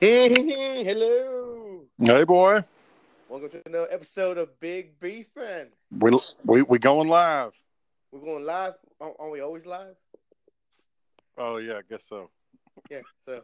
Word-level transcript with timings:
Hello. 0.00 1.84
Hey, 2.00 2.24
boy. 2.24 2.64
Welcome 3.28 3.50
to 3.50 3.62
another 3.66 3.88
episode 3.90 4.38
of 4.38 4.58
Big 4.60 4.98
Beefin. 4.98 5.68
We 5.96 6.18
we 6.44 6.62
we 6.62 6.78
going 6.78 7.08
live. 7.08 7.52
We're 8.10 8.20
going 8.20 8.44
live. 8.44 8.74
Aren't 9.00 9.32
we 9.32 9.40
always 9.40 9.66
live? 9.66 9.94
Oh 11.38 11.58
yeah, 11.58 11.74
I 11.74 11.80
guess 11.88 12.04
so. 12.08 12.30
Yeah. 12.90 13.00
So 13.24 13.42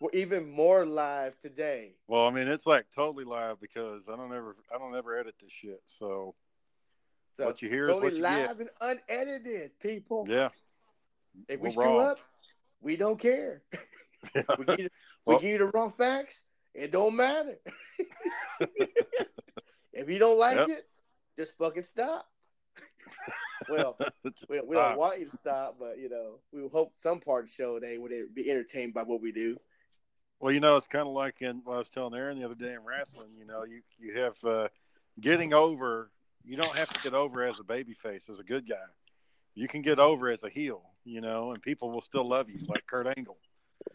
we're 0.00 0.10
even 0.12 0.50
more 0.50 0.86
live 0.86 1.38
today. 1.40 1.94
Well, 2.08 2.26
I 2.26 2.30
mean, 2.30 2.48
it's 2.48 2.66
like 2.66 2.86
totally 2.94 3.24
live 3.24 3.60
because 3.60 4.08
I 4.08 4.16
don't 4.16 4.32
ever 4.32 4.56
I 4.74 4.78
don't 4.78 4.94
ever 4.94 5.18
edit 5.18 5.34
this 5.40 5.52
shit. 5.52 5.80
So 5.86 6.34
So 7.34 7.44
What 7.46 7.62
you 7.62 7.68
hear 7.68 7.88
is 7.88 7.96
totally 7.96 8.12
what 8.12 8.16
you 8.16 8.22
live 8.22 8.60
and 8.60 8.70
unedited, 8.80 9.78
people. 9.80 10.26
yeah, 10.28 10.48
If 11.48 11.60
we 11.60 11.68
we're 11.68 11.72
screw 11.72 11.98
raw. 11.98 12.04
up, 12.12 12.18
we 12.80 12.96
don't 12.96 13.18
care. 13.18 13.62
We 14.58 14.88
we 15.26 15.34
Well- 15.34 15.40
give 15.40 15.50
you 15.50 15.58
the 15.58 15.66
wrong 15.66 15.92
facts. 15.92 16.42
It 16.74 16.90
don't 16.90 17.16
matter. 17.16 17.58
if 19.92 20.08
you 20.08 20.18
don't 20.18 20.38
like 20.38 20.56
Yep. 20.56 20.68
it, 20.70 20.88
just 21.38 21.56
fucking 21.58 21.82
stop. 21.82 22.26
well, 23.68 23.98
we, 24.48 24.60
we 24.60 24.76
don't 24.76 24.96
want 24.98 25.20
you 25.20 25.28
to 25.28 25.36
stop, 25.36 25.76
but 25.78 25.98
you 25.98 26.08
know, 26.08 26.38
we 26.52 26.66
hope 26.68 26.92
some 26.98 27.20
part 27.20 27.44
of 27.44 27.50
the 27.50 27.54
show 27.54 27.78
they 27.78 27.98
would 27.98 28.12
be 28.34 28.50
entertained 28.50 28.94
by 28.94 29.02
what 29.02 29.20
we 29.20 29.32
do. 29.32 29.58
Well, 30.40 30.52
you 30.52 30.60
know, 30.60 30.76
it's 30.76 30.86
kind 30.88 31.06
of 31.06 31.12
like 31.12 31.40
in 31.42 31.60
what 31.64 31.74
I 31.74 31.78
was 31.78 31.88
telling 31.88 32.14
Aaron 32.14 32.38
the 32.38 32.44
other 32.44 32.54
day 32.54 32.72
in 32.72 32.82
wrestling. 32.84 33.28
You 33.38 33.44
know, 33.44 33.64
you 33.64 33.82
you 33.98 34.18
have 34.18 34.42
uh, 34.44 34.68
getting 35.20 35.52
over. 35.54 36.10
You 36.44 36.56
don't 36.56 36.76
have 36.76 36.88
to 36.88 37.02
get 37.02 37.14
over 37.14 37.44
as 37.44 37.60
a 37.60 37.64
baby 37.64 37.94
face 37.94 38.24
as 38.28 38.40
a 38.40 38.42
good 38.42 38.68
guy. 38.68 38.74
You 39.54 39.68
can 39.68 39.82
get 39.82 39.98
over 40.00 40.30
as 40.30 40.42
a 40.42 40.48
heel. 40.48 40.82
You 41.04 41.20
know, 41.20 41.52
and 41.52 41.62
people 41.62 41.90
will 41.90 42.00
still 42.02 42.26
love 42.28 42.48
you, 42.48 42.58
like 42.68 42.86
Kurt 42.86 43.06
Angle. 43.16 43.36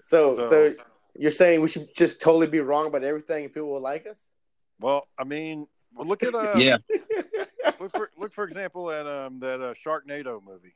So, 0.05 0.37
So- 0.37 0.49
so, 0.49 0.75
you're 1.17 1.31
saying 1.31 1.61
we 1.61 1.67
should 1.67 1.93
just 1.95 2.21
totally 2.21 2.47
be 2.47 2.59
wrong 2.59 2.87
about 2.87 3.03
everything 3.03 3.45
and 3.45 3.53
people 3.53 3.69
will 3.71 3.81
like 3.81 4.05
us? 4.07 4.19
Well, 4.79 5.07
I 5.17 5.23
mean, 5.23 5.67
look 5.95 6.23
at 6.23 6.33
uh, 6.35 6.53
Yeah. 6.55 6.77
look 7.79 7.91
for 7.91 8.09
look 8.17 8.33
for 8.33 8.43
example 8.43 8.91
at 8.91 9.07
um 9.07 9.39
that 9.39 9.61
uh, 9.61 9.73
Sharknado 9.73 10.41
movie. 10.43 10.75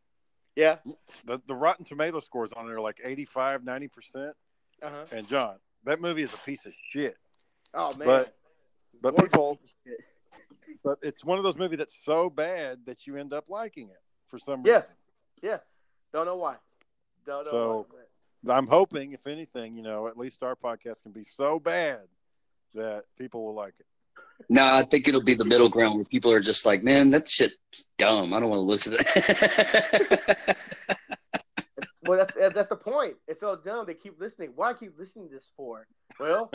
yeah. 0.56 0.78
The 1.26 1.42
the 1.48 1.56
Rotten 1.56 1.86
Tomato 1.86 2.20
scores 2.20 2.52
on 2.54 2.66
there 2.68 2.78
are 2.78 2.82
like 2.82 3.00
85, 3.04 3.64
90 3.64 3.88
percent. 3.88 4.34
Uh-huh. 4.82 5.06
And 5.16 5.28
John, 5.28 5.56
that 5.84 6.02
movie 6.02 6.24
is 6.24 6.34
a 6.34 6.38
piece 6.38 6.66
of 6.66 6.74
shit. 6.92 7.16
Oh 7.74 7.96
man. 7.98 8.08
But- 8.08 8.36
But 9.02 9.14
What 9.16 9.24
people, 9.26 9.56
piece 9.56 9.74
of 9.86 9.92
shit. 9.92 10.00
but 10.84 10.98
it's 11.02 11.24
one 11.26 11.38
of 11.40 11.44
those 11.44 11.58
movies 11.58 11.80
that's 11.80 11.96
so 12.04 12.30
bad 12.30 12.80
that 12.86 13.08
you 13.08 13.18
end 13.18 13.34
up 13.34 13.46
liking 13.50 13.90
it 13.90 14.02
for 14.28 14.38
some 14.40 14.62
reason. 14.64 14.84
Yeah. 15.42 15.50
Yeah. 15.52 15.58
Don't 16.14 16.26
know 16.26 16.36
why. 16.38 16.56
Don't 17.26 17.46
know 17.46 17.52
So- 17.52 17.88
why. 17.90 17.98
I'm 18.47 18.67
hoping, 18.67 19.14
if 19.14 19.28
anything, 19.28 19.75
you 19.75 19.84
know, 19.84 20.08
at 20.08 20.17
least 20.17 20.44
our 20.44 20.56
podcast 20.56 21.03
can 21.03 21.11
be 21.11 21.23
so 21.23 21.59
bad 21.59 22.02
that 22.73 23.06
people 23.17 23.45
will 23.45 23.53
like 23.53 23.73
it. 23.80 23.86
No, 24.50 24.73
I 24.73 24.84
think 24.84 25.08
it'll 25.08 25.23
be 25.23 25.36
the 25.36 25.45
middle 25.45 25.70
ground 25.70 25.95
where 25.95 26.06
people 26.06 26.31
are 26.31 26.39
just 26.39 26.66
like, 26.66 26.84
man, 26.84 27.12
that 27.12 27.28
shit's 27.28 27.56
dumb. 27.97 28.34
I 28.34 28.39
don't 28.39 28.50
want 28.50 28.59
to 28.59 28.64
listen 28.64 28.94
to 28.94 28.97
that. 28.97 30.58
Well, 32.03 32.17
that's, 32.17 32.53
that's 32.56 32.69
the 32.69 32.75
point. 32.75 33.16
It's 33.28 33.39
so 33.39 33.56
dumb. 33.56 33.86
They 33.86 33.94
keep 33.94 34.19
listening. 34.19 34.52
Why 34.56 34.73
keep 34.73 34.97
listening 34.97 35.30
to 35.30 35.36
this 35.36 35.50
for? 35.56 35.88
Well, 36.19 36.52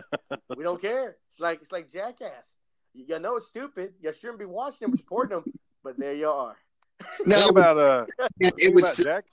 we 0.56 0.64
don't 0.64 0.82
care. 0.82 1.16
It's 1.32 1.40
like 1.40 1.62
it's 1.62 1.72
like 1.72 1.90
Jackass. 1.90 2.44
You, 2.92 3.06
you 3.08 3.18
know 3.18 3.36
it's 3.36 3.46
stupid. 3.46 3.94
You 4.00 4.12
shouldn't 4.12 4.38
be 4.38 4.44
watching 4.44 4.88
them, 4.88 4.94
supporting 4.94 5.38
them, 5.38 5.52
but 5.82 5.98
there 5.98 6.14
you 6.14 6.28
are. 6.28 6.56
no, 7.26 7.48
about 7.48 7.78
uh, 7.78 8.06
it 8.40 8.74
was. 8.74 8.98
about 8.98 9.22
Jack. 9.22 9.24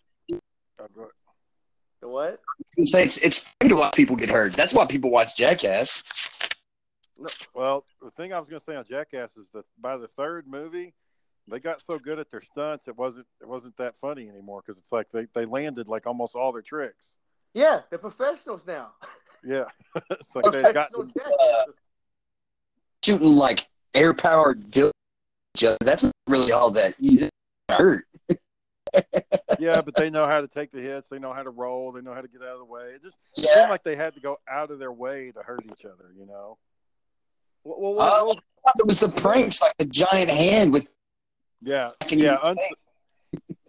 Go 2.04 2.20
ahead. 2.20 2.34
The 2.34 2.42
what? 2.42 2.42
It's, 2.78 2.94
it's, 2.94 3.18
it's 3.18 3.56
fun 3.62 3.70
to 3.70 3.78
watch 3.78 3.96
people 3.96 4.16
get 4.16 4.30
hurt. 4.30 4.54
That's 4.54 4.74
why 4.74 4.86
people 4.86 5.10
watch 5.10 5.38
Jackass. 5.38 6.04
Well, 7.54 7.86
the 8.02 8.12
thing 8.12 8.34
I 8.34 8.40
was 8.40 8.50
going 8.50 8.60
to 8.60 8.66
say 8.66 8.76
on 8.76 8.84
Jackass 8.84 9.38
is 9.38 9.48
that 9.54 9.64
by 9.80 9.96
the 9.96 10.08
third 10.08 10.46
movie, 10.48 10.94
they 11.48 11.60
got 11.60 11.82
so 11.82 11.98
good 11.98 12.20
at 12.20 12.30
their 12.30 12.42
stunts, 12.42 12.88
it 12.88 12.98
wasn't 12.98 13.28
it 13.42 13.48
wasn't 13.48 13.78
that 13.78 13.96
funny 13.98 14.28
anymore 14.28 14.62
because 14.66 14.80
it's 14.80 14.92
like 14.92 15.10
they, 15.12 15.28
they 15.34 15.46
landed 15.46 15.88
like 15.88 16.08
almost 16.08 16.36
all 16.36 16.52
their 16.52 16.62
tricks. 16.62 17.06
Yeah, 17.54 17.82
they're 17.90 18.00
professionals 18.00 18.62
now. 18.68 18.92
Yeah, 19.46 19.66
it's 20.10 20.34
like 20.34 20.54
they 20.54 20.62
got 20.72 20.94
Professional 20.94 21.02
them. 21.02 21.12
Jackasses. 21.18 21.38
Uh, 21.68 21.72
shooting 23.04 23.36
like 23.36 23.68
air 23.94 24.14
powered. 24.14 24.72
That's 25.82 26.04
not 26.04 26.14
really 26.30 26.54
all 26.54 26.72
that 26.72 26.94
you 26.98 27.28
hurt. 27.70 28.06
Yeah, 29.60 29.82
but 29.82 29.96
they 29.96 30.10
know 30.10 30.28
how 30.28 30.42
to 30.42 30.48
take 30.48 30.72
the 30.72 30.82
hits. 30.82 31.08
They 31.10 31.20
know 31.20 31.32
how 31.34 31.44
to 31.44 31.50
roll. 31.50 31.92
They 31.92 32.02
know 32.02 32.14
how 32.14 32.22
to 32.22 32.28
get 32.28 32.42
out 32.42 32.50
of 32.54 32.60
the 32.60 32.66
way. 32.66 32.92
It 32.96 33.02
just 33.02 33.18
seemed 33.36 33.70
like 33.70 33.84
they 33.84 33.96
had 33.96 34.14
to 34.16 34.20
go 34.20 34.38
out 34.50 34.72
of 34.72 34.80
their 34.80 34.92
way 34.92 35.32
to 35.32 35.42
hurt 35.42 35.64
each 35.66 35.86
other. 35.86 36.12
You 36.18 36.26
know? 36.26 36.58
Well, 37.64 37.80
well, 37.80 37.96
well, 37.96 38.36
Oh, 38.66 38.72
it 38.80 38.88
was 38.88 39.00
the 39.00 39.10
pranks, 39.10 39.62
like 39.62 39.74
the 39.78 39.86
giant 39.86 40.30
hand 40.30 40.74
with. 40.74 40.90
Yeah, 41.62 41.92
yeah. 42.10 42.34
you- 42.34 42.38
Uns- 42.44 42.60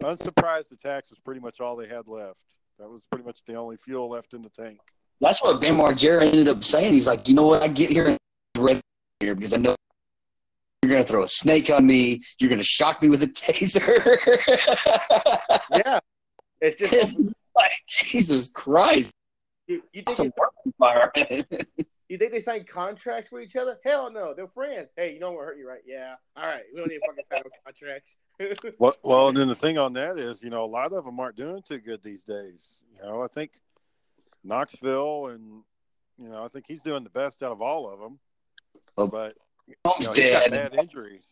unsurprised 0.03 0.71
attacks 0.71 1.09
was 1.09 1.19
pretty 1.19 1.39
much 1.39 1.59
all 1.61 1.75
they 1.75 1.87
had 1.87 2.07
left. 2.07 2.37
That 2.79 2.89
was 2.89 3.05
pretty 3.09 3.25
much 3.25 3.43
the 3.45 3.55
only 3.55 3.77
fuel 3.77 4.09
left 4.09 4.33
in 4.33 4.41
the 4.41 4.49
tank. 4.49 4.79
That's 5.21 5.41
what 5.41 5.61
Bam 5.61 5.77
Margera 5.77 6.23
ended 6.23 6.47
up 6.49 6.63
saying. 6.63 6.91
He's 6.91 7.07
like, 7.07 7.27
you 7.27 7.35
know 7.35 7.45
what? 7.47 7.61
I 7.63 7.67
get 7.69 7.89
here 7.89 8.07
and 8.07 8.17
red 8.57 8.81
here 9.21 9.33
because 9.33 9.53
I 9.53 9.57
know 9.57 9.75
you're 10.85 10.97
gonna 10.97 11.03
throw 11.07 11.23
a 11.23 11.27
snake 11.27 11.69
on 11.69 11.85
me. 11.85 12.21
You're 12.39 12.49
gonna 12.49 12.63
shock 12.63 13.01
me 13.01 13.09
with 13.09 13.23
a 13.23 13.27
taser. 13.27 13.81
yeah. 15.75 15.99
It's 16.61 16.77
just 16.79 16.93
It's 17.19 17.33
like 17.55 17.71
Jesus 17.87 18.51
Christ, 18.51 19.13
you, 19.67 19.81
you 19.93 20.01
think 20.03 20.09
some 20.09 20.27
it's- 20.27 20.39
work 20.39 20.53
environment. 20.65 21.67
you 22.09 22.17
think 22.17 22.31
they 22.31 22.41
sign 22.41 22.63
contracts 22.65 23.31
with 23.31 23.43
each 23.43 23.55
other? 23.55 23.77
Hell 23.83 24.11
no, 24.11 24.33
they're 24.35 24.47
friends. 24.47 24.89
Hey, 24.95 25.13
you 25.13 25.19
know 25.19 25.29
I'm 25.29 25.33
gonna 25.35 25.45
hurt 25.47 25.57
you, 25.57 25.67
right? 25.67 25.81
Yeah. 25.85 26.15
All 26.37 26.45
right, 26.45 26.63
we 26.73 26.79
don't 26.79 26.87
need 26.89 26.99
to 26.99 27.01
fucking 27.07 27.25
sign 27.31 27.51
contracts. 27.65 28.15
Well, 28.79 28.93
well, 29.01 29.29
and 29.29 29.37
then 29.37 29.47
the 29.47 29.55
thing 29.55 29.77
on 29.77 29.93
that 29.93 30.17
is, 30.19 30.43
you 30.43 30.49
know, 30.49 30.65
a 30.65 30.67
lot 30.67 30.91
of 30.91 31.05
them 31.05 31.17
aren't 31.21 31.37
doing 31.37 31.61
too 31.65 31.79
good 31.79 32.03
these 32.03 32.25
days. 32.25 32.81
You 32.93 33.01
know, 33.01 33.21
I 33.21 33.27
think 33.27 33.51
Knoxville 34.43 35.27
and 35.27 35.63
you 36.17 36.29
know, 36.29 36.43
I 36.43 36.47
think 36.49 36.65
he's 36.67 36.81
doing 36.81 37.03
the 37.05 37.09
best 37.09 37.43
out 37.43 37.51
of 37.51 37.61
all 37.61 37.89
of 37.91 37.99
them. 37.99 38.19
Well, 38.97 39.07
But 39.07 39.35
you 39.67 39.75
Tom's 39.83 40.07
know, 40.07 40.13
he's 40.13 40.31
dead. 40.31 40.51
bad 40.51 40.75
injuries. 40.75 41.27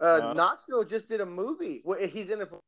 Uh, 0.00 0.04
Uh, 0.04 0.32
Knoxville 0.34 0.84
just 0.84 1.08
did 1.08 1.20
a 1.20 1.26
movie. 1.26 1.80
Well, 1.84 1.98
he's 2.08 2.28
in 2.30 2.40
it 2.40 2.48
for 2.48 2.58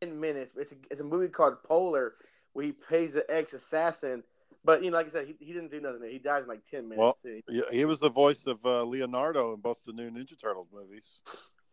ten 0.00 0.18
minutes. 0.20 0.54
It's 0.56 0.72
a, 0.72 0.76
it's 0.90 1.00
a 1.00 1.04
movie 1.04 1.28
called 1.28 1.62
Polar, 1.64 2.14
where 2.54 2.64
he 2.64 2.72
plays 2.72 3.12
the 3.14 3.24
ex 3.28 3.52
assassin. 3.52 4.22
But 4.64 4.82
you 4.84 4.90
know, 4.90 4.96
like 4.98 5.06
I 5.06 5.10
said, 5.10 5.26
he, 5.26 5.36
he 5.38 5.52
didn't 5.52 5.70
do 5.70 5.80
nothing. 5.80 6.00
He 6.10 6.18
dies 6.18 6.42
in 6.42 6.48
like 6.48 6.64
ten 6.70 6.88
Well- 6.94 7.16
minutes. 7.24 7.46
Yeah, 7.48 7.62
he 7.70 7.84
was 7.84 7.98
the 7.98 8.10
voice 8.10 8.46
of 8.46 8.58
uh, 8.64 8.84
Leonardo 8.84 9.54
in 9.54 9.60
both 9.60 9.78
the 9.86 9.92
new 9.92 10.10
Ninja 10.10 10.38
Turtles 10.40 10.68
movies. 10.72 11.20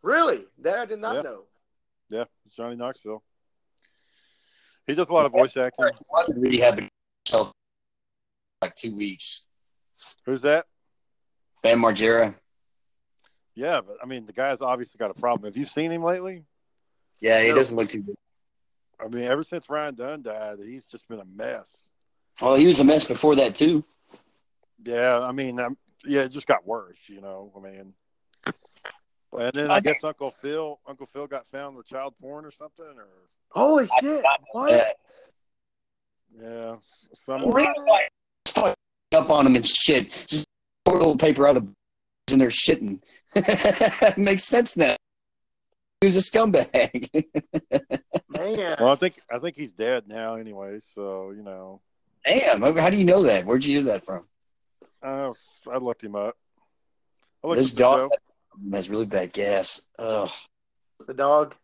really? 0.02 0.44
That 0.58 0.78
I 0.78 0.84
did 0.86 0.98
not 0.98 1.16
Yeah. 1.16 1.22
know. 1.22 1.42
Yeah, 2.10 2.24
it's 2.46 2.56
Johnny 2.56 2.76
Knoxville. 2.76 3.22
He 4.86 4.94
does 4.94 5.08
a 5.08 5.12
lot 5.12 5.26
of 5.26 5.32
voice 5.32 5.54
acting. 5.58 5.84
He 5.98 6.04
wasn't 6.08 6.42
rehabbing 6.42 6.88
himself 7.26 7.52
like 8.62 8.74
two 8.74 8.94
weeks. 8.96 9.46
Who's 10.24 10.40
that? 10.42 10.64
Bam 11.62 11.80
Margera. 11.80 12.34
Yeah, 13.54 13.80
but 13.86 13.96
I 14.02 14.06
mean, 14.06 14.26
the 14.26 14.32
guy's 14.32 14.60
obviously 14.60 14.98
got 14.98 15.10
a 15.10 15.14
problem. 15.14 15.48
Have 15.48 15.56
you 15.56 15.64
seen 15.64 15.90
him 15.90 16.02
lately? 16.02 16.44
Yeah, 17.20 17.42
he 17.42 17.48
No. 17.48 17.56
doesn't 17.56 17.76
look 17.76 17.88
too 17.88 18.02
good. 18.02 18.16
I 19.00 19.08
mean, 19.08 19.24
ever 19.24 19.42
since 19.42 19.68
Ryan 19.68 19.94
Dunn 19.94 20.22
died, 20.22 20.58
he's 20.64 20.84
just 20.84 21.08
been 21.08 21.20
a 21.20 21.24
mess. 21.24 21.88
Well, 22.40 22.54
he 22.54 22.66
was 22.66 22.80
a 22.80 22.84
mess 22.84 23.06
before 23.06 23.34
that 23.36 23.54
too. 23.54 23.84
Yeah, 24.84 25.18
I 25.20 25.32
mean, 25.32 25.58
um, 25.58 25.76
yeah, 26.04 26.20
it 26.22 26.28
just 26.30 26.46
got 26.46 26.66
worse, 26.66 26.98
you 27.08 27.20
know. 27.20 27.52
I 27.56 27.60
mean, 27.60 27.94
and 29.32 29.52
then 29.52 29.70
I 29.70 29.80
guess 29.80 30.04
Uncle 30.04 30.30
Phil, 30.30 30.78
Uncle 30.86 31.06
Phil 31.12 31.26
got 31.26 31.46
found 31.50 31.76
with 31.76 31.86
child 31.86 32.14
porn 32.20 32.44
or 32.44 32.50
something, 32.52 32.84
or 32.84 33.08
Holy 33.50 33.88
shit! 34.00 34.24
What? 34.52 34.70
Yeah. 34.70 36.42
yeah, 36.42 36.76
some. 37.14 37.42
What? 37.42 38.08
up 39.14 39.30
on 39.30 39.46
him 39.46 39.56
and 39.56 39.66
shit. 39.66 40.10
Just 40.28 40.46
pour 40.88 40.96
a 40.96 41.00
little 41.00 41.16
paper 41.18 41.46
out 41.46 41.56
of 41.56 41.64
the 41.66 41.72
and 42.32 42.40
they're 42.40 42.48
shitting. 42.48 43.00
Makes 44.18 44.44
sense 44.44 44.76
now. 44.76 44.96
He 46.00 46.06
was 46.08 46.16
a 46.16 46.20
scumbag. 46.20 47.08
Man, 48.28 48.76
Well, 48.78 48.90
I 48.90 48.96
think 48.96 49.20
I 49.32 49.38
think 49.38 49.56
he's 49.56 49.72
dead 49.72 50.04
now, 50.08 50.34
anyway. 50.34 50.78
So 50.94 51.30
you 51.30 51.42
know, 51.42 51.80
Damn, 52.26 52.60
how 52.76 52.90
do 52.90 52.96
you 52.96 53.04
know 53.04 53.22
that? 53.22 53.44
Where'd 53.46 53.64
you 53.64 53.74
hear 53.80 53.92
that 53.92 54.04
from? 54.04 54.24
uh, 55.02 55.32
I 55.70 55.78
looked 55.78 56.04
him 56.04 56.14
up. 56.16 56.36
Looked 57.42 57.58
This 57.58 57.72
dog 57.72 58.10
show. 58.12 58.70
has 58.72 58.90
really 58.90 59.06
bad 59.06 59.32
gas. 59.32 59.86
Ugh. 59.98 60.28
the 61.06 61.14
dog. 61.14 61.54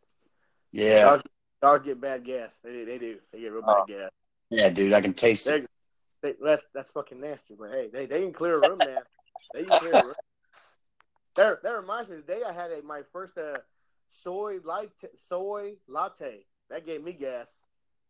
Yeah. 0.73 1.05
Dog, 1.05 1.23
dog 1.61 1.85
get 1.85 2.01
bad 2.01 2.25
gas. 2.25 2.53
They, 2.65 2.85
they 2.85 2.99
do. 2.99 3.19
They 3.33 3.41
get 3.41 3.53
real 3.53 3.63
bad 3.63 3.77
Oh. 3.81 3.85
gas. 3.87 4.11
Yeah, 4.51 4.71
dude, 4.71 4.93
I 4.93 5.01
can 5.01 5.13
taste 5.13 5.49
it. 5.51 5.67
They, 6.25 6.33
that, 6.43 6.63
that's 6.73 6.91
fucking 6.91 7.21
nasty. 7.21 7.55
But 7.55 7.71
hey, 7.71 7.91
they, 7.93 8.07
they 8.07 8.23
can 8.23 8.33
clear 8.33 8.55
a 8.55 8.67
room, 8.67 8.79
man. 8.79 9.03
They 9.53 9.63
can 9.65 9.77
clear 9.77 9.93
a 9.93 10.05
room. 10.07 10.15
That, 11.37 11.63
that 11.63 11.77
reminds 11.77 12.09
me. 12.09 12.17
The 12.17 12.23
day 12.23 12.41
I 12.49 12.51
had 12.51 12.71
a, 12.71 12.83
my 12.83 13.03
first 13.13 13.37
uh, 13.37 13.59
soy 14.11 14.59
latte, 14.65 15.09
soy 15.29 15.75
latte, 15.87 16.47
that 16.71 16.87
gave 16.87 17.05
me 17.05 17.13
gas. 17.13 17.49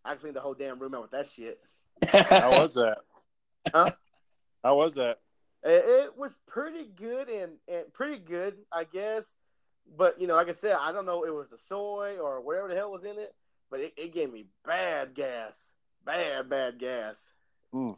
I 0.04 0.14
cleaned 0.14 0.36
the 0.36 0.40
whole 0.40 0.54
damn 0.54 0.78
room 0.78 0.94
out 0.94 1.02
with 1.02 1.10
that 1.10 1.28
shit. 1.28 1.58
How 2.06 2.52
was 2.52 2.74
that? 2.74 2.98
Huh? 3.74 3.90
How 4.62 4.76
was 4.76 4.94
that? 4.94 5.18
It, 5.64 5.84
it 5.84 6.16
was 6.16 6.30
pretty 6.46 6.84
good 6.84 7.28
and, 7.28 7.54
and 7.66 7.92
pretty 7.92 8.18
good, 8.18 8.54
I 8.70 8.84
guess. 8.84 9.26
But 9.98 10.20
you 10.20 10.28
know, 10.28 10.34
like 10.34 10.48
I 10.48 10.52
said, 10.52 10.76
I 10.80 10.92
don't 10.92 11.06
know 11.06 11.24
it 11.24 11.34
was 11.34 11.48
the 11.48 11.58
soy 11.58 12.18
or 12.18 12.40
whatever 12.40 12.68
the 12.68 12.76
hell 12.76 12.92
was 12.92 13.02
in 13.02 13.18
it, 13.18 13.34
but 13.72 13.80
it, 13.80 13.94
it 13.96 14.14
gave 14.14 14.32
me 14.32 14.46
bad 14.64 15.14
gas, 15.14 15.72
bad 16.04 16.48
bad 16.48 16.78
gas. 16.78 17.16
Hmm. 17.74 17.90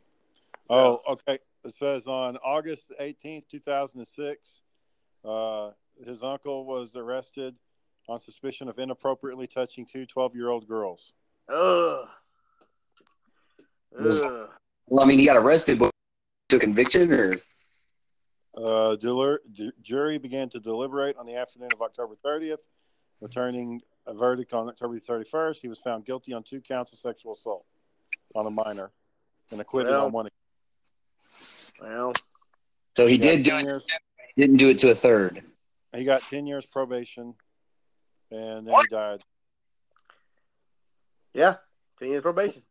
Oh, 0.71 1.01
okay. 1.07 1.39
It 1.65 1.75
says 1.75 2.07
on 2.07 2.39
August 2.39 2.93
18th, 2.99 3.47
2006, 3.47 4.63
uh, 5.23 5.73
his 6.03 6.23
uncle 6.23 6.65
was 6.65 6.97
arrested 6.97 7.55
on 8.09 8.19
suspicion 8.19 8.69
of 8.71 8.79
inappropriately 8.79 9.47
touching 9.47 9.85
two 9.85 10.07
12 10.07 10.35
year 10.35 10.49
old 10.49 10.67
girls. 10.67 11.13
Ugh. 11.53 12.09
Ugh. 14.01 14.49
Well, 14.87 15.05
I 15.05 15.07
mean, 15.07 15.19
he 15.19 15.27
got 15.27 15.37
arrested, 15.37 15.79
but 15.79 15.91
to 16.49 16.59
conviction 16.59 17.13
or 17.13 17.35
Uh, 18.57 18.97
deler- 18.97 19.43
ju- 19.53 19.73
jury 19.83 20.17
began 20.17 20.49
to 20.49 20.59
deliberate 20.59 21.15
on 21.19 21.27
the 21.27 21.35
afternoon 21.35 21.69
of 21.75 21.83
October 21.83 22.15
30th, 22.25 22.67
returning 23.21 23.83
a 24.07 24.15
verdict 24.15 24.55
on 24.55 24.67
October 24.71 24.99
31st. 24.99 25.61
He 25.61 25.69
was 25.69 25.79
found 25.79 26.07
guilty 26.07 26.33
on 26.33 26.43
two 26.43 26.63
counts 26.63 26.95
of 26.95 26.99
sexual 26.99 27.33
assault 27.33 27.67
on 28.35 28.47
a 28.47 28.51
minor 28.51 28.91
and 29.51 29.61
acquitted 29.61 29.93
Well, 29.93 30.07
on 30.07 30.13
one. 30.13 30.29
Well, 31.81 32.13
so 32.97 33.07
he 33.07 33.13
He 33.13 33.19
got 33.19 33.25
did 33.25 33.43
do 33.45 33.57
it. 33.57 33.65
years- 33.65 33.87
Didn't 34.37 34.57
do 34.57 34.69
it 34.69 34.79
to 34.81 34.91
a 34.91 34.95
third. 34.95 35.43
He 35.95 36.05
got 36.05 36.21
10 36.23 36.47
years 36.47 36.67
probation 36.67 37.35
and 38.31 38.67
then 38.67 38.73
What? 38.73 38.87
he 38.91 38.95
died. 38.95 39.23
yeah, 41.33 41.57
ten 41.99 42.09
years 42.09 42.23
probation. 42.23 42.63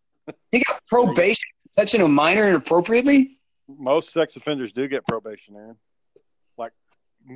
He 0.51 0.59
got 0.63 0.85
probation 0.87 1.49
touching 1.75 2.01
a 2.01 2.07
minor 2.07 2.47
inappropriately. 2.47 3.39
Most 3.67 4.11
sex 4.11 4.35
offenders 4.35 4.73
do 4.73 4.87
get 4.87 5.05
probation, 5.07 5.55
Aaron. 5.55 5.77
Like, 6.57 6.73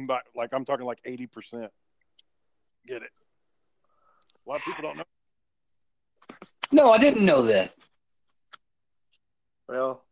but- 0.08 0.24
like 0.36 0.54
I'm 0.54 0.66
talking 0.66 0.86
like 0.86 1.02
80% 1.04 1.72
get 2.86 3.02
it. 3.04 3.12
A 4.46 4.50
lot 4.50 4.58
of 4.60 4.64
people 4.66 4.82
don't 4.84 4.98
know. 4.98 5.04
No, 6.72 6.92
I 6.92 6.98
didn't 7.00 7.26
know 7.26 7.44
that. 7.44 7.72
Well, 9.70 10.04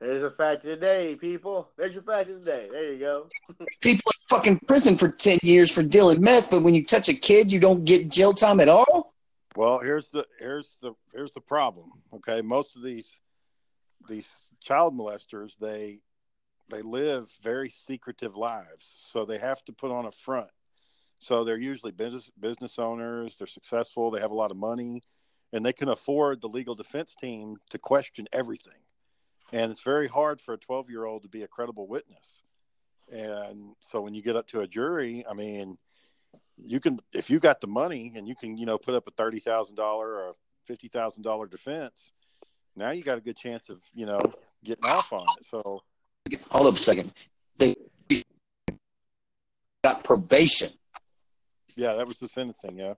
there's 0.00 0.24
a 0.24 0.30
fact 0.30 0.64
of 0.64 0.70
the 0.70 0.76
day, 0.76 1.14
people. 1.14 1.70
There's 1.78 1.94
your 1.94 2.02
fact 2.02 2.28
of 2.28 2.44
the 2.44 2.50
day. 2.50 2.68
There 2.70 2.92
you 2.92 2.98
go. 2.98 3.28
People 3.80 4.10
in 4.10 4.28
fucking 4.28 4.58
prison 4.66 4.96
for 4.96 5.08
ten 5.08 5.38
years 5.42 5.72
for 5.72 5.82
dealing 5.82 6.20
meth, 6.20 6.50
but 6.50 6.62
when 6.62 6.74
you 6.74 6.84
touch 6.84 7.08
a 7.08 7.14
kid, 7.14 7.50
you 7.52 7.60
don't 7.60 7.84
get 7.84 8.10
jail 8.10 8.32
time 8.32 8.60
at 8.60 8.68
all. 8.68 9.14
Well, 9.54 9.78
here's 9.78 10.10
the 10.10 10.26
here's 10.38 10.76
the 10.82 10.92
here's 11.14 11.32
the 11.32 11.40
problem. 11.40 11.90
Okay, 12.14 12.42
most 12.42 12.76
of 12.76 12.82
these 12.82 13.20
these 14.08 14.28
child 14.60 14.96
molesters 14.96 15.56
they 15.58 16.00
they 16.68 16.82
live 16.82 17.28
very 17.42 17.70
secretive 17.70 18.36
lives, 18.36 18.96
so 19.00 19.24
they 19.24 19.38
have 19.38 19.64
to 19.66 19.72
put 19.72 19.92
on 19.92 20.06
a 20.06 20.12
front. 20.12 20.50
So 21.20 21.44
they're 21.44 21.56
usually 21.56 21.92
business 21.92 22.30
business 22.38 22.78
owners. 22.78 23.36
They're 23.36 23.46
successful. 23.46 24.10
They 24.10 24.20
have 24.20 24.32
a 24.32 24.34
lot 24.34 24.50
of 24.50 24.58
money, 24.58 25.00
and 25.52 25.64
they 25.64 25.72
can 25.72 25.88
afford 25.88 26.42
the 26.42 26.48
legal 26.48 26.74
defense 26.74 27.14
team 27.18 27.56
to 27.70 27.78
question 27.78 28.26
everything. 28.32 28.80
And 29.52 29.70
it's 29.70 29.82
very 29.82 30.08
hard 30.08 30.40
for 30.40 30.54
a 30.54 30.58
12 30.58 30.90
year 30.90 31.04
old 31.04 31.22
to 31.22 31.28
be 31.28 31.42
a 31.42 31.48
credible 31.48 31.86
witness. 31.86 32.42
And 33.12 33.74
so 33.80 34.00
when 34.00 34.14
you 34.14 34.22
get 34.22 34.34
up 34.36 34.48
to 34.48 34.60
a 34.60 34.66
jury, 34.66 35.24
I 35.30 35.34
mean, 35.34 35.78
you 36.58 36.80
can 36.80 36.98
if 37.12 37.30
you 37.30 37.38
got 37.38 37.60
the 37.60 37.66
money 37.66 38.12
and 38.16 38.26
you 38.26 38.34
can 38.34 38.56
you 38.56 38.66
know 38.66 38.78
put 38.78 38.94
up 38.94 39.06
a 39.06 39.10
thirty 39.10 39.38
thousand 39.40 39.76
dollar 39.76 40.08
or 40.08 40.28
a 40.30 40.32
fifty 40.64 40.88
thousand 40.88 41.22
dollar 41.22 41.46
defense 41.46 42.12
now 42.74 42.90
you 42.90 43.02
got 43.04 43.18
a 43.18 43.20
good 43.20 43.36
chance 43.36 43.68
of 43.68 43.78
you 43.94 44.06
know 44.06 44.20
getting 44.64 44.84
off 44.86 45.12
on 45.12 45.26
it 45.38 45.44
so 45.48 45.82
Hold 46.50 46.66
up 46.66 46.74
a 46.74 46.76
second. 46.78 47.12
They 47.58 47.76
got 49.84 50.02
probation. 50.02 50.70
yeah 51.76 51.92
that 51.94 52.06
was 52.06 52.18
the 52.18 52.28
sentencing 52.28 52.78
yeah 52.78 52.94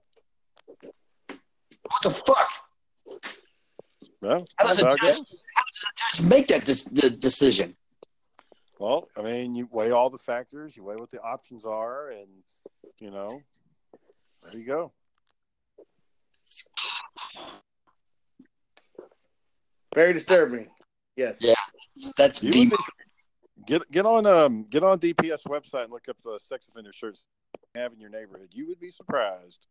What 0.65 2.01
the 2.03 2.09
fuck? 2.09 2.49
well 4.21 4.45
How 4.57 4.67
does 4.67 4.79
a 4.79 4.95
judge, 5.01 5.17
it 5.83 6.01
how 6.01 6.09
goes. 6.09 6.11
does 6.11 6.19
a 6.19 6.23
judge 6.23 6.29
make 6.29 6.47
that 6.47 6.65
dis- 6.65 6.83
the 6.85 7.09
decision? 7.09 7.75
well 8.79 9.07
i 9.17 9.21
mean 9.21 9.55
you 9.55 9.67
weigh 9.71 9.91
all 9.91 10.09
the 10.09 10.17
factors 10.17 10.75
you 10.77 10.83
weigh 10.83 10.95
what 10.95 11.11
the 11.11 11.19
options 11.21 11.65
are 11.65 12.09
and 12.09 12.27
you 12.99 13.11
know 13.11 13.41
there 14.43 14.59
you 14.59 14.65
go 14.65 14.91
Very 19.95 20.13
disturbing. 20.13 20.67
Yes. 21.15 21.37
Yeah. 21.41 21.55
That's 22.17 22.43
You 22.43 22.51
deep. 22.51 22.73
get 23.65 23.89
get 23.91 24.05
on 24.05 24.25
um 24.25 24.65
get 24.69 24.83
on 24.83 24.99
dps 24.99 25.43
website 25.47 25.83
and 25.85 25.91
look 25.91 26.07
up 26.07 26.15
the 26.23 26.39
sex 26.47 26.67
offender 26.69 26.91
shirts 26.93 27.25
you 27.75 27.81
have 27.81 27.91
in 27.91 27.99
your 27.99 28.09
neighborhood 28.09 28.47
you 28.53 28.67
would 28.67 28.79
be 28.79 28.89
surprised 28.89 29.65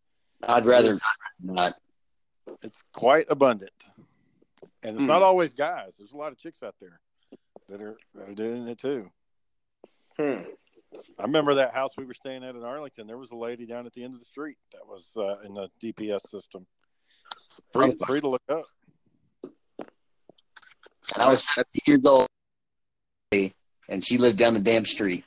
I'd 0.46 0.66
rather 0.66 0.98
not. 1.42 1.74
it's 2.62 2.78
quite 2.92 3.26
abundant, 3.30 3.70
and 4.82 4.94
it's 4.94 5.02
Hmm. 5.02 5.06
not 5.06 5.22
always 5.22 5.54
guys. 5.54 5.94
There's 5.98 6.12
a 6.12 6.16
lot 6.16 6.32
of 6.32 6.38
chicks 6.38 6.62
out 6.62 6.74
there 6.80 7.00
that 7.68 7.80
are, 7.80 7.96
that 8.14 8.28
are 8.28 8.34
doing 8.34 8.68
it 8.68 8.78
too. 8.78 9.10
Hmm. 10.16 10.42
I 11.18 11.22
remember 11.22 11.54
that 11.54 11.74
house 11.74 11.90
we 11.98 12.04
were 12.06 12.14
staying 12.14 12.44
at 12.44 12.54
in 12.56 12.64
Arlington. 12.64 13.06
There 13.06 13.18
was 13.18 13.30
a 13.30 13.36
lady 13.36 13.66
down 13.66 13.86
at 13.86 13.92
the 13.92 14.02
end 14.02 14.14
of 14.14 14.20
the 14.20 14.26
street 14.26 14.56
that 14.72 14.86
was 14.86 15.10
uh, 15.16 15.38
in 15.40 15.54
the 15.54 15.68
DPS 15.82 16.28
system. 16.28 16.66
Free, 17.72 17.92
free 18.06 18.20
to 18.20 18.28
look 18.28 18.42
up. 18.48 18.64
And 21.14 21.22
I 21.22 21.28
was 21.28 21.46
17 21.54 21.80
years 21.86 22.04
old, 22.04 22.26
and 23.88 24.04
she 24.04 24.18
lived 24.18 24.38
down 24.38 24.54
the 24.54 24.60
damn 24.60 24.84
street. 24.84 25.24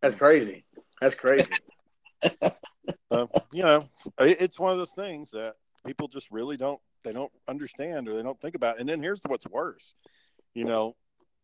That's 0.00 0.14
crazy. 0.14 0.64
That's 1.00 1.14
crazy. 1.14 1.52
Uh, 3.10 3.26
you 3.52 3.62
know, 3.62 3.88
it's 4.18 4.58
one 4.58 4.72
of 4.72 4.78
those 4.78 4.90
things 4.92 5.30
that 5.32 5.54
people 5.86 6.08
just 6.08 6.30
really 6.30 6.56
don't 6.56 6.80
they 7.04 7.12
don't 7.12 7.32
understand 7.48 8.08
or 8.08 8.14
they 8.14 8.22
don't 8.22 8.40
think 8.40 8.54
about. 8.54 8.80
And 8.80 8.88
then 8.88 9.02
here's 9.02 9.20
what's 9.26 9.46
worse. 9.46 9.94
You 10.54 10.64
know, 10.64 10.96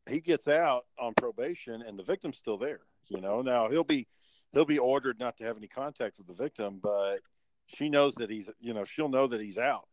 he 0.08 0.20
gets 0.20 0.48
out 0.48 0.84
on 0.98 1.14
probation 1.14 1.82
and 1.82 1.98
the 1.98 2.02
victim's 2.02 2.38
still 2.38 2.58
there. 2.58 2.80
You 3.08 3.20
know, 3.20 3.42
now 3.42 3.68
he'll 3.70 3.84
be 3.84 4.06
he'll 4.52 4.64
be 4.64 4.78
ordered 4.78 5.18
not 5.18 5.36
to 5.38 5.44
have 5.44 5.56
any 5.56 5.68
contact 5.68 6.18
with 6.18 6.26
the 6.26 6.34
victim, 6.34 6.80
but 6.82 7.18
she 7.66 7.88
knows 7.88 8.14
that 8.16 8.30
he's 8.30 8.48
you 8.60 8.74
know 8.74 8.84
she'll 8.84 9.08
know 9.08 9.26
that 9.26 9.40
he's 9.40 9.58
out. 9.58 9.86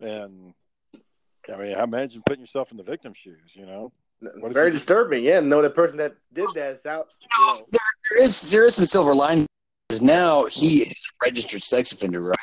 And 0.00 0.52
I 1.52 1.56
mean, 1.56 1.74
I 1.74 1.82
imagine 1.84 2.22
putting 2.26 2.40
yourself 2.42 2.70
in 2.70 2.76
the 2.76 2.82
victim's 2.82 3.18
shoes. 3.18 3.52
You 3.54 3.66
know, 3.66 3.92
What 4.38 4.52
Very 4.52 4.66
you- 4.68 4.72
disturbing. 4.72 5.24
Yeah. 5.24 5.40
No, 5.40 5.62
the 5.62 5.70
person 5.70 5.96
that 5.98 6.14
did 6.32 6.48
that 6.54 6.74
is 6.76 6.86
out. 6.86 7.08
You 7.20 7.28
know, 7.60 7.66
There 7.70 8.22
is 8.22 8.50
there 8.50 8.64
is 8.64 8.74
some 8.76 8.84
silver 8.84 9.14
lining. 9.14 9.46
Because 9.88 10.00
now 10.02 10.46
he 10.46 10.78
is 10.82 10.90
a 10.90 11.26
registered 11.26 11.62
sex 11.62 11.92
offender, 11.92 12.22
right? 12.22 12.41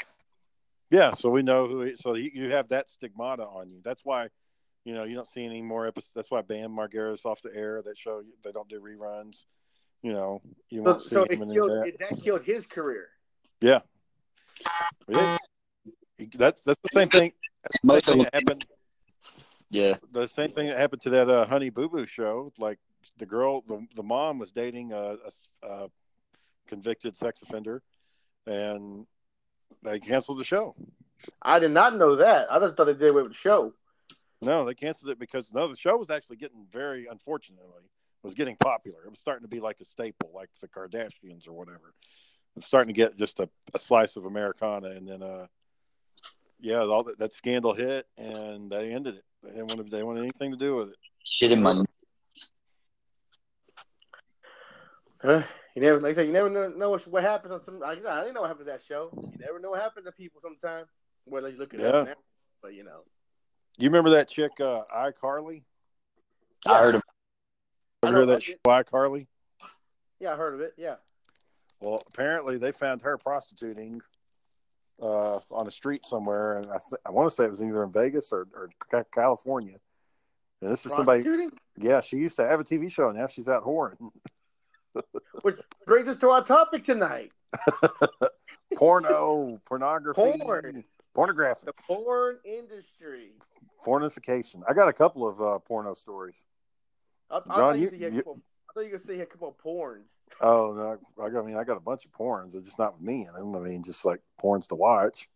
Yeah, 0.91 1.11
so 1.11 1.29
we 1.29 1.43
know 1.43 1.67
who. 1.67 1.81
He, 1.81 1.95
so 1.95 2.15
you, 2.15 2.31
you 2.33 2.51
have 2.51 2.69
that 2.69 2.89
stigmata 2.89 3.43
on 3.45 3.69
you. 3.69 3.79
That's 3.83 4.03
why, 4.03 4.29
you 4.85 4.93
know, 4.93 5.03
you 5.03 5.15
don't 5.15 5.29
see 5.29 5.45
any 5.45 5.61
more 5.61 5.85
episodes. 5.85 6.13
That's 6.15 6.31
why 6.31 6.41
Bam 6.41 6.71
Margera's 6.71 7.25
off 7.25 7.41
the 7.41 7.55
air. 7.55 7.81
That 7.83 7.97
show 7.97 8.23
they 8.43 8.51
don't 8.51 8.67
do 8.67 8.81
reruns. 8.81 9.45
You 10.01 10.13
know, 10.13 10.41
you 10.69 10.79
so, 10.79 10.83
won't 10.83 11.01
see 11.03 11.09
so 11.09 11.23
it 11.23 11.31
him 11.33 11.43
in 11.43 11.51
killed, 11.51 11.71
that. 11.71 11.87
it, 11.87 11.99
that 11.99 12.21
killed 12.23 12.43
his 12.43 12.65
career. 12.65 13.09
Yeah, 13.61 13.81
Yeah. 15.07 15.37
that's 16.35 16.61
that's 16.63 16.79
the 16.81 16.89
same 16.93 17.09
thing. 17.09 17.33
That's 17.63 17.81
the 17.81 17.87
Most 17.87 18.05
same 18.05 18.13
of 18.13 18.25
thing 18.25 18.29
that 18.31 18.33
happened. 18.33 18.65
yeah. 19.69 19.93
The 20.11 20.27
same 20.27 20.51
thing 20.53 20.69
that 20.69 20.77
happened 20.77 21.01
to 21.03 21.09
that 21.11 21.29
uh, 21.29 21.45
Honey 21.45 21.69
Boo 21.69 21.89
Boo 21.89 22.05
show. 22.05 22.51
Like 22.57 22.79
the 23.17 23.25
girl, 23.25 23.61
the 23.67 23.85
the 23.95 24.03
mom 24.03 24.39
was 24.39 24.51
dating 24.51 24.93
a, 24.93 25.17
a, 25.63 25.67
a 25.67 25.87
convicted 26.67 27.17
sex 27.17 27.41
offender, 27.41 27.81
and 28.47 29.05
they 29.83 29.99
canceled 29.99 30.39
the 30.39 30.43
show. 30.43 30.75
I 31.41 31.59
did 31.59 31.71
not 31.71 31.97
know 31.97 32.15
that. 32.17 32.51
I 32.51 32.59
just 32.59 32.75
thought 32.75 32.85
they 32.85 32.93
did 32.93 33.11
away 33.11 33.23
with 33.23 33.31
the 33.31 33.37
show. 33.37 33.73
No, 34.41 34.65
they 34.65 34.73
canceled 34.73 35.11
it 35.11 35.19
because 35.19 35.51
no, 35.53 35.67
the 35.67 35.77
show 35.77 35.97
was 35.97 36.09
actually 36.09 36.37
getting 36.37 36.65
very, 36.71 37.07
unfortunately, 37.07 37.83
was 38.23 38.33
getting 38.33 38.55
popular. 38.55 38.99
It 39.05 39.09
was 39.09 39.19
starting 39.19 39.43
to 39.43 39.49
be 39.49 39.59
like 39.59 39.79
a 39.81 39.85
staple, 39.85 40.31
like 40.33 40.49
the 40.61 40.67
Kardashians 40.67 41.47
or 41.47 41.53
whatever. 41.53 41.93
It 42.55 42.55
was 42.55 42.65
starting 42.65 42.93
to 42.93 42.97
get 42.97 43.17
just 43.17 43.39
a, 43.39 43.49
a 43.73 43.79
slice 43.79 44.15
of 44.15 44.25
Americana, 44.25 44.89
and 44.89 45.07
then, 45.07 45.23
uh, 45.23 45.47
yeah, 46.59 46.79
all 46.79 47.03
that, 47.03 47.19
that 47.19 47.33
scandal 47.33 47.73
hit, 47.73 48.07
and 48.17 48.71
they 48.71 48.91
ended 48.93 49.15
it. 49.15 49.23
They 49.43 49.49
didn't 49.49 49.67
want 49.67 49.77
to, 49.77 49.83
they 49.83 49.97
didn't 49.97 50.07
want 50.07 50.19
anything 50.19 50.51
to 50.51 50.57
do 50.57 50.75
with 50.75 50.89
it. 50.89 50.97
Shit 51.23 51.51
in 51.51 51.61
my 51.61 51.83
Huh? 55.21 55.43
You 55.79 55.85
never, 55.85 56.01
like 56.01 56.11
I 56.11 56.15
said, 56.15 56.27
you 56.27 56.33
never 56.33 56.49
know, 56.49 56.67
know 56.67 56.89
what, 56.89 57.07
what 57.07 57.23
happens 57.23 57.53
on 57.53 57.63
some. 57.63 57.79
Like 57.79 57.99
I, 57.99 58.01
said, 58.01 58.11
I 58.11 58.19
didn't 58.23 58.33
know 58.35 58.41
what 58.41 58.47
happened 58.49 58.65
to 58.65 58.71
that 58.73 58.81
show. 58.85 59.11
You 59.15 59.39
never 59.39 59.59
know 59.59 59.69
what 59.69 59.81
happens 59.81 60.05
to 60.07 60.11
people 60.11 60.41
sometimes. 60.41 60.89
Well, 61.25 61.47
you 61.47 61.57
look 61.57 61.73
at 61.73 61.79
Yeah. 61.79 62.01
it 62.01 62.05
now, 62.07 62.13
but 62.61 62.73
you 62.73 62.83
know, 62.83 63.03
You 63.77 63.87
remember 63.87 64.09
that 64.09 64.27
chick, 64.27 64.51
uh, 64.59 64.83
iCarly? 64.93 65.63
I 66.67 66.79
heard 66.79 66.95
of 66.95 67.03
I 68.03 68.09
Ever 68.09 68.17
know, 68.19 68.25
that 68.25 68.35
I 68.35 68.39
show, 68.39 68.55
iCarly? 68.67 69.27
yeah, 70.19 70.33
I 70.33 70.35
heard 70.35 70.53
of 70.53 70.59
it. 70.59 70.73
Yeah, 70.75 70.95
Well, 71.79 72.03
apparently 72.07 72.57
they 72.57 72.73
found 72.73 73.01
her 73.03 73.17
prostituting 73.17 74.01
uh, 75.01 75.39
on 75.49 75.65
a 75.65 75.71
street 75.71 76.05
somewhere, 76.05 76.57
and 76.57 76.65
I 76.71 76.79
th- 76.79 76.99
I 77.05 77.11
want 77.11 77.29
to 77.29 77.33
say 77.33 77.45
it 77.45 77.51
was 77.51 77.61
either 77.61 77.85
in 77.85 77.93
Vegas 77.93 78.33
or, 78.33 78.49
or 78.53 78.69
California. 79.13 79.77
And 80.61 80.69
this 80.69 80.85
is 80.85 80.93
somebody. 80.93 81.23
Prostituting? 81.23 81.57
Yeah, 81.77 82.01
she 82.01 82.17
used 82.17 82.35
to 82.35 82.45
have 82.45 82.59
a 82.59 82.65
TV 82.65 82.91
show. 82.91 83.07
And 83.07 83.17
now 83.17 83.27
she's 83.27 83.47
out 83.47 83.63
whoring. 83.63 84.11
Which 85.57 85.65
brings 85.85 86.07
us 86.07 86.17
to 86.17 86.29
our 86.29 86.43
topic 86.43 86.83
tonight: 86.83 87.31
Porno, 88.75 89.59
pornography, 89.65 90.21
Porn. 90.39 90.83
pornographic, 91.15 91.65
the 91.65 91.73
porn 91.73 92.37
industry. 92.45 93.31
pornification. 93.85 94.61
I 94.69 94.73
got 94.73 94.87
a 94.87 94.93
couple 94.93 95.27
of 95.27 95.41
uh, 95.41 95.59
porno 95.59 95.93
stories. 95.93 96.45
I, 97.31 97.39
I 97.49 97.55
John, 97.55 97.81
you, 97.81 97.89
you- 97.91 98.09
you 98.11 98.23
a 98.27 98.33
I 98.69 98.71
thought 98.73 98.81
you 98.81 98.91
were 98.91 98.97
gonna 98.97 98.99
say 98.99 99.13
you 99.13 99.19
had 99.19 99.27
a 99.27 99.31
couple 99.31 99.47
of 99.47 99.57
porns. 99.57 100.09
Oh 100.41 100.73
no, 100.75 101.23
I 101.25 101.29
got- 101.29 101.43
I 101.43 101.45
mean, 101.45 101.57
I 101.57 101.63
got 101.63 101.77
a 101.77 101.81
bunch 101.81 102.05
of 102.05 102.11
porns. 102.11 102.51
They're 102.51 102.61
just 102.61 102.77
not 102.77 102.93
with 102.99 103.07
me 103.07 103.25
in 103.27 103.33
them. 103.33 103.55
I 103.55 103.59
mean, 103.59 103.81
just 103.81 104.05
like 104.05 104.21
porns 104.41 104.67
to 104.67 104.75
watch. 104.75 105.27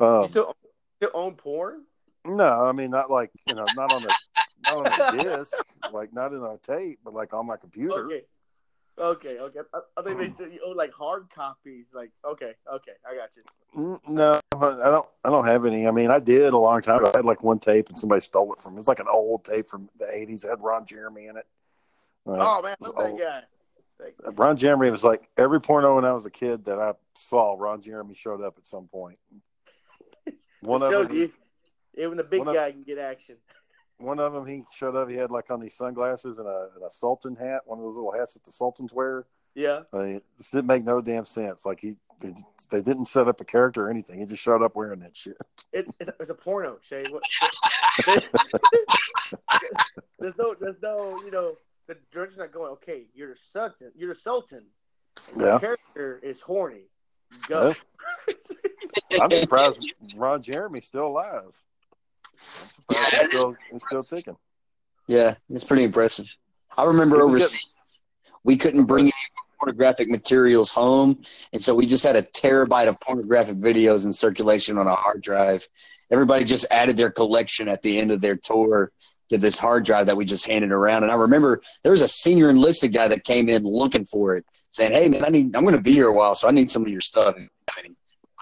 you 0.00 0.06
Um, 0.06 0.30
still, 0.30 0.56
still 0.96 1.10
own 1.12 1.34
porn? 1.34 1.82
no, 2.24 2.64
I 2.64 2.72
mean, 2.72 2.90
not 2.90 3.10
like 3.10 3.30
you 3.46 3.54
know, 3.54 3.66
not 3.76 3.92
on 3.92 4.02
the 4.02 4.14
not 4.66 4.76
on 4.78 5.14
a 5.18 5.22
disc, 5.22 5.54
like 5.92 6.14
not 6.14 6.32
in 6.32 6.42
a 6.42 6.56
tape, 6.62 7.00
but 7.04 7.12
like 7.12 7.34
on 7.34 7.46
my 7.46 7.58
computer. 7.58 8.06
Okay. 8.06 8.22
Okay, 8.98 9.38
okay. 9.38 9.60
I, 9.74 9.80
I 9.98 10.02
think 10.02 10.18
they 10.18 10.32
said 10.42 10.52
you 10.54 10.60
own 10.66 10.74
like 10.76 10.92
hard 10.92 11.26
copies. 11.34 11.84
Like, 11.92 12.10
okay, 12.24 12.54
okay, 12.72 12.92
I 13.08 13.14
got 13.14 13.28
you. 13.36 13.42
Mm, 13.78 14.00
No, 14.08 14.40
I 14.54 14.58
don't. 14.90 15.06
I 15.24 15.28
don't 15.30 15.44
have 15.46 15.66
any. 15.66 15.86
I 15.86 15.90
mean, 15.90 16.10
I 16.10 16.18
did 16.18 16.52
a 16.54 16.58
long 16.58 16.80
time. 16.80 17.00
ago. 17.02 17.10
I 17.12 17.18
had 17.18 17.24
like 17.26 17.42
one 17.42 17.58
tape, 17.58 17.88
and 17.88 17.96
somebody 17.96 18.22
stole 18.22 18.52
it 18.54 18.60
from 18.60 18.74
me. 18.74 18.78
It's 18.78 18.88
like 18.88 19.00
an 19.00 19.06
old 19.10 19.44
tape 19.44 19.66
from 19.66 19.90
the 19.98 20.06
'80s. 20.06 20.44
It 20.46 20.48
had 20.48 20.62
Ron 20.62 20.86
Jeremy 20.86 21.26
in 21.26 21.36
it. 21.36 21.46
Uh, 22.26 22.32
Oh 22.38 22.62
man, 22.62 22.76
oh. 22.82 22.92
that 23.02 23.18
guy. 23.18 23.40
Like, 23.98 24.38
Ron 24.38 24.56
Jeremy 24.56 24.90
was 24.90 25.04
like 25.04 25.28
every 25.36 25.60
porno 25.60 25.94
when 25.96 26.04
I 26.04 26.12
was 26.12 26.24
a 26.26 26.30
kid 26.30 26.64
that 26.64 26.78
I 26.78 26.92
saw. 27.14 27.54
Ron 27.58 27.82
Jeremy 27.82 28.14
showed 28.14 28.40
up 28.42 28.54
at 28.58 28.64
some 28.66 28.88
point. 28.88 29.18
One 30.60 30.82
of 30.82 30.90
them, 30.90 31.14
you, 31.14 31.32
even 31.96 32.16
the 32.16 32.24
big 32.24 32.40
one 32.40 32.48
of- 32.48 32.54
guy 32.54 32.72
can 32.72 32.82
get 32.82 32.98
action. 32.98 33.36
One 33.98 34.18
of 34.18 34.32
them, 34.32 34.46
he 34.46 34.62
showed 34.72 34.96
up. 34.96 35.08
He 35.08 35.16
had 35.16 35.30
like 35.30 35.50
on 35.50 35.60
these 35.60 35.74
sunglasses 35.74 36.38
and 36.38 36.46
a, 36.46 36.68
and 36.74 36.84
a 36.84 36.90
sultan 36.90 37.36
hat, 37.36 37.62
one 37.64 37.78
of 37.78 37.84
those 37.84 37.96
little 37.96 38.12
hats 38.12 38.34
that 38.34 38.44
the 38.44 38.52
sultans 38.52 38.92
wear. 38.92 39.26
Yeah. 39.54 39.80
I 39.92 39.96
mean, 39.96 40.16
it 40.16 40.24
just 40.38 40.52
didn't 40.52 40.66
make 40.66 40.84
no 40.84 41.00
damn 41.00 41.24
sense. 41.24 41.64
Like 41.64 41.80
he, 41.80 41.96
they, 42.20 42.34
they 42.70 42.82
didn't 42.82 43.06
set 43.06 43.26
up 43.28 43.40
a 43.40 43.44
character 43.44 43.86
or 43.86 43.90
anything. 43.90 44.20
He 44.20 44.26
just 44.26 44.42
showed 44.42 44.62
up 44.62 44.76
wearing 44.76 45.00
that 45.00 45.16
shit. 45.16 45.38
It, 45.72 45.88
it, 45.98 46.14
it's 46.20 46.30
a 46.30 46.34
porno, 46.34 46.78
Shay. 46.86 47.04
What, 47.10 47.22
there's 50.18 50.36
no, 50.38 50.54
there's 50.60 50.82
no, 50.82 51.18
you 51.24 51.30
know, 51.30 51.56
the 51.86 51.96
director's 52.12 52.38
not 52.38 52.52
going. 52.52 52.72
Okay, 52.72 53.04
you're 53.14 53.30
the 53.30 53.38
sultan. 53.52 53.92
You're 53.96 54.12
the 54.14 54.20
sultan. 54.20 54.64
and 55.32 55.40
Yeah. 55.40 55.52
The 55.52 55.58
character 55.58 56.20
is 56.22 56.40
horny. 56.40 56.90
Go. 57.48 57.74
I'm 59.20 59.30
surprised 59.30 59.80
Ron 60.16 60.42
Jeremy's 60.42 60.84
still 60.84 61.06
alive. 61.06 61.60
I'm 62.90 62.96
Yeah, 62.96 63.04
he's 63.10 63.38
still, 63.38 63.56
he's 63.70 63.82
still 63.86 64.02
ticking. 64.04 64.36
Yeah, 65.08 65.34
it's 65.50 65.64
pretty 65.64 65.84
impressive. 65.84 66.26
I 66.76 66.84
remember 66.84 67.22
overseas, 67.22 67.64
we 68.44 68.56
couldn't 68.56 68.84
bring 68.84 69.04
any 69.04 69.12
pornographic 69.58 70.08
materials 70.08 70.72
home, 70.72 71.22
and 71.52 71.62
so 71.62 71.74
we 71.74 71.86
just 71.86 72.04
had 72.04 72.16
a 72.16 72.22
terabyte 72.22 72.88
of 72.88 73.00
pornographic 73.00 73.56
videos 73.56 74.04
in 74.04 74.12
circulation 74.12 74.78
on 74.78 74.86
a 74.86 74.94
hard 74.94 75.22
drive. 75.22 75.66
Everybody 76.10 76.44
just 76.44 76.66
added 76.70 76.96
their 76.96 77.10
collection 77.10 77.68
at 77.68 77.82
the 77.82 77.98
end 77.98 78.10
of 78.12 78.20
their 78.20 78.36
tour 78.36 78.92
to 79.28 79.38
this 79.38 79.58
hard 79.58 79.84
drive 79.84 80.06
that 80.06 80.16
we 80.16 80.24
just 80.24 80.46
handed 80.46 80.70
around. 80.70 81.02
And 81.02 81.10
I 81.10 81.16
remember 81.16 81.60
there 81.82 81.92
was 81.92 82.02
a 82.02 82.08
senior 82.08 82.50
enlisted 82.50 82.92
guy 82.92 83.08
that 83.08 83.24
came 83.24 83.48
in 83.48 83.64
looking 83.64 84.04
for 84.04 84.36
it, 84.36 84.44
saying, 84.70 84.92
"Hey 84.92 85.08
man, 85.08 85.24
I 85.24 85.28
need 85.28 85.56
I'm 85.56 85.62
going 85.62 85.74
to 85.74 85.80
be 85.80 85.92
here 85.92 86.08
a 86.08 86.14
while, 86.14 86.34
so 86.34 86.48
I 86.48 86.50
need 86.52 86.70
some 86.70 86.82
of 86.82 86.88
your 86.88 87.00
stuff." 87.00 87.34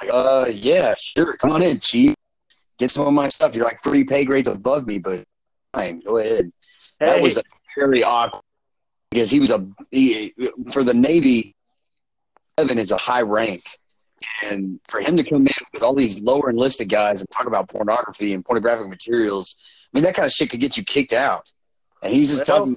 Like, 0.00 0.10
uh, 0.12 0.46
yeah, 0.52 0.94
sure, 0.98 1.36
come 1.36 1.52
on 1.52 1.62
in, 1.62 1.78
chief. 1.78 2.13
Get 2.84 2.90
some 2.90 3.06
of 3.06 3.14
my 3.14 3.28
stuff. 3.28 3.56
You're 3.56 3.64
like 3.64 3.82
three 3.82 4.04
pay 4.04 4.26
grades 4.26 4.46
above 4.46 4.86
me, 4.86 4.98
but 4.98 5.24
fine, 5.72 6.00
go 6.00 6.18
ahead 6.18 6.52
that 7.00 7.22
was 7.22 7.36
a 7.38 7.42
very 7.76 8.02
awkward 8.04 8.42
because 9.10 9.30
he 9.30 9.40
was 9.40 9.50
a 9.50 9.66
he, 9.90 10.32
for 10.70 10.84
the 10.84 10.94
Navy. 10.94 11.54
Seven 12.58 12.78
is 12.78 12.92
a 12.92 12.96
high 12.96 13.22
rank, 13.22 13.62
and 14.44 14.78
for 14.86 15.00
him 15.00 15.16
to 15.16 15.24
come 15.24 15.44
in 15.44 15.54
with 15.72 15.82
all 15.82 15.94
these 15.94 16.20
lower 16.20 16.50
enlisted 16.50 16.88
guys 16.88 17.20
and 17.20 17.28
talk 17.30 17.46
about 17.46 17.68
pornography 17.68 18.32
and 18.32 18.44
pornographic 18.44 18.88
materials, 18.88 19.56
I 19.92 19.98
mean 19.98 20.04
that 20.04 20.14
kind 20.14 20.26
of 20.26 20.30
shit 20.30 20.50
could 20.50 20.60
get 20.60 20.76
you 20.76 20.84
kicked 20.84 21.12
out. 21.12 21.50
And 22.02 22.12
he's 22.12 22.30
just 22.30 22.48
Well- 22.48 22.58
talking. 22.58 22.76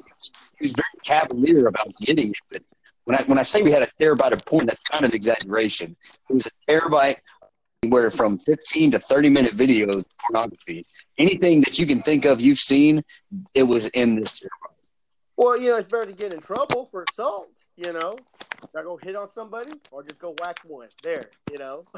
He 0.57 0.65
was 0.65 0.73
very 0.73 0.87
cavalier 1.03 1.67
about 1.67 1.91
getting 2.01 2.29
it. 2.29 2.37
But 2.51 2.63
when 3.03 3.19
I 3.19 3.23
when 3.23 3.37
I 3.37 3.43
say 3.43 3.61
we 3.61 3.71
had 3.71 3.83
a 3.83 3.89
terabyte 4.01 4.31
of 4.31 4.43
porn, 4.45 4.65
that's 4.65 4.83
kind 4.83 5.05
of 5.05 5.11
an 5.11 5.15
exaggeration. 5.15 5.95
It 6.29 6.33
was 6.33 6.47
a 6.47 6.71
terabyte 6.71 7.17
where 7.85 8.09
from 8.09 8.39
15 8.39 8.91
to 8.91 8.99
30 8.99 9.29
minute 9.29 9.51
videos 9.51 10.03
pornography 10.19 10.85
anything 11.17 11.61
that 11.61 11.77
you 11.77 11.85
can 11.85 12.01
think 12.01 12.25
of 12.25 12.41
you've 12.41 12.57
seen 12.57 13.03
it 13.53 13.63
was 13.63 13.87
in 13.89 14.15
this 14.15 14.33
well, 15.37 15.55
you 15.55 15.69
know, 15.69 15.77
it's 15.77 15.89
better 15.89 16.07
to 16.07 16.13
get 16.13 16.33
in 16.33 16.41
trouble 16.41 16.89
for 16.91 17.05
assault. 17.09 17.49
You 17.77 17.93
know, 17.93 18.17
I 18.75 18.81
go 18.81 18.97
hit 18.97 19.15
on 19.15 19.29
somebody 19.31 19.69
or 19.91 20.01
just 20.01 20.17
go 20.17 20.35
whack 20.41 20.59
one. 20.65 20.87
There, 21.03 21.29
you 21.51 21.59
know. 21.59 21.85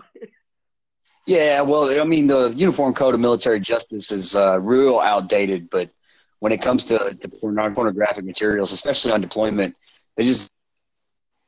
Yeah, 1.28 1.62
well, 1.62 2.02
I 2.02 2.06
mean, 2.06 2.26
the 2.26 2.52
Uniform 2.56 2.94
Code 2.94 3.14
of 3.14 3.20
Military 3.20 3.60
Justice 3.60 4.12
is 4.12 4.36
uh, 4.36 4.60
real 4.60 5.00
outdated, 5.00 5.70
but 5.70 5.92
when 6.40 6.52
it 6.52 6.60
comes 6.60 6.86
to, 6.86 7.16
to 7.22 7.28
porno- 7.28 7.70
pornographic 7.70 8.26
materials, 8.26 8.72
especially 8.72 9.12
on 9.12 9.22
deployment, 9.22 9.76
they 10.16 10.24
just, 10.24 10.50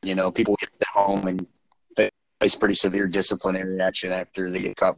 you 0.03 0.13
know, 0.13 0.29
people 0.29 0.55
get 0.59 0.69
at 0.79 0.87
home 0.87 1.25
and 1.25 1.47
face 2.41 2.55
pretty 2.55 2.73
severe 2.73 3.07
disciplinary 3.07 3.79
action 3.79 4.11
after 4.11 4.49
they 4.49 4.61
get 4.61 4.75
caught. 4.75 4.97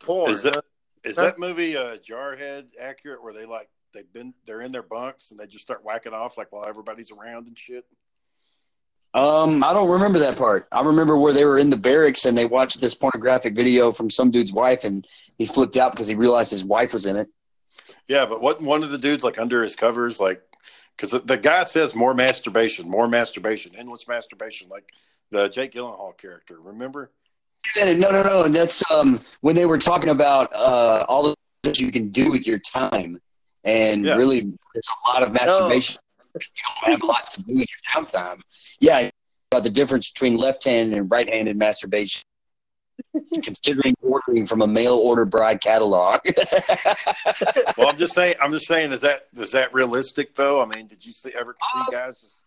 Porn. 0.00 0.30
Is 0.30 0.42
that 0.42 0.64
is 1.04 1.16
Huh? 1.18 1.24
that 1.24 1.38
movie 1.38 1.76
uh, 1.76 1.96
Jarhead 1.98 2.68
accurate? 2.80 3.22
Where 3.22 3.32
they 3.32 3.44
like 3.44 3.68
they've 3.92 4.10
been 4.12 4.34
they're 4.46 4.62
in 4.62 4.72
their 4.72 4.82
bunks 4.82 5.30
and 5.30 5.38
they 5.38 5.46
just 5.46 5.62
start 5.62 5.84
whacking 5.84 6.12
off 6.14 6.38
like 6.38 6.50
while 6.50 6.64
everybody's 6.64 7.12
around 7.12 7.46
and 7.46 7.58
shit. 7.58 7.84
Um, 9.14 9.64
I 9.64 9.72
don't 9.72 9.88
remember 9.88 10.18
that 10.18 10.36
part. 10.36 10.66
I 10.70 10.82
remember 10.82 11.16
where 11.16 11.32
they 11.32 11.46
were 11.46 11.58
in 11.58 11.70
the 11.70 11.76
barracks 11.76 12.26
and 12.26 12.36
they 12.36 12.44
watched 12.44 12.80
this 12.82 12.94
pornographic 12.94 13.54
video 13.54 13.90
from 13.90 14.10
some 14.10 14.30
dude's 14.30 14.52
wife, 14.52 14.84
and 14.84 15.06
he 15.38 15.46
flipped 15.46 15.78
out 15.78 15.92
because 15.92 16.06
he 16.06 16.14
realized 16.14 16.50
his 16.50 16.64
wife 16.64 16.92
was 16.92 17.06
in 17.06 17.16
it. 17.16 17.28
Yeah, 18.08 18.26
but 18.26 18.42
what 18.42 18.60
one 18.60 18.82
of 18.82 18.90
the 18.90 18.98
dudes 18.98 19.24
like 19.24 19.38
under 19.38 19.62
his 19.62 19.74
covers 19.76 20.20
like 20.20 20.42
because 20.96 21.12
the, 21.12 21.18
the 21.20 21.36
guy 21.38 21.62
says 21.64 21.94
more 21.94 22.14
masturbation, 22.14 22.88
more 22.88 23.08
masturbation, 23.08 23.72
endless 23.76 24.06
masturbation, 24.08 24.68
like 24.68 24.92
the 25.30 25.48
Jake 25.48 25.72
Gyllenhaal 25.72 26.16
character. 26.16 26.60
Remember? 26.60 27.10
No, 27.76 27.92
no, 28.10 28.22
no. 28.22 28.48
That's 28.48 28.88
um, 28.90 29.18
when 29.40 29.54
they 29.54 29.66
were 29.66 29.78
talking 29.78 30.10
about 30.10 30.52
uh, 30.54 31.04
all 31.08 31.24
the 31.24 31.34
things 31.64 31.80
you 31.80 31.90
can 31.90 32.08
do 32.10 32.30
with 32.30 32.46
your 32.46 32.58
time, 32.58 33.18
and 33.64 34.04
Yeah. 34.04 34.14
really, 34.16 34.40
there's 34.40 34.88
a 35.06 35.10
lot 35.10 35.22
of 35.22 35.32
masturbation. 35.32 35.96
You 36.34 36.40
don't 36.84 36.92
have 36.92 37.02
a 37.02 37.06
lot 37.06 37.30
to 37.30 37.42
do 37.42 37.52
in 37.52 37.58
your 37.58 37.66
downtime. 37.94 38.40
Yeah, 38.78 39.10
about 39.50 39.64
the 39.64 39.70
difference 39.70 40.10
between 40.10 40.36
left-handed 40.36 40.96
and 40.96 41.10
right-handed 41.10 41.56
masturbation. 41.56 42.22
Considering 43.42 43.94
ordering 44.02 44.46
from 44.46 44.62
a 44.62 44.66
mail 44.66 44.94
order 44.94 45.24
bride 45.26 45.60
catalog. 45.60 46.20
Well, 47.76 47.88
I'm 47.88 47.96
just 47.96 48.14
saying. 48.14 48.36
I'm 48.40 48.52
just 48.52 48.66
saying. 48.66 48.92
Is 48.92 49.02
that 49.02 49.26
is 49.34 49.52
that 49.52 49.74
realistic 49.74 50.34
though? 50.34 50.62
I 50.62 50.66
mean, 50.66 50.86
did 50.86 51.04
you 51.04 51.12
see 51.12 51.30
ever 51.38 51.54
see 51.72 51.80
guys 51.92 52.20
just 52.20 52.44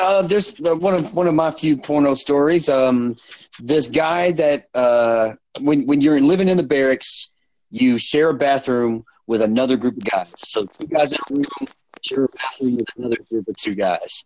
Uh, 0.00 0.22
there's 0.22 0.60
uh, 0.60 0.74
one 0.76 0.94
of 0.94 1.14
one 1.14 1.26
of 1.26 1.34
my 1.34 1.50
few 1.50 1.76
porno 1.76 2.14
stories. 2.14 2.68
Um, 2.68 3.16
this 3.60 3.88
guy 3.88 4.32
that 4.32 4.64
uh, 4.74 5.32
when 5.60 5.86
when 5.86 6.00
you're 6.00 6.20
living 6.20 6.48
in 6.48 6.56
the 6.56 6.62
barracks, 6.62 7.34
you 7.70 7.98
share 7.98 8.30
a 8.30 8.34
bathroom 8.34 9.04
with 9.26 9.42
another 9.42 9.76
group 9.76 9.96
of 9.96 10.04
guys. 10.04 10.32
So 10.36 10.66
two 10.78 10.86
guys 10.86 11.12
in 11.12 11.18
a 11.30 11.34
room 11.34 11.68
share 12.02 12.24
a 12.24 12.28
bathroom 12.28 12.76
with 12.76 12.88
another 12.96 13.16
group 13.28 13.48
of 13.48 13.56
two 13.56 13.74
guys. 13.74 14.24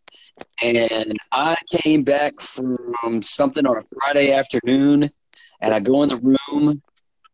And 0.63 1.17
I 1.33 1.57
came 1.71 2.03
back 2.03 2.41
from 2.41 3.23
something 3.23 3.67
on 3.67 3.77
a 3.77 3.83
Friday 4.01 4.33
afternoon, 4.33 5.11
and 5.61 5.75
I 5.75 5.81
go 5.81 6.03
in 6.03 6.09
the 6.09 6.17
room. 6.17 6.83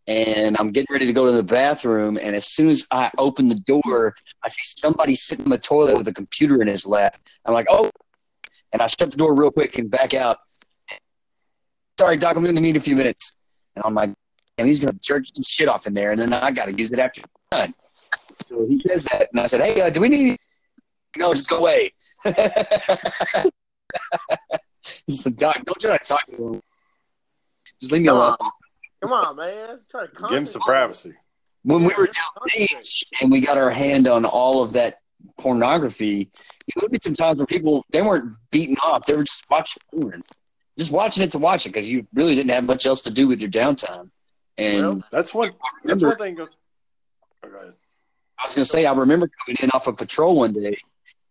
And 0.09 0.57
I'm 0.59 0.71
getting 0.71 0.93
ready 0.93 1.07
to 1.07 1.13
go 1.13 1.27
to 1.27 1.33
the 1.33 1.43
bathroom, 1.43 2.17
and 2.23 2.37
as 2.37 2.47
soon 2.47 2.69
as 2.69 2.87
I 2.93 3.11
open 3.19 3.49
the 3.49 3.61
door, 3.67 4.15
I 4.45 4.49
see 4.49 4.61
somebody 4.81 5.15
sitting 5.15 5.47
in 5.47 5.51
the 5.51 5.59
toilet 5.59 5.97
with 5.97 6.07
a 6.07 6.13
computer 6.13 6.63
in 6.63 6.69
his 6.69 6.87
lap. 6.87 7.17
I'm 7.45 7.55
like, 7.55 7.67
"Oh, 7.69 7.91
and 8.73 8.83
I 8.83 8.87
shut 8.87 9.11
the 9.11 9.17
door 9.17 9.35
real 9.35 9.51
quick 9.51 9.79
and 9.79 9.91
back 9.91 10.15
out. 10.15 10.39
Sorry, 11.99 12.17
Doc, 12.19 12.37
I'm 12.37 12.43
going 12.43 12.55
to 12.55 12.61
need 12.61 12.77
a 12.77 12.81
few 12.81 12.95
minutes. 12.95 13.35
And 13.75 13.85
I'm 13.85 13.95
like, 13.95 14.11
and 14.59 14.67
he's 14.67 14.81
going 14.81 14.93
to 14.93 15.01
jerk 15.01 15.25
some 15.35 15.43
shit 15.43 15.67
off 15.69 15.87
in 15.87 15.95
there, 15.95 16.11
and 16.13 16.21
then 16.21 16.33
I 16.33 16.51
got 16.51 16.67
to 16.67 16.73
use 16.73 16.93
it 16.93 16.99
after 16.99 17.23
done. 17.51 17.73
So 18.43 18.67
he 18.67 18.77
says 18.77 19.05
that, 19.07 19.29
and 19.33 19.41
I 19.41 19.47
said, 19.47 19.61
hey, 19.63 19.81
uh, 19.81 19.91
do 19.91 20.01
we 20.01 20.09
need? 20.09 20.37
No, 21.17 21.33
just 21.33 21.49
go 21.49 21.59
away. 21.59 21.93
he 22.25 22.33
said, 25.09 25.37
Doc, 25.37 25.59
don't 25.65 25.81
try 25.81 25.97
to 25.97 26.05
talk 26.05 26.27
to 26.27 26.37
him. 26.37 26.63
Just 27.81 27.93
leave 27.93 28.03
me 28.03 28.09
alone. 28.09 28.37
On, 29.13 29.25
come 29.25 29.29
on, 29.31 29.37
man. 29.37 29.79
Try 29.91 30.07
to 30.07 30.13
give 30.29 30.31
him 30.39 30.47
some 30.47 30.63
privacy? 30.63 31.13
When 31.63 31.83
we 31.83 31.95
were 31.95 32.09
downstage 32.09 33.03
and 33.21 33.31
we 33.31 33.41
got 33.41 33.59
our 33.59 33.71
hand 33.71 34.07
on 34.07 34.25
all 34.25 34.63
of 34.63 34.73
that 34.75 35.01
pornography, 35.39 36.31
you 36.67 36.73
would 36.81 36.93
be 36.93 36.99
some 37.03 37.15
times 37.15 37.39
where 37.39 37.47
people 37.47 37.85
they 37.91 38.03
weren't 38.03 38.33
beaten 38.51 38.77
off; 38.85 39.07
they 39.07 39.17
were 39.17 39.25
just 39.25 39.45
watching 39.51 39.83
porn. 39.93 40.23
just 40.79 40.93
watching 40.93 41.25
it 41.25 41.33
to 41.33 41.39
watch 41.39 41.67
it 41.67 41.71
because 41.71 41.89
you 41.89 42.07
really 42.15 42.35
didn't 42.35 42.51
have 42.51 42.65
much 42.65 42.87
else 42.87 43.01
to 43.03 43.11
do 43.11 43.27
with 43.27 43.41
your 43.41 43.51
downtime. 43.51 44.11
And 44.59 44.87
Well, 44.87 45.03
That's 45.11 45.35
one. 45.35 45.53
That's 45.85 46.03
one 46.03 46.17
thing. 46.17 46.37
go- 46.37 46.49
oh. 47.45 47.73
I 48.39 48.45
was 48.47 48.55
gonna 48.55 48.65
say 48.65 48.87
I 48.87 48.93
remember 48.93 49.29
coming 49.45 49.57
in 49.63 49.71
off 49.71 49.87
of 49.87 49.97
patrol 49.97 50.37
one 50.37 50.53
day, 50.53 50.77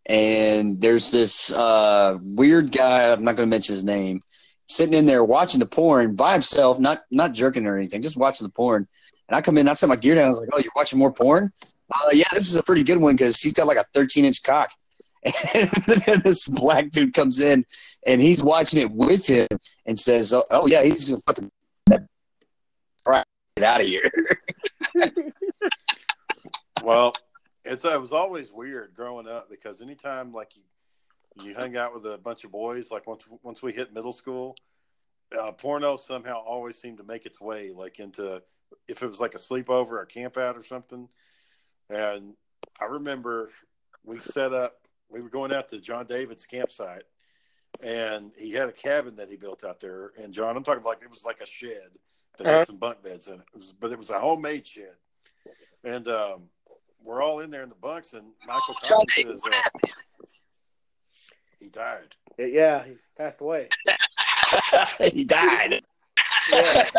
and 0.05 0.82
there's 0.82 1.12
this 1.12 1.51
uh, 1.51 2.17
weird 2.22 2.72
guy. 2.72 3.12
I'm 3.12 3.24
not 3.24 3.36
gonna 3.36 3.48
mention 3.48 3.74
his 3.74 3.84
name. 3.84 4.22
Sitting 4.68 4.94
in 4.94 5.06
there 5.06 5.24
watching 5.24 5.60
the 5.60 5.66
porn 5.66 6.16
by 6.16 6.34
himself, 6.34 6.80
not 6.80 7.04
not 7.12 7.34
jerking 7.34 7.68
or 7.68 7.78
anything, 7.78 8.02
just 8.02 8.18
watching 8.18 8.48
the 8.48 8.52
porn. 8.52 8.88
And 9.28 9.36
I 9.36 9.42
come 9.42 9.58
in, 9.58 9.68
I 9.68 9.74
set 9.74 9.90
my 9.90 9.96
gear 9.96 10.16
down. 10.16 10.26
I 10.26 10.30
was 10.30 10.40
like, 10.40 10.50
"Oh, 10.54 10.58
you're 10.60 10.72
watching 10.76 11.00
more 11.00 11.12
porn? 11.12 11.52
Uh, 11.94 12.10
yeah, 12.14 12.26
this 12.32 12.48
is 12.48 12.56
a 12.56 12.64
pretty 12.64 12.84
good 12.84 12.98
one 12.98 13.16
because 13.16 13.40
he's 13.40 13.54
got 13.54 13.68
like 13.68 13.78
a 13.78 13.86
13 13.94 14.26
inch 14.26 14.44
cock." 14.44 14.72
And 15.56 16.22
this 16.22 16.48
black 16.48 16.92
dude 16.92 17.14
comes 17.14 17.42
in, 17.42 17.66
and 18.06 18.22
he's 18.22 18.44
watching 18.44 18.82
it 18.82 18.92
with 18.92 19.28
him, 19.28 19.48
and 19.86 19.98
says, 19.98 20.34
"Oh, 20.34 20.44
oh 20.52 20.68
yeah, 20.68 20.84
he's 20.84 21.06
gonna 21.06 21.22
fucking 21.22 21.52
get 21.90 23.64
out 23.64 23.82
of 23.82 23.88
here." 23.88 24.12
Well, 26.84 27.16
it's 27.64 27.86
it 27.86 28.00
was 28.00 28.14
always 28.14 28.52
weird 28.52 28.94
growing 28.94 29.28
up 29.28 29.50
because 29.50 29.82
anytime 29.82 30.32
like 30.34 30.56
you 30.56 30.62
you 31.42 31.54
hung 31.56 31.75
out 31.75 31.94
with 31.94 32.06
a 32.06 32.18
bunch 32.18 32.44
of 32.44 32.51
boys, 32.51 32.92
like 32.92 33.08
once 33.08 33.24
once 33.44 33.62
we 33.62 33.74
hit 33.74 33.94
middle 33.94 34.12
school, 34.13 34.56
uh, 35.39 35.51
porno 35.51 35.98
somehow 35.98 36.36
always 36.46 36.77
seemed 36.77 36.98
to 36.98 37.04
make 37.04 37.25
its 37.25 37.42
way 37.42 37.72
like 37.75 38.00
into 38.00 38.42
if 38.88 39.04
it 39.04 39.08
was 39.08 39.20
like 39.20 39.34
a 39.36 39.38
sleepover 39.38 39.92
or 39.92 40.06
camp 40.06 40.38
out 40.38 40.58
or 40.58 40.63
something. 40.63 41.08
And 41.89 42.36
I 42.82 42.86
remember 42.86 43.50
we 44.04 44.20
set 44.20 44.54
up 44.54 44.74
we 45.10 45.22
were 45.22 45.30
going 45.30 45.54
out 45.54 45.70
to 45.70 45.80
John 45.80 46.06
David's 46.08 46.46
campsite 46.46 47.04
and 47.82 48.32
he 48.38 48.51
had 48.51 48.70
a 48.70 48.74
cabin 48.74 49.18
that 49.18 49.30
he 49.30 49.36
built 49.36 49.63
out 49.63 49.80
there. 49.80 50.12
And 50.22 50.34
John, 50.34 50.56
I'm 50.58 50.63
talking 50.63 50.82
about 50.82 50.89
like 50.89 51.04
it 51.04 51.10
was 51.10 51.25
like 51.25 51.42
a 51.42 51.46
shed 51.46 51.89
that 52.38 52.48
Uh-huh. 52.48 52.58
had 52.60 52.68
some 52.68 52.77
bunk 52.77 53.04
beds 53.04 53.27
in 53.27 53.36
it. 53.36 53.39
it 53.54 53.56
was, 53.58 53.72
but 53.74 53.92
it 53.92 53.98
was 53.98 54.10
a 54.10 54.20
homemade 54.20 54.65
shed. 54.65 54.96
And 55.84 56.08
um, 56.08 56.44
we're 57.04 57.22
all 57.22 57.39
in 57.42 57.51
there 57.51 57.62
in 57.63 57.70
the 57.70 57.75
bunks, 57.75 58.13
and 58.13 58.25
Michael 58.48 58.75
John 58.84 59.06
Collins 59.06 59.42
says 59.44 59.44
uh, 59.46 59.88
he 61.66 61.72
died. 61.72 62.16
yeah, 62.38 62.84
he 62.84 62.94
passed 63.18 63.42
away. 63.42 63.70
he 65.12 65.26
died. 65.26 65.82
Yeah, 66.52 66.90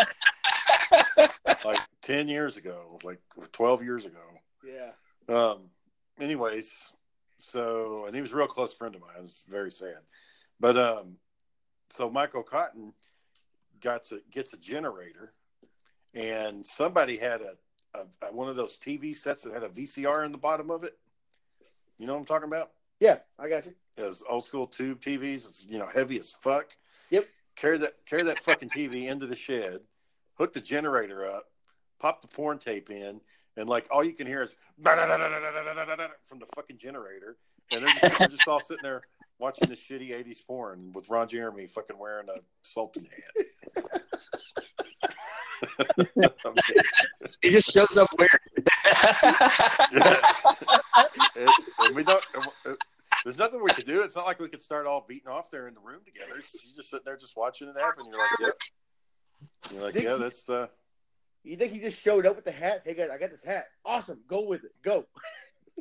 like 1.65 1.79
10 2.03 2.27
years 2.27 2.57
ago, 2.57 2.99
like 3.05 3.21
12 3.53 3.85
years 3.85 4.07
ago. 4.07 4.19
yeah. 4.67 4.91
Um, 5.35 5.71
anyways, 6.19 6.93
so, 7.39 8.07
and 8.07 8.15
he 8.15 8.21
was 8.21 8.33
a 8.33 8.37
real 8.37 8.49
close 8.49 8.75
friend 8.75 8.95
of 8.97 9.01
mine. 9.01 9.11
It's 9.23 9.45
very 9.49 9.71
sad. 9.71 9.99
But, 10.59 10.77
um, 10.77 11.17
so 11.91 12.11
Michael 12.11 12.43
Cotton 12.43 12.93
got 13.81 14.03
to, 14.05 14.21
gets 14.33 14.53
a 14.53 14.59
generator 14.59 15.33
and 16.13 16.67
somebody 16.67 17.19
had 17.19 17.41
a, 17.41 17.53
a, 17.95 18.27
a, 18.27 18.35
one 18.35 18.49
of 18.49 18.57
those 18.57 18.77
TV 18.79 19.15
sets 19.15 19.45
that 19.45 19.53
had 19.53 19.63
a 19.63 19.69
VCR 19.69 20.25
in 20.27 20.33
the 20.33 20.39
bottom 20.39 20.71
of 20.73 20.83
it. 20.83 20.99
You 21.99 22.07
know 22.07 22.15
what 22.15 22.21
I'm 22.21 22.27
talking 22.27 22.49
about? 22.49 22.73
Yeah, 23.01 23.19
I 23.39 23.49
got 23.49 23.67
you. 23.67 23.75
It 23.97 24.03
was 24.03 24.25
old 24.29 24.45
school 24.45 24.67
tube 24.67 25.01
TVs. 25.01 25.49
It's, 25.49 25.67
you 25.69 25.79
know, 25.79 25.89
heavy 25.93 26.19
as 26.19 26.33
fuck. 26.33 26.77
Yep. 27.11 27.29
Carry 27.57 27.79
that, 27.79 27.95
carry 28.07 28.23
that 28.25 28.39
fucking 28.39 28.69
TV 28.69 29.09
into 29.09 29.27
the 29.27 29.37
shed, 29.37 29.81
hook 30.35 30.53
the 30.53 30.61
generator 30.61 31.25
up, 31.27 31.45
pop 31.99 32.21
the 32.21 32.29
porn 32.29 32.59
tape 32.59 32.91
in, 32.91 33.21
and 33.57 33.69
like 33.69 33.87
all 33.91 34.05
you 34.05 34.13
can 34.13 34.27
hear 34.27 34.43
is 34.43 34.55
from 34.83 34.95
the 36.39 36.47
fucking 36.55 36.79
generator, 36.79 37.39
and 37.73 37.83
they're 37.83 37.95
just, 37.95 38.19
they're 38.19 38.29
just 38.29 38.47
all 38.47 38.61
sitting 38.61 38.83
there 38.83 39.01
watching 39.39 39.69
this 39.69 39.81
shitty 39.81 40.11
'80s 40.11 40.47
porn 40.47 40.93
with 40.93 41.09
Ron 41.09 41.29
Jeremy 41.29 41.67
fucking 41.67 41.99
wearing 41.99 42.29
a 42.29 42.41
Sultan 42.61 43.09
hat. 43.35 44.03
He 47.43 47.51
just 47.51 47.73
shows 47.73 47.97
up 47.97 48.09
weird. 48.19 48.31
and, 51.37 51.51
and 51.81 51.95
we 51.95 52.03
don't. 52.03 52.23
and 52.35 52.77
There's 53.25 53.39
nothing 53.39 53.63
we 53.63 53.73
could 53.73 53.87
do. 53.87 54.03
It's 54.03 54.17
not 54.17 54.27
like 54.27 54.41
we 54.41 54.49
could 54.49 54.61
start 54.61 54.87
all 54.87 55.05
beating 55.09 55.29
off 55.29 55.51
there 55.51 55.69
in 55.69 55.75
the 55.75 55.81
room 55.81 56.01
together. 56.05 56.33
It's 56.39 56.53
just, 56.53 56.67
you're 56.67 56.77
just 56.77 56.91
sitting 56.91 57.05
there 57.05 57.17
just 57.17 57.37
watching 57.37 57.69
it 57.69 57.77
happen. 57.77 58.05
You're 58.09 58.19
like, 58.19 58.31
yep. 58.41 58.55
You're 59.73 59.83
like, 59.83 59.95
yeah, 59.95 60.17
that's 60.19 60.45
the. 60.45 60.71
You 61.45 61.57
think 61.57 61.73
he 61.73 61.79
just 61.79 62.03
showed 62.03 62.27
up 62.27 62.35
with 62.35 62.45
the 62.45 62.53
hat? 62.53 62.83
Hey 62.85 62.95
guys, 62.95 63.09
I 63.13 63.19
got 63.19 63.31
this 63.31 63.45
hat. 63.45 63.67
Awesome, 63.85 64.19
go 64.27 64.47
with 64.47 64.65
it. 64.65 64.73
Go. 64.83 65.07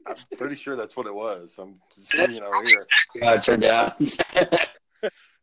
I'm 0.06 0.16
pretty 0.38 0.56
sure 0.56 0.76
that's 0.76 0.96
what 0.96 1.08
it 1.08 1.16
was. 1.16 1.58
I'm 1.60 1.80
just, 1.92 2.14
you 2.14 2.42
know 2.42 2.62
here. 2.64 2.86
Uh, 3.24 3.34
it 3.34 3.44
turned 3.44 3.64
out. 3.64 3.94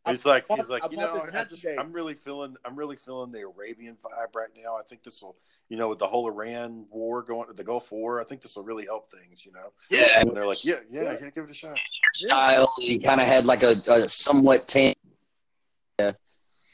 He's 0.05 0.25
like, 0.25 0.45
I 0.49 0.55
he's 0.55 0.69
like, 0.69 0.91
you 0.91 0.97
know, 0.97 1.21
I 1.33 1.45
just, 1.45 1.61
today. 1.61 1.77
I'm 1.79 1.93
really 1.93 2.13
feeling, 2.13 2.57
I'm 2.65 2.75
really 2.75 2.97
feeling 2.97 3.31
the 3.31 3.41
Arabian 3.41 3.95
vibe 3.95 4.35
right 4.35 4.49
now. 4.61 4.75
I 4.75 4.81
think 4.83 5.01
this 5.01 5.21
will, 5.21 5.37
you 5.69 5.77
know, 5.77 5.87
with 5.87 5.99
the 5.99 6.07
whole 6.07 6.27
Iran 6.27 6.85
war 6.91 7.21
going, 7.21 7.47
the 7.55 7.63
Gulf 7.63 7.91
War, 7.91 8.19
I 8.19 8.25
think 8.25 8.41
this 8.41 8.55
will 8.57 8.63
really 8.63 8.83
help 8.85 9.09
things. 9.09 9.45
You 9.45 9.53
know, 9.53 9.71
yeah, 9.89 10.19
and 10.19 10.35
they're 10.35 10.45
like, 10.45 10.65
yeah, 10.65 10.79
yeah, 10.89 11.15
yeah, 11.21 11.29
give 11.29 11.45
it 11.45 11.49
a 11.49 11.53
shot. 11.53 11.79
style. 12.13 12.73
He 12.77 12.97
kind 12.99 13.21
of 13.21 13.27
had 13.27 13.45
like 13.45 13.63
a, 13.63 13.81
a 13.87 14.07
somewhat 14.09 14.67
tan. 14.67 14.93
Yeah, 15.99 16.11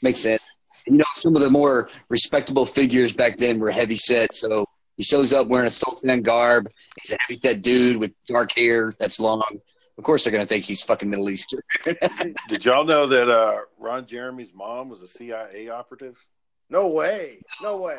makes 0.02 0.18
sense. 0.18 0.42
You 0.86 0.96
know, 0.96 1.04
some 1.12 1.36
of 1.36 1.42
the 1.42 1.50
more 1.50 1.88
respectable 2.08 2.64
figures 2.64 3.12
back 3.12 3.36
then 3.36 3.58
were 3.60 3.70
heavy 3.70 3.96
set. 3.96 4.34
So 4.34 4.64
he 4.96 5.02
shows 5.02 5.32
up 5.32 5.46
wearing 5.46 5.66
a 5.66 5.70
sultan 5.70 6.22
garb. 6.22 6.68
He's 7.00 7.12
a 7.12 7.16
heavy 7.20 7.36
set 7.38 7.62
dude 7.62 7.98
with 7.98 8.12
dark 8.26 8.52
hair 8.56 8.94
that's 8.98 9.20
long. 9.20 9.60
Of 10.00 10.04
course, 10.04 10.24
they're 10.24 10.32
gonna 10.32 10.46
think 10.46 10.64
he's 10.64 10.82
fucking 10.82 11.10
Middle 11.10 11.28
Eastern. 11.28 11.60
Did 12.48 12.64
y'all 12.64 12.86
know 12.86 13.04
that 13.04 13.28
uh, 13.28 13.58
Ron 13.78 14.06
Jeremy's 14.06 14.54
mom 14.54 14.88
was 14.88 15.02
a 15.02 15.06
CIA 15.06 15.68
operative? 15.68 16.26
No 16.70 16.88
way. 16.88 17.42
No 17.60 17.76
way. 17.76 17.96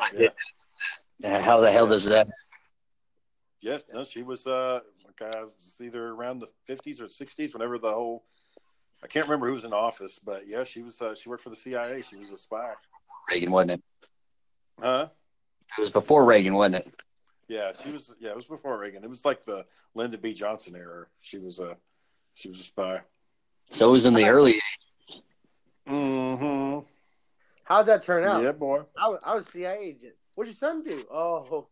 Yeah. 1.20 1.40
How 1.42 1.60
the 1.60 1.70
hell 1.70 1.86
does 1.86 2.06
that? 2.06 2.26
Yes, 3.60 3.84
no, 3.94 4.02
she 4.02 4.24
was 4.24 4.48
uh, 4.48 4.80
like 5.06 5.22
uh, 5.22 5.42
it 5.42 5.52
was 5.60 5.80
either 5.80 6.08
around 6.08 6.40
the 6.40 6.48
50s 6.68 7.00
or 7.00 7.04
60s, 7.04 7.52
whenever 7.52 7.78
the 7.78 7.92
whole. 7.92 8.24
I 9.04 9.06
can't 9.06 9.24
remember 9.26 9.46
who 9.46 9.52
was 9.52 9.64
in 9.64 9.72
office, 9.72 10.18
but 10.18 10.48
yeah, 10.48 10.64
she 10.64 10.82
was. 10.82 11.00
Uh, 11.00 11.14
she 11.14 11.28
worked 11.28 11.44
for 11.44 11.50
the 11.50 11.56
CIA. 11.56 12.02
She 12.02 12.16
was 12.16 12.32
a 12.32 12.36
spy. 12.36 12.72
Reagan 13.30 13.52
wasn't 13.52 13.70
it? 13.70 13.82
Huh? 14.80 15.06
It 15.78 15.80
was 15.80 15.90
before 15.90 16.24
Reagan, 16.24 16.54
wasn't 16.54 16.84
it? 16.84 16.92
Yeah, 17.46 17.70
she 17.80 17.92
was. 17.92 18.16
Yeah, 18.18 18.30
it 18.30 18.36
was 18.36 18.46
before 18.46 18.76
Reagan. 18.76 19.04
It 19.04 19.08
was 19.08 19.24
like 19.24 19.44
the 19.44 19.66
Lyndon 19.94 20.18
B. 20.20 20.32
Johnson 20.34 20.74
era. 20.74 21.06
She 21.20 21.38
was 21.38 21.60
a. 21.60 21.76
She 22.34 22.48
was 22.48 22.60
a 22.60 22.64
spy. 22.64 23.00
So 23.70 23.88
it 23.88 23.92
was 23.92 24.06
in 24.06 24.14
the 24.14 24.24
early. 24.28 24.54
Mm-hmm. 25.88 26.86
How'd 27.64 27.86
that 27.86 28.02
turn 28.02 28.24
out? 28.24 28.42
Yeah, 28.42 28.52
boy. 28.52 28.82
I 29.00 29.08
was, 29.08 29.20
I 29.24 29.34
was 29.34 29.48
a 29.48 29.50
CIA 29.50 29.78
agent. 29.80 30.14
What'd 30.34 30.52
your 30.52 30.56
son 30.58 30.82
do? 30.82 31.02
Oh, 31.12 31.68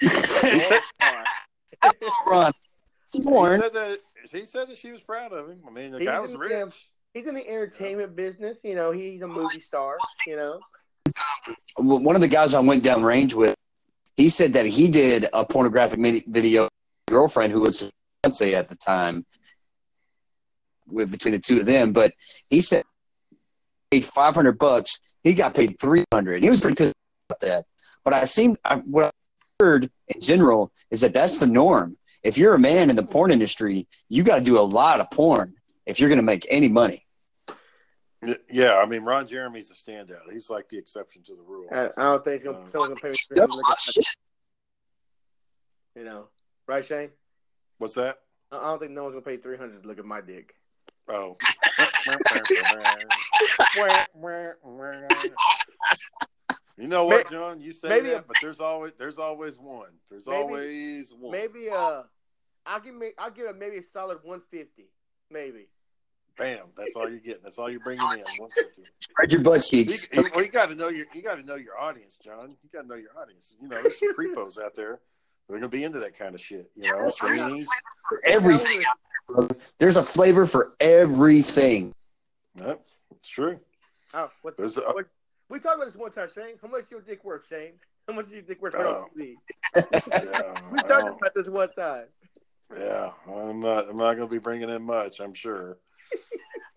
He 0.00 0.08
said, 0.08 0.80
Ron. 2.26 2.52
he 3.12 3.20
said 3.22 3.72
that. 3.72 3.98
He 4.32 4.44
said 4.46 4.68
that 4.68 4.78
she 4.78 4.90
was 4.92 5.00
proud 5.02 5.32
of 5.32 5.48
him. 5.48 5.60
I 5.66 5.70
mean, 5.70 5.92
the 5.92 5.98
He's 5.98 6.08
guy 6.08 6.20
was 6.20 6.30
in 6.32 6.36
the 6.38 6.40
rich. 6.40 6.50
damn- 6.52 6.70
he's 7.14 7.26
in 7.26 7.34
the 7.34 7.48
entertainment 7.48 8.16
business. 8.16 8.58
You 8.64 8.74
know, 8.74 8.90
he's 8.90 9.22
a 9.22 9.28
movie 9.28 9.60
star. 9.60 9.96
You 10.26 10.36
know, 10.36 10.60
Well, 11.78 12.00
One 12.00 12.14
of 12.16 12.20
the 12.20 12.28
guys 12.28 12.54
I 12.54 12.60
went 12.60 12.82
down 12.82 13.02
range 13.02 13.34
with, 13.34 13.54
he 14.16 14.28
said 14.28 14.52
that 14.54 14.66
he 14.66 14.88
did 14.88 15.26
a 15.32 15.44
pornographic 15.44 15.98
mini- 15.98 16.24
video. 16.26 16.68
Girlfriend 17.06 17.52
who 17.52 17.60
was 17.62 17.80
his 17.80 17.92
fiance 18.22 18.54
at 18.54 18.68
the 18.68 18.74
time, 18.76 19.24
with 20.90 21.10
between 21.10 21.32
the 21.32 21.38
two 21.38 21.60
of 21.60 21.66
them, 21.66 21.92
but 21.92 22.12
he 22.48 22.60
said 22.60 22.84
paid 23.90 24.04
five 24.04 24.34
hundred 24.34 24.58
bucks. 24.58 25.16
He 25.22 25.34
got 25.34 25.54
paid 25.54 25.76
three 25.80 26.04
hundred. 26.12 26.42
He 26.42 26.50
was 26.50 26.60
pretty 26.60 26.76
pissed 26.76 26.94
about 27.28 27.40
that. 27.40 27.64
But 28.04 28.14
I 28.14 28.24
seem 28.24 28.56
I, 28.64 28.76
what 28.76 29.06
I 29.06 29.10
heard 29.60 29.90
in 30.08 30.20
general 30.20 30.72
is 30.90 31.00
that 31.02 31.14
that's 31.14 31.38
the 31.38 31.46
norm. 31.46 31.96
If 32.22 32.36
you're 32.36 32.54
a 32.54 32.58
man 32.58 32.90
in 32.90 32.96
the 32.96 33.04
porn 33.04 33.30
industry, 33.30 33.86
you 34.08 34.22
got 34.22 34.36
to 34.36 34.40
do 34.40 34.58
a 34.58 34.60
lot 34.60 35.00
of 35.00 35.10
porn 35.10 35.54
if 35.86 36.00
you're 36.00 36.08
going 36.08 36.18
to 36.18 36.24
make 36.24 36.46
any 36.50 36.68
money. 36.68 37.04
Yeah, 38.50 38.78
I 38.78 38.86
mean, 38.86 39.02
Ron 39.02 39.28
Jeremy's 39.28 39.70
a 39.70 39.74
standout. 39.74 40.30
He's 40.32 40.50
like 40.50 40.68
the 40.68 40.76
exception 40.76 41.22
to 41.24 41.36
the 41.36 41.42
rule. 41.42 41.68
I, 41.70 41.88
I 41.96 42.04
don't 42.04 42.24
think 42.24 42.44
um, 42.46 42.54
he's 42.54 42.58
gonna, 42.58 42.70
someone's 42.70 42.88
gonna 42.88 43.00
pay 43.00 43.10
me. 43.10 43.16
He's 43.16 43.28
done 43.28 43.50
a 43.50 43.54
lot 43.54 43.78
shit. 43.78 44.06
You 45.94 46.04
know, 46.04 46.24
right, 46.66 46.84
Shane? 46.84 47.10
What's 47.78 47.94
that? 47.94 48.18
I 48.50 48.56
I 48.56 48.62
don't 48.62 48.80
think 48.80 48.90
no 48.90 49.04
one's 49.04 49.14
gonna 49.14 49.24
pay 49.24 49.36
three 49.36 49.56
hundred 49.56 49.82
to 49.82 49.88
look 49.88 50.00
at 50.00 50.04
my 50.04 50.20
dick. 50.20 50.54
Oh. 51.10 51.36
you 56.76 56.86
know 56.88 57.06
what, 57.06 57.30
John? 57.30 57.60
You 57.60 57.72
say 57.72 57.88
maybe 57.88 58.08
that, 58.10 58.20
a- 58.20 58.24
but 58.26 58.36
there's 58.42 58.60
always 58.60 58.92
there's 58.98 59.18
always 59.18 59.58
one. 59.58 59.90
There's 60.10 60.26
Maybe- 60.26 60.36
always 60.38 61.12
one. 61.12 61.32
Maybe 61.32 61.70
uh, 61.70 62.02
I'll 62.66 62.80
give 62.80 62.94
me 62.94 63.12
I'll 63.18 63.30
give 63.30 63.46
it 63.46 63.58
maybe 63.58 63.78
a 63.78 63.82
solid 63.82 64.18
one 64.22 64.42
fifty, 64.50 64.88
maybe. 65.30 65.68
Bam. 66.36 66.66
That's 66.76 66.94
all 66.94 67.08
you're 67.08 67.18
getting. 67.18 67.42
That's 67.42 67.58
all 67.58 67.68
you're 67.68 67.80
bringing 67.80 68.02
in. 68.04 68.20
150. 68.20 68.82
Spread 69.10 69.32
your 69.32 69.40
butt 69.40 69.72
You, 69.72 69.80
cheeks. 69.84 70.08
you, 70.12 70.22
well, 70.32 70.44
you 70.44 70.50
got 70.50 70.70
to 70.70 70.76
know 70.76 70.88
your 70.88 71.06
you 71.12 71.20
got 71.20 71.36
to 71.38 71.44
know 71.44 71.56
your 71.56 71.76
audience, 71.76 72.16
John. 72.16 72.54
You 72.62 72.68
got 72.72 72.82
to 72.82 72.86
know 72.86 72.94
your 72.94 73.10
audience. 73.20 73.56
You 73.60 73.66
know, 73.68 73.82
there's 73.82 73.98
some 73.98 74.14
creepos 74.16 74.60
out 74.62 74.76
there. 74.76 75.00
They're 75.48 75.58
gonna 75.58 75.68
be 75.68 75.84
into 75.84 75.98
that 76.00 76.18
kind 76.18 76.34
of 76.34 76.40
shit. 76.40 76.70
You 76.76 76.92
know, 76.92 77.10
trainees. 77.16 77.68
for 78.08 78.20
everything. 78.24 78.82
out 78.88 78.96
there, 79.28 79.36
brother. 79.46 79.56
There's 79.78 79.96
a 79.96 80.02
flavor 80.02 80.44
for 80.44 80.72
everything. 80.80 81.94
Yep, 82.56 82.86
it's 83.12 83.28
true. 83.28 83.58
Oh, 84.14 84.30
what, 84.42 84.56
There's 84.56 84.78
a- 84.78 84.82
what, 84.92 85.06
we 85.48 85.58
talked 85.60 85.76
about 85.76 85.86
this 85.86 85.96
one 85.96 86.10
time, 86.10 86.28
Shane. 86.34 86.54
How 86.60 86.68
much 86.68 86.90
your 86.90 87.00
dick 87.00 87.24
worth, 87.24 87.46
Shane? 87.48 87.72
How 88.06 88.14
much 88.14 88.28
your 88.30 88.42
dick 88.42 88.60
worth 88.60 88.74
for 88.74 88.80
Oh. 88.86 89.06
TV? 89.16 89.34
Yeah, 89.76 90.60
We 90.72 90.78
talked 90.82 91.18
about 91.18 91.34
this 91.34 91.48
one 91.48 91.70
time. 91.72 92.06
yeah. 92.76 93.10
I'm 93.30 93.60
not. 93.60 93.88
I'm 93.88 93.96
not 93.96 94.14
going 94.16 94.28
to 94.28 94.34
be 94.34 94.38
bringing 94.38 94.68
in 94.70 94.82
much. 94.82 95.20
I'm 95.20 95.34
sure. 95.34 95.78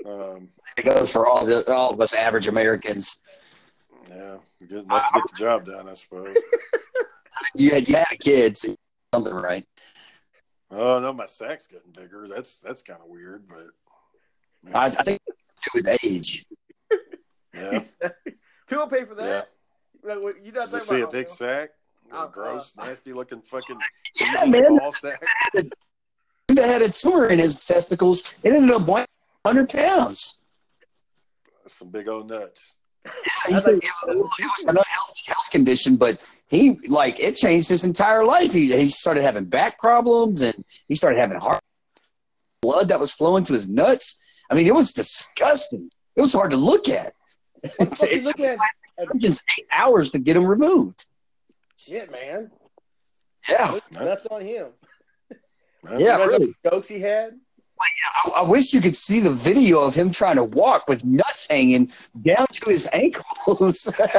Um, 0.04 0.50
It 0.78 0.86
goes 0.86 1.12
for 1.14 1.28
all 1.28 1.46
the 1.46 1.64
all 1.72 1.94
of 1.94 2.02
us 2.02 2.16
average 2.16 2.48
Americans. 2.48 3.18
yeah, 4.10 4.38
good 4.68 4.84
enough 4.86 5.06
to 5.12 5.14
get 5.20 5.24
the 5.32 5.38
job 5.38 5.64
done, 5.66 5.88
I 5.88 5.94
suppose. 5.94 6.36
You 7.56 7.72
had 7.72 7.88
you 7.88 7.96
had 7.96 8.20
kids, 8.20 8.66
something 9.14 9.34
right? 9.34 9.66
Oh 10.70 11.00
no, 11.00 11.12
my 11.14 11.26
sack's 11.26 11.68
getting 11.68 11.92
bigger. 11.92 12.28
That's 12.28 12.56
that's 12.56 12.82
kind 12.82 13.00
of 13.02 13.08
weird, 13.10 13.46
but 13.48 14.74
I, 14.74 14.86
I 14.86 14.90
think 14.90 15.20
it's 15.28 15.74
with 15.74 15.88
age. 16.04 16.46
yeah. 17.54 17.84
People 18.68 18.88
pay 18.88 19.04
for 19.06 19.16
Yeah. 19.18 19.24
that. 19.26 19.50
Like, 20.04 20.22
what- 20.22 20.44
you 20.46 20.52
not 20.52 20.62
Does 20.72 20.76
it 20.76 20.82
see 20.84 21.02
a 21.02 21.08
big 21.08 21.28
Home 21.28 21.36
sack? 21.36 21.70
Uh, 22.12 22.28
gross, 22.28 22.74
nasty 22.76 23.14
looking 23.14 23.42
fucking 23.42 23.78
Yeah, 24.20 24.46
man. 24.46 24.78
ball 24.78 24.92
sack. 24.92 25.22
That 25.54 26.68
had 26.70 26.82
a 26.82 26.90
tumor 26.90 27.28
in 27.28 27.40
his 27.40 27.56
testicles. 27.66 28.40
It 28.44 28.54
ended 28.54 28.72
up 28.76 28.82
100 28.82 29.70
pounds. 29.70 30.40
Some 31.68 31.90
big 31.90 32.10
old 32.10 32.28
nuts. 32.30 32.76
He 33.48 33.54
said 33.56 33.74
it, 33.76 33.84
it 33.84 34.16
was 34.18 34.66
an 34.66 34.78
unhealthy 34.78 35.22
health 35.26 35.50
condition, 35.52 35.96
but 35.96 36.24
he 36.50 36.80
like 36.88 37.20
it 37.20 37.36
changed 37.36 37.70
his 37.70 37.84
entire 37.84 38.24
life. 38.24 38.54
He 38.54 38.76
he 38.78 38.88
started 38.88 39.24
having 39.24 39.46
back 39.46 39.80
problems 39.80 40.42
and 40.42 40.64
he 40.88 40.96
started 40.96 41.20
having 41.20 41.40
heart 41.40 41.62
blood 42.62 42.90
that 42.90 43.00
was 43.00 43.12
flowing 43.12 43.44
to 43.46 43.54
his 43.54 43.68
nuts. 43.68 44.44
I 44.50 44.56
mean, 44.56 44.68
it 44.68 44.76
was 44.76 44.94
disgusting. 44.94 45.90
It 46.16 46.22
was 46.22 46.34
hard 46.34 46.52
to 46.52 46.58
look 46.58 46.90
at. 46.90 47.14
It 47.80 48.26
took 48.26 48.40
at? 48.40 48.58
surgeons 48.92 49.44
eight 49.58 49.68
hours 49.72 50.10
to 50.12 50.20
get 50.20 50.36
him 50.36 50.46
removed. 50.46 51.06
Shit, 51.78 52.12
man. 52.12 52.52
Yeah, 53.48 53.80
That's 53.92 54.26
on 54.28 54.42
him. 54.42 54.68
yeah, 55.98 56.24
really. 56.26 56.56
the 56.64 56.70
jokes 56.70 56.88
he 56.88 57.00
had? 57.00 57.40
I, 58.15 58.30
I 58.38 58.41
wish 58.44 58.74
you 58.74 58.82
could 58.82 58.96
see 58.96 59.20
the 59.20 59.32
video 59.32 59.82
of 59.82 59.96
him 59.96 60.12
trying 60.12 60.36
to 60.36 60.44
walk 60.44 60.88
with 60.88 61.04
nuts 61.06 61.46
hanging 61.50 61.91
down 62.22 62.48
to 62.52 62.70
his 62.70 62.88
ankles. 62.94 63.94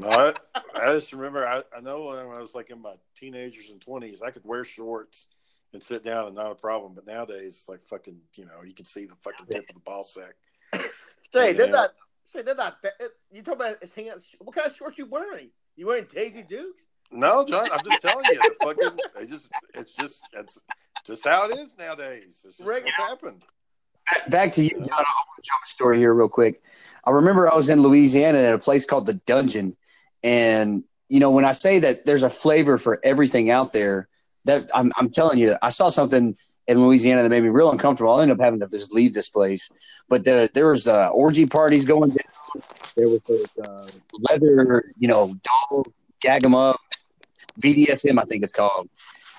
No, 0.00 0.08
I, 0.08 0.32
I 0.74 0.94
just 0.94 1.12
remember. 1.12 1.46
I, 1.46 1.62
I 1.76 1.80
know 1.80 2.06
when 2.06 2.18
I 2.18 2.40
was 2.40 2.54
like 2.54 2.70
in 2.70 2.80
my 2.80 2.94
teenagers 3.14 3.70
and 3.70 3.78
twenties, 3.80 4.22
I 4.22 4.30
could 4.30 4.42
wear 4.44 4.64
shorts 4.64 5.26
and 5.74 5.82
sit 5.82 6.02
down 6.02 6.26
and 6.26 6.34
not 6.34 6.50
a 6.50 6.54
problem. 6.54 6.92
But 6.94 7.06
nowadays, 7.06 7.48
it's 7.48 7.68
like 7.68 7.82
fucking. 7.82 8.16
You 8.34 8.46
know, 8.46 8.62
you 8.64 8.72
can 8.72 8.86
see 8.86 9.04
the 9.04 9.14
fucking 9.20 9.46
tip 9.50 9.68
of 9.68 9.74
the 9.74 9.82
ball 9.82 10.02
sack. 10.04 10.34
Say, 11.32 11.52
they're 11.52 11.68
not. 11.68 11.90
Say, 12.26 12.40
they're 12.40 12.54
not. 12.54 12.78
You 13.30 13.42
talking 13.42 13.60
about 13.60 13.76
it's 13.82 13.94
hanging 13.94 14.12
out? 14.12 14.22
What 14.38 14.56
kind 14.56 14.66
of 14.66 14.74
shorts 14.74 14.96
you 14.96 15.04
wearing? 15.04 15.50
You 15.76 15.86
wearing 15.88 16.06
Daisy 16.10 16.42
Dukes? 16.42 16.82
No, 17.12 17.44
John, 17.44 17.66
I'm 17.72 17.84
just 17.84 18.02
telling 18.02 18.24
you. 18.26 18.34
The 18.34 18.54
fucking. 18.64 18.98
They 19.18 19.26
just. 19.26 19.48
It's 19.74 19.94
just. 19.94 20.28
It's 20.32 20.60
just 21.04 21.26
how 21.26 21.48
it 21.50 21.58
is 21.58 21.74
nowadays. 21.78 22.42
It's 22.44 22.58
just 22.58 22.68
Right. 22.68 22.84
what's 22.84 22.96
happened. 22.96 23.44
Back 24.28 24.52
to 24.52 24.62
you, 24.62 24.70
John. 24.70 24.82
I 24.82 24.94
want 24.96 25.36
to 25.36 25.42
jump 25.42 25.60
a 25.64 25.70
story 25.70 25.98
here 25.98 26.12
real 26.14 26.28
quick. 26.28 26.62
I 27.04 27.10
remember 27.10 27.50
I 27.50 27.54
was 27.54 27.68
in 27.68 27.82
Louisiana 27.82 28.38
at 28.38 28.54
a 28.54 28.58
place 28.58 28.84
called 28.84 29.06
the 29.06 29.14
Dungeon, 29.14 29.76
and 30.22 30.84
you 31.08 31.20
know 31.20 31.30
when 31.30 31.44
I 31.44 31.52
say 31.52 31.78
that 31.80 32.04
there's 32.06 32.22
a 32.22 32.30
flavor 32.30 32.78
for 32.78 33.00
everything 33.04 33.50
out 33.50 33.72
there, 33.72 34.08
that 34.44 34.70
I'm, 34.74 34.92
I'm 34.96 35.10
telling 35.10 35.38
you, 35.38 35.56
I 35.62 35.68
saw 35.68 35.88
something 35.88 36.36
in 36.66 36.80
Louisiana 36.80 37.22
that 37.22 37.28
made 37.28 37.42
me 37.42 37.48
real 37.48 37.70
uncomfortable. 37.70 38.14
I 38.14 38.22
ended 38.22 38.38
up 38.38 38.44
having 38.44 38.60
to 38.60 38.68
just 38.68 38.94
leave 38.94 39.14
this 39.14 39.28
place. 39.28 39.68
But 40.08 40.24
the, 40.24 40.50
there 40.54 40.68
was 40.68 40.88
uh, 40.88 41.08
orgy 41.08 41.46
parties 41.46 41.84
going 41.84 42.10
down. 42.10 42.62
There 42.96 43.08
was 43.08 43.20
those, 43.26 43.46
uh, 43.64 43.88
leather, 44.30 44.92
you 44.98 45.08
know, 45.08 45.34
doll, 45.70 45.86
them 46.40 46.54
up, 46.54 46.80
BDSM, 47.60 48.18
I 48.18 48.24
think 48.24 48.42
it's 48.42 48.52
called. 48.52 48.88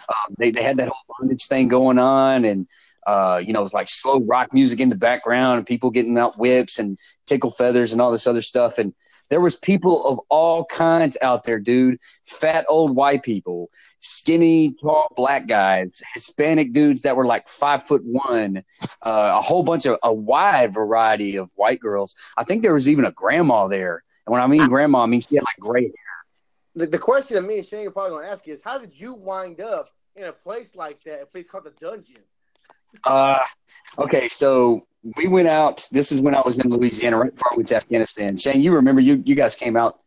Um, 0.09 0.35
they, 0.37 0.51
they 0.51 0.63
had 0.63 0.77
that 0.77 0.89
whole 0.89 1.15
bondage 1.19 1.47
thing 1.47 1.67
going 1.67 1.97
on, 1.97 2.45
and 2.45 2.67
uh, 3.07 3.41
you 3.45 3.53
know, 3.53 3.59
it 3.59 3.63
was 3.63 3.73
like 3.73 3.87
slow 3.87 4.19
rock 4.21 4.53
music 4.53 4.79
in 4.79 4.89
the 4.89 4.97
background, 4.97 5.57
and 5.57 5.67
people 5.67 5.91
getting 5.91 6.17
out 6.17 6.37
whips 6.37 6.79
and 6.79 6.97
tickle 7.25 7.49
feathers 7.49 7.93
and 7.93 8.01
all 8.01 8.11
this 8.11 8.27
other 8.27 8.41
stuff. 8.41 8.77
And 8.77 8.93
there 9.29 9.41
was 9.41 9.55
people 9.55 10.07
of 10.07 10.19
all 10.29 10.65
kinds 10.65 11.17
out 11.21 11.43
there, 11.43 11.59
dude. 11.59 11.97
Fat 12.25 12.65
old 12.69 12.95
white 12.95 13.23
people, 13.23 13.69
skinny, 13.99 14.73
tall 14.73 15.11
black 15.15 15.47
guys, 15.47 16.01
Hispanic 16.13 16.71
dudes 16.71 17.01
that 17.03 17.15
were 17.15 17.25
like 17.25 17.47
five 17.47 17.83
foot 17.83 18.03
one, 18.05 18.57
uh, 19.01 19.35
a 19.37 19.41
whole 19.41 19.63
bunch 19.63 19.85
of 19.85 19.97
a 20.03 20.13
wide 20.13 20.73
variety 20.73 21.37
of 21.37 21.51
white 21.55 21.79
girls. 21.79 22.15
I 22.37 22.43
think 22.43 22.61
there 22.61 22.73
was 22.73 22.87
even 22.87 23.05
a 23.05 23.11
grandma 23.11 23.67
there. 23.67 24.03
And 24.25 24.31
when 24.31 24.41
I 24.41 24.47
mean 24.47 24.67
grandma, 24.67 25.03
I 25.03 25.05
mean 25.07 25.21
she 25.21 25.35
had 25.35 25.43
like 25.43 25.59
gray 25.59 25.83
hair. 25.83 26.02
The, 26.75 26.87
the 26.87 26.97
question 26.97 27.35
that 27.35 27.43
me 27.43 27.59
and 27.59 27.65
Shane 27.65 27.87
are 27.87 27.91
probably 27.91 28.23
to 28.23 28.31
ask 28.31 28.47
is, 28.47 28.61
how 28.63 28.77
did 28.77 28.99
you 28.99 29.13
wind 29.13 29.61
up 29.61 29.87
in 30.15 30.25
a 30.25 30.31
place 30.31 30.71
like 30.75 30.99
that, 31.03 31.21
a 31.21 31.25
place 31.25 31.45
called 31.49 31.65
the 31.65 31.71
Dungeon? 31.71 32.17
Uh, 33.05 33.39
okay, 33.97 34.27
so 34.27 34.85
we 35.17 35.27
went 35.27 35.47
out. 35.47 35.87
This 35.91 36.11
is 36.11 36.21
when 36.21 36.35
I 36.35 36.41
was 36.41 36.59
in 36.59 36.69
Louisiana, 36.69 37.17
right 37.17 37.33
before 37.33 37.53
I 37.53 37.55
went 37.55 37.67
to 37.69 37.75
Afghanistan. 37.75 38.37
Shane, 38.37 38.61
you 38.61 38.75
remember 38.75 39.01
you 39.01 39.21
you 39.25 39.35
guys 39.35 39.55
came 39.55 39.75
out 39.75 39.99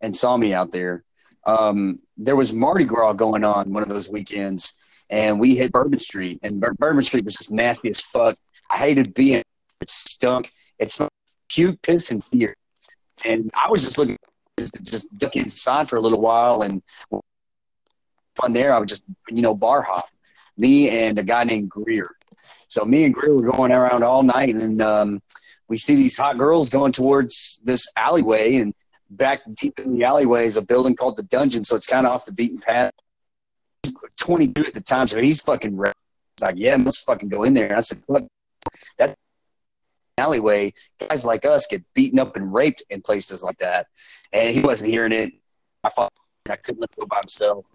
and 0.00 0.14
saw 0.14 0.36
me 0.36 0.52
out 0.52 0.70
there. 0.70 1.04
Um, 1.46 2.00
there 2.16 2.36
was 2.36 2.52
Mardi 2.52 2.84
Gras 2.84 3.14
going 3.14 3.44
on 3.44 3.72
one 3.72 3.82
of 3.82 3.88
those 3.88 4.08
weekends, 4.08 4.74
and 5.10 5.40
we 5.40 5.56
hit 5.56 5.72
Bourbon 5.72 6.00
Street, 6.00 6.38
and 6.42 6.60
Bur- 6.60 6.74
Bourbon 6.74 7.02
Street 7.02 7.24
was 7.24 7.34
just 7.34 7.50
nasty 7.50 7.88
as 7.88 8.00
fuck. 8.00 8.36
I 8.70 8.76
hated 8.76 9.14
being. 9.14 9.42
It 9.80 9.88
stunk. 9.88 10.50
It 10.78 10.90
smelled 10.90 11.10
cute 11.48 11.80
piss 11.82 12.10
and 12.10 12.22
fear, 12.22 12.54
and 13.24 13.50
I 13.54 13.70
was 13.70 13.84
just 13.84 13.98
looking 13.98 14.16
just, 14.58 14.84
just 14.84 15.18
duck 15.18 15.36
inside 15.36 15.88
for 15.88 15.96
a 15.96 16.00
little 16.00 16.20
while 16.20 16.62
and 16.62 16.82
fun 18.36 18.52
there. 18.52 18.72
I 18.72 18.78
would 18.78 18.88
just 18.88 19.02
you 19.28 19.42
know 19.42 19.54
bar 19.54 19.82
hop. 19.82 20.08
Me 20.56 20.88
and 21.06 21.18
a 21.18 21.22
guy 21.22 21.44
named 21.44 21.68
Greer. 21.68 22.10
So 22.68 22.84
me 22.84 23.04
and 23.04 23.14
Greer 23.14 23.34
were 23.34 23.50
going 23.50 23.72
around 23.72 24.04
all 24.04 24.22
night, 24.22 24.54
and 24.54 24.80
um, 24.80 25.22
we 25.68 25.78
see 25.78 25.96
these 25.96 26.16
hot 26.16 26.38
girls 26.38 26.70
going 26.70 26.92
towards 26.92 27.60
this 27.64 27.86
alleyway, 27.96 28.56
and 28.56 28.72
back 29.10 29.42
deep 29.54 29.78
in 29.78 29.96
the 29.96 30.04
alleyway 30.04 30.44
is 30.44 30.56
a 30.56 30.62
building 30.62 30.94
called 30.96 31.16
the 31.16 31.22
Dungeon. 31.24 31.62
So 31.62 31.76
it's 31.76 31.86
kind 31.86 32.06
of 32.06 32.12
off 32.12 32.24
the 32.24 32.32
beaten 32.32 32.58
path. 32.58 32.92
Twenty 34.16 34.48
two 34.48 34.64
at 34.64 34.74
the 34.74 34.80
time, 34.80 35.08
so 35.08 35.20
he's 35.20 35.40
fucking. 35.40 35.76
Ready. 35.76 35.94
He's 36.36 36.44
like, 36.44 36.56
yeah, 36.58 36.76
let's 36.76 37.02
fucking 37.02 37.28
go 37.28 37.44
in 37.44 37.54
there. 37.54 37.68
And 37.68 37.76
I 37.76 37.80
said, 37.80 38.04
fuck 38.04 38.24
that 38.98 39.14
alleyway. 40.18 40.72
Guys 40.98 41.24
like 41.24 41.44
us 41.44 41.66
get 41.66 41.82
beaten 41.94 42.18
up 42.18 42.36
and 42.36 42.52
raped 42.52 42.82
in 42.90 43.00
places 43.02 43.42
like 43.42 43.58
that, 43.58 43.86
and 44.32 44.54
he 44.54 44.60
wasn't 44.60 44.90
hearing 44.90 45.12
it. 45.12 45.32
I 45.82 45.88
thought 45.88 46.12
I 46.48 46.56
couldn't 46.56 46.80
let 46.80 46.96
go 46.96 47.06
by 47.06 47.20
himself. 47.22 47.66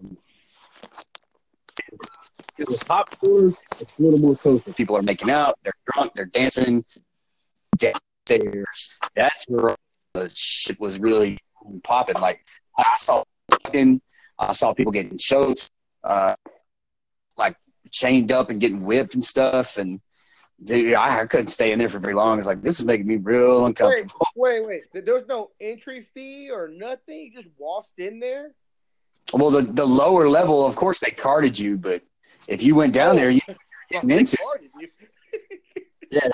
It 2.57 2.67
was 2.67 2.83
popcorn. 2.83 3.55
It's 3.79 3.99
a 3.99 4.01
little 4.01 4.19
more 4.19 4.35
kosher. 4.35 4.73
People 4.73 4.97
are 4.97 5.01
making 5.01 5.29
out. 5.29 5.57
They're 5.63 5.73
drunk. 5.93 6.13
They're 6.13 6.25
dancing 6.25 6.83
downstairs. 7.77 8.99
That's 9.15 9.45
where 9.47 9.75
the 10.13 10.29
shit 10.35 10.79
was 10.79 10.99
really 10.99 11.37
popping. 11.83 12.19
Like 12.19 12.45
I 12.77 12.95
saw 12.97 13.23
fucking, 13.49 14.01
I 14.37 14.51
saw 14.51 14.73
people 14.73 14.91
getting 14.91 15.17
choked, 15.17 15.69
uh, 16.03 16.35
like 17.37 17.55
chained 17.91 18.31
up 18.31 18.49
and 18.49 18.59
getting 18.59 18.83
whipped 18.83 19.13
and 19.13 19.23
stuff. 19.23 19.77
And 19.77 20.01
dude, 20.63 20.93
I, 20.93 21.21
I 21.21 21.25
couldn't 21.25 21.47
stay 21.47 21.71
in 21.71 21.79
there 21.79 21.89
for 21.89 21.99
very 21.99 22.13
long. 22.13 22.37
It's 22.37 22.47
like 22.47 22.61
this 22.61 22.79
is 22.79 22.85
making 22.85 23.07
me 23.07 23.17
real 23.17 23.65
uncomfortable. 23.65 24.27
wait, 24.35 24.65
wait. 24.65 24.81
There 24.93 25.13
was 25.13 25.27
no 25.27 25.51
entry 25.59 26.01
fee 26.01 26.49
or 26.51 26.67
nothing. 26.67 27.19
You 27.19 27.33
just 27.33 27.47
waltzed 27.57 27.99
in 27.99 28.19
there. 28.19 28.51
Well, 29.33 29.51
the 29.51 29.61
the 29.61 29.85
lower 29.85 30.27
level, 30.27 30.65
of 30.65 30.75
course, 30.75 30.99
they 30.99 31.11
carded 31.11 31.57
you, 31.57 31.77
but 31.77 32.01
if 32.47 32.63
you 32.63 32.75
went 32.75 32.93
down 32.93 33.15
there, 33.15 33.29
you 33.29 33.41
Well, 33.91 34.01
getting 34.01 34.19
into 34.19 34.37
they 34.39 36.19
carded. 36.19 36.31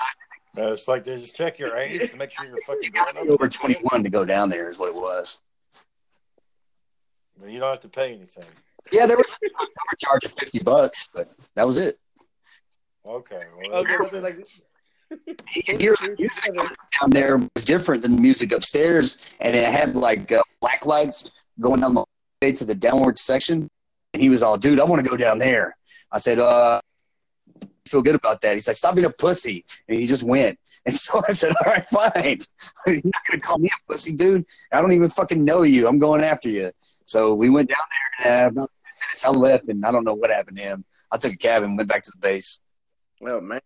Uh, 0.58 0.72
it's 0.72 0.88
like 0.88 1.04
they 1.04 1.14
just 1.14 1.36
check 1.36 1.58
your 1.58 1.76
age 1.76 2.10
to 2.10 2.16
make 2.16 2.30
sure 2.30 2.46
you're 2.46 2.56
fucking 2.66 2.82
you 2.82 2.90
got 2.90 3.12
grown 3.12 3.14
to 3.14 3.20
up. 3.20 3.26
be 3.26 3.32
over 3.32 3.48
twenty 3.48 3.74
one 3.82 4.02
to 4.02 4.10
go 4.10 4.24
down 4.24 4.48
there. 4.48 4.70
Is 4.70 4.78
what 4.78 4.88
it 4.88 4.94
was. 4.94 5.38
You 7.46 7.60
don't 7.60 7.70
have 7.70 7.80
to 7.80 7.88
pay 7.88 8.14
anything. 8.14 8.50
Yeah, 8.90 9.06
there 9.06 9.18
was 9.18 9.38
a 9.44 9.48
cover 9.50 9.96
charge 9.98 10.24
of 10.24 10.32
fifty 10.32 10.58
bucks, 10.58 11.08
but 11.14 11.30
that 11.54 11.66
was 11.66 11.76
it. 11.76 11.98
Okay. 13.06 13.42
Well, 13.56 13.72
Okay, 13.80 13.92
that's- 13.92 14.12
like, 14.22 14.46
Here's 15.46 16.02
music 16.18 16.54
down 17.00 17.10
there 17.10 17.38
was 17.54 17.64
different 17.64 18.02
than 18.02 18.16
the 18.16 18.22
music 18.22 18.52
upstairs, 18.52 19.34
and 19.40 19.54
it 19.54 19.64
had 19.68 19.94
like 19.94 20.32
uh, 20.32 20.42
black 20.60 20.84
lights 20.84 21.44
going 21.60 21.80
down 21.80 21.94
the 21.94 22.04
way 22.42 22.50
to 22.50 22.64
the 22.64 22.74
downward 22.74 23.16
section. 23.16 23.68
And 24.12 24.20
he 24.22 24.28
was 24.28 24.42
all, 24.42 24.56
"Dude, 24.56 24.80
I 24.80 24.84
want 24.84 25.04
to 25.04 25.08
go 25.08 25.16
down 25.16 25.38
there." 25.38 25.76
I 26.10 26.18
said, 26.18 26.38
"Uh." 26.38 26.80
Feel 27.86 28.02
good 28.02 28.16
about 28.16 28.40
that. 28.40 28.54
He's 28.54 28.66
like, 28.66 28.74
stop 28.74 28.96
being 28.96 29.06
a 29.06 29.10
pussy. 29.10 29.64
And 29.86 29.96
he 29.96 30.06
just 30.06 30.24
went. 30.24 30.58
And 30.86 30.92
so 30.94 31.22
I 31.28 31.30
said, 31.30 31.52
All 31.64 31.72
right, 31.72 31.84
fine. 31.84 32.38
You're 32.88 32.96
not 33.04 33.22
gonna 33.30 33.40
call 33.40 33.58
me 33.58 33.68
a 33.68 33.92
pussy, 33.92 34.12
dude. 34.12 34.44
I 34.72 34.80
don't 34.80 34.90
even 34.90 35.08
fucking 35.08 35.44
know 35.44 35.62
you. 35.62 35.86
I'm 35.86 36.00
going 36.00 36.24
after 36.24 36.48
you. 36.48 36.72
So 36.80 37.32
we 37.34 37.48
went 37.48 37.68
down 37.68 37.76
there 38.24 38.32
and 38.32 38.58
uh, 38.58 38.62
about 38.62 38.70
10 38.80 39.04
minutes 39.04 39.24
I 39.24 39.30
left 39.30 39.68
and 39.68 39.84
I 39.86 39.92
don't 39.92 40.02
know 40.02 40.14
what 40.14 40.30
happened 40.30 40.56
to 40.56 40.62
him. 40.64 40.84
I 41.12 41.16
took 41.16 41.32
a 41.32 41.36
cab 41.36 41.62
and 41.62 41.76
went 41.76 41.88
back 41.88 42.02
to 42.02 42.10
the 42.12 42.20
base. 42.20 42.60
Oh 43.22 43.40
man. 43.40 43.60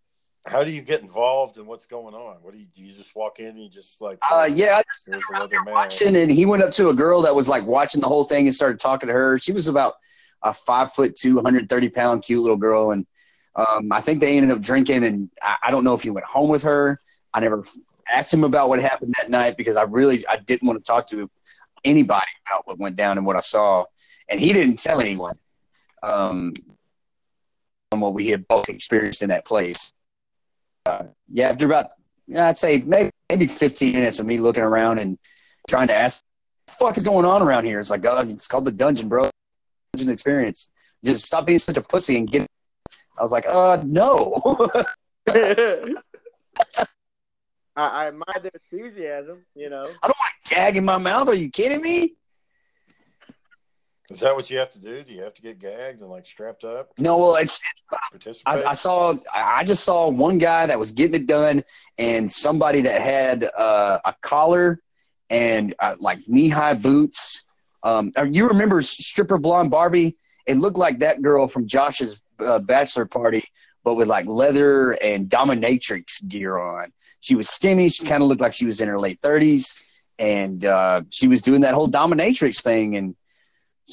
How 0.47 0.65
do 0.65 0.71
you 0.71 0.81
get 0.81 1.03
involved 1.03 1.59
in 1.59 1.67
what's 1.67 1.85
going 1.85 2.15
on? 2.15 2.37
What 2.41 2.55
do 2.55 2.59
you 2.59 2.67
do? 2.75 2.83
You 2.83 2.95
just 2.95 3.15
walk 3.15 3.41
in 3.41 3.49
and 3.49 3.59
you 3.63 3.69
just 3.69 4.01
like, 4.01 4.19
Uh, 4.23 4.49
yeah, 4.51 4.77
I 4.77 4.83
just 4.91 5.07
here's 5.07 5.23
another 5.31 5.49
there 5.49 5.65
man. 5.65 5.75
watching, 5.75 6.17
and 6.17 6.31
he 6.31 6.47
went 6.47 6.63
up 6.63 6.71
to 6.73 6.89
a 6.89 6.95
girl 6.95 7.21
that 7.23 7.35
was 7.35 7.47
like 7.47 7.67
watching 7.67 8.01
the 8.01 8.09
whole 8.09 8.25
thing 8.25 8.47
and 8.47 8.55
started 8.55 8.81
talking 8.81 9.07
to 9.09 9.13
her. 9.13 9.39
She 9.39 9.53
was 9.53 9.69
about 9.69 9.95
a 10.43 10.55
five 10.55 10.91
foot 10.93 11.15
two, 11.15 11.35
130 11.35 11.91
pound, 11.91 12.23
cute 12.23 12.41
little 12.41 12.57
girl, 12.57 12.93
and 12.93 13.07
um, 13.55 13.93
I 13.93 14.01
think 14.01 14.21
they 14.21 14.39
ended 14.39 14.51
up 14.51 14.63
drinking. 14.63 15.05
And 15.05 15.29
I, 15.43 15.57
I 15.65 15.71
don't 15.71 15.85
know 15.85 15.93
if 15.93 16.03
he 16.03 16.11
went 16.11 16.25
home 16.25 16.49
with 16.49 16.63
her. 16.63 16.99
I 17.35 17.41
never 17.41 17.63
asked 18.11 18.33
him 18.33 18.43
about 18.45 18.71
what 18.71 18.81
happened 18.81 19.15
that 19.21 19.29
night 19.31 19.59
because 19.59 19.77
I 19.77 19.83
really 19.83 20.27
I 20.27 20.37
didn't 20.39 20.67
want 20.67 20.83
to 20.83 20.91
talk 20.91 21.07
to 21.09 21.31
anybody 21.85 22.27
about 22.47 22.67
what 22.67 22.79
went 22.79 22.97
down 22.97 23.19
and 23.19 23.27
what 23.27 23.37
I 23.37 23.41
saw, 23.41 23.85
and 24.31 24.41
he 24.41 24.55
didn't 24.55 24.79
tell 24.79 25.03
anyone. 25.03 25.37
Um, 26.03 26.55
on 27.93 28.01
what 28.01 28.15
we 28.15 28.29
had 28.29 28.47
both 28.49 28.69
experienced 28.69 29.23
in 29.23 29.29
that 29.29 29.45
place. 29.45 29.93
Uh, 30.87 31.07
yeah, 31.29 31.49
after 31.49 31.67
about 31.67 31.91
I'd 32.37 32.57
say 32.57 32.83
maybe 32.87 33.11
maybe 33.29 33.47
15 33.47 33.93
minutes 33.93 34.21
of 34.21 34.27
me 34.27 34.39
looking 34.39 34.63
around 34.63 34.99
and 34.99 35.19
trying 35.69 35.89
to 35.89 35.95
ask, 35.95 36.25
"What 36.25 36.67
the 36.67 36.85
fuck 36.85 36.97
is 36.97 37.05
going 37.05 37.25
on 37.25 37.43
around 37.43 37.65
here?" 37.65 37.81
It's 37.81 37.91
like, 37.91 38.03
God, 38.03 38.29
it's 38.31 38.47
called 38.47 38.65
the 38.65 38.73
dungeon, 38.73 39.09
bro. 39.09 39.29
Dungeon 39.93 40.13
experience. 40.13 40.71
Just 41.05 41.25
stop 41.25 41.47
being 41.47 41.59
such 41.59 41.77
a 41.77 41.83
pussy 41.83 42.17
and 42.17 42.31
get. 42.31 42.47
I 43.19 43.23
was 43.23 43.33
like, 43.33 43.47
uh, 43.47 43.83
no. 43.85 44.41
I, 45.29 45.95
I 47.77 48.09
admire 48.09 48.41
the 48.41 48.51
enthusiasm. 48.55 49.45
You 49.55 49.71
know. 49.71 49.83
I 50.03 50.07
don't 50.07 50.19
want 50.19 50.33
to 50.45 50.55
gag 50.55 50.77
in 50.77 50.85
my 50.85 50.99
mouth. 50.99 51.29
Are 51.29 51.35
you 51.35 51.51
kidding 51.51 51.83
me? 51.83 52.15
Is 54.11 54.19
that 54.21 54.35
what 54.35 54.51
you 54.51 54.59
have 54.59 54.71
to 54.71 54.81
do? 54.81 55.05
Do 55.05 55.13
you 55.13 55.23
have 55.23 55.35
to 55.35 55.43
get 55.43 55.61
gagged 55.61 56.01
and 56.01 56.11
like 56.11 56.27
strapped 56.27 56.65
up? 56.65 56.91
No, 56.99 57.17
well, 57.17 57.37
it's. 57.37 57.63
I, 58.45 58.61
I 58.71 58.75
saw. 58.75 59.15
I 59.33 59.63
just 59.63 59.85
saw 59.85 60.09
one 60.09 60.39
guy 60.39 60.67
that 60.67 60.79
was 60.79 60.91
getting 60.91 61.15
it 61.15 61.29
done, 61.29 61.63
and 61.97 62.29
somebody 62.29 62.81
that 62.81 63.01
had 63.01 63.45
uh, 63.57 64.01
a 64.05 64.15
collar 64.21 64.81
and 65.31 65.75
uh, 65.79 65.95
like 66.01 66.19
knee-high 66.27 66.75
boots. 66.75 67.47
Um, 67.85 68.13
you 68.31 68.49
remember 68.49 68.83
stripper 68.83 69.39
blonde 69.39 69.71
Barbie? 69.71 70.17
It 70.47 70.57
looked 70.57 70.77
like 70.77 70.99
that 70.99 71.23
girl 71.23 71.47
from 71.47 71.69
Josh's 71.69 72.21
uh, 72.41 72.59
bachelor 72.59 73.07
party, 73.07 73.45
but 73.85 73.95
with 73.95 74.09
like 74.09 74.27
leather 74.27 74.93
and 75.03 75.29
dominatrix 75.29 76.27
gear 76.29 76.59
on. 76.59 76.93
She 77.21 77.37
was 77.37 77.49
skinny. 77.49 77.89
She 77.89 78.05
kind 78.05 78.25
of 78.25 78.29
looked 78.29 78.41
like 78.41 78.55
she 78.55 78.67
was 78.67 78.81
in 78.81 78.89
her 78.89 78.99
late 78.99 79.21
thirties, 79.21 80.05
and 80.19 80.65
uh, 80.65 81.03
she 81.11 81.29
was 81.29 81.43
doing 81.43 81.61
that 81.61 81.75
whole 81.75 81.89
dominatrix 81.89 82.61
thing, 82.65 82.97
and 82.97 83.15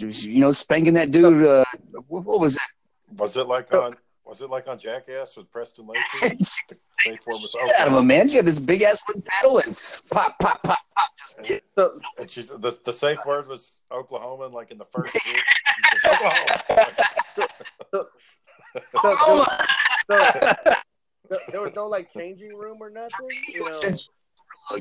you 0.02 0.40
know, 0.40 0.52
spanking 0.52 0.94
that 0.96 1.12
dude. 1.12 1.46
Uh, 1.46 1.66
what, 2.08 2.26
what 2.26 2.40
was 2.40 2.56
that? 2.56 2.68
was 3.16 3.38
it 3.38 3.48
like 3.48 3.74
on 3.74 3.96
was 4.26 4.42
it 4.42 4.50
like 4.50 4.68
on 4.68 4.78
Jackass 4.78 5.38
with 5.38 5.50
Preston 5.52 5.88
Lacy? 5.88 6.36
The 6.70 6.80
safe 7.04 7.20
word 7.26 7.38
was 7.42 7.52
Shit 7.52 7.80
out 7.80 7.88
of 7.88 7.94
him, 7.94 8.08
man. 8.08 8.28
She 8.28 8.38
had 8.38 8.46
this 8.46 8.60
big 8.60 8.82
ass 8.82 9.02
wooden 9.08 9.22
paddle 9.22 9.60
and 9.60 9.78
pop, 10.12 10.38
pop, 10.40 10.62
pop, 10.64 10.80
pop. 10.96 11.60
So 11.66 12.00
And 12.20 12.30
she's 12.30 12.50
the, 12.50 12.78
the 12.84 12.92
safe 12.92 13.20
word 13.26 13.48
was 13.48 13.80
Oklahoma, 13.92 14.46
and 14.46 14.54
like 14.54 14.72
in 14.72 14.78
the 14.78 14.86
first 14.86 15.14
group, 15.24 15.36
he 15.36 16.00
says, 16.00 16.12
Oklahoma. 16.14 16.98
so, 17.92 18.08
Oklahoma. 18.96 19.66
so, 20.12 20.76
so 21.30 21.38
there 21.52 21.62
was 21.62 21.76
no 21.76 21.88
like 21.88 22.12
changing 22.12 22.58
room 22.58 22.80
or 22.82 22.90
nothing. 22.90 23.30
You 23.54 23.64
know. 23.64 23.80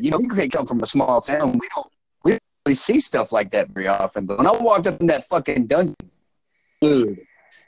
You 0.01 0.11
know, 0.11 0.19
we 0.19 0.27
could 0.27 0.51
come 0.51 0.67
from 0.67 0.83
a 0.83 0.87
small 0.87 1.21
town. 1.21 1.53
We 1.53 1.53
don't, 1.53 1.61
we 1.61 1.69
don't 1.69 1.77
really 1.77 1.96
see 2.75 3.01
stuff 3.01 3.33
like 3.33 3.51
that 3.51 3.69
very 3.69 3.89
often. 3.89 4.27
But 4.27 4.39
when 4.39 4.47
I 4.47 4.53
walked 4.53 4.87
up 4.87 5.01
in 5.01 5.07
that 5.07 5.25
fucking 5.25 5.67
dungeon, 5.67 5.95
dude, 6.81 7.19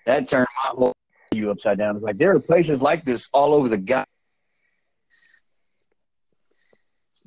that 0.07 0.29
turned 0.29 0.47
my 0.65 0.71
whole 0.71 0.93
view 1.33 1.51
upside 1.51 1.79
down. 1.79 1.97
It's 1.97 2.05
like 2.05 2.17
there 2.17 2.35
are 2.35 2.41
places 2.41 2.81
like 2.83 3.05
this 3.05 3.29
all 3.33 3.55
over 3.55 3.69
the 3.69 3.79
god. 3.79 4.05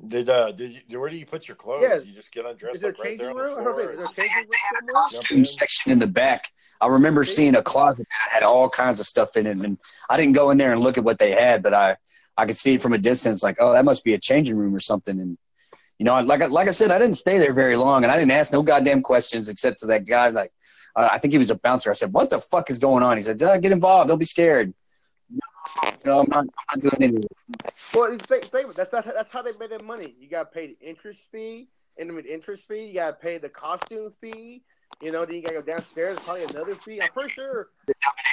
Did 0.06 0.28
uh 0.28 0.50
did 0.50 0.82
you 0.88 0.98
where 1.00 1.08
do 1.08 1.16
you 1.16 1.24
put 1.24 1.46
your 1.46 1.54
clothes? 1.54 1.82
Yeah. 1.82 1.94
You 2.00 2.12
just 2.12 2.32
get 2.32 2.44
undressed 2.44 2.74
Is 2.76 2.80
there 2.80 2.90
a 2.90 2.94
like 2.98 3.04
right 3.04 3.18
there 3.18 3.28
changing 3.28 3.28
on 3.28 3.36
the 3.36 3.42
room? 3.42 3.60
I 3.60 3.64
don't 3.64 3.74
floor. 3.74 3.96
think- 4.06 4.16
is 4.16 4.16
there 4.16 4.24
a 4.26 4.28
changing 4.28 4.86
room 4.88 5.08
somewhere? 5.08 5.20
Costume 5.22 5.38
in. 5.38 5.44
section 5.44 5.92
in 5.92 5.98
the 6.00 6.06
back. 6.08 6.48
I 6.80 6.86
remember 6.88 7.22
seeing 7.22 7.54
a 7.54 7.62
closet 7.62 8.06
that 8.10 8.34
had 8.34 8.42
all 8.42 8.68
kinds 8.68 8.98
of 8.98 9.06
stuff 9.06 9.36
in 9.36 9.46
it, 9.46 9.58
and 9.58 9.78
I 10.10 10.16
didn't 10.16 10.32
go 10.34 10.50
in 10.50 10.58
there 10.58 10.72
and 10.72 10.80
look 10.80 10.98
at 10.98 11.04
what 11.04 11.18
they 11.20 11.30
had, 11.30 11.62
but 11.62 11.72
I 11.72 11.94
I 12.36 12.46
could 12.46 12.56
see 12.56 12.74
it 12.74 12.82
from 12.82 12.94
a 12.94 12.98
distance, 12.98 13.42
like, 13.44 13.56
oh, 13.60 13.72
that 13.74 13.84
must 13.84 14.02
be 14.04 14.14
a 14.14 14.18
changing 14.18 14.56
room 14.56 14.74
or 14.74 14.80
something. 14.80 15.20
And 15.20 15.38
you 16.02 16.04
know, 16.04 16.18
like 16.18 16.42
I- 16.42 16.46
like 16.46 16.66
I 16.66 16.72
said, 16.72 16.90
I 16.90 16.98
didn't 16.98 17.14
stay 17.14 17.38
there 17.38 17.52
very 17.52 17.76
long, 17.76 18.02
and 18.02 18.10
I 18.10 18.16
didn't 18.16 18.32
ask 18.32 18.52
no 18.52 18.60
goddamn 18.64 19.02
questions 19.02 19.48
except 19.48 19.78
to 19.78 19.86
that 19.86 20.04
guy. 20.04 20.30
Like, 20.30 20.52
uh, 20.96 21.08
I 21.12 21.18
think 21.18 21.30
he 21.30 21.38
was 21.38 21.52
a 21.52 21.54
bouncer. 21.54 21.90
I 21.90 21.92
said, 21.92 22.12
"What 22.12 22.28
the 22.28 22.40
fuck 22.40 22.70
is 22.70 22.80
going 22.80 23.04
on?" 23.04 23.16
He 23.16 23.22
said, 23.22 23.40
"Uh, 23.40 23.56
"Get 23.56 23.70
involved. 23.70 24.08
Don't 24.08 24.18
be 24.18 24.24
scared." 24.24 24.74
No, 26.04 26.18
I'm 26.22 26.28
not. 26.28 26.44
I'm 26.70 26.80
not 26.80 26.80
doing 26.80 27.02
anything. 27.12 27.24
Well, 27.94 28.18
think, 28.18 28.46
think, 28.46 28.74
that's 28.74 28.92
not, 28.92 29.04
that's 29.04 29.32
how 29.32 29.42
they 29.42 29.52
made 29.60 29.70
their 29.70 29.86
money. 29.86 30.16
You 30.18 30.28
got 30.28 30.52
paid 30.52 30.76
the 30.80 30.88
interest 30.88 31.20
fee, 31.30 31.68
intimate 31.96 32.26
interest 32.26 32.66
fee. 32.66 32.86
You 32.86 32.94
got 32.94 33.06
to 33.10 33.12
pay 33.24 33.38
the 33.38 33.48
costume 33.48 34.12
fee. 34.20 34.64
You 35.00 35.12
know, 35.12 35.24
then 35.24 35.36
you 35.36 35.42
got 35.42 35.50
to 35.50 35.62
go 35.62 35.62
downstairs. 35.62 36.18
Probably 36.18 36.42
another 36.44 36.74
fee. 36.74 37.00
I'm 37.00 37.10
pretty 37.10 37.30
sure. 37.30 37.68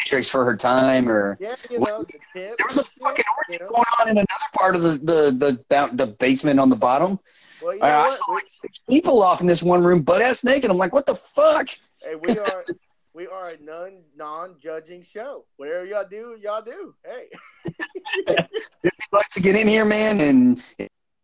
Tricks 0.07 0.27
for 0.27 0.43
her 0.43 0.55
time, 0.55 1.07
or 1.07 1.37
Yeah, 1.39 1.53
you 1.69 1.79
know, 1.79 2.03
the 2.03 2.19
tip. 2.33 2.57
there 2.57 2.67
was 2.67 2.77
a 2.77 2.81
and 2.81 2.89
fucking 2.99 3.25
you 3.49 3.57
orgy 3.57 3.63
know? 3.63 3.69
going 3.69 3.85
on 4.01 4.09
in 4.09 4.17
another 4.17 4.49
part 4.57 4.75
of 4.75 4.81
the 4.81 4.89
the 4.89 5.21
the, 5.31 5.65
the, 5.69 5.89
the 5.93 6.07
basement 6.07 6.59
on 6.59 6.69
the 6.69 6.75
bottom. 6.75 7.19
Well, 7.61 7.73
you 7.73 7.79
know 7.79 7.87
I, 7.87 8.01
I 8.01 8.09
saw 8.09 8.31
like 8.31 8.47
six 8.47 8.79
people 8.89 9.21
off 9.21 9.41
in 9.41 9.47
this 9.47 9.63
one 9.63 9.83
room, 9.83 10.01
butt 10.01 10.21
ass 10.21 10.43
naked. 10.43 10.69
I'm 10.69 10.77
like, 10.77 10.93
what 10.93 11.05
the 11.05 11.15
fuck? 11.15 11.69
Hey, 12.07 12.15
we 12.15 12.29
are 12.39 12.65
we 13.13 13.27
are 13.27 13.49
a 13.49 13.61
non 13.61 14.01
non 14.15 14.55
judging 14.61 15.03
show. 15.03 15.45
Whatever 15.57 15.85
y'all 15.85 16.07
do, 16.09 16.37
y'all 16.41 16.61
do. 16.61 16.95
Hey, 17.05 17.27
Fifty 18.81 19.05
bucks 19.11 19.29
to 19.29 19.41
get 19.41 19.55
in 19.55 19.67
here, 19.67 19.85
man, 19.85 20.21
and 20.21 20.63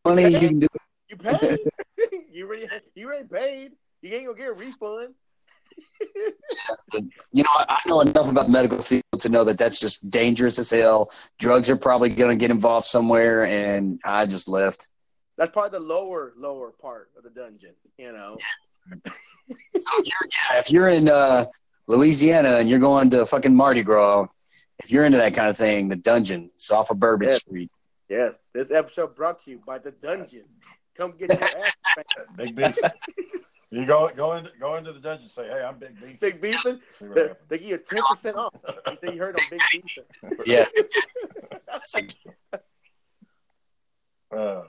money 0.04 0.28
you 0.28 0.40
can 0.40 0.60
do. 0.60 0.68
you 1.10 1.18
paid. 1.18 1.60
you 2.32 2.46
already 2.46 2.68
you 2.96 3.08
already 3.08 3.28
paid. 3.28 3.72
You 4.02 4.14
ain't 4.14 4.26
gonna 4.26 4.38
get 4.38 4.50
a 4.50 4.54
refund. 4.54 5.14
You 7.32 7.44
know, 7.44 7.50
I, 7.56 7.66
I 7.70 7.90
know 7.90 8.02
enough 8.02 8.30
about 8.30 8.46
the 8.48 8.52
medical 8.52 8.82
field 8.82 9.04
to 9.20 9.30
know 9.30 9.44
that 9.44 9.58
that's 9.58 9.80
just 9.80 10.10
dangerous 10.10 10.60
as 10.60 10.70
hell. 10.70 11.10
Drugs 11.40 11.70
are 11.70 11.76
probably 11.76 12.10
going 12.10 12.30
to 12.30 12.42
get 12.42 12.52
involved 12.52 12.88
somewhere, 12.88 13.46
and 13.46 14.00
I 14.04 14.26
just 14.26 14.48
left. 14.48 14.88
That's 15.38 15.52
probably 15.52 15.78
the 15.80 15.86
lower 15.86 16.34
lower 16.38 16.72
part 16.72 17.10
of 17.18 17.24
the 17.24 17.30
dungeon. 17.30 17.74
You 17.98 18.14
know. 18.14 18.38
So 18.98 19.12
if 20.00 20.08
you're, 20.08 20.30
yeah, 20.32 20.60
if 20.60 20.72
you're 20.72 20.90
in 20.90 21.10
uh, 21.10 21.46
Louisiana 21.88 22.58
and 22.58 22.70
you're 22.70 22.80
going 22.80 23.10
to 23.12 23.26
fucking 23.26 23.56
Mardi 23.56 23.84
Gras, 23.84 24.28
if 24.80 24.92
you're 24.92 25.06
into 25.06 25.18
that 25.18 25.34
kind 25.34 25.50
of 25.50 25.58
thing, 25.58 25.88
the 25.88 25.96
dungeon, 25.96 26.50
it's 26.56 26.72
off 26.72 26.90
of 26.92 27.00
Bourbon 27.00 27.28
Yeah. 27.30 27.34
Street. 27.36 27.72
Yes, 28.10 28.38
this 28.54 28.72
episode 28.72 29.16
brought 29.16 29.40
to 29.44 29.52
you 29.52 29.62
by 29.66 29.80
the 29.80 29.92
dungeon. 29.92 30.46
Come 30.96 31.14
get 31.18 31.30
your 31.34 31.44
ass. 31.44 31.74
Big 32.38 32.56
beef. 32.56 32.78
you 33.72 33.86
go 33.86 34.10
go 34.16 34.34
into 34.34 34.52
go 34.60 34.76
into 34.76 34.94
the 34.94 35.00
dungeon. 35.00 35.28
Say, 35.28 35.48
hey, 35.48 35.62
I'm 35.64 35.78
Big 35.78 36.00
Beef. 36.00 36.20
Big 36.20 36.42
Beefin. 36.42 36.80
See 36.92 37.06
what 37.08 37.40
They, 37.50 37.58
give 37.58 37.68
you 37.68 37.78
ten 37.78 38.02
percent 38.10 38.38
off. 38.38 38.56
You 39.04 39.14
you 39.14 39.20
heard 39.20 39.36
on 39.36 39.46
Big 39.50 39.60
Beefin? 39.74 40.40
Yeah. 40.46 40.66
Uh, 44.32 44.64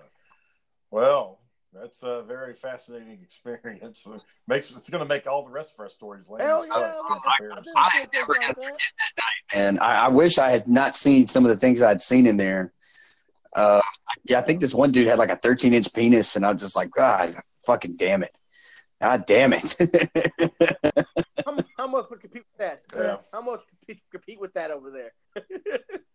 well, 0.90 1.40
that's 1.72 2.02
a 2.02 2.22
very 2.22 2.54
fascinating 2.54 3.18
experience. 3.22 4.06
It 4.06 4.22
makes 4.46 4.70
it's 4.70 4.90
going 4.90 5.02
to 5.02 5.08
make 5.08 5.26
all 5.26 5.44
the 5.44 5.50
rest 5.50 5.74
of 5.74 5.80
our 5.80 5.88
stories 5.88 6.28
lame. 6.28 6.46
Hell 6.46 6.66
yeah! 6.66 6.76
in 6.76 6.82
I've 6.82 7.08
been 7.08 7.18
comparison. 7.38 7.72
I 7.76 7.90
seeing 7.90 8.02
ain't 8.02 8.12
never 8.12 8.34
things 8.34 8.54
gonna 8.56 8.68
like 8.68 8.78
that. 9.16 9.24
And 9.54 9.80
I, 9.80 10.06
I 10.06 10.08
wish 10.08 10.38
I 10.38 10.50
had 10.50 10.68
not 10.68 10.94
seen 10.94 11.26
some 11.26 11.44
of 11.44 11.50
the 11.50 11.56
things 11.56 11.82
I'd 11.82 12.02
seen 12.02 12.26
in 12.26 12.36
there. 12.36 12.72
Uh, 13.54 13.80
yeah, 14.24 14.38
I 14.38 14.42
think 14.42 14.60
this 14.60 14.74
one 14.74 14.92
dude 14.92 15.06
had 15.06 15.18
like 15.18 15.30
a 15.30 15.36
13 15.36 15.72
inch 15.72 15.92
penis, 15.94 16.36
and 16.36 16.44
I 16.44 16.52
was 16.52 16.60
just 16.60 16.76
like, 16.76 16.90
God, 16.90 17.30
fucking 17.64 17.96
damn 17.96 18.22
it. 18.22 18.36
God 19.00 19.26
damn 19.26 19.52
it. 19.52 19.74
How, 21.44 21.56
how 21.76 21.86
much 21.86 22.06
would 22.10 22.20
compete 22.20 22.44
with 22.50 22.58
that? 22.58 22.80
Yeah. 22.94 23.18
How 23.30 23.42
much 23.42 23.60
compete, 23.68 24.02
compete 24.10 24.40
with 24.40 24.54
that 24.54 24.70
over 24.70 24.90
there? 24.90 25.12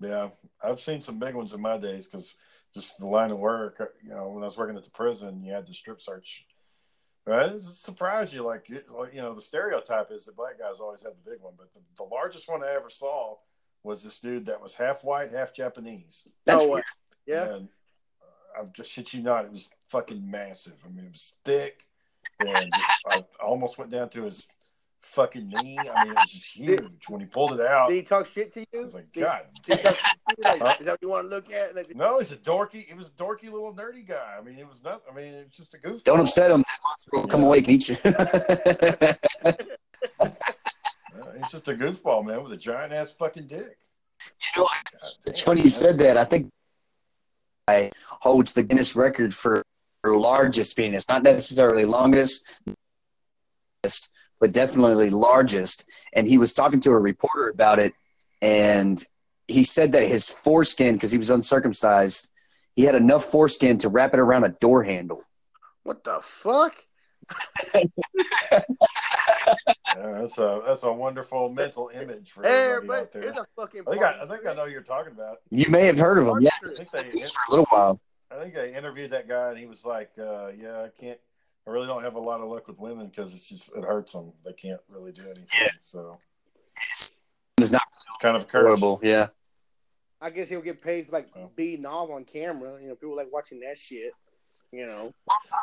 Yeah, 0.00 0.28
I've 0.62 0.80
seen 0.80 1.02
some 1.02 1.18
big 1.18 1.34
ones 1.34 1.52
in 1.52 1.60
my 1.60 1.76
days 1.76 2.06
because 2.06 2.36
just 2.80 2.98
the 2.98 3.06
line 3.06 3.30
of 3.30 3.38
work. 3.38 3.76
uh, 3.80 3.86
You 4.02 4.10
know, 4.10 4.30
when 4.30 4.42
I 4.42 4.46
was 4.46 4.56
working 4.58 4.76
at 4.76 4.84
the 4.84 4.90
prison, 4.90 5.42
you 5.42 5.52
had 5.52 5.66
the 5.66 5.74
strip 5.74 6.00
search. 6.00 6.46
Right? 7.26 7.52
It 7.52 7.62
surprised 7.62 8.32
you, 8.32 8.42
like 8.42 8.68
you 8.70 8.80
know, 9.20 9.34
the 9.34 9.42
stereotype 9.42 10.10
is 10.10 10.24
that 10.24 10.36
black 10.36 10.58
guys 10.58 10.80
always 10.80 11.02
have 11.02 11.12
the 11.12 11.30
big 11.30 11.40
one, 11.42 11.52
but 11.58 11.72
the, 11.74 11.80
the 11.98 12.04
largest 12.04 12.48
one 12.48 12.64
I 12.64 12.72
ever 12.74 12.88
saw 12.88 13.36
was 13.82 14.02
this 14.02 14.18
dude 14.18 14.46
that 14.46 14.62
was 14.62 14.74
half 14.74 15.04
white, 15.04 15.30
half 15.30 15.54
Japanese. 15.54 16.26
That's 16.46 16.64
no 16.64 16.68
way. 16.70 16.74
weird. 16.74 16.84
Yeah. 17.26 17.54
And 17.56 17.68
uh, 18.22 18.60
I'm 18.60 18.72
just 18.74 18.90
shit 18.90 19.12
you 19.12 19.22
not, 19.22 19.44
it 19.44 19.52
was 19.52 19.68
fucking 19.88 20.30
massive. 20.30 20.76
I 20.84 20.88
mean, 20.88 21.04
it 21.04 21.12
was 21.12 21.34
thick, 21.44 21.86
and 22.40 22.72
just 22.72 22.90
I 23.10 23.22
almost 23.44 23.76
went 23.76 23.90
down 23.90 24.08
to 24.10 24.22
his 24.24 24.48
fucking 25.02 25.48
knee. 25.48 25.78
I 25.78 26.04
mean, 26.04 26.12
it 26.12 26.18
was 26.18 26.30
just 26.32 26.54
huge. 26.54 27.08
When 27.08 27.20
he 27.20 27.26
pulled 27.26 27.52
it 27.52 27.60
out, 27.66 27.88
Did 27.88 27.96
he 27.96 28.02
talk 28.02 28.26
shit 28.26 28.52
to 28.52 28.60
I 28.60 28.66
you? 28.72 28.82
was 28.82 28.94
like, 28.94 29.12
God 29.12 29.42
did 29.62 29.78
he 29.78 29.82
damn. 29.82 29.92
talk 29.94 29.96
shit 29.96 30.18
to 30.28 30.34
you? 30.38 30.44
Like, 30.44 30.60
Huh? 30.62 30.74
Is 30.80 30.84
that 30.86 30.90
what 30.92 30.98
you 31.02 31.08
want 31.08 31.24
to 31.24 31.30
look 31.30 31.52
at? 31.52 31.74
Like, 31.74 31.94
No, 31.94 32.18
he's 32.18 32.32
a 32.32 32.36
dorky. 32.36 32.84
He 32.86 32.94
was 32.94 33.06
a 33.08 33.10
dorky 33.10 33.44
little 33.44 33.74
nerdy 33.74 34.06
guy. 34.06 34.36
I 34.38 34.42
mean, 34.42 34.58
it 34.58 34.68
was 34.68 34.82
not. 34.82 35.02
I 35.10 35.14
mean, 35.14 35.34
it 35.34 35.46
was 35.46 35.56
just 35.56 35.74
a 35.74 35.78
goof. 35.78 36.04
Don't 36.04 36.20
upset 36.20 36.50
him. 36.50 36.64
We'll 37.12 37.26
come 37.26 37.42
awake 37.44 37.66
and 37.68 37.74
eat 37.76 37.88
you. 37.88 37.94
he's 41.36 41.50
just 41.50 41.68
a 41.68 41.74
goofball, 41.74 42.24
man, 42.26 42.42
with 42.42 42.52
a 42.52 42.56
giant 42.56 42.92
ass 42.92 43.12
fucking 43.12 43.46
dick. 43.46 43.78
You 44.56 44.62
know, 44.62 44.68
It's 45.26 45.40
funny 45.40 45.62
you 45.62 45.68
said 45.70 45.98
that. 45.98 46.16
I 46.16 46.24
think 46.24 46.50
I 47.68 47.90
holds 48.20 48.52
the 48.52 48.62
Guinness 48.64 48.96
record 48.96 49.32
for, 49.32 49.62
for 50.02 50.16
largest 50.18 50.76
penis, 50.76 51.04
not 51.08 51.22
necessarily 51.22 51.84
longest, 51.84 52.60
but 54.40 54.52
definitely 54.52 55.10
largest. 55.10 55.90
And 56.12 56.26
he 56.28 56.38
was 56.38 56.52
talking 56.52 56.80
to 56.80 56.90
a 56.90 56.98
reporter 56.98 57.48
about 57.48 57.78
it, 57.78 57.92
and 58.42 59.02
he 59.48 59.62
said 59.64 59.92
that 59.92 60.06
his 60.08 60.28
foreskin, 60.28 60.94
because 60.94 61.10
he 61.12 61.18
was 61.18 61.30
uncircumcised, 61.30 62.30
he 62.76 62.84
had 62.84 62.94
enough 62.94 63.24
foreskin 63.24 63.78
to 63.78 63.88
wrap 63.88 64.14
it 64.14 64.20
around 64.20 64.44
a 64.44 64.50
door 64.60 64.82
handle. 64.84 65.22
What 65.82 66.04
the 66.04 66.20
fuck? 66.22 66.74
Yeah, 69.96 70.12
that's 70.20 70.38
a 70.38 70.62
that's 70.66 70.82
a 70.82 70.92
wonderful 70.92 71.48
mental 71.48 71.90
image 71.94 72.30
for 72.32 72.42
Hey, 72.42 72.70
everybody 72.72 73.00
everybody, 73.02 73.28
out 73.28 73.34
there. 73.34 73.42
a 73.42 73.46
fucking. 73.56 73.82
I 73.86 73.90
think 73.90 74.02
I, 74.02 74.22
I 74.22 74.26
think 74.26 74.46
I 74.46 74.54
know 74.54 74.66
who 74.66 74.70
you're 74.70 74.82
talking 74.82 75.12
about. 75.12 75.38
You 75.50 75.68
may 75.70 75.86
have 75.86 75.98
heard 75.98 76.18
of 76.18 76.26
him, 76.26 76.40
yeah, 76.40 76.50
I 76.64 76.68
think 76.74 76.90
they 76.92 77.20
for 77.20 77.40
a 77.48 77.50
little 77.50 77.66
while. 77.70 78.00
I 78.30 78.40
think 78.40 78.54
they 78.54 78.74
interviewed 78.74 79.10
that 79.12 79.26
guy 79.28 79.50
and 79.50 79.58
he 79.58 79.66
was 79.66 79.84
like, 79.84 80.10
uh, 80.18 80.48
"Yeah, 80.58 80.82
I 80.82 80.88
can't. 81.00 81.18
I 81.68 81.70
really 81.70 81.86
don't 81.86 82.02
have 82.02 82.14
a 82.14 82.20
lot 82.20 82.40
of 82.40 82.48
luck 82.48 82.66
with 82.66 82.78
women 82.78 83.08
because 83.08 83.34
it's 83.34 83.48
just 83.50 83.70
it 83.76 83.84
hurts 83.84 84.14
them. 84.14 84.32
They 84.44 84.54
can't 84.54 84.80
really 84.88 85.12
do 85.12 85.22
anything. 85.24 85.46
Yeah. 85.60 85.68
So 85.82 86.18
It's 87.58 87.72
not 87.72 87.82
it's 87.92 88.18
kind 88.22 88.36
of 88.36 88.42
a 88.42 88.46
curse. 88.46 88.64
horrible, 88.64 89.00
yeah. 89.02 89.26
I 90.20 90.30
guess 90.30 90.48
he'll 90.48 90.62
get 90.62 90.82
paid 90.82 91.06
for 91.06 91.12
like 91.12 91.28
Oh. 91.36 91.50
beating 91.54 91.84
off 91.84 92.08
on 92.10 92.24
camera. 92.24 92.80
You 92.80 92.88
know, 92.88 92.94
people 92.94 93.16
like 93.16 93.30
watching 93.30 93.60
that 93.60 93.76
shit. 93.76 94.12
You 94.72 94.86
know, 94.86 95.12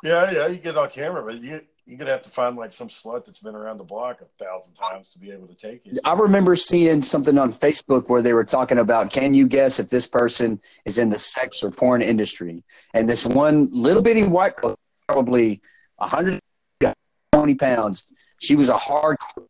Yeah, 0.03 0.31
yeah, 0.31 0.47
you 0.47 0.57
get 0.57 0.77
on 0.77 0.89
camera, 0.89 1.23
but 1.23 1.35
you 1.41 1.61
you're 1.85 1.97
gonna 1.99 2.09
have 2.11 2.23
to 2.23 2.29
find 2.29 2.55
like 2.55 2.73
some 2.73 2.87
slut 2.87 3.25
that's 3.25 3.39
been 3.39 3.53
around 3.55 3.77
the 3.77 3.83
block 3.83 4.21
a 4.21 4.25
thousand 4.43 4.73
times 4.73 5.11
to 5.13 5.19
be 5.19 5.31
able 5.31 5.47
to 5.47 5.53
take 5.53 5.85
it. 5.85 5.99
I 6.05 6.13
remember 6.13 6.55
seeing 6.55 7.01
something 7.01 7.37
on 7.37 7.51
Facebook 7.51 8.09
where 8.09 8.23
they 8.23 8.33
were 8.33 8.43
talking 8.43 8.79
about 8.79 9.11
can 9.11 9.33
you 9.35 9.47
guess 9.47 9.79
if 9.79 9.89
this 9.89 10.07
person 10.07 10.59
is 10.85 10.97
in 10.97 11.09
the 11.09 11.19
sex 11.19 11.61
or 11.63 11.69
porn 11.71 12.01
industry? 12.01 12.63
And 12.95 13.07
this 13.07 13.25
one 13.25 13.69
little 13.71 14.01
bitty 14.01 14.23
white 14.23 14.55
girl, 14.55 14.75
probably 15.07 15.61
120 15.97 17.55
pounds, 17.55 18.12
she 18.39 18.55
was 18.55 18.69
a 18.69 18.75
hardcore. 18.75 19.47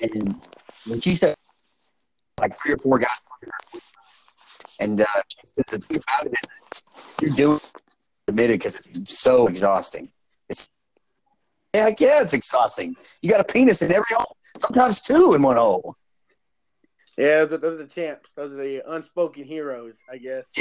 And 0.00 0.40
when 0.86 1.00
she 1.00 1.14
said, 1.14 1.34
like 2.40 2.52
three 2.54 2.72
or 2.72 2.78
four 2.78 2.98
guys, 2.98 3.24
and 4.80 5.00
uh, 5.00 5.06
she 5.28 5.38
said 5.44 5.64
the 5.68 5.78
thing 5.78 6.02
about 6.08 6.26
it 6.26 6.32
is 6.32 7.36
you're 7.36 7.36
doing 7.36 7.60
admitted 8.28 8.58
because 8.58 8.74
it's 8.74 9.18
so 9.18 9.46
exhausting. 9.46 10.10
It's 10.48 10.68
yeah, 11.74 11.88
yeah, 11.98 12.22
it's 12.22 12.34
exhausting. 12.34 12.96
You 13.22 13.30
got 13.30 13.40
a 13.40 13.44
penis 13.44 13.82
in 13.82 13.90
every 13.92 14.04
hole, 14.16 14.36
sometimes 14.60 15.02
two 15.02 15.34
in 15.34 15.42
one 15.42 15.56
hole. 15.56 15.96
yeah, 17.16 17.44
those 17.44 17.52
are, 17.52 17.58
those 17.58 17.80
are 17.80 17.84
the 17.84 17.88
champs. 17.88 18.30
Those 18.36 18.52
are 18.52 18.56
the 18.56 18.82
unspoken 18.86 19.44
heroes, 19.44 19.98
I 20.10 20.18
guess. 20.18 20.52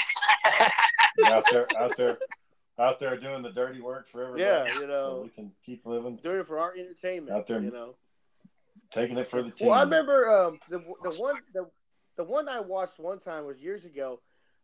out 1.25 1.45
there, 1.51 1.65
out 1.77 1.95
there, 1.97 2.17
out 2.79 2.99
there 2.99 3.17
doing 3.17 3.43
the 3.43 3.51
dirty 3.51 3.81
work 3.81 4.09
for 4.09 4.23
everybody. 4.23 4.43
Yeah, 4.43 4.65
you 4.65 4.81
so 4.81 4.87
know. 4.87 5.21
we 5.23 5.29
can 5.29 5.51
keep 5.65 5.85
living, 5.85 6.17
Doing 6.23 6.39
it 6.39 6.47
for 6.47 6.59
our 6.59 6.73
entertainment. 6.75 7.35
Out 7.35 7.47
there. 7.47 7.61
you 7.61 7.71
know. 7.71 7.95
taking 8.91 9.17
it 9.17 9.27
for 9.27 9.43
the 9.43 9.51
team. 9.51 9.67
Well, 9.67 9.77
I 9.77 9.83
remember 9.83 10.29
um, 10.29 10.59
the 10.69 10.79
the 10.79 11.15
one 11.17 11.35
the 11.53 11.67
the 12.15 12.23
one 12.23 12.47
I 12.49 12.59
watched 12.59 12.99
one 12.99 13.19
time 13.19 13.45
was 13.45 13.59
years 13.59 13.85
ago. 13.85 14.19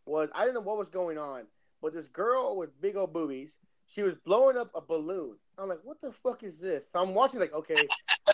Was 0.06 0.30
I 0.34 0.42
didn't 0.42 0.56
know 0.56 0.62
what 0.62 0.78
was 0.78 0.90
going 0.90 1.18
on, 1.18 1.44
but 1.82 1.94
this 1.94 2.08
girl 2.08 2.58
with 2.58 2.80
big 2.82 2.96
old 2.96 3.14
boobies, 3.14 3.58
she 3.88 4.02
was 4.02 4.16
blowing 4.26 4.58
up 4.58 4.72
a 4.74 4.82
balloon. 4.82 5.36
I'm 5.58 5.70
like, 5.70 5.82
what 5.84 6.02
the 6.02 6.12
fuck 6.12 6.44
is 6.44 6.60
this? 6.60 6.86
So 6.92 7.02
I'm 7.02 7.14
watching 7.14 7.40
like, 7.40 7.54
okay, 7.54 7.76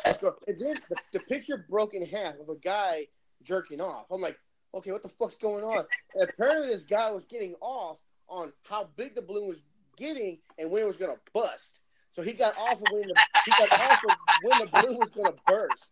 let's 0.06 0.20
go. 0.20 0.36
And 0.48 0.60
then 0.60 0.76
the, 0.90 0.96
the 1.14 1.20
picture 1.20 1.66
broke 1.70 1.94
in 1.94 2.06
half 2.06 2.36
of 2.40 2.50
a 2.50 2.56
guy 2.56 3.08
jerking 3.44 3.82
off. 3.82 4.06
I'm 4.12 4.22
like, 4.22 4.38
okay, 4.74 4.92
what 4.92 5.04
the 5.04 5.10
fuck's 5.10 5.36
going 5.36 5.64
on? 5.64 5.86
And 6.16 6.30
apparently 6.30 6.68
this 6.68 6.84
guy 6.84 7.10
was 7.12 7.26
getting 7.26 7.56
off 7.62 7.98
on 8.28 8.52
how 8.64 8.90
big 8.96 9.16
the 9.16 9.22
balloon 9.22 9.48
was 9.48 9.62
getting 9.98 10.40
and 10.58 10.70
when 10.72 10.82
it 10.82 10.88
was 10.88 10.98
gonna 10.98 11.16
bust. 11.34 11.80
So 12.10 12.22
he 12.22 12.34
got 12.34 12.58
off 12.58 12.76
of 12.76 12.92
when 12.92 13.08
the 13.08 13.16
he 13.46 13.52
got 13.52 13.72
off 13.72 14.04
of 14.04 14.12
when 14.44 14.60
the 14.60 14.66
balloon 14.66 14.98
was 14.98 15.10
gonna 15.10 15.34
burst. 15.48 15.90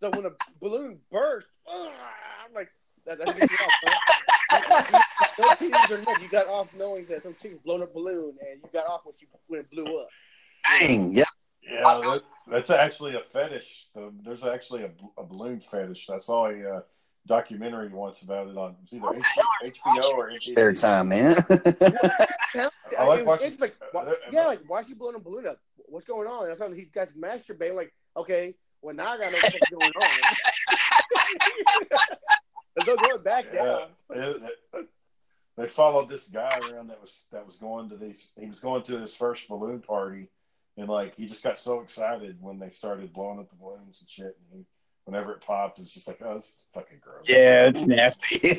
So 0.00 0.10
when 0.10 0.22
the 0.22 0.34
balloon 0.60 1.00
burst, 1.10 1.48
ugh, 1.66 1.90
I'm 2.46 2.54
like, 2.54 2.70
that, 3.06 3.18
that's 3.18 3.32
gets 3.38 3.50
you 3.50 3.66
off, 3.66 3.72
huh? 3.84 5.02
No 5.38 5.54
teasers 5.56 5.90
or 5.90 5.98
nothing. 5.98 6.22
You 6.22 6.28
got 6.28 6.46
off 6.46 6.68
knowing 6.76 7.06
that 7.06 7.22
some 7.22 7.34
chick's 7.40 7.58
blown 7.64 7.82
a 7.82 7.86
balloon 7.86 8.36
and 8.40 8.60
you 8.62 8.68
got 8.72 8.86
off 8.86 9.00
when 9.04 9.14
she 9.18 9.26
when 9.48 9.60
it 9.60 9.70
blew 9.70 10.00
up. 10.00 10.08
Dang, 10.78 11.12
yeah. 11.14 11.24
Yeah, 11.62 11.82
that, 11.82 12.22
that's 12.46 12.70
actually 12.70 13.14
a 13.14 13.20
fetish. 13.20 13.88
There's 14.24 14.44
actually 14.44 14.84
a, 14.84 14.90
a 15.18 15.24
balloon 15.24 15.60
fetish. 15.60 16.08
I 16.08 16.18
saw 16.18 16.46
a 16.46 16.76
uh, 16.76 16.80
documentary 17.28 17.88
once 17.90 18.22
about 18.22 18.48
it 18.48 18.56
on 18.56 18.74
it 18.82 18.92
either 18.96 19.14
H- 19.14 19.72
HBO 19.84 20.08
or 20.16 20.30
Spare 20.40 20.72
time, 20.72 21.10
man. 21.10 21.36
I 22.98 23.04
like 23.06 23.24
watching- 23.24 23.46
it's 23.52 23.60
like, 23.60 23.76
why, 23.92 24.12
yeah, 24.32 24.46
like 24.46 24.60
why 24.66 24.80
is 24.80 24.88
she 24.88 24.94
blowing 24.94 25.14
a 25.14 25.20
balloon 25.20 25.46
up? 25.46 25.60
What's 25.86 26.04
going 26.06 26.26
on? 26.26 26.44
And 26.44 26.52
I 26.52 26.56
saw 26.56 26.68
these 26.68 26.90
guys 26.90 27.12
masturbating. 27.12 27.76
Like, 27.76 27.92
okay, 28.16 28.54
well 28.82 28.94
now 28.96 29.12
I 29.12 29.18
gotta 29.18 29.30
know 29.30 29.38
what's 29.42 29.70
going 29.70 29.92
on. 30.02 30.10
Let's 32.76 32.86
go 32.86 32.96
going 32.96 33.22
back 33.22 33.46
Yeah, 33.52 33.64
down. 33.64 33.82
it- 34.10 34.42
it- 34.74 34.88
they 35.56 35.66
followed 35.66 36.08
this 36.08 36.28
guy 36.28 36.52
around 36.72 36.86
that 36.86 37.00
was 37.00 37.24
that 37.32 37.44
was 37.44 37.56
going 37.56 37.88
to 37.88 37.96
these. 37.96 38.30
He 38.38 38.46
was 38.46 38.60
going 38.60 38.84
to 38.84 38.98
his 39.00 39.16
first 39.16 39.48
balloon 39.48 39.80
party, 39.80 40.28
and 40.76 40.88
like 40.88 41.16
he 41.16 41.26
just 41.26 41.42
got 41.42 41.58
so 41.58 41.80
excited 41.80 42.36
when 42.40 42.60
they 42.60 42.70
started 42.70 43.12
blowing 43.12 43.40
up 43.40 43.50
the 43.50 43.56
balloons 43.56 44.00
and 44.00 44.08
shit. 44.08 44.36
And 44.52 44.60
he, 44.60 44.66
whenever 45.08 45.32
it 45.32 45.40
popped, 45.40 45.78
it 45.78 45.82
was 45.82 45.94
just 45.94 46.06
like, 46.06 46.18
oh, 46.22 46.34
this 46.34 46.44
is 46.44 46.62
fucking 46.74 46.98
gross. 47.00 47.26
yeah, 47.26 47.66
it's 47.66 47.80
nasty. 47.80 48.58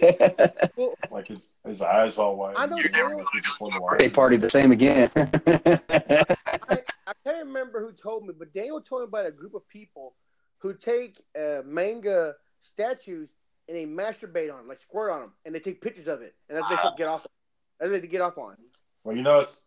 Well, 0.75 0.95
like 1.11 1.27
his 1.27 1.53
his 1.65 1.81
eyes 1.81 2.17
all 2.17 2.37
wide. 2.37 2.55
I 2.57 2.65
know 2.65 2.77
and, 2.77 2.91
Dale- 2.91 3.17
like, 3.17 3.25
he 3.33 3.41
just 3.41 3.59
wanted 3.59 3.75
to 3.75 3.81
watch 3.81 3.91
Birthday 3.91 4.09
party 4.09 4.37
the 4.37 4.49
same 4.49 4.71
again. 4.71 5.09
I, 5.15 6.81
I 7.05 7.13
can't 7.23 7.45
remember 7.45 7.85
who 7.85 7.91
told 7.91 8.25
me, 8.25 8.33
but 8.37 8.53
Daniel 8.53 8.81
told 8.81 9.01
me 9.01 9.07
about 9.07 9.25
a 9.25 9.31
group 9.31 9.53
of 9.55 9.67
people 9.67 10.15
who 10.59 10.73
take 10.73 11.21
uh, 11.37 11.61
manga 11.65 12.35
statues 12.61 13.29
and 13.67 13.77
they 13.77 13.85
masturbate 13.85 14.51
on 14.51 14.59
them, 14.59 14.67
like 14.69 14.79
squirt 14.79 15.11
on 15.11 15.19
them, 15.21 15.33
and 15.45 15.53
they 15.53 15.59
take 15.59 15.81
pictures 15.81 16.07
of 16.07 16.21
it, 16.21 16.33
and 16.47 16.57
that's 16.57 16.69
what 16.69 16.81
they 16.81 16.97
get 16.97 17.07
off. 17.07 17.27
That's 17.79 17.91
what 17.91 18.01
they 18.01 18.07
get 18.07 18.21
off 18.21 18.37
on. 18.37 18.55
Well, 19.03 19.15
you 19.15 19.23
know, 19.23 19.41
it's 19.41 19.61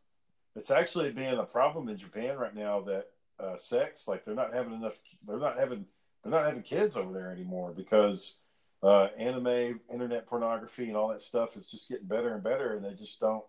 it's 0.56 0.70
actually 0.70 1.10
being 1.10 1.38
a 1.38 1.44
problem 1.44 1.88
in 1.88 1.96
Japan 1.96 2.38
right 2.38 2.54
now 2.54 2.80
that 2.80 3.06
uh, 3.38 3.56
sex, 3.56 4.08
like 4.08 4.24
they're 4.24 4.34
not 4.34 4.54
having 4.54 4.74
enough, 4.74 4.98
they're 5.26 5.38
not 5.38 5.58
having, 5.58 5.84
they're 6.22 6.32
not 6.32 6.46
having 6.46 6.62
kids 6.62 6.96
over 6.96 7.12
there 7.12 7.32
anymore 7.32 7.72
because 7.76 8.36
uh, 8.82 9.08
anime, 9.16 9.80
internet 9.92 10.26
pornography, 10.26 10.88
and 10.88 10.96
all 10.96 11.08
that 11.08 11.20
stuff 11.20 11.56
is 11.56 11.70
just 11.70 11.88
getting 11.88 12.06
better 12.06 12.34
and 12.34 12.42
better, 12.42 12.74
and 12.74 12.84
they 12.84 12.94
just 12.94 13.20
don't, 13.20 13.44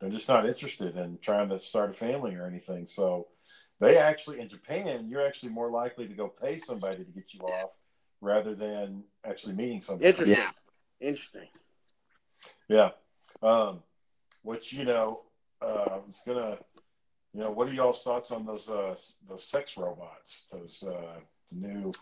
they're 0.00 0.10
just 0.10 0.28
not 0.28 0.46
interested 0.46 0.96
in 0.96 1.18
trying 1.20 1.48
to 1.48 1.58
start 1.58 1.90
a 1.90 1.92
family 1.92 2.34
or 2.34 2.46
anything. 2.46 2.86
So 2.86 3.28
they 3.80 3.96
actually 3.98 4.40
in 4.40 4.48
Japan, 4.48 5.06
you're 5.08 5.26
actually 5.26 5.50
more 5.50 5.70
likely 5.70 6.06
to 6.08 6.14
go 6.14 6.28
pay 6.28 6.58
somebody 6.58 7.04
to 7.04 7.10
get 7.10 7.34
you 7.34 7.40
off 7.40 7.70
rather 8.20 8.54
than 8.54 9.04
actually 9.24 9.54
meeting 9.54 9.80
somebody. 9.80 10.08
Interesting. 10.08 10.36
Yeah. 10.36 10.50
Interesting. 11.00 11.48
Yeah. 12.68 12.90
Um, 13.42 13.82
which 14.42 14.72
you 14.72 14.84
know, 14.84 15.22
uh, 15.62 15.84
I 15.90 15.96
was 16.06 16.22
gonna, 16.26 16.58
you 17.32 17.40
know, 17.40 17.52
what 17.52 17.68
are 17.68 17.72
y'all's 17.72 18.02
thoughts 18.02 18.32
on 18.32 18.44
those 18.44 18.68
uh 18.68 18.96
those 19.28 19.44
sex 19.44 19.76
robots? 19.76 20.46
Those 20.52 20.82
uh 20.82 21.20
the 21.50 21.56
new, 21.56 21.92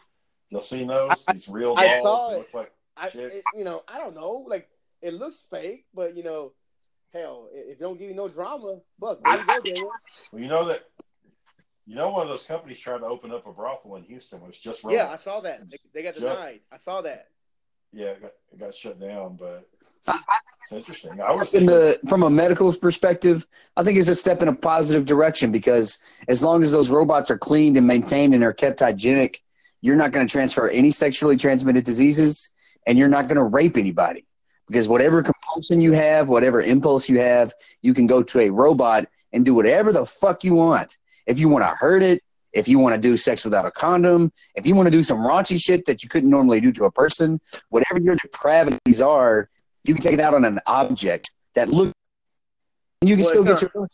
y'all 0.51 0.61
seen 0.61 0.87
those? 0.89 1.25
I- 1.29 1.33
These 1.35 1.49
real 1.49 1.75
I 1.77 1.87
dolls 1.89 2.03
saw 2.03 2.33
it. 2.33 2.39
look 2.39 2.55
like 2.55 2.73
I, 2.97 3.07
it, 3.15 3.43
you 3.55 3.65
know, 3.65 3.83
I 3.89 3.99
don't 3.99 4.15
know. 4.15 4.45
Like, 4.49 4.69
it 5.03 5.15
looks 5.15 5.45
fake, 5.51 5.85
but 5.95 6.17
you 6.17 6.23
know, 6.23 6.53
hell, 7.13 7.49
if 7.53 7.73
it 7.73 7.81
don't 7.81 7.99
give 7.99 8.09
you 8.09 8.15
no 8.15 8.29
drama, 8.29 8.81
fuck, 9.01 9.23
there 9.23 9.37
you 9.65 9.75
go, 9.75 9.91
well, 10.33 10.43
you 10.43 10.49
know 10.49 10.65
that. 10.67 10.83
You 11.89 11.95
know, 11.95 12.11
one 12.11 12.23
of 12.23 12.29
those 12.29 12.43
companies 12.45 12.81
tried 12.81 12.99
to 12.99 13.05
open 13.05 13.31
up 13.31 13.47
a 13.47 13.53
brothel 13.53 13.95
in 13.95 14.03
Houston. 14.05 14.41
Was 14.45 14.59
just 14.59 14.83
Yeah, 14.89 15.09
I 15.09 15.15
saw 15.17 15.39
that. 15.41 15.71
They, 15.71 15.79
they 15.95 16.03
got 16.03 16.15
Just- 16.17 16.21
denied. 16.43 16.61
I 16.73 16.79
saw 16.79 17.01
that. 17.03 17.29
Yeah, 17.97 18.09
it 18.09 18.21
got, 18.21 18.33
it 18.53 18.61
got 18.61 18.75
shut 18.75 19.01
down, 19.01 19.37
but 19.37 19.67
it's 20.07 20.73
interesting. 20.73 21.19
I 21.27 21.33
was 21.33 21.55
in 21.55 21.65
the 21.65 21.99
from 22.07 22.25
a 22.25 22.29
medical 22.29 22.71
perspective, 22.75 23.47
I 23.75 23.83
think 23.83 23.97
it's 23.97 24.11
a 24.11 24.15
step 24.15 24.43
in 24.43 24.49
a 24.49 24.55
positive 24.55 25.07
direction 25.07 25.51
because 25.51 26.23
as 26.29 26.45
long 26.45 26.63
as 26.63 26.73
those 26.73 26.91
robots 26.91 27.31
are 27.31 27.39
cleaned 27.39 27.79
and 27.79 27.87
maintained 27.87 28.35
and 28.35 28.45
are 28.45 28.53
kept 28.53 28.81
hygienic, 28.81 29.41
you're 29.81 29.97
not 29.97 30.13
going 30.13 30.27
to 30.27 30.31
transfer 30.31 30.69
any 30.69 30.91
sexually 30.91 31.39
transmitted 31.39 31.85
diseases, 31.85 32.53
and 32.87 32.99
you're 32.99 33.09
not 33.09 33.29
going 33.29 33.37
to 33.37 33.45
rape 33.45 33.79
anybody. 33.79 34.27
Because 34.67 34.91
whatever 34.91 35.23
compulsion 35.23 35.81
you 35.81 35.93
have, 35.93 36.29
whatever 36.29 36.61
impulse 36.61 37.09
you 37.09 37.19
have, 37.21 37.51
you 37.81 37.95
can 37.95 38.07
go 38.07 38.23
to 38.23 38.41
a 38.41 38.51
robot 38.51 39.07
and 39.33 39.43
do 39.43 39.55
whatever 39.55 39.91
the 39.91 40.05
fuck 40.05 40.45
you 40.45 40.55
want. 40.55 40.99
If 41.27 41.41
you 41.41 41.49
want 41.49 41.65
to 41.65 41.69
hurt 41.69 42.03
it, 42.03 42.23
if 42.57 42.69
you 42.69 42.79
want 42.79 42.95
to 42.95 43.01
do 43.01 43.17
sex 43.17 43.45
without 43.45 43.67
a 43.67 43.71
condom, 43.71 44.33
if 44.55 44.67
you 44.67 44.75
want 44.75 44.87
to 44.87 44.91
do 44.91 45.03
some 45.03 45.19
raunchy 45.19 45.63
shit 45.63 45.85
that 45.85 46.03
you 46.03 46.09
couldn't 46.09 46.31
normally 46.31 46.59
do 46.61 46.73
to 46.73 46.85
a 46.85 46.91
person, 46.91 47.39
whatever 47.69 48.01
your 48.01 48.17
depravities 48.17 49.03
are, 49.03 49.49
you 49.85 49.93
can 49.95 50.03
take 50.03 50.15
it 50.15 50.21
out 50.21 50.35
on 50.35 50.45
an 50.45 50.59
object 50.67 51.31
that 51.55 51.69
looks. 51.69 51.93
and 53.03 53.11
you 53.11 53.17
can 53.17 53.25
Well, 53.25 53.31
still 53.31 53.49
it's 53.49 53.63
get 53.63 53.75
your 53.75 53.89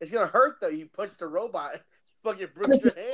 It's 0.00 0.10
gonna 0.10 0.26
hurt 0.26 0.56
though. 0.60 0.68
You 0.68 0.88
punch 0.94 1.12
the 1.20 1.28
robot, 1.28 1.80
fucking 2.24 2.48
bruise 2.52 2.84
your 2.84 2.94
hand. 2.94 3.12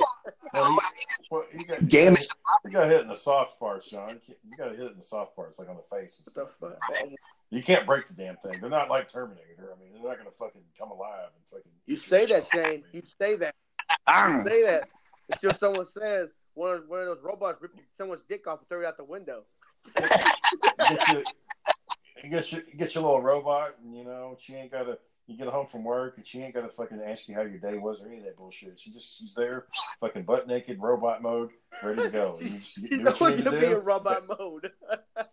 well, 0.53 0.71
he, 0.71 0.77
well, 1.31 1.43
he 1.51 1.63
got, 1.63 1.87
damage 1.87 2.27
he 2.65 2.71
gotta 2.71 2.87
hit 2.87 3.01
in 3.01 3.07
the 3.07 3.15
soft 3.15 3.59
parts, 3.59 3.87
John. 3.89 4.19
You, 4.27 4.35
gotta 4.57 4.71
hit 4.71 4.79
it 4.85 4.91
in 4.93 4.97
the 4.97 5.03
soft 5.03 5.35
parts, 5.35 5.59
like 5.59 5.69
on 5.69 5.77
the 5.77 5.95
face. 5.95 6.19
And 6.25 6.33
What 6.33 6.49
the 6.59 6.67
stuff. 6.67 6.79
fuck? 6.99 7.09
You 7.51 7.61
can't 7.61 7.85
break 7.85 8.07
the 8.07 8.15
damn 8.15 8.35
thing. 8.37 8.59
They're 8.59 8.69
not 8.69 8.89
like 8.89 9.11
Terminator. 9.11 9.73
I 9.75 9.79
mean, 9.79 9.93
they're 9.93 10.09
not 10.09 10.17
gonna 10.17 10.31
fucking 10.31 10.61
come 10.77 10.89
alive 10.89 11.29
and 11.35 11.43
fucking. 11.51 11.71
You 11.85 11.97
say 11.97 12.25
that, 12.25 12.47
Shane. 12.51 12.83
You 12.91 13.03
say 13.21 13.35
that. 13.37 13.53
You 13.89 14.43
say 14.43 14.63
that 14.63 14.89
until 15.31 15.53
someone 15.53 15.85
says 15.85 16.29
one 16.53 16.77
of, 16.77 16.87
one 16.87 17.01
of 17.01 17.05
those 17.07 17.23
robots 17.23 17.61
ripped 17.61 17.79
someone's 17.97 18.21
dick 18.27 18.47
off 18.47 18.59
and 18.59 18.69
threw 18.69 18.81
it 18.83 18.85
out 18.87 18.97
the 18.97 19.03
window. 19.03 19.43
You 19.97 20.03
get 20.89 21.07
your, 21.09 21.23
you 22.23 22.29
get 22.29 22.51
your, 22.51 22.61
you 22.61 22.77
get 22.77 22.95
your 22.95 23.03
little 23.03 23.21
robot, 23.21 23.75
and 23.83 23.95
you 23.95 24.03
know 24.03 24.37
she 24.39 24.55
ain't 24.55 24.71
gotta. 24.71 24.97
You 25.27 25.35
get 25.35 25.47
home 25.47 25.65
from 25.65 25.83
work, 25.83 26.17
and 26.17 26.25
she 26.25 26.39
ain't 26.43 26.53
gotta 26.53 26.69
fucking 26.69 27.01
ask 27.01 27.27
you 27.27 27.33
how 27.33 27.41
your 27.41 27.57
day 27.57 27.79
was 27.79 27.99
or 27.99 28.05
any 28.07 28.19
of 28.19 28.25
that 28.25 28.37
bullshit. 28.37 28.79
She 28.79 28.91
just 28.91 29.17
she's 29.17 29.33
there, 29.33 29.65
fucking 29.99 30.21
butt 30.21 30.47
naked, 30.47 30.79
robot 30.79 31.23
mode, 31.23 31.49
ready 31.83 32.03
to 32.03 32.09
go. 32.09 32.37
You 32.41 32.59
She's 32.59 32.75
do 32.89 33.07
always 33.07 33.37
need 33.37 33.43
to 33.45 33.49
gonna 33.49 33.59
be 33.59 33.65
in 33.65 33.71
do. 33.71 33.77
robot 33.79 34.23
mode. 34.27 34.71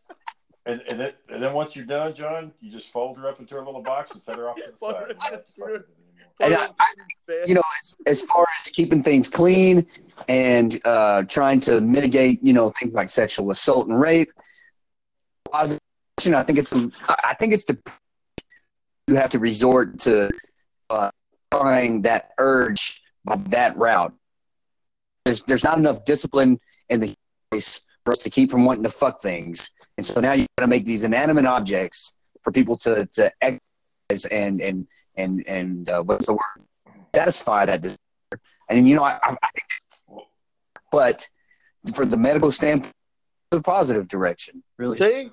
And, 0.64 0.80
and, 0.88 1.00
then, 1.00 1.12
and 1.28 1.42
then 1.42 1.54
once 1.54 1.74
you're 1.74 1.84
done, 1.84 2.14
John, 2.14 2.52
you 2.60 2.70
just 2.70 2.92
fold 2.92 3.16
her 3.18 3.26
up 3.26 3.40
into 3.40 3.56
her 3.56 3.64
little 3.64 3.82
box 3.82 4.12
and 4.12 4.22
set 4.22 4.38
her 4.38 4.48
off 4.48 4.54
to 4.56 4.70
the 4.70 4.76
side. 4.76 5.16
I- 6.80 6.94
you 7.46 7.54
know, 7.54 7.62
as 8.06 8.22
far 8.22 8.46
as 8.60 8.70
keeping 8.70 9.02
things 9.02 9.28
clean 9.28 9.86
and 10.28 10.78
uh, 10.84 11.22
trying 11.24 11.60
to 11.60 11.80
mitigate, 11.80 12.42
you 12.42 12.52
know, 12.52 12.68
things 12.68 12.92
like 12.92 13.08
sexual 13.08 13.50
assault 13.50 13.88
and 13.88 13.98
rape. 14.00 14.28
I 15.54 16.42
think 16.42 16.58
it's 16.58 16.72
I 17.08 17.34
think 17.38 17.52
it's 17.52 17.64
the 17.64 17.78
you 19.08 19.16
have 19.16 19.30
to 19.30 19.38
resort 19.38 19.98
to 20.00 20.30
uh, 20.90 21.10
trying 21.52 22.02
that 22.02 22.30
urge 22.38 23.02
by 23.24 23.36
that 23.50 23.76
route. 23.76 24.12
There's 25.24 25.42
there's 25.44 25.64
not 25.64 25.78
enough 25.78 26.04
discipline 26.04 26.58
in 26.88 27.00
the 27.00 27.14
race 27.52 27.80
for 28.04 28.12
us 28.12 28.18
to 28.18 28.30
keep 28.30 28.50
from 28.50 28.64
wanting 28.64 28.82
to 28.84 28.90
fuck 28.90 29.20
things, 29.20 29.70
and 29.96 30.04
so 30.04 30.20
now 30.20 30.32
you 30.32 30.46
got 30.58 30.64
to 30.64 30.68
make 30.68 30.84
these 30.84 31.04
inanimate 31.04 31.46
objects 31.46 32.16
for 32.42 32.52
people 32.52 32.76
to 32.78 33.06
to 33.12 33.30
exercise 33.40 34.24
and 34.30 34.60
and 34.60 34.86
and 35.16 35.46
and 35.46 35.88
uh, 35.90 36.02
what's 36.02 36.26
the 36.26 36.32
word 36.34 36.66
satisfy 37.14 37.66
that 37.66 37.82
desire. 37.82 37.98
And 38.68 38.88
you 38.88 38.96
know, 38.96 39.04
I, 39.04 39.18
I 39.22 39.36
I 39.42 40.20
but 40.90 41.26
for 41.94 42.04
the 42.04 42.16
medical 42.16 42.52
standpoint, 42.52 42.94
it's 43.50 43.58
a 43.58 43.62
positive 43.62 44.08
direction, 44.08 44.62
really. 44.78 44.98
See, 44.98 45.30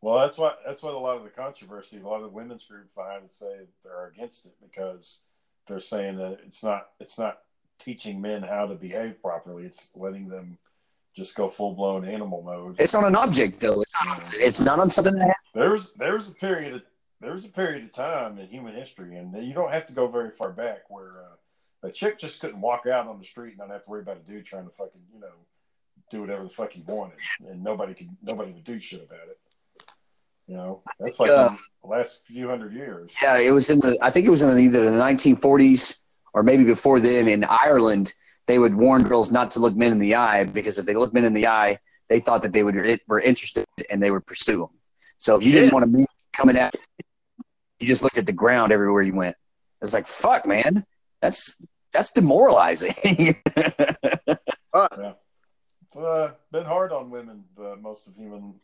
Well, 0.00 0.18
that's 0.18 0.38
why 0.38 0.54
that's 0.66 0.82
what 0.82 0.94
a 0.94 0.98
lot 0.98 1.16
of 1.16 1.24
the 1.24 1.30
controversy, 1.30 1.98
a 1.98 2.06
lot 2.06 2.16
of 2.16 2.22
the 2.22 2.28
women's 2.28 2.64
groups 2.66 2.90
behind 2.94 3.24
it 3.24 3.32
say 3.32 3.66
they're 3.84 4.08
against 4.08 4.46
it 4.46 4.54
because 4.62 5.22
they're 5.68 5.80
saying 5.80 6.16
that 6.18 6.40
it's 6.46 6.64
not 6.64 6.88
it's 6.98 7.18
not 7.18 7.38
teaching 7.78 8.20
men 8.20 8.42
how 8.42 8.66
to 8.66 8.74
behave 8.74 9.22
properly. 9.22 9.64
It's 9.64 9.90
letting 9.94 10.28
them 10.28 10.58
just 11.16 11.36
go 11.36 11.48
full 11.48 11.74
blown 11.74 12.04
animal 12.04 12.42
mode. 12.42 12.76
It's 12.78 12.94
on 12.94 13.04
an 13.04 13.16
object, 13.16 13.60
though. 13.60 13.80
It's 13.80 13.94
not. 14.04 14.30
It's 14.34 14.60
not 14.60 14.78
on 14.78 14.90
something 14.90 15.14
that. 15.14 15.26
Has, 15.26 15.34
There 15.54 15.70
was 15.72 15.92
there 15.94 16.14
was 16.14 16.28
a 16.28 16.34
period 16.34 16.74
of 16.74 16.82
there 17.20 17.32
was 17.32 17.44
a 17.44 17.48
period 17.48 17.84
of 17.84 17.92
time 17.92 18.38
in 18.38 18.46
human 18.48 18.74
history, 18.74 19.16
and 19.16 19.34
you 19.46 19.52
don't 19.54 19.72
have 19.72 19.86
to 19.88 19.92
go 19.92 20.08
very 20.08 20.30
far 20.30 20.50
back 20.50 20.88
where 20.88 21.22
uh, 21.22 21.88
a 21.88 21.90
chick 21.92 22.18
just 22.18 22.40
couldn't 22.40 22.60
walk 22.60 22.86
out 22.86 23.06
on 23.06 23.18
the 23.18 23.24
street 23.24 23.50
and 23.50 23.58
not 23.58 23.70
have 23.70 23.84
to 23.84 23.90
worry 23.90 24.00
about 24.02 24.16
a 24.16 24.20
dude 24.20 24.44
trying 24.46 24.64
to 24.64 24.70
fucking 24.70 25.00
you 25.12 25.20
know 25.20 25.26
do 26.10 26.20
whatever 26.20 26.44
the 26.44 26.50
fuck 26.50 26.72
he 26.72 26.82
wanted, 26.86 27.18
and 27.48 27.62
nobody 27.62 27.94
could 27.94 28.08
nobody 28.22 28.52
would 28.52 28.64
do 28.64 28.80
shit 28.80 29.02
about 29.04 29.28
it. 29.28 29.38
You 30.46 30.56
know, 30.56 30.82
that's 30.98 31.20
like 31.20 31.30
Yeah. 31.30 31.48
in 31.50 31.58
the 31.82 31.88
last 31.88 32.26
few 32.26 32.48
hundred 32.48 32.72
years. 32.72 33.12
yeah, 33.22 33.38
it 33.38 33.52
was 33.52 33.70
in 33.70 33.78
the. 33.78 33.96
I 34.02 34.10
think 34.10 34.26
it 34.26 34.30
was 34.30 34.42
in 34.42 34.56
either 34.58 34.84
the 34.84 34.98
1940s 34.98 36.02
or 36.32 36.42
maybe 36.42 36.64
before 36.64 36.98
then. 36.98 37.28
In 37.28 37.44
Ireland, 37.44 38.12
they 38.46 38.58
would 38.58 38.74
warn 38.74 39.02
girls 39.04 39.30
not 39.30 39.52
to 39.52 39.60
look 39.60 39.76
men 39.76 39.92
in 39.92 39.98
the 39.98 40.16
eye 40.16 40.44
because 40.44 40.78
if 40.78 40.86
they 40.86 40.94
looked 40.94 41.14
men 41.14 41.24
in 41.24 41.34
the 41.34 41.46
eye, 41.46 41.76
they 42.08 42.18
thought 42.18 42.42
that 42.42 42.52
they 42.52 42.64
would 42.64 43.00
were 43.06 43.20
interested 43.20 43.64
and 43.90 44.02
they 44.02 44.10
would 44.10 44.26
pursue 44.26 44.58
them. 44.60 44.70
So 45.18 45.36
if 45.36 45.44
you 45.44 45.52
didn't 45.52 45.72
want 45.72 45.84
a 45.84 45.88
man 45.88 46.06
coming 46.32 46.56
at, 46.56 46.74
you 47.80 47.86
just 47.86 48.02
looked 48.02 48.18
at 48.18 48.26
the 48.26 48.32
ground 48.32 48.72
everywhere 48.72 49.02
you 49.02 49.14
went. 49.14 49.36
It's 49.82 49.94
like 49.94 50.06
fuck, 50.06 50.46
man. 50.46 50.84
That's 51.22 51.60
that's 51.92 52.12
demoralizing. 52.12 52.92
It's 54.72 55.96
uh, 55.96 56.32
been 56.52 56.64
hard 56.64 56.92
on 56.92 57.10
women 57.10 57.42
uh, 57.58 57.74
most 57.80 58.06
of 58.06 58.14
human. 58.14 58.54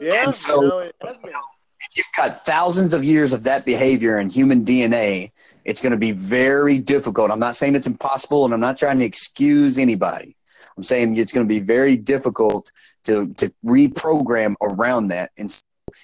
yeah, 0.00 0.26
And 0.26 0.36
so- 0.36 0.62
you 0.62 0.68
know, 0.68 0.78
it 0.78 0.94
has 1.04 1.16
been. 1.18 1.32
if 1.32 1.96
you've 1.96 2.06
got 2.16 2.36
thousands 2.36 2.94
of 2.94 3.02
years 3.04 3.32
of 3.32 3.42
that 3.42 3.64
behavior 3.64 4.20
in 4.20 4.30
human 4.30 4.64
DNA, 4.64 5.30
it's 5.64 5.82
going 5.82 5.90
to 5.90 5.98
be 5.98 6.12
very 6.12 6.78
difficult. 6.78 7.32
I'm 7.32 7.40
not 7.40 7.56
saying 7.56 7.74
it's 7.74 7.88
impossible, 7.88 8.44
and 8.44 8.54
I'm 8.54 8.60
not 8.60 8.76
trying 8.76 9.00
to 9.00 9.04
excuse 9.04 9.80
anybody. 9.80 10.36
I'm 10.76 10.84
saying 10.84 11.16
it's 11.16 11.32
going 11.32 11.44
to 11.44 11.48
be 11.52 11.58
very 11.58 11.96
difficult 11.96 12.70
to 13.04 13.34
to 13.34 13.52
reprogram 13.64 14.54
around 14.62 15.08
that. 15.08 15.32
And 15.38 15.50
so 15.50 15.60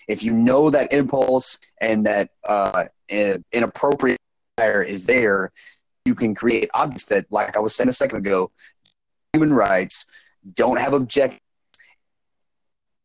if 0.09 0.25
you 0.25 0.33
know 0.33 0.71
that 0.71 0.93
impulse 0.93 1.59
and 1.81 2.07
that 2.07 2.31
uh, 2.49 2.85
inappropriate 3.53 4.19
desire 4.57 4.83
is 4.83 5.07
there, 5.07 5.53
you 6.05 6.15
can 6.15 6.35
create 6.35 6.69
objects 6.75 7.07
that, 7.07 7.31
like 7.33 7.57
I 7.57 7.61
was 7.61 7.75
saying 7.75 7.89
a 7.89 7.93
second 7.93 8.19
ago, 8.19 8.51
human 9.33 9.53
rights 9.53 10.07
don't 10.55 10.79
have 10.79 10.95
object 10.95 11.41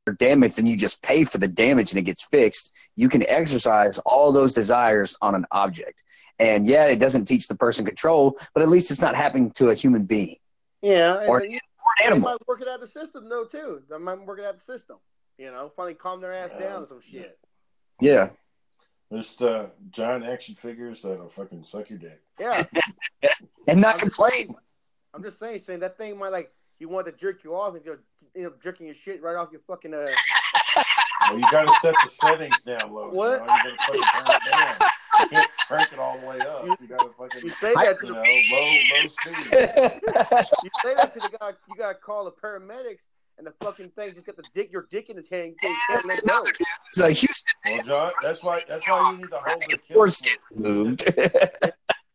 or 0.08 0.14
damage, 0.14 0.56
then 0.56 0.66
you 0.66 0.76
just 0.78 1.04
pay 1.04 1.24
for 1.24 1.38
the 1.38 1.48
damage 1.48 1.92
and 1.92 2.00
it 2.00 2.04
gets 2.04 2.28
fixed. 2.28 2.90
You 2.96 3.10
can 3.10 3.24
exercise 3.28 4.00
all 4.00 4.32
those 4.32 4.54
desires 4.54 5.16
on 5.22 5.36
an 5.36 5.46
object. 5.52 6.04
And 6.40 6.66
yeah, 6.66 6.86
it 6.88 7.00
doesn't 7.00 7.26
teach 7.26 7.48
the 7.48 7.56
person 7.56 7.86
control, 7.86 8.36
but 8.54 8.64
at 8.64 8.70
least 8.70 8.90
it's 8.90 9.02
not 9.02 9.16
happening 9.16 9.52
to 9.56 9.70
a 9.70 9.76
human 9.76 10.06
being 10.06 10.38
Yeah, 10.82 11.20
and 11.20 11.30
or, 11.30 11.38
or 11.38 11.44
an 11.44 11.60
animal. 12.06 12.30
might 12.32 12.48
work 12.48 12.62
it 12.62 12.68
out 12.68 12.80
the 12.80 12.88
system 12.88 13.30
though 13.30 13.46
too. 13.46 13.84
They 13.90 13.98
might 13.98 14.26
work 14.26 14.40
it 14.40 14.46
out 14.46 14.58
the 14.58 14.64
system. 14.64 14.98
You 15.42 15.52
know, 15.52 15.72
finally 15.76 15.96
calm 15.96 16.22
their 16.22 16.34
ass 16.34 16.52
down 16.52 16.84
or 16.84 16.88
some 16.88 17.02
shit. 17.02 17.40
Yeah. 18.00 18.30
Just 19.12 19.42
uh, 19.42 19.70
giant 19.90 20.24
action 20.24 20.54
figures 20.54 21.02
that'll 21.02 21.30
fucking 21.30 21.64
suck 21.64 21.90
your 21.90 21.98
dick. 21.98 22.22
Yeah, 22.40 22.64
And 23.68 23.82
not 23.82 23.96
I'm 23.96 24.00
just 24.00 24.16
complain. 24.16 24.32
saying, 24.32 24.56
I'm 25.16 25.24
just 25.24 25.40
saying, 25.40 25.60
saying 25.66 25.80
that 25.80 25.98
thing 25.98 26.20
might 26.20 26.32
like 26.32 26.52
you 26.78 26.90
want 26.90 27.08
to 27.08 27.12
jerk 27.12 27.44
you 27.44 27.56
off 27.56 27.74
and 27.74 27.84
you're 27.84 28.02
you 28.36 28.44
know 28.44 28.54
jerking 28.62 28.86
your 28.86 28.94
shit 28.94 29.20
right 29.24 29.36
off 29.36 29.50
your 29.52 29.62
fucking 29.66 29.96
uh. 29.96 30.06
Well, 31.30 31.40
you 31.40 31.46
got 31.52 31.66
to 31.68 31.74
set 31.82 31.96
the 32.04 32.10
settings 32.10 32.62
down 32.64 32.94
low. 32.94 33.10
What? 33.10 33.40
John. 33.40 33.48
You 33.48 33.48
got 33.48 33.64
to 33.64 33.78
fucking 33.88 34.02
turn 34.14 34.36
it 34.36 34.52
down. 34.52 34.90
You 35.22 35.28
can't 35.30 35.52
crank 35.68 35.94
it 35.94 36.00
all 36.00 36.20
the 36.20 36.26
way 36.28 36.40
up. 36.40 36.66
You, 36.82 36.88
got 36.88 37.00
to 37.00 37.10
fucking 37.18 37.42
You 37.44 37.50
say 37.50 37.74
that 37.74 38.00
to 38.00 38.08
you 38.08 38.14
the 38.14 38.14
know 38.14 38.22
low 38.52 38.68
low 38.94 39.10
speed. 39.10 40.52
you 40.64 40.70
say 40.84 40.94
that 40.96 41.14
to 41.14 41.20
the 41.20 41.38
guy. 41.40 41.52
You 41.68 41.76
gotta 41.78 41.96
call 41.96 42.26
the 42.26 42.32
paramedics, 42.32 43.02
and 43.42 43.48
the 43.48 43.66
fucking 43.66 43.90
thing 43.90 44.14
just 44.14 44.28
got 44.28 44.38
the 44.38 44.44
dick 44.54 44.72
your 44.72 44.86
dick 44.92 45.10
in 45.10 45.18
his 45.18 45.28
hand. 45.28 45.56
You 45.64 45.76
can't 45.90 46.06
let 46.06 46.24
go. 46.24 46.44
it's 46.46 46.98
like 47.00 47.18
Houston 47.18 47.54
Well, 47.66 47.82
John, 47.84 48.12
that's 48.22 48.44
why 48.44 48.62
that's 48.70 48.88
why 48.88 49.12
you 49.12 49.18
need 49.18 49.30
to 49.32 49.38
hold 49.38 49.64
the 49.68 49.80
kill 49.80 50.12
switch. 50.12 50.32
moved. 50.54 51.12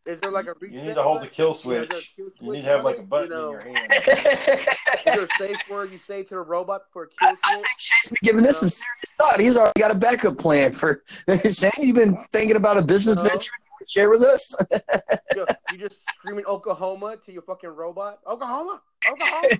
Is 0.06 0.20
there 0.20 0.30
like 0.30 0.46
a 0.46 0.54
reset? 0.60 0.80
You 0.82 0.86
need 0.90 0.94
to 0.94 1.02
hold 1.02 1.22
the 1.22 1.26
kill 1.26 1.46
Yeah, 1.46 1.80
is 1.80 1.88
switch. 1.88 2.12
You 2.16 2.52
need 2.52 2.62
to 2.62 2.68
have 2.68 2.84
like 2.84 2.98
a 2.98 3.02
button 3.02 3.32
You 3.32 3.36
know, 3.36 3.46
in 3.46 3.50
your 3.50 3.64
hand. 3.64 3.92
Is 3.92 5.04
there 5.04 5.20
a 5.22 5.28
safe 5.36 5.68
word 5.68 5.90
you 5.90 5.98
say 5.98 6.22
to 6.22 6.34
the 6.34 6.40
robot 6.40 6.82
for 6.92 7.02
a 7.02 7.08
kill 7.08 7.28
I 7.28 7.54
switch? 7.54 7.66
think 7.66 7.66
Shane's 7.80 8.08
been 8.10 8.18
giving 8.22 8.42
this 8.44 8.60
some 8.60 8.68
serious 8.68 9.12
thought. 9.18 9.40
He's 9.40 9.56
already 9.56 9.80
got 9.80 9.90
a 9.90 9.96
backup 9.96 10.38
plan 10.38 10.70
for 10.70 11.02
Shane. 11.52 11.70
You've 11.80 11.96
been 11.96 12.16
thinking 12.30 12.54
about 12.54 12.76
a 12.78 12.82
business 12.82 13.16
No. 13.24 13.30
venture 13.30 13.50
you 13.58 13.72
want 13.72 13.84
to 13.84 13.90
share 13.90 14.10
with 14.10 14.22
us? 14.22 14.56
You, 15.34 15.44
you 15.72 15.78
just 15.78 16.00
screaming 16.14 16.46
Oklahoma 16.46 17.16
to 17.26 17.32
your 17.32 17.42
fucking 17.42 17.68
robot. 17.68 18.20
Oklahoma, 18.26 18.80
Oklahoma. 19.10 19.48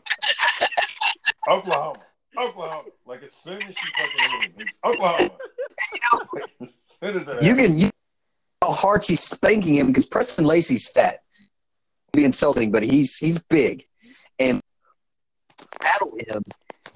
Oklahoma, 1.49 2.01
Oklahoma. 2.39 2.89
Like 3.07 3.23
as 3.23 3.33
soon 3.33 3.57
as 3.59 3.69
you 3.69 3.75
fucking 3.75 4.41
hit 4.41 4.51
him, 4.51 4.55
he's 4.59 4.79
Oklahoma. 4.85 5.31
Like, 6.33 6.51
as 6.63 6.75
soon 7.01 7.17
as 7.17 7.29
it 7.29 7.43
you 7.43 7.51
happens. 7.51 7.69
can 7.69 7.79
you 7.79 7.85
know 7.87 7.91
how 8.63 8.73
hard 8.73 9.05
she's 9.05 9.21
spanking 9.21 9.75
him 9.75 9.89
because 9.89 10.07
Preston 10.07 10.45
Lacy's 10.47 10.91
fat. 10.91 11.21
Be 12.13 12.25
insulting, 12.25 12.73
but 12.73 12.83
he's 12.83 13.17
he's 13.19 13.43
big, 13.45 13.83
and 14.39 14.61
paddle 15.81 16.13
him. 16.19 16.43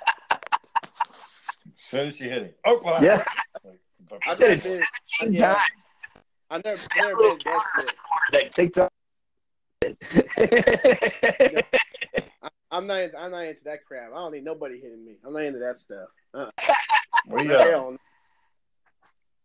soon 1.77 2.09
as 2.09 2.21
you 2.21 2.29
hit 2.29 2.43
him, 2.43 2.55
Oklahoma. 2.67 3.05
yeah, 3.07 3.25
Like, 3.65 3.81
I 4.27 4.31
said 4.35 4.51
it 4.53 4.61
seventeen 4.61 5.41
times. 5.41 5.61
I 6.51 6.57
never, 6.59 6.77
That 6.77 6.89
never 6.97 7.17
little 7.17 7.37
been. 7.45 7.87
That 8.33 8.51
TikTok. 8.53 8.93
I- 12.43 12.49
I'm 12.71 12.87
not. 12.89 13.11
I'm 13.17 13.31
not 13.31 13.47
into 13.47 13.63
that 13.65 13.85
crap. 13.87 14.11
I 14.13 14.17
don't 14.17 14.33
need 14.33 14.45
nobody 14.45 14.81
hitting 14.81 15.05
me. 15.05 15.17
I'm 15.25 15.33
not 15.33 15.43
into 15.45 15.61
that 15.61 15.79
stuff. 15.79 16.09
Uh, 16.33 16.51
we, 17.29 17.53
uh, 17.55 17.63
hell 17.71 17.91
no. 17.93 17.99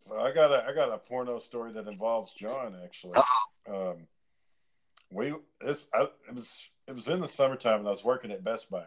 So 0.02 0.18
I 0.18 0.32
got 0.32 0.50
a 0.50 0.64
I 0.68 0.74
got 0.74 0.92
a 0.92 0.98
porno 0.98 1.38
story 1.38 1.72
that 1.72 1.86
involves 1.86 2.32
John 2.34 2.74
actually. 2.84 3.20
Um, 3.68 4.06
we 5.12 5.32
this 5.60 5.88
I, 5.94 6.08
it 6.28 6.34
was 6.34 6.68
it 6.88 6.94
was 6.94 7.06
in 7.06 7.20
the 7.20 7.28
summertime 7.28 7.78
and 7.80 7.86
I 7.86 7.90
was 7.90 8.04
working 8.04 8.32
at 8.32 8.42
Best 8.42 8.68
Buy, 8.70 8.82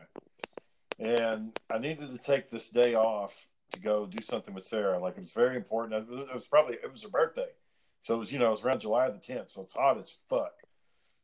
and 0.99 1.57
I 1.69 1.77
needed 1.77 2.11
to 2.11 2.17
take 2.17 2.49
this 2.49 2.69
day 2.69 2.95
off 2.95 3.47
to 3.71 3.79
go 3.79 4.05
do 4.05 4.21
something 4.21 4.53
with 4.53 4.65
Sarah. 4.65 4.99
Like 4.99 5.15
it 5.15 5.21
was 5.21 5.31
very 5.31 5.55
important. 5.55 6.09
It 6.09 6.33
was 6.33 6.47
probably 6.47 6.75
it 6.75 6.91
was 6.91 7.03
her 7.03 7.09
birthday, 7.09 7.47
so 8.01 8.15
it 8.15 8.17
was 8.17 8.33
you 8.33 8.39
know 8.39 8.47
it 8.47 8.51
was 8.51 8.63
around 8.65 8.81
July 8.81 9.09
the 9.09 9.19
tenth, 9.19 9.51
so 9.51 9.61
it's 9.61 9.73
hot 9.75 9.97
as 9.97 10.17
fuck. 10.29 10.51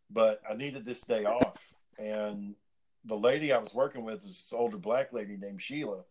But 0.09 0.41
I 0.49 0.55
needed 0.55 0.85
this 0.85 1.01
day 1.01 1.25
off. 1.25 1.73
And 1.97 2.55
the 3.05 3.17
lady 3.17 3.51
I 3.51 3.57
was 3.57 3.73
working 3.73 4.03
with 4.03 4.23
was 4.23 4.41
this 4.41 4.53
older 4.53 4.77
black 4.77 5.13
lady 5.13 5.37
named 5.37 5.61
Sheila. 5.61 6.03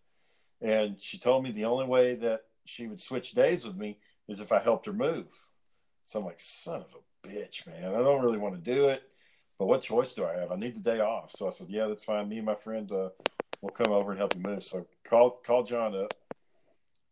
And 0.60 1.00
she 1.00 1.18
told 1.18 1.44
me 1.44 1.50
the 1.50 1.64
only 1.64 1.86
way 1.86 2.14
that 2.16 2.42
she 2.64 2.86
would 2.86 3.00
switch 3.00 3.32
days 3.32 3.64
with 3.64 3.76
me 3.76 3.98
is 4.28 4.40
if 4.40 4.52
I 4.52 4.58
helped 4.58 4.86
her 4.86 4.92
move. 4.92 5.32
So 6.04 6.18
I'm 6.18 6.24
like, 6.24 6.40
son 6.40 6.80
of 6.80 6.94
a 6.94 7.28
bitch, 7.28 7.66
man. 7.66 7.94
I 7.94 7.98
don't 7.98 8.22
really 8.22 8.38
want 8.38 8.54
to 8.54 8.74
do 8.74 8.88
it, 8.88 9.02
but 9.58 9.66
what 9.66 9.82
choice 9.82 10.12
do 10.14 10.24
I 10.24 10.34
have? 10.34 10.52
I 10.52 10.56
need 10.56 10.74
the 10.74 10.80
day 10.80 11.00
off. 11.00 11.32
So 11.32 11.46
I 11.46 11.50
said, 11.50 11.68
yeah, 11.68 11.86
that's 11.86 12.04
fine. 12.04 12.28
Me 12.28 12.38
and 12.38 12.46
my 12.46 12.54
friend 12.54 12.90
uh, 12.90 13.10
will 13.60 13.70
come 13.70 13.92
over 13.92 14.10
and 14.10 14.18
help 14.18 14.34
you 14.34 14.42
move. 14.42 14.62
So 14.62 14.86
call 15.04 15.30
call 15.44 15.64
John 15.64 15.94
up, 15.94 16.14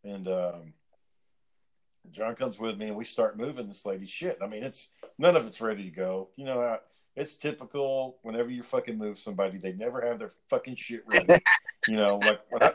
and 0.05 0.28
um, 0.28 0.72
John 2.12 2.34
comes 2.34 2.59
with 2.59 2.78
me, 2.78 2.88
and 2.88 2.96
we 2.96 3.04
start 3.04 3.36
moving 3.36 3.66
this 3.66 3.86
lady's 3.86 4.11
shit. 4.11 4.38
I 4.42 4.46
mean, 4.46 4.62
it's 4.62 4.90
none 5.18 5.36
of 5.36 5.46
it's 5.46 5.61
ready 5.61 5.84
to 5.84 5.90
go. 5.90 6.28
You 6.36 6.44
know, 6.44 6.61
I, 6.61 6.78
it's 7.14 7.36
typical. 7.36 8.18
Whenever 8.22 8.50
you 8.50 8.62
fucking 8.62 8.98
move 8.98 9.18
somebody, 9.18 9.59
they 9.59 9.72
never 9.72 10.00
have 10.00 10.18
their 10.18 10.30
fucking 10.50 10.76
shit 10.76 11.04
ready. 11.07 11.42
you 11.88 11.96
know, 11.96 12.18
like 12.18 12.40
when, 12.50 12.62
I, 12.62 12.70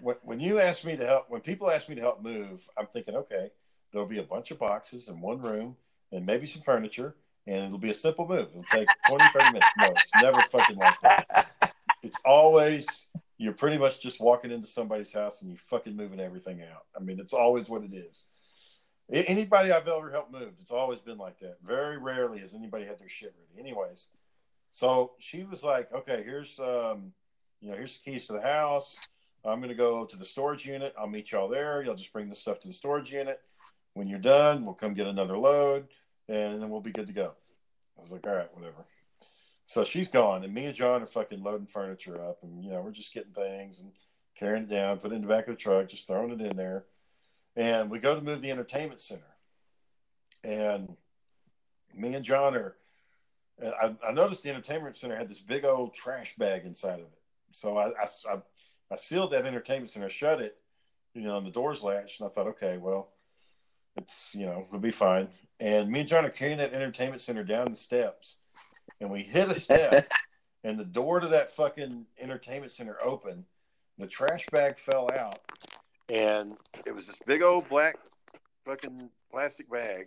when, 0.00 0.16
when 0.22 0.40
you 0.40 0.60
ask 0.60 0.84
me 0.84 0.96
to 0.96 1.06
help, 1.06 1.26
when 1.28 1.40
people 1.40 1.70
ask 1.70 1.88
me 1.88 1.94
to 1.96 2.00
help 2.00 2.22
move, 2.22 2.68
I'm 2.76 2.86
thinking, 2.86 3.14
okay, 3.14 3.50
there'll 3.92 4.06
be 4.06 4.18
a 4.18 4.24
bunch 4.24 4.50
of 4.50 4.58
boxes 4.58 5.08
in 5.08 5.20
one 5.20 5.40
room 5.40 5.76
and 6.12 6.26
maybe 6.26 6.46
some 6.46 6.62
furniture, 6.62 7.14
and 7.46 7.66
it'll 7.66 7.78
be 7.78 7.90
a 7.90 7.94
simple 7.94 8.26
move. 8.26 8.48
It'll 8.50 8.62
take 8.64 8.88
20, 9.08 9.24
30 9.32 9.44
minutes. 9.52 9.68
No, 9.78 9.86
it's 9.88 10.10
never 10.22 10.40
fucking 10.40 10.76
like 10.76 11.00
that. 11.00 11.72
It's 12.02 12.18
always 12.24 13.06
you're 13.38 13.52
pretty 13.52 13.78
much 13.78 14.00
just 14.00 14.20
walking 14.20 14.50
into 14.50 14.66
somebody's 14.66 15.12
house 15.12 15.42
and 15.42 15.50
you 15.50 15.56
fucking 15.56 15.96
moving 15.96 16.20
everything 16.20 16.60
out. 16.62 16.82
I 16.94 17.02
mean, 17.02 17.20
it's 17.20 17.32
always 17.32 17.68
what 17.68 17.84
it 17.84 17.94
is. 17.94 18.24
Anybody 19.10 19.72
I've 19.72 19.88
ever 19.88 20.10
helped 20.10 20.32
move, 20.32 20.52
it's 20.60 20.70
always 20.70 21.00
been 21.00 21.16
like 21.16 21.38
that. 21.38 21.56
Very 21.64 21.96
rarely 21.96 22.40
has 22.40 22.54
anybody 22.54 22.84
had 22.84 22.98
their 22.98 23.08
shit 23.08 23.34
ready. 23.38 23.58
Anyways, 23.58 24.08
so 24.70 25.12
she 25.18 25.44
was 25.44 25.64
like, 25.64 25.90
"Okay, 25.94 26.22
here's 26.22 26.60
um, 26.60 27.12
you 27.62 27.70
know, 27.70 27.76
here's 27.76 27.98
the 27.98 28.10
keys 28.10 28.26
to 28.26 28.34
the 28.34 28.42
house. 28.42 29.08
I'm 29.46 29.62
gonna 29.62 29.74
go 29.74 30.04
to 30.04 30.16
the 30.16 30.26
storage 30.26 30.66
unit. 30.66 30.94
I'll 30.98 31.06
meet 31.06 31.32
y'all 31.32 31.48
there. 31.48 31.82
Y'all 31.82 31.94
just 31.94 32.12
bring 32.12 32.28
the 32.28 32.34
stuff 32.34 32.60
to 32.60 32.68
the 32.68 32.74
storage 32.74 33.10
unit. 33.10 33.40
When 33.94 34.08
you're 34.08 34.18
done, 34.18 34.66
we'll 34.66 34.74
come 34.74 34.92
get 34.92 35.06
another 35.06 35.38
load, 35.38 35.88
and 36.28 36.60
then 36.60 36.68
we'll 36.68 36.82
be 36.82 36.92
good 36.92 37.06
to 37.06 37.14
go." 37.14 37.32
I 37.96 38.02
was 38.02 38.12
like, 38.12 38.26
"All 38.26 38.34
right, 38.34 38.54
whatever." 38.54 38.84
So 39.64 39.84
she's 39.84 40.08
gone, 40.08 40.44
and 40.44 40.52
me 40.52 40.66
and 40.66 40.74
John 40.74 41.02
are 41.02 41.06
fucking 41.06 41.42
loading 41.42 41.66
furniture 41.66 42.22
up, 42.22 42.42
and 42.42 42.62
you 42.62 42.70
know, 42.70 42.82
we're 42.82 42.90
just 42.90 43.14
getting 43.14 43.32
things 43.32 43.80
and 43.80 43.90
carrying 44.34 44.64
it 44.64 44.70
down, 44.70 44.98
put 44.98 45.12
it 45.12 45.14
in 45.14 45.22
the 45.22 45.28
back 45.28 45.48
of 45.48 45.56
the 45.56 45.60
truck, 45.60 45.88
just 45.88 46.06
throwing 46.06 46.30
it 46.30 46.42
in 46.42 46.58
there 46.58 46.84
and 47.58 47.90
we 47.90 47.98
go 47.98 48.14
to 48.14 48.20
move 48.20 48.40
the 48.40 48.52
entertainment 48.52 49.00
center. 49.00 49.22
And 50.44 50.96
me 51.92 52.14
and 52.14 52.24
John 52.24 52.54
are, 52.54 52.76
I, 53.60 53.96
I, 54.06 54.12
noticed 54.12 54.44
the 54.44 54.50
entertainment 54.50 54.96
center 54.96 55.16
had 55.16 55.28
this 55.28 55.40
big 55.40 55.64
old 55.64 55.92
trash 55.92 56.36
bag 56.36 56.64
inside 56.64 57.00
of 57.00 57.06
it. 57.06 57.20
So 57.50 57.76
I, 57.76 57.88
I, 57.88 58.38
I, 58.92 58.96
sealed 58.96 59.32
that 59.32 59.44
entertainment 59.44 59.90
center, 59.90 60.08
shut 60.08 60.40
it, 60.40 60.56
you 61.14 61.22
know, 61.22 61.36
and 61.36 61.46
the 61.46 61.50
doors 61.50 61.82
latched. 61.82 62.20
And 62.20 62.28
I 62.28 62.32
thought, 62.32 62.46
okay, 62.46 62.76
well, 62.76 63.08
it's, 63.96 64.36
you 64.36 64.46
know, 64.46 64.64
it'll 64.68 64.78
be 64.78 64.92
fine. 64.92 65.26
And 65.58 65.90
me 65.90 66.00
and 66.00 66.08
John 66.08 66.24
are 66.24 66.30
carrying 66.30 66.58
that 66.58 66.72
entertainment 66.72 67.20
center 67.20 67.42
down 67.42 67.70
the 67.70 67.76
steps. 67.76 68.36
And 69.00 69.10
we 69.10 69.22
hit 69.22 69.48
a 69.48 69.58
step, 69.58 70.06
and 70.62 70.78
the 70.78 70.84
door 70.84 71.18
to 71.18 71.26
that 71.28 71.50
fucking 71.50 72.06
entertainment 72.20 72.70
center 72.70 72.96
opened. 73.02 73.46
The 73.96 74.06
trash 74.06 74.46
bag 74.52 74.78
fell 74.78 75.10
out 75.12 75.40
and 76.08 76.56
it 76.86 76.94
was 76.94 77.06
this 77.06 77.18
big 77.26 77.42
old 77.42 77.68
black 77.68 77.96
fucking 78.64 79.10
plastic 79.30 79.70
bag, 79.70 80.06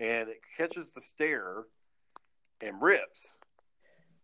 and 0.00 0.28
it 0.28 0.40
catches 0.56 0.92
the 0.92 1.00
stair 1.00 1.64
and 2.60 2.80
rips. 2.80 3.36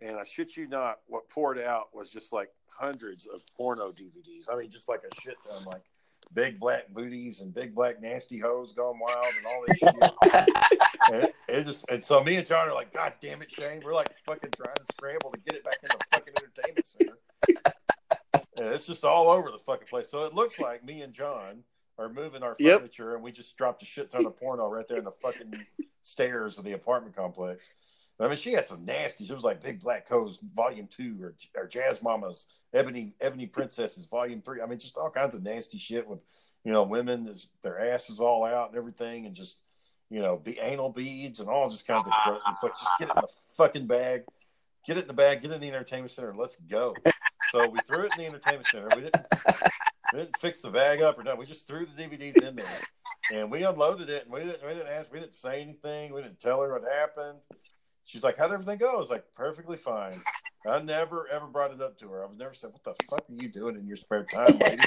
And 0.00 0.16
I 0.16 0.24
shit 0.24 0.56
you 0.56 0.68
not, 0.68 0.98
what 1.06 1.28
poured 1.28 1.58
out 1.58 1.88
was 1.92 2.08
just 2.08 2.32
like 2.32 2.50
hundreds 2.68 3.26
of 3.26 3.42
porno 3.56 3.90
DVDs. 3.90 4.46
I 4.50 4.56
mean, 4.56 4.70
just 4.70 4.88
like 4.88 5.00
a 5.00 5.20
shit 5.20 5.36
ton, 5.46 5.64
like 5.64 5.82
big 6.34 6.60
black 6.60 6.88
booties 6.90 7.40
and 7.40 7.54
big 7.54 7.74
black 7.74 8.00
nasty 8.00 8.38
hoes 8.38 8.72
going 8.72 8.98
wild 8.98 9.26
and 9.36 9.46
all 9.46 9.64
this 9.66 9.78
shit. 9.78 10.48
and 11.12 11.22
it, 11.24 11.34
it, 11.48 11.66
just 11.66 11.88
and 11.90 12.02
so 12.02 12.22
me 12.22 12.36
and 12.36 12.46
John 12.46 12.68
are 12.68 12.74
like, 12.74 12.92
God 12.92 13.14
damn 13.20 13.42
it, 13.42 13.50
Shane. 13.50 13.80
We're 13.84 13.94
like 13.94 14.14
fucking 14.24 14.50
trying 14.56 14.76
to 14.76 14.84
scramble 14.92 15.32
to 15.32 15.38
get 15.40 15.56
it 15.56 15.64
back 15.64 15.78
in 15.82 15.88
the 15.88 16.04
fucking 16.12 16.34
entertainment 16.36 16.86
center. 16.86 17.18
It's 18.78 18.86
just 18.86 19.04
all 19.04 19.28
over 19.28 19.50
the 19.50 19.58
fucking 19.58 19.88
place. 19.88 20.08
So 20.08 20.22
it 20.22 20.34
looks 20.34 20.60
like 20.60 20.84
me 20.84 21.02
and 21.02 21.12
John 21.12 21.64
are 21.98 22.08
moving 22.08 22.44
our 22.44 22.54
yep. 22.60 22.78
furniture, 22.78 23.16
and 23.16 23.24
we 23.24 23.32
just 23.32 23.56
dropped 23.56 23.82
a 23.82 23.84
shit 23.84 24.08
ton 24.08 24.24
of 24.24 24.36
porno 24.36 24.68
right 24.68 24.86
there 24.86 24.98
in 24.98 25.04
the 25.04 25.10
fucking 25.10 25.66
stairs 26.02 26.58
of 26.58 26.64
the 26.64 26.72
apartment 26.72 27.16
complex. 27.16 27.74
I 28.20 28.28
mean, 28.28 28.36
she 28.36 28.52
had 28.52 28.66
some 28.66 28.84
nasty. 28.84 29.24
She 29.24 29.34
was 29.34 29.42
like 29.42 29.60
Big 29.60 29.80
Black 29.80 30.08
Co's 30.08 30.38
Volume 30.54 30.86
Two, 30.88 31.16
or, 31.20 31.34
or 31.56 31.66
Jazz 31.66 32.02
Mama's 32.02 32.46
Ebony 32.72 33.14
Ebony 33.20 33.46
Princesses 33.46 34.06
Volume 34.06 34.42
Three. 34.42 34.60
I 34.60 34.66
mean, 34.66 34.78
just 34.78 34.96
all 34.96 35.10
kinds 35.10 35.34
of 35.34 35.42
nasty 35.42 35.78
shit 35.78 36.06
with, 36.06 36.20
you 36.64 36.72
know, 36.72 36.84
women 36.84 37.32
their 37.62 37.80
asses 37.80 38.20
all 38.20 38.44
out 38.44 38.68
and 38.68 38.78
everything, 38.78 39.26
and 39.26 39.34
just, 39.34 39.58
you 40.08 40.20
know, 40.20 40.40
the 40.44 40.58
anal 40.60 40.90
beads 40.90 41.40
and 41.40 41.48
all 41.48 41.68
just 41.68 41.86
kinds 41.86 42.06
of. 42.06 42.38
It's 42.48 42.62
like 42.62 42.72
just 42.72 42.90
get 43.00 43.08
it 43.08 43.16
in 43.16 43.22
the 43.22 43.28
fucking 43.56 43.86
bag, 43.88 44.22
get 44.84 44.98
it 44.98 45.02
in 45.02 45.08
the 45.08 45.14
bag, 45.14 45.42
get 45.42 45.50
it 45.50 45.54
in 45.54 45.60
the 45.60 45.68
entertainment 45.68 46.12
center, 46.12 46.34
let's 46.36 46.56
go. 46.56 46.94
So 47.50 47.68
we 47.68 47.78
threw 47.86 48.04
it 48.04 48.12
in 48.16 48.24
the 48.24 48.26
entertainment 48.26 48.66
center. 48.66 48.88
We 48.94 49.02
didn't, 49.02 49.26
we 50.12 50.18
didn't 50.20 50.38
fix 50.38 50.60
the 50.60 50.70
bag 50.70 51.00
up 51.00 51.18
or 51.18 51.22
nothing. 51.22 51.40
We 51.40 51.46
just 51.46 51.66
threw 51.66 51.86
the 51.86 52.02
DVDs 52.02 52.42
in 52.42 52.56
there, 52.56 53.40
and 53.40 53.50
we 53.50 53.64
unloaded 53.64 54.10
it. 54.10 54.24
And 54.24 54.32
we 54.32 54.40
didn't, 54.40 54.62
we 54.62 54.74
didn't 54.74 54.88
ask, 54.88 55.12
we 55.12 55.20
didn't 55.20 55.34
say 55.34 55.62
anything. 55.62 56.12
We 56.12 56.22
didn't 56.22 56.40
tell 56.40 56.60
her 56.62 56.72
what 56.72 56.82
happened. 56.90 57.38
She's 58.04 58.24
like, 58.24 58.38
"How'd 58.38 58.52
everything 58.52 58.78
go?" 58.78 58.92
I 58.92 58.96
was 58.96 59.10
like, 59.10 59.24
"Perfectly 59.34 59.76
fine." 59.76 60.12
I 60.66 60.80
never 60.80 61.28
ever 61.30 61.46
brought 61.46 61.72
it 61.72 61.80
up 61.80 61.98
to 61.98 62.08
her. 62.08 62.24
I've 62.24 62.36
never 62.36 62.54
said, 62.54 62.72
"What 62.72 62.84
the 62.84 62.94
fuck 63.08 63.20
are 63.20 63.34
you 63.42 63.50
doing 63.50 63.76
in 63.76 63.86
your 63.86 63.96
spare 63.96 64.24
time, 64.24 64.58
lady?" 64.58 64.82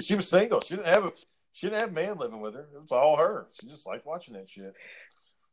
she 0.00 0.14
was 0.14 0.28
single. 0.28 0.60
She 0.60 0.76
didn't 0.76 0.88
have 0.88 1.04
a 1.04 1.12
she 1.52 1.66
didn't 1.66 1.80
have 1.80 1.92
man 1.92 2.16
living 2.16 2.40
with 2.40 2.54
her. 2.54 2.66
It 2.74 2.80
was 2.80 2.92
all 2.92 3.16
her. 3.16 3.46
She 3.60 3.66
just 3.66 3.86
liked 3.86 4.06
watching 4.06 4.34
that 4.34 4.48
shit. 4.48 4.74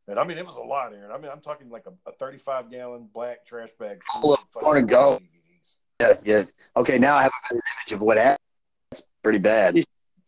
And 0.08 0.18
I 0.18 0.24
mean, 0.24 0.38
it 0.38 0.46
was 0.46 0.56
a 0.56 0.62
lot, 0.62 0.92
Aaron. 0.94 1.12
I 1.12 1.18
mean, 1.18 1.30
I'm 1.30 1.40
talking 1.40 1.68
like 1.68 1.84
a, 1.86 2.10
a 2.10 2.12
35 2.14 2.70
gallon 2.70 3.08
black 3.12 3.44
trash 3.44 3.68
bag. 3.78 4.00
Full 4.20 4.34
of 4.34 4.40
to 4.50 4.82
go. 4.86 5.20
Yeah, 6.00 6.14
yeah. 6.24 6.44
Okay, 6.76 6.98
now 6.98 7.16
I 7.16 7.22
have 7.22 7.32
a 7.32 7.42
better 7.48 7.62
image 7.78 7.92
of 7.92 8.00
what 8.00 8.16
happened. 8.16 8.38
That's 8.90 9.06
pretty 9.22 9.38
bad. 9.38 9.76
You, 9.76 9.84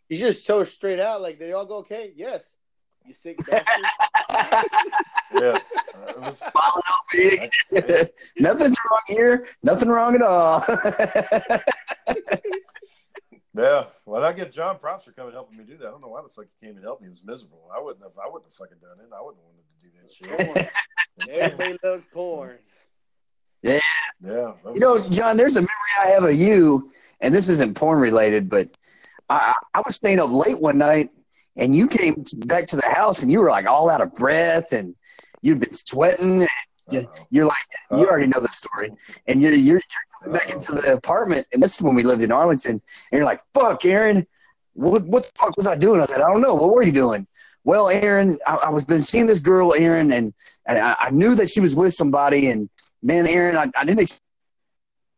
you 0.09 0.19
just 0.19 0.47
told 0.47 0.69
straight 0.69 1.01
out, 1.01 1.23
like, 1.23 1.39
they 1.39 1.53
all 1.53 1.65
go 1.65 1.77
okay? 1.79 2.13
Yes. 2.15 2.45
You 3.07 3.15
sick 3.15 3.39
bastard. 3.39 3.67
yeah. 5.35 5.59
Uh, 6.07 6.33
Nothing's 8.39 8.77
wrong 8.91 9.01
here. 9.09 9.47
Nothing 9.63 9.89
wrong 9.89 10.15
at 10.15 10.23
all. 10.23 10.65
yeah. 13.55 13.87
Well, 14.07 14.25
I 14.25 14.33
give 14.33 14.53
John 14.53 14.79
props 14.79 15.05
for 15.05 15.13
coming 15.13 15.33
helping 15.33 15.57
me 15.57 15.65
do 15.65 15.79
that. 15.79 15.89
I 15.89 15.91
don't 15.91 16.01
know 16.01 16.09
why 16.09 16.23
the 16.23 16.29
fuck 16.29 16.45
he 16.47 16.67
came 16.67 16.77
and 16.77 16.85
helped 16.85 17.03
me. 17.03 17.09
It 17.09 17.13
was 17.13 17.25
miserable. 17.25 17.69
I 17.75 17.81
wouldn't 17.81 18.05
have. 18.05 18.17
I 18.23 18.29
wouldn't 18.29 18.45
have 18.45 18.55
fucking 18.55 18.79
done 18.81 19.01
it. 19.01 19.11
I 19.13 19.21
wouldn't 19.21 19.43
have 19.43 19.49
wanted 19.51 19.67
to 19.69 19.79
do 19.83 19.91
that 19.99 20.13
shit. 20.13 21.31
Everybody 21.31 21.79
loves 21.83 22.05
porn. 22.13 22.59
Yeah. 23.63 23.81
Yeah. 24.25 24.53
You 24.73 24.81
know, 24.81 25.09
John, 25.09 25.37
there's 25.37 25.57
a 25.57 25.61
memory 25.61 25.93
I 26.03 26.07
have 26.09 26.25
of 26.25 26.35
you, 26.35 26.89
and 27.21 27.35
this 27.35 27.49
isn't 27.49 27.77
porn 27.77 28.01
related, 28.01 28.49
but 28.49 28.69
I, 29.29 29.53
I 29.75 29.83
was 29.85 29.97
staying 29.97 30.21
up 30.21 30.31
late 30.31 30.59
one 30.59 30.79
night, 30.79 31.11
and 31.57 31.75
you 31.75 31.89
came 31.89 32.25
back 32.47 32.67
to 32.67 32.77
the 32.77 32.89
house, 32.95 33.23
and 33.23 33.33
you 33.33 33.41
were 33.41 33.51
like 33.51 33.67
all 33.67 33.91
out 33.91 34.01
of 34.01 34.15
breath, 34.15 34.73
and 34.73 34.95
you'd 35.41 35.61
been 35.61 35.73
sweating. 35.73 36.47
You, 36.91 37.09
you're 37.31 37.47
like, 37.47 37.57
Uh-oh. 37.91 38.01
you 38.01 38.09
already 38.09 38.29
know 38.29 38.41
the 38.41 38.49
story, 38.49 38.91
and 39.27 39.43
you're 39.43 39.53
you're, 39.53 39.81
you're 40.25 40.33
back 40.33 40.51
into 40.51 40.73
the 40.73 40.95
apartment, 40.95 41.47
and 41.53 41.63
this 41.63 41.77
is 41.77 41.83
when 41.83 41.95
we 41.95 42.03
lived 42.03 42.23
in 42.23 42.31
Arlington, 42.33 42.73
and 42.73 42.83
you're 43.13 43.25
like, 43.25 43.41
"Fuck, 43.55 43.85
Aaron, 43.85 44.27
what 44.75 45.03
what 45.07 45.25
the 45.25 45.33
fuck 45.39 45.57
was 45.57 45.67
I 45.67 45.77
doing?" 45.77 46.01
I 46.01 46.05
said, 46.05 46.21
"I 46.21 46.31
don't 46.31 46.43
know. 46.43 46.55
What 46.55 46.75
were 46.75 46.83
you 46.83 46.93
doing?" 46.93 47.27
Well, 47.65 47.89
Aaron, 47.89 48.37
I, 48.47 48.57
I 48.57 48.69
was 48.71 48.85
been 48.85 49.03
seeing 49.03 49.27
this 49.27 49.41
girl, 49.41 49.75
Aaron, 49.75 50.13
and 50.13 50.35
and 50.67 50.79
I, 50.79 50.97
I 50.99 51.11
knew 51.11 51.35
that 51.37 51.49
she 51.49 51.61
was 51.61 51.75
with 51.75 51.93
somebody, 51.93 52.51
and 52.51 52.69
man, 53.03 53.27
Aaron, 53.27 53.57
I, 53.57 53.71
I 53.79 53.85
didn't 53.85 54.01
expect 54.01 54.23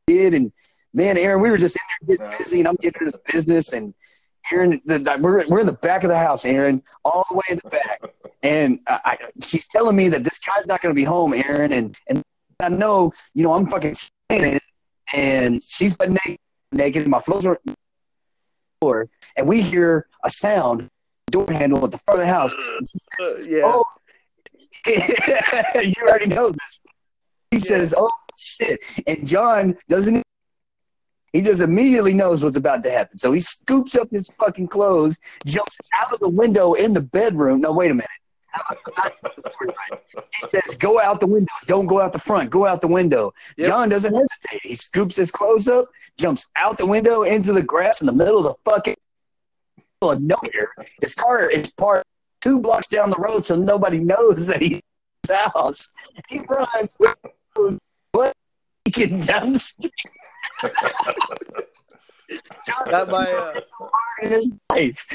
did, 0.07 0.35
and 0.35 0.53
man, 0.93 1.17
Aaron, 1.17 1.43
we 1.43 1.51
were 1.51 1.57
just 1.57 1.77
in 1.77 2.09
there 2.09 2.17
getting 2.17 2.39
busy, 2.39 2.59
and 2.61 2.69
I'm 2.69 2.77
getting 2.77 3.07
into 3.07 3.13
the 3.13 3.33
business, 3.33 3.73
and 3.73 3.95
Aaron, 4.53 4.81
the, 4.85 4.99
the, 4.99 5.19
we're 5.21 5.47
we're 5.49 5.61
in 5.61 5.67
the 5.67 5.73
back 5.73 6.05
of 6.05 6.11
the 6.11 6.19
house, 6.19 6.45
Aaron, 6.45 6.83
all 7.05 7.25
the 7.31 7.37
way 7.37 7.43
in 7.51 7.61
the 7.63 7.71
back, 7.71 8.03
and 8.43 8.79
I, 8.87 9.17
she's 9.43 9.69
telling 9.69 9.97
me 9.97 10.09
that 10.09 10.25
this 10.25 10.39
guy's 10.41 10.67
not 10.67 10.81
going 10.81 10.95
to 10.95 10.99
be 10.99 11.05
home, 11.05 11.33
Aaron, 11.33 11.73
and 11.73 11.97
and 12.09 12.23
I 12.61 12.69
know, 12.69 13.13
you 13.35 13.43
know, 13.43 13.55
I'm 13.55 13.67
fucking 13.67 13.95
saying 13.95 14.57
it, 14.57 14.63
and 15.15 15.63
she's 15.63 15.97
but 15.97 16.11
naked, 16.11 16.39
naked, 16.73 17.03
and 17.03 17.11
my 17.11 17.21
clothes 17.21 17.47
are 17.47 17.59
floor, 18.81 19.09
and 19.37 19.49
we 19.49 19.63
hear 19.63 20.07
a 20.25 20.31
sound 20.31 20.89
door 21.31 21.51
handle 21.51 21.85
at 21.85 21.91
the 21.91 21.99
front 22.05 22.21
of 22.21 22.27
the 22.27 22.33
house. 22.33 22.55
Uh, 22.55 23.41
yeah. 23.47 23.63
Oh, 23.65 23.85
you 24.87 25.95
already 26.03 26.27
know 26.27 26.51
this. 26.51 26.79
He 27.55 27.61
yeah. 27.61 27.77
says, 27.77 27.95
"Oh 27.97 28.11
shit!" 28.35 28.85
And 29.07 29.25
John 29.25 29.77
doesn't. 29.89 30.25
He 31.33 31.41
just 31.41 31.63
immediately 31.63 32.13
knows 32.13 32.43
what's 32.43 32.57
about 32.57 32.83
to 32.83 32.91
happen. 32.91 33.17
So 33.17 33.33
he 33.33 33.39
scoops 33.39 33.97
up 33.97 34.09
his 34.11 34.27
fucking 34.29 34.69
clothes, 34.69 35.19
jumps 35.47 35.79
out 35.95 36.13
of 36.13 36.19
the 36.19 36.29
window 36.29 36.75
in 36.75 36.93
the 36.93 37.01
bedroom. 37.01 37.61
No, 37.61 37.73
wait 37.73 37.93
a 37.93 37.95
minute. 37.95 38.09
He 40.41 40.47
says, 40.47 40.75
"Go 40.77 41.01
out 41.01 41.21
the 41.21 41.29
window. 41.29 41.53
Don't 41.67 41.87
go 41.87 42.01
out 42.01 42.13
the 42.13 42.19
front. 42.19 42.51
Go 42.51 42.67
out 42.67 42.81
the 42.81 42.89
window." 42.89 43.33
Yep. 43.57 43.67
John 43.69 43.89
doesn't 43.89 44.15
hesitate. 44.15 44.61
He 44.65 44.75
scoops 44.75 45.17
his 45.17 45.31
clothes 45.31 45.69
up, 45.69 45.87
jumps 46.19 46.51
out 46.57 46.77
the 46.77 46.87
window 46.87 47.23
into 47.23 47.53
the 47.53 47.63
grass 47.63 48.01
in 48.01 48.09
the 48.09 48.13
middle 48.13 48.39
of 48.39 48.45
the 48.45 48.55
fucking 48.69 48.97
middle 50.01 50.13
of 50.13 50.23
nowhere. 50.23 50.71
His 51.01 51.15
car 51.15 51.49
is 51.49 51.71
parked 51.71 52.07
two 52.41 52.61
blocks 52.61 52.89
down 52.89 53.11
the 53.11 53.17
road, 53.17 53.47
so 53.47 53.55
nobody 53.57 54.01
knows 54.01 54.49
that 54.49 54.61
he's 54.61 54.79
in 54.79 54.81
his 55.29 55.37
house. 55.55 55.95
He 56.29 56.41
runs 56.41 56.97
with 56.99 57.17
what 58.13 58.33
getting 58.91 59.21
down 59.21 59.53
the 59.55 59.59
street. 59.59 59.93
Not 62.91 63.11
my, 63.11 63.25
has 63.27 63.29
uh, 63.31 63.61
so 63.61 63.91
in 64.23 64.31
his 64.33 64.53
life. 64.71 65.07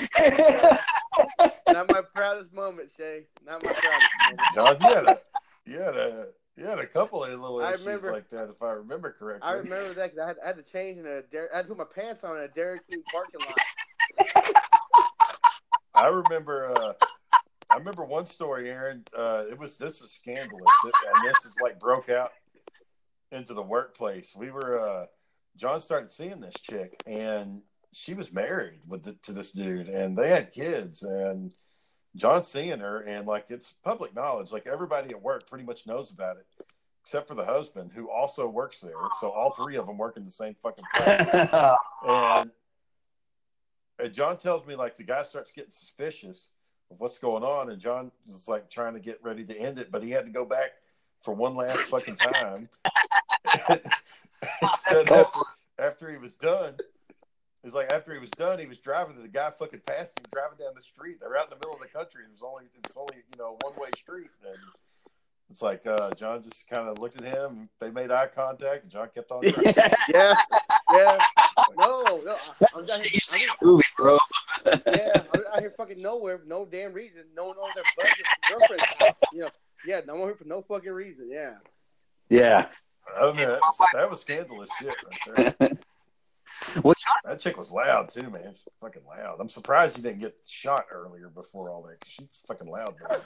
Not 1.67 1.89
my 1.89 2.01
proudest 2.13 2.53
moment, 2.53 2.89
Shay. 2.95 3.23
Not 3.45 3.63
my 3.63 3.73
proudest 3.73 4.13
moment. 4.21 4.41
John, 4.53 4.77
you 4.81 4.95
had 4.95 5.05
a, 5.07 5.19
you 5.65 5.79
had 5.79 5.95
a, 5.95 6.27
you 6.57 6.65
had 6.65 6.79
a 6.79 6.85
couple 6.85 7.23
of 7.23 7.29
little 7.31 7.59
I 7.61 7.73
issues 7.73 7.85
remember- 7.85 8.11
like 8.11 8.29
that, 8.29 8.49
if 8.49 8.61
I 8.61 8.71
remember 8.71 9.15
correctly. 9.17 9.47
I 9.47 9.53
remember 9.53 9.93
that 9.95 10.11
'cause 10.11 10.19
I 10.19 10.27
had, 10.27 10.37
I 10.43 10.47
had 10.47 10.57
to 10.57 10.63
change 10.63 10.97
in 10.99 11.05
a 11.05 11.21
Dairy- 11.23 11.49
I 11.53 11.57
had 11.57 11.63
to 11.67 11.69
put 11.69 11.77
my 11.77 11.85
pants 12.03 12.23
on 12.23 12.37
in 12.37 12.43
a 12.43 12.47
Dairy 12.49 12.77
Queen 12.87 13.03
parking 13.11 13.41
lot. 13.47 13.57
I 15.95 16.07
remember. 16.07 16.71
Uh, 16.71 16.93
I 17.72 17.78
remember 17.78 18.03
one 18.03 18.26
story, 18.26 18.70
Aaron. 18.70 19.03
Uh, 19.15 19.43
it 19.49 19.57
was 19.57 19.78
this 19.78 20.01
is 20.01 20.11
scandalous, 20.11 20.72
and 20.84 21.30
this 21.30 21.45
is 21.45 21.53
like 21.61 21.80
broke 21.80 22.09
out 22.09 22.32
into 23.32 23.53
the 23.53 23.61
workplace. 23.61 24.36
We 24.36 24.51
were. 24.51 24.80
Uh, 24.80 25.05
John 25.55 25.80
started 25.80 26.09
seeing 26.09 26.39
this 26.39 26.55
chick, 26.55 27.01
and 27.05 27.61
she 27.91 28.13
was 28.13 28.32
married 28.32 28.80
with 28.88 29.03
the, 29.03 29.13
to 29.24 29.34
this 29.34 29.51
dude, 29.51 29.89
and 29.89 30.17
they 30.17 30.30
had 30.30 30.51
kids, 30.51 31.03
and 31.03 31.53
John 32.15 32.43
seeing 32.43 32.80
her, 32.80 33.01
and 33.01 33.28
like 33.28 33.45
it's 33.49 33.74
public 33.84 34.15
knowledge. 34.15 34.51
Like 34.51 34.65
everybody 34.65 35.09
at 35.11 35.22
work 35.22 35.47
pretty 35.47 35.65
much 35.65 35.86
knows 35.86 36.11
about 36.11 36.38
it, 36.38 36.47
except 37.03 37.28
for 37.28 37.36
the 37.36 37.45
husband 37.45 37.91
who 37.93 38.09
also 38.09 38.47
works 38.47 38.82
there. 38.82 38.93
So 39.20 39.30
all 39.30 39.51
three 39.51 39.76
of 39.76 39.86
them 39.86 39.97
work 39.97 40.17
in 40.17 40.26
the 40.26 40.32
same 40.32 40.55
fucking 40.55 40.86
place. 40.95 41.28
and 42.07 42.51
and 43.99 44.13
John 44.13 44.38
tells 44.38 44.65
me 44.65 44.76
like 44.76 44.95
the 44.95 45.03
guy 45.03 45.22
starts 45.22 45.51
getting 45.51 45.72
suspicious 45.72 46.51
what's 46.97 47.17
going 47.17 47.43
on, 47.43 47.69
and 47.69 47.79
John 47.79 48.11
is 48.27 48.47
like 48.47 48.69
trying 48.69 48.93
to 48.93 48.99
get 48.99 49.19
ready 49.23 49.45
to 49.45 49.55
end 49.55 49.79
it, 49.79 49.91
but 49.91 50.03
he 50.03 50.11
had 50.11 50.25
to 50.25 50.31
go 50.31 50.45
back 50.45 50.71
for 51.21 51.33
one 51.33 51.55
last 51.55 51.79
fucking 51.81 52.15
time. 52.15 52.69
After, 54.63 55.23
after 55.77 56.09
he 56.09 56.17
was 56.17 56.33
done, 56.33 56.77
it's 57.63 57.75
like 57.75 57.91
after 57.91 58.13
he 58.13 58.19
was 58.19 58.29
done, 58.31 58.57
he 58.57 58.65
was 58.65 58.77
driving. 58.77 59.21
The 59.21 59.27
guy 59.27 59.49
fucking 59.51 59.81
passed 59.85 60.17
him 60.17 60.25
driving 60.31 60.57
down 60.57 60.71
the 60.75 60.81
street. 60.81 61.17
They're 61.19 61.37
out 61.37 61.45
in 61.45 61.49
the 61.49 61.55
middle 61.57 61.73
of 61.73 61.81
the 61.81 61.87
country. 61.87 62.23
It 62.23 62.31
was 62.31 62.41
only 62.41 62.63
it's 62.85 62.95
only 62.95 63.15
you 63.17 63.37
know 63.37 63.57
one 63.61 63.73
way 63.75 63.89
street, 63.97 64.29
and 64.45 64.57
it's 65.49 65.61
like 65.61 65.85
uh, 65.85 66.11
John 66.11 66.41
just 66.41 66.69
kind 66.69 66.87
of 66.87 66.99
looked 66.99 67.17
at 67.21 67.25
him. 67.25 67.67
They 67.79 67.91
made 67.91 68.11
eye 68.11 68.27
contact, 68.27 68.83
and 68.83 68.91
John 68.91 69.09
kept 69.13 69.31
on 69.31 69.41
driving. 69.43 69.73
Yeah, 70.13 70.35
yeah. 70.93 71.17
No, 72.06 72.18
no. 72.24 72.32
I, 72.32 72.36
That's 72.60 72.78
I'm 72.78 72.84
the 72.86 72.88
down 72.88 73.02
here, 73.02 73.10
you 73.14 73.20
see 73.20 73.43
in 73.43 73.50
I'm- 73.50 73.58
a 73.62 73.66
movie, 73.66 73.84
bro. 73.97 74.18
yeah, 74.66 75.24
I'm 75.34 75.41
out 75.54 75.60
here 75.60 75.74
fucking 75.78 76.02
nowhere 76.02 76.41
no 76.45 76.66
damn 76.66 76.93
reason. 76.93 77.24
No 77.36 77.45
one 77.45 77.56
knows 77.56 77.74
their 77.76 77.84
budget, 77.97 78.26
girlfriend's. 78.50 79.16
You 79.34 79.39
know, 79.41 79.50
yeah, 79.88 80.02
no 80.06 80.16
one 80.16 80.28
here 80.30 80.36
for 80.36 80.45
no 80.45 80.62
fucking 80.62 80.91
reason. 80.91 81.30
Yeah. 81.32 81.56
Yeah. 82.30 82.70
I 83.20 83.28
mean, 83.28 83.38
that 83.38 83.60
was, 83.62 83.78
that 83.93 84.10
was 84.10 84.22
scandalous 84.22 84.70
shit 84.80 84.93
right 85.36 85.56
there. 85.58 85.70
Well, 86.84 86.93
John, 87.00 87.16
That 87.24 87.39
chick 87.39 87.58
was 87.58 87.72
loud 87.72 88.10
too, 88.10 88.30
man. 88.30 88.52
She's 88.54 88.62
fucking 88.82 89.04
loud. 89.08 89.38
I'm 89.39 89.47
surprised 89.50 89.95
you 89.97 90.04
didn't 90.04 90.20
get 90.20 90.36
shot 90.45 90.86
earlier 90.91 91.30
before 91.30 91.70
all 91.72 91.82
that. 91.84 91.97
she's 92.06 92.28
fucking 92.47 92.68
loud, 92.70 92.95
man. 93.00 93.18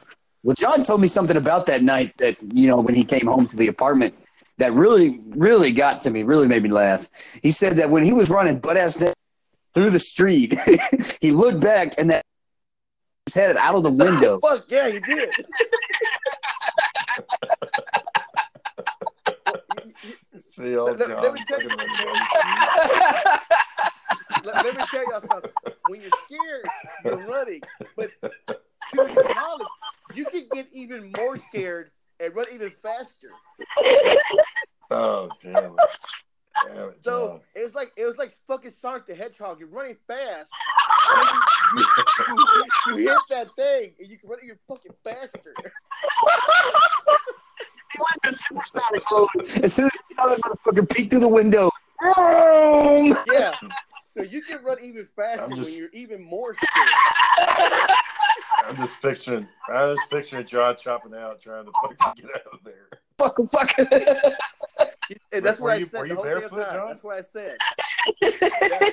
well, 0.44 0.56
John 0.56 0.84
told 0.84 1.02
me 1.02 1.08
something 1.08 1.36
about 1.36 1.66
that 1.66 1.82
night 1.82 2.14
that 2.20 2.36
you 2.54 2.68
know 2.68 2.80
when 2.80 2.94
he 2.94 3.04
came 3.04 3.26
home 3.26 3.48
to 3.48 3.58
the 3.58 3.68
apartment 3.68 4.14
that 4.58 4.74
really, 4.74 5.20
really 5.30 5.72
got 5.72 6.02
to 6.02 6.10
me. 6.10 6.24
Really 6.24 6.48
made 6.48 6.64
me 6.64 6.70
laugh. 6.70 7.08
He 7.42 7.52
said 7.52 7.78
that 7.78 7.90
when 7.90 8.04
he 8.04 8.14
was 8.14 8.30
running 8.30 8.60
butt 8.60 8.78
ass 8.78 8.96
down 8.98 9.14
through 9.74 9.90
the 9.90 10.00
street, 10.00 10.54
he 11.22 11.32
looked 11.32 11.62
back 11.62 11.94
and 11.98 12.10
that 12.12 12.24
his 13.26 13.36
head 13.36 13.56
out 13.58 13.76
of 13.76 13.84
the 13.84 13.92
window. 13.92 14.40
Fuck 14.40 14.66
yeah, 14.70 14.90
he 14.90 15.00
did. 15.00 15.30
See 20.52 20.76
old 20.78 21.00
Let- 21.00 21.10
John 21.10 21.22
let 21.24 21.34
me 21.34 21.40
tell 21.48 21.62
you- 21.62 21.70
fucking 21.70 21.78
running 21.78 21.98
down 21.98 22.14
the 22.14 22.26
street. 22.26 22.44
let, 24.46 24.56
let 24.66 24.78
me 24.78 24.84
tell 24.92 25.04
y'all 25.12 25.22
something. 25.32 25.52
When 25.88 26.02
you're 26.02 26.12
scared, 26.26 26.66
you're 27.06 27.28
running. 27.28 27.62
But 27.96 28.10
to 28.22 28.30
your 28.98 29.36
knowledge, 29.36 29.68
you 30.14 30.26
can 30.26 30.48
get 30.52 30.68
even 30.74 31.12
more 31.18 31.38
scared 31.38 31.92
and 32.24 32.36
run 32.36 32.46
even 32.54 32.70
faster. 32.70 33.30
Oh 34.92 35.30
damn 35.42 35.56
it! 35.56 35.72
Damn 36.68 36.90
it, 36.90 37.04
So 37.04 37.28
John. 37.28 37.40
it 37.56 37.64
was 37.64 37.74
like 37.74 37.94
it 37.96 38.06
was 38.06 38.18
like 38.18 38.32
fucking 38.48 38.72
Sonic 38.72 39.08
the 39.08 39.16
Hedgehog. 39.16 39.60
You're 39.60 39.70
running 39.70 39.96
fast. 40.08 40.50
You, 41.76 41.86
you- 42.28 42.98
you 42.98 43.08
hit 43.10 43.18
that 43.30 43.48
thing, 43.56 43.94
and 44.00 44.08
you 44.10 44.18
can 44.20 44.30
run 44.30 44.40
even 44.44 44.58
fucking 44.68 44.92
faster. 45.04 45.54
He 47.92 48.00
went 48.00 48.24
to 48.24 48.32
supersonic 48.32 49.02
mode 49.12 49.30
as 49.64 49.74
soon 49.74 49.86
as 49.86 50.02
he 50.08 50.14
saw 50.16 50.28
that 50.28 50.40
motherfucker 50.42 50.90
peek 50.94 51.10
through 51.10 51.22
the 51.22 51.28
window. 51.28 51.70
Vroom! 52.02 53.16
Yeah. 53.32 53.54
So 54.12 54.22
you 54.22 54.42
can 54.42 54.64
run 54.64 54.78
even 54.84 55.08
faster 55.16 55.48
just- 55.56 55.72
when 55.72 55.80
you're 55.80 55.90
even 55.94 56.22
more 56.24 56.54
scared. 56.56 57.90
I'm 58.66 58.76
just 58.78 59.02
picturing. 59.02 59.48
I'm 59.68 59.96
just 59.96 60.10
picturing 60.10 60.46
John 60.46 60.76
chopping 60.78 61.14
out, 61.16 61.42
trying 61.42 61.66
to 61.66 61.72
fucking 62.00 62.24
get 62.26 62.36
out 62.36 62.54
of 62.54 62.60
there. 62.64 62.90
Fuck 63.18 63.40
him, 63.40 63.48
fuck 63.48 63.72
him. 63.78 63.88
And 65.32 65.44
that's 65.46 65.60
Were 65.60 65.66
what 65.68 65.74
I 65.74 65.78
you- 65.78 65.86
said 65.86 66.00
were 66.00 66.08
the 66.08 66.10
you 66.10 66.16
whole 66.16 66.24
damn 66.24 66.34
barefoot, 66.40 66.64
time. 66.64 66.74
John? 66.74 66.88
That's 66.90 67.04
what 67.04 67.18
I 67.18 67.22
said. 67.22 67.46
That's 68.22 68.42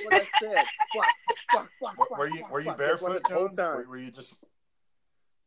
what 0.05 0.13
I 0.13 0.19
said. 0.39 0.65
Fuck, 0.95 1.05
fuck, 1.51 1.69
fuck, 1.79 1.95
fuck, 1.97 2.17
were 2.17 2.27
you 2.27 2.45
were 2.51 2.59
you 2.59 2.65
fuck. 2.67 2.77
That's 2.77 3.01
what 3.01 3.11
I 3.11 3.13
barefoot, 3.15 3.27
said 3.27 3.37
whole 3.37 3.47
John? 3.47 3.55
time. 3.55 3.75
Were, 3.77 3.85
were 3.91 3.97
you 3.97 4.11
just 4.11 4.33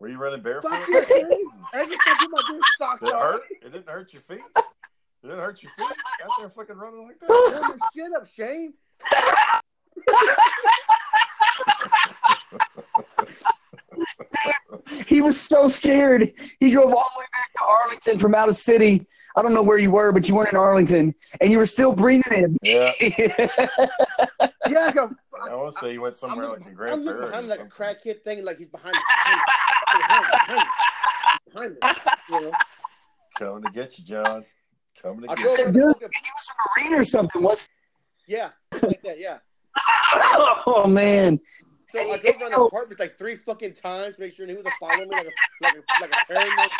were 0.00 0.08
you 0.08 0.18
running 0.18 0.40
barefoot? 0.40 0.72
Fuck 0.74 0.88
you, 0.88 1.02
Shane. 1.04 1.28
I 1.74 1.84
just 1.84 1.98
got 2.04 2.30
my 2.30 2.42
damn 2.50 2.60
socks 2.78 3.00
Did 3.00 3.10
it 3.10 3.14
hurt? 3.14 3.42
It 3.62 3.72
didn't 3.72 3.88
hurt 3.88 4.12
your 4.12 4.22
feet. 4.22 4.40
It 4.56 4.64
didn't 5.22 5.38
hurt 5.38 5.62
your 5.62 5.72
feet 5.72 5.96
out 6.24 6.30
there 6.40 6.48
fucking 6.50 6.76
running 6.76 7.06
like 7.06 7.18
that. 7.20 7.26
Hold 7.30 7.78
your 7.94 8.16
up, 8.16 8.26
Shane. 8.26 8.74
He 15.06 15.20
was 15.22 15.40
so 15.40 15.68
scared. 15.68 16.32
He 16.60 16.70
drove 16.70 16.86
all 16.86 17.10
the 17.14 17.18
way 17.18 17.26
back 17.32 17.52
to 17.58 17.64
Arlington 17.64 18.18
from 18.18 18.34
out 18.34 18.48
of 18.48 18.54
city. 18.56 19.04
I 19.36 19.42
don't 19.42 19.54
know 19.54 19.62
where 19.62 19.78
you 19.78 19.90
were, 19.90 20.12
but 20.12 20.28
you 20.28 20.34
weren't 20.34 20.50
in 20.52 20.56
Arlington, 20.58 21.14
and 21.40 21.50
you 21.50 21.58
were 21.58 21.66
still 21.66 21.92
breathing 21.94 22.32
in. 22.44 22.56
Yeah, 22.62 22.92
Yeah, 23.00 24.86
I 24.86 24.92
got. 24.92 25.10
I 25.50 25.54
want 25.54 25.74
to 25.74 25.78
say 25.80 25.92
you 25.92 26.00
went 26.00 26.12
I'm 26.12 26.14
somewhere 26.14 26.48
like 26.48 26.58
looking, 26.60 26.66
in 26.66 26.72
I'm 26.72 26.76
Grand 26.76 27.04
looking 27.04 27.20
behind 27.20 27.34
or 27.34 27.38
him 27.40 27.48
like 27.48 27.58
a 27.60 27.70
something. 27.70 28.12
crackhead 28.12 28.22
thing, 28.22 28.44
like 28.44 28.58
he's 28.58 28.68
behind 28.68 28.94
me. 28.94 29.00
Behind 29.92 30.20
me, 30.58 30.62
behind 31.46 31.72
me, 31.72 31.78
behind 31.80 32.10
me. 32.30 32.36
You 32.36 32.40
know, 32.42 32.52
Coming 33.38 33.62
to 33.64 33.70
get 33.72 33.98
you, 33.98 34.04
John. 34.04 34.44
Coming 35.02 35.22
to 35.24 35.30
I 35.30 35.34
get 35.34 35.42
drove 35.42 35.58
you. 35.58 35.64
Dude, 35.66 35.74
the 35.74 35.82
he 36.00 36.30
was 36.30 36.50
a 36.50 36.82
Marine 36.90 37.00
or 37.00 37.04
something. 37.04 37.42
Was 37.42 37.68
Yeah, 38.26 38.50
like 38.82 39.00
that. 39.02 39.18
Yeah. 39.18 39.38
oh 40.66 40.86
man, 40.88 41.40
So 41.94 42.00
I 42.00 42.18
drove 42.18 42.42
around 42.42 42.50
the 42.50 42.60
apartment 42.60 42.98
like 42.98 43.16
three 43.16 43.36
fucking 43.36 43.74
times, 43.74 44.16
to 44.16 44.20
make 44.20 44.34
sure 44.34 44.44
he 44.46 44.54
wasn't 44.54 44.74
following 44.80 45.08
me 45.08 45.16
like 45.16 45.26
a 45.26 45.30
like 45.62 45.76
a, 45.76 45.82
like 46.00 46.12
a 46.12 46.16
paranoid 46.26 46.70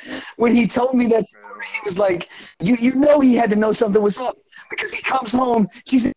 person. 0.00 0.22
when 0.36 0.54
he 0.54 0.66
told 0.66 0.94
me 0.94 1.06
that 1.08 1.26
story, 1.26 1.66
he 1.74 1.80
was 1.84 1.98
like, 1.98 2.30
"You 2.62 2.76
you 2.80 2.94
know 2.94 3.20
he 3.20 3.34
had 3.34 3.50
to 3.50 3.56
know 3.56 3.72
something 3.72 4.00
was 4.00 4.18
up 4.18 4.38
because 4.70 4.94
he 4.94 5.02
comes 5.02 5.32
home, 5.32 5.68
she's 5.86 6.10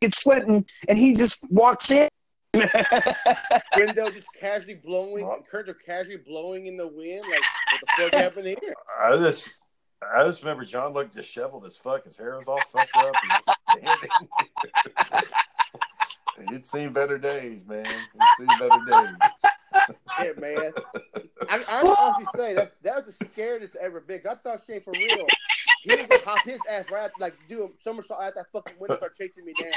it's 0.00 0.20
sweating, 0.20 0.66
and 0.88 0.98
he 0.98 1.14
just 1.14 1.48
walks 1.50 1.92
in." 1.92 2.08
Window 3.76 4.10
just 4.10 4.26
casually 4.40 4.74
blowing, 4.74 5.24
curtains 5.48 5.76
are 5.76 5.78
casually 5.86 6.16
blowing 6.16 6.66
in 6.66 6.76
the 6.76 6.88
wind. 6.88 7.22
Like, 7.30 7.40
what 7.40 7.80
the 7.80 7.86
fuck 7.96 8.12
happened 8.14 8.46
here? 8.46 8.74
I 9.00 9.16
just, 9.16 9.58
I 10.12 10.24
just 10.24 10.42
remember 10.42 10.64
John 10.64 10.92
looked 10.92 11.14
disheveled 11.14 11.64
as 11.66 11.76
fuck. 11.76 12.04
His 12.04 12.18
hair 12.18 12.34
was 12.34 12.48
all 12.48 12.58
fucked 12.72 12.96
up. 12.96 13.14
He's 13.72 13.82
standing. 13.82 15.28
He'd 16.48 16.66
seen 16.66 16.92
better 16.92 17.18
days, 17.18 17.62
man. 17.66 17.84
He'd 17.84 18.22
seen 18.38 18.46
better 18.58 18.78
days. 18.88 19.14
Yeah, 20.20 20.32
man. 20.38 20.72
I, 21.48 21.62
I 21.68 21.94
honestly 22.00 22.26
say 22.34 22.54
that 22.54 22.72
that 22.82 23.06
was 23.06 23.16
the 23.16 23.24
scariest 23.26 23.76
ever 23.76 24.00
been. 24.00 24.20
'Cause 24.20 24.36
I 24.44 24.50
thought 24.50 24.60
Shane 24.66 24.80
for 24.80 24.92
real. 24.92 25.26
He 25.82 25.94
was 25.96 26.06
gonna 26.06 26.22
hop 26.24 26.44
his 26.44 26.60
ass 26.70 26.90
right, 26.90 27.04
after, 27.04 27.14
like 27.20 27.34
do 27.48 27.64
a 27.64 27.68
somersault 27.82 28.20
out 28.22 28.34
that 28.34 28.50
fucking 28.50 28.74
window, 28.78 28.96
start 28.96 29.16
chasing 29.16 29.44
me 29.44 29.52
down. 29.60 29.70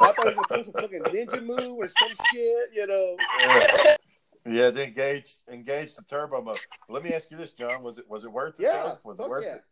I 0.00 0.12
thought 0.12 0.16
he 0.18 0.24
was 0.24 0.34
gonna 0.34 0.48
pull 0.48 0.64
some 0.64 0.72
fucking 0.82 1.02
ninja 1.02 1.42
move 1.42 1.78
or 1.78 1.88
some 1.88 2.10
shit, 2.32 2.70
you 2.74 2.86
know. 2.86 3.16
Yeah. 3.40 3.96
Yeah, 4.46 4.70
to 4.70 4.84
engage 4.84 5.36
engage 5.50 5.94
the 5.94 6.02
turbo 6.02 6.42
mode. 6.42 6.56
Let 6.90 7.02
me 7.02 7.14
ask 7.14 7.30
you 7.30 7.38
this, 7.38 7.52
John. 7.52 7.82
Was 7.82 7.96
it 7.98 8.08
was 8.08 8.24
it 8.24 8.32
worth 8.32 8.60
it? 8.60 8.64
Yeah. 8.64 8.96
Was 9.02 9.18
it 9.18 9.28
worth 9.28 9.44
yeah. 9.44 9.54
it? 9.56 9.62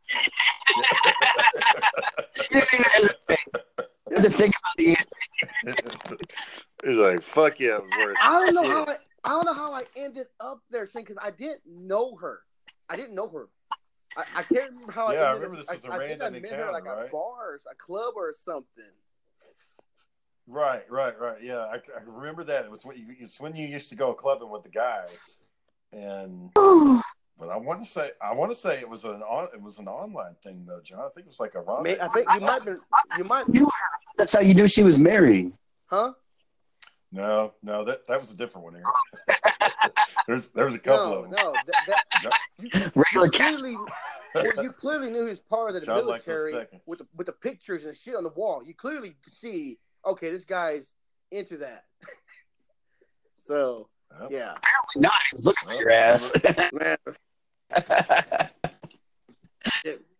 You 2.51 2.61
didn't 2.61 2.87
hesitate. 2.93 3.39
have 4.13 4.23
to 4.23 4.31
think 4.31 4.55
about 4.57 4.77
the 4.77 4.89
answer. 4.91 5.17
He's 6.85 6.97
like, 6.97 7.23
fuck 7.23 7.61
yeah, 7.61 7.77
it 7.77 7.85
was 7.85 7.97
worth 7.97 8.19
I 8.23 8.39
don't 8.39 8.55
know 8.55 8.69
how 8.69 8.85
I, 8.85 8.97
I 9.25 9.29
don't 9.31 9.45
know 9.45 9.55
how 9.55 9.73
I 9.73 9.83
ended 9.97 10.27
up 10.41 10.61
there, 10.71 10.87
Shane, 10.87 11.05
because 11.05 11.23
I 11.23 11.31
didn't 11.31 11.61
know 11.67 12.17
her. 12.17 12.41
I 12.89 12.97
didn't 12.97 13.15
know 13.15 13.29
her. 13.29 13.49
I, 14.17 14.23
I 14.37 14.43
can't 14.43 14.71
remember 14.71 14.93
how 14.93 15.13
Yeah, 15.13 15.21
I 15.21 15.31
I 15.31 15.33
remember 15.33 15.57
up- 15.57 15.67
this 15.67 15.75
was 15.75 15.85
a 15.85 15.91
I, 15.93 15.97
I 15.97 15.99
think 15.99 16.23
I 16.23 16.25
random 16.27 16.43
met 16.43 16.53
her 16.53 16.73
like 16.73 16.83
encounter, 16.83 17.01
a 17.01 17.03
right? 17.03 17.11
bars, 17.13 17.67
a 17.71 17.75
club 17.75 18.15
or 18.17 18.33
something. 18.35 18.85
Right, 20.49 20.83
right, 20.91 21.19
right. 21.19 21.41
Yeah, 21.41 21.59
I, 21.61 21.77
I 21.77 22.03
remember 22.05 22.43
that. 22.45 22.65
It 22.65 22.71
was 22.71 22.85
when 22.85 22.97
you, 22.97 23.07
it's 23.21 23.39
when 23.41 23.55
you 23.55 23.67
used 23.67 23.89
to 23.91 23.97
go 23.97 24.13
clubbing 24.13 24.51
with 24.51 24.65
the 24.65 24.69
guys, 24.69 25.39
and 25.93 26.51
but 27.39 27.49
I 27.49 27.57
want 27.57 27.83
to 27.83 27.89
say 27.89 28.11
I 28.21 28.33
want 28.33 28.51
to 28.51 28.55
say 28.55 28.79
it 28.79 28.89
was 28.89 29.05
an 29.05 29.23
on 29.23 29.49
it 29.53 29.61
was 29.61 29.79
an 29.79 29.89
online 29.89 30.35
thing 30.43 30.65
though, 30.67 30.81
John. 30.83 31.01
I 31.01 31.09
think 31.15 31.27
it 31.27 31.29
was 31.29 31.41
like 31.41 31.55
a 31.55 31.83
May. 31.83 31.99
I 31.99 32.09
think 32.09 32.27
you 32.35 32.41
might 32.41 32.65
been, 32.65 32.81
you 33.19 33.25
might, 33.29 33.49
Knew. 33.49 33.69
That's 34.17 34.33
how 34.33 34.41
you 34.41 34.55
knew 34.55 34.69
she 34.69 34.83
was 34.83 34.99
married. 34.99 35.53
huh? 35.87 36.13
No, 37.15 37.53
no, 37.63 37.85
that 37.85 38.07
that 38.07 38.19
was 38.21 38.33
a 38.33 38.37
different 38.37 38.65
one 38.65 38.75
here. 38.75 38.85
There's 40.27 40.51
there 40.51 40.65
was 40.65 40.75
a 40.75 40.79
couple 40.79 41.11
No, 41.11 41.15
of 41.17 41.23
them. 41.25 41.33
no. 41.33 41.53
That, 41.87 42.03
that, 42.23 42.33
you, 42.59 42.71
Regular 42.95 43.27
you 43.27 43.31
clearly, 43.31 43.77
you 44.63 44.73
clearly 44.73 45.11
knew 45.11 45.25
he 45.25 45.31
was 45.31 45.41
part 45.41 45.75
of 45.75 45.81
the 45.81 45.87
John 45.87 45.97
military 45.97 46.67
with 46.87 47.01
the, 47.01 47.07
with 47.15 47.27
the 47.27 47.33
pictures 47.33 47.85
and 47.85 47.95
shit 47.95 48.15
on 48.15 48.23
the 48.23 48.31
wall. 48.31 48.63
You 48.65 48.75
clearly 48.75 49.15
could 49.23 49.35
see, 49.35 49.79
okay, 50.07 50.31
this 50.31 50.45
guy's 50.45 50.91
into 51.31 51.59
that. 51.59 51.85
so 53.43 53.89
Yep. 54.21 54.31
yeah, 54.31 54.55
Not. 54.97 55.13
He 55.31 55.35
was 55.35 55.45
looking 55.47 55.69
for 55.69 55.75
your 55.75 55.91
ass. 55.91 56.33
man. 56.73 56.97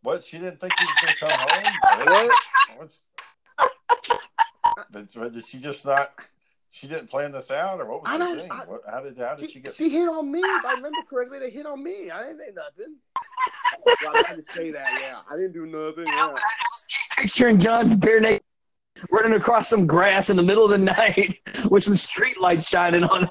What? 0.03 0.25
She 0.25 0.39
didn't 0.39 0.59
think 0.61 0.73
he 0.79 0.85
was 0.85 0.95
going 1.01 1.15
to 1.15 1.21
come 1.21 1.31
home. 1.49 2.07
What? 2.07 2.31
What's, 2.79 3.03
did, 4.93 5.33
did 5.35 5.45
she 5.45 5.61
just 5.61 5.87
not? 5.87 6.11
She 6.71 6.89
didn't 6.89 7.09
plan 7.09 7.31
this 7.33 7.51
out, 7.53 7.81
or 7.81 7.85
what 7.87 8.03
was 8.03 8.11
I 8.11 8.19
the 8.35 8.41
thing? 8.41 8.51
I- 8.51 8.65
what, 8.65 8.81
how 8.89 9.01
did 9.01 9.17
how 9.19 9.35
did 9.37 9.47
She, 9.49 9.55
she 9.55 9.61
get? 9.61 9.75
she 9.75 9.91
hit 9.91 10.09
on 10.09 10.33
me. 10.33 10.41
If 10.41 10.65
I 10.67 10.75
remember 10.77 10.99
correctly, 11.09 11.39
they 11.39 11.51
hit 11.51 11.67
on 11.67 11.85
me. 11.85 12.11
I 12.11 12.23
didn't 12.23 12.39
say 12.39 12.53
nothing. 12.55 12.97
Well, 14.05 14.13
I 14.15 14.23
had 14.29 14.37
to 14.37 14.43
say 14.43 14.71
that. 14.71 14.87
Yeah, 15.01 15.21
I 15.29 15.37
didn't 15.37 15.53
do 15.55 15.67
nothing. 15.67 16.05
Yeah. 16.07 16.33
Picturing 17.19 17.59
John's 17.59 17.97
bare 17.97 18.21
naked 18.21 18.42
running 19.11 19.33
across 19.35 19.69
some 19.69 19.87
grass 19.87 20.31
in 20.31 20.37
the 20.37 20.43
middle 20.43 20.65
of 20.65 20.71
the 20.71 20.79
night 20.99 21.37
with 21.71 21.83
some 21.83 21.97
street 21.97 22.41
lights 22.41 22.69
shining 22.69 23.05
on. 23.05 23.27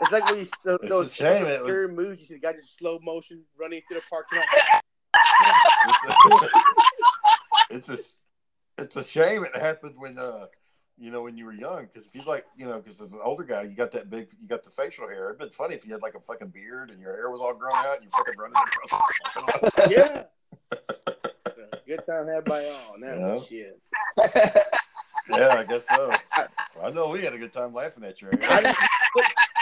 It's 0.00 0.12
like 0.12 0.24
when 0.26 0.38
you 0.38 0.46
those, 0.64 0.78
It's 0.82 0.84
a 0.84 0.88
those 0.88 1.14
shame 1.14 1.44
those 1.44 1.52
it 1.52 1.62
was- 1.62 1.70
scary 1.70 1.88
movies. 1.88 2.20
You 2.20 2.26
see 2.26 2.34
the 2.34 2.40
guy 2.40 2.52
just 2.52 2.76
slow 2.78 2.98
motion 3.02 3.42
running 3.58 3.82
through 3.88 3.96
the 3.98 4.02
parking 4.10 4.38
lot. 4.38 4.82
it's 7.70 7.88
a, 7.90 7.94
it's 7.94 8.08
a 8.78 8.82
it's 8.82 8.96
a 8.96 9.04
shame 9.04 9.44
it 9.44 9.56
happened 9.56 9.94
when 9.96 10.18
uh 10.18 10.46
you 10.98 11.10
know 11.10 11.22
when 11.22 11.36
you 11.38 11.46
were 11.46 11.54
young 11.54 11.86
because 11.86 12.06
if 12.06 12.14
you 12.14 12.20
like 12.30 12.44
you 12.58 12.66
know 12.66 12.78
because 12.80 13.00
as 13.00 13.12
an 13.14 13.20
older 13.24 13.42
guy 13.44 13.62
you 13.62 13.74
got 13.74 13.90
that 13.92 14.10
big 14.10 14.28
you 14.40 14.46
got 14.46 14.62
the 14.62 14.70
facial 14.70 15.08
hair 15.08 15.26
it'd 15.28 15.38
been 15.38 15.48
funny 15.50 15.74
if 15.74 15.86
you 15.86 15.92
had 15.92 16.02
like 16.02 16.14
a 16.14 16.20
fucking 16.20 16.48
beard 16.48 16.90
and 16.90 17.00
your 17.00 17.14
hair 17.14 17.30
was 17.30 17.40
all 17.40 17.54
grown 17.54 17.72
out 17.74 17.96
and 17.96 18.04
you 18.04 18.10
fucking 18.10 18.34
running 18.38 18.56
across 18.56 19.60
the. 19.60 19.90
Yeah. 19.90 21.22
Good 21.86 22.04
time 22.04 22.26
had 22.26 22.44
by 22.44 22.64
all. 22.66 22.96
Now 22.98 23.36
Yeah. 23.36 23.44
shit. 23.44 23.80
yeah 25.30 25.54
I 25.58 25.64
guess 25.64 25.88
so 25.88 26.12
I 26.82 26.90
know 26.90 27.10
we 27.10 27.22
had 27.22 27.32
a 27.32 27.38
good 27.38 27.52
time 27.52 27.74
laughing 27.74 28.04
at 28.04 28.20
your 28.22 28.30
I 28.42 28.46
hair 28.46 28.62
didn't, 28.62 28.76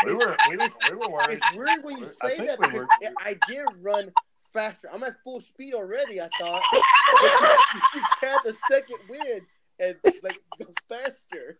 we 0.04 0.14
were 0.14 0.36
we, 0.50 0.56
were- 0.58 0.68
we 0.90 0.96
were 0.96 1.08
worried 1.10 1.40
it's 1.42 1.56
weird 1.56 1.82
when 1.84 1.98
you 1.98 2.06
say 2.06 2.36
that 2.46 2.58
we 2.58 2.66
because 2.68 2.86
were- 3.02 3.12
I 3.20 3.36
did 3.48 3.64
run 3.80 4.12
faster. 4.52 4.88
I'm 4.92 5.02
at 5.02 5.14
full 5.24 5.40
speed 5.40 5.74
already. 5.74 6.20
I 6.20 6.28
thought 6.38 6.60
you 7.94 8.02
catch 8.20 8.44
a 8.46 8.52
second 8.70 8.96
wind 9.08 9.40
and 9.80 9.96
like 10.22 10.38
go 10.58 10.66
faster. 10.88 11.58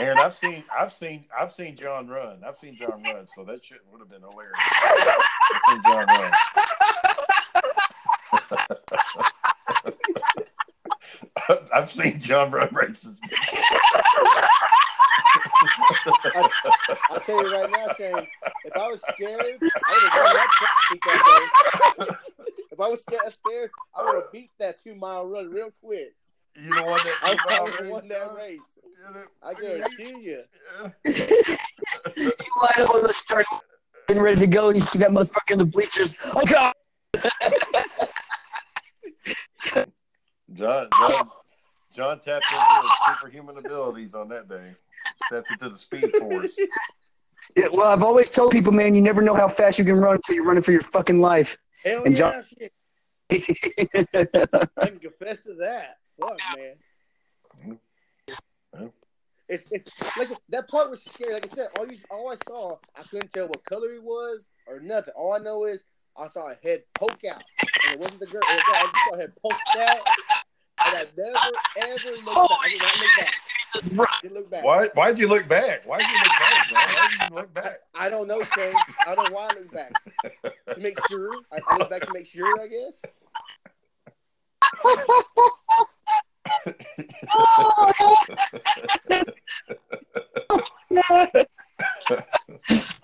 man 0.00 0.18
I've 0.18 0.34
seen 0.34 0.62
I've 0.76 0.92
seen 0.92 1.24
I've 1.38 1.52
seen 1.52 1.74
John 1.76 2.08
run 2.08 2.42
I've 2.46 2.56
seen 2.56 2.74
John 2.74 3.02
run 3.02 3.26
so 3.30 3.44
that 3.44 3.64
shit 3.64 3.78
would 3.90 4.00
have 4.00 4.10
been 4.10 4.20
hilarious 4.20 4.52
I've 4.58 5.60
seen 5.68 5.82
John 5.84 6.06
run 6.06 6.32
I've 11.74 11.90
seen 11.90 12.20
John 12.20 12.50
run 12.50 12.68
races. 12.72 13.20
I'll 17.10 17.20
tell 17.20 17.42
you 17.42 17.52
right 17.52 17.70
now, 17.70 17.92
Shane. 17.94 18.26
If 18.64 18.74
I 18.76 18.88
was 18.88 19.02
scared, 19.02 19.40
I 19.40 19.50
would 19.50 19.62
have 19.62 20.24
run 20.24 20.34
that 20.34 20.48
track 20.52 21.00
that 21.04 21.22
day. 21.98 22.06
If 22.72 22.80
I 22.80 22.88
was 22.88 23.02
scared, 23.02 23.32
scared 23.32 23.70
I 23.94 24.04
would 24.04 24.14
have 24.22 24.32
beat 24.32 24.50
that 24.58 24.82
two 24.82 24.94
mile 24.94 25.26
run 25.26 25.50
real 25.50 25.70
quick. 25.82 26.14
You 26.56 26.70
know 26.70 26.84
what? 26.84 27.04
that 27.04 27.14
I 27.22 27.36
would 27.62 27.74
have 27.74 27.88
won 27.88 28.08
that 28.08 28.34
race. 28.34 28.60
I 29.42 29.52
guarantee 29.54 30.22
you. 30.22 30.44
you 31.04 31.12
line 32.62 32.80
up 32.80 32.94
on 32.94 33.02
the 33.02 33.12
start, 33.12 33.44
getting 34.08 34.22
ready 34.22 34.38
to 34.40 34.46
go, 34.46 34.68
and 34.68 34.76
you 34.76 34.82
see 34.82 35.00
that 35.00 35.10
motherfucker 35.10 35.52
in 35.52 35.58
the 35.58 35.64
bleachers. 35.64 36.16
Oh 36.34 36.44
God! 36.46 36.72
John, 40.52 40.88
John, 40.98 41.28
John 41.92 42.20
tapped 42.20 42.44
into 42.52 42.64
his 42.80 42.90
superhuman 43.20 43.56
abilities 43.58 44.14
on 44.14 44.28
that 44.28 44.48
day. 44.48 44.72
Tapped 45.30 45.46
into 45.52 45.70
the 45.70 45.78
speed 45.78 46.10
force. 46.18 46.58
Yeah, 47.56 47.66
well, 47.72 47.88
I've 47.88 48.02
always 48.02 48.30
told 48.30 48.52
people, 48.52 48.72
man, 48.72 48.94
you 48.94 49.02
never 49.02 49.20
know 49.22 49.34
how 49.34 49.48
fast 49.48 49.78
you 49.78 49.84
can 49.84 49.96
run 49.96 50.14
until 50.14 50.34
you're 50.34 50.46
running 50.46 50.62
for 50.62 50.72
your 50.72 50.80
fucking 50.80 51.20
life. 51.20 51.56
Hell 51.84 52.04
And 52.04 52.18
yeah, 52.18 52.42
John- 52.42 52.44
shit. 52.44 52.72
I 54.76 54.86
can 54.86 54.98
confess 54.98 55.40
to 55.42 55.54
that. 55.60 55.98
Fuck, 56.20 56.38
man. 56.56 57.78
It's, 59.46 59.70
it's 59.72 60.16
like 60.18 60.28
that 60.48 60.68
part 60.68 60.90
was 60.90 61.02
scary. 61.04 61.34
Like 61.34 61.52
I 61.52 61.54
said, 61.54 61.68
all 61.78 61.86
you 61.86 61.98
all 62.10 62.30
I 62.30 62.36
saw, 62.48 62.78
I 62.96 63.02
couldn't 63.02 63.30
tell 63.32 63.46
what 63.46 63.62
color 63.64 63.92
he 63.92 63.98
was 63.98 64.40
or 64.66 64.80
nothing. 64.80 65.12
All 65.14 65.34
I 65.34 65.38
know 65.38 65.66
is 65.66 65.82
I 66.16 66.28
saw 66.28 66.48
a 66.50 66.56
head 66.62 66.84
poke 66.94 67.24
out, 67.30 67.42
and 67.60 67.73
it 67.94 68.00
wasn't 68.00 68.20
the 68.20 68.26
girl. 68.26 68.42
It 68.42 68.54
was, 68.54 68.62
I 68.74 68.82
just 68.82 69.04
saw 69.04 69.14
a 69.14 69.18
head 69.18 69.32
poked 69.40 69.76
out, 69.78 70.00
and 70.84 70.96
I 70.96 71.06
never 71.16 71.90
ever 71.92 72.10
looked 72.24 72.26
back. 72.26 72.50
I 72.60 72.68
did 72.68 72.82
not 72.82 72.98
look 73.00 73.14
back. 73.18 73.34
I 73.74 74.20
didn't 74.22 74.34
look 74.34 74.50
back. 74.50 74.64
Why? 74.64 74.86
Why'd 74.94 75.18
you 75.18 75.28
look 75.28 75.48
back? 75.48 75.84
Why'd 75.84 76.02
you 76.02 76.18
look 76.18 76.28
back? 76.28 76.68
Bro? 76.68 76.78
Why 76.80 77.08
did 77.08 77.30
you 77.30 77.36
look 77.36 77.54
back? 77.54 77.80
I 77.94 78.10
don't 78.10 78.28
know, 78.28 78.42
Shane. 78.42 78.74
I 79.06 79.14
don't 79.14 79.30
know 79.30 79.36
why 79.36 79.48
I 79.50 79.54
look 79.54 79.72
back. 79.72 79.92
To 80.74 80.80
make 80.80 80.98
sure. 81.08 81.30
I, 81.52 81.58
I 81.68 81.76
look 81.78 81.90
back 81.90 82.02
to 82.02 82.12
make 82.12 82.26
sure, 82.26 82.60
I 82.60 82.66
guess. 82.66 83.00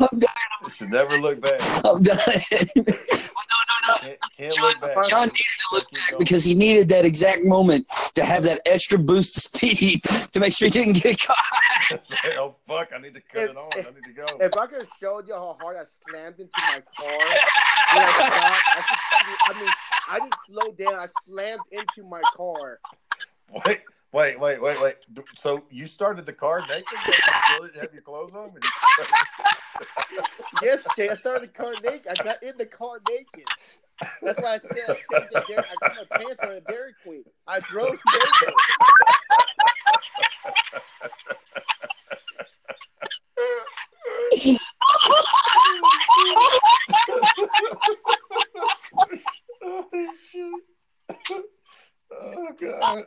I'm 0.01 0.19
done. 0.19 0.31
You 0.65 0.71
should 0.71 0.91
never 0.91 1.17
look 1.19 1.41
back. 1.41 1.61
I'm 1.85 2.03
done. 2.03 2.19
Can't, 3.99 4.19
can't 4.37 4.59
look 4.61 4.81
back. 4.81 5.09
John 5.09 5.27
needed 5.29 5.35
to 5.37 5.75
look 5.75 5.91
back 5.93 6.19
because 6.19 6.45
he 6.45 6.55
needed 6.55 6.89
that 6.89 7.05
exact 7.05 7.45
moment 7.45 7.87
to 8.15 8.25
have 8.25 8.43
that 8.45 8.61
extra 8.67 8.99
boost 8.99 9.37
of 9.37 9.43
speed 9.43 10.03
to 10.33 10.41
make 10.41 10.53
sure 10.53 10.69
he 10.69 10.73
didn't 10.73 11.03
get 11.03 11.21
caught. 11.21 11.37
oh 12.39 12.55
fuck! 12.67 12.91
I 12.95 12.99
need 12.99 13.15
to 13.15 13.21
cut 13.21 13.43
If- 13.45 13.51
it 13.51 13.57
on. 13.57 13.71
I 13.75 13.91
need 13.91 14.05
to 14.05 14.13
go. 14.13 14.27
If 14.41 14.53
I 14.57 14.67
could 14.67 14.81
have 14.81 14.91
showed 15.01 15.27
you 15.29 15.35
how 15.35 15.57
hard 15.61 15.77
I 15.77 15.85
slammed 16.09 16.39
into 16.39 16.51
my 16.57 16.79
car 16.99 17.17
I 17.93 18.05
stopped, 18.15 18.63
I, 18.67 18.85
just, 18.89 19.41
I 19.49 19.61
mean, 19.61 19.73
I 20.09 20.19
just 20.21 20.39
slowed 20.47 20.79
down. 20.79 20.95
I 20.95 21.07
slammed 21.27 21.61
into 21.73 22.09
my 22.09 22.21
car. 22.37 22.79
Wait, 23.67 23.81
wait, 24.13 24.39
wait, 24.39 24.63
wait, 24.63 24.81
wait. 24.81 24.97
So 25.37 25.65
you 25.71 25.87
started 25.87 26.25
the 26.27 26.33
car 26.33 26.61
naked? 26.69 26.85
You 26.95 27.81
have 27.81 27.93
your 27.93 28.03
clothes 28.03 28.33
on? 28.35 28.53
Yes, 30.63 30.87
Shay, 30.95 31.09
I 31.09 31.15
started 31.15 31.49
the 31.49 31.53
car 31.53 31.73
naked. 31.83 32.07
I 32.09 32.23
got 32.23 32.43
in 32.43 32.57
the 32.59 32.67
car 32.67 33.01
naked. 33.09 33.45
That's 34.23 34.41
why 34.41 34.55
I 34.55 34.61
said 34.67 34.91
I 34.91 34.95
changed 34.95 35.47
Dairy, 35.49 35.59
I 35.59 35.89
put 35.89 36.09
my 36.11 36.19
pants 36.19 36.45
on 36.45 36.53
a 36.53 36.61
Dairy 36.61 36.95
Queen. 37.05 37.25
I 37.49 37.61
drove 37.61 37.99
oh 49.63 49.89
shit! 50.31 50.53
Oh 52.13 52.49
god! 52.61 53.05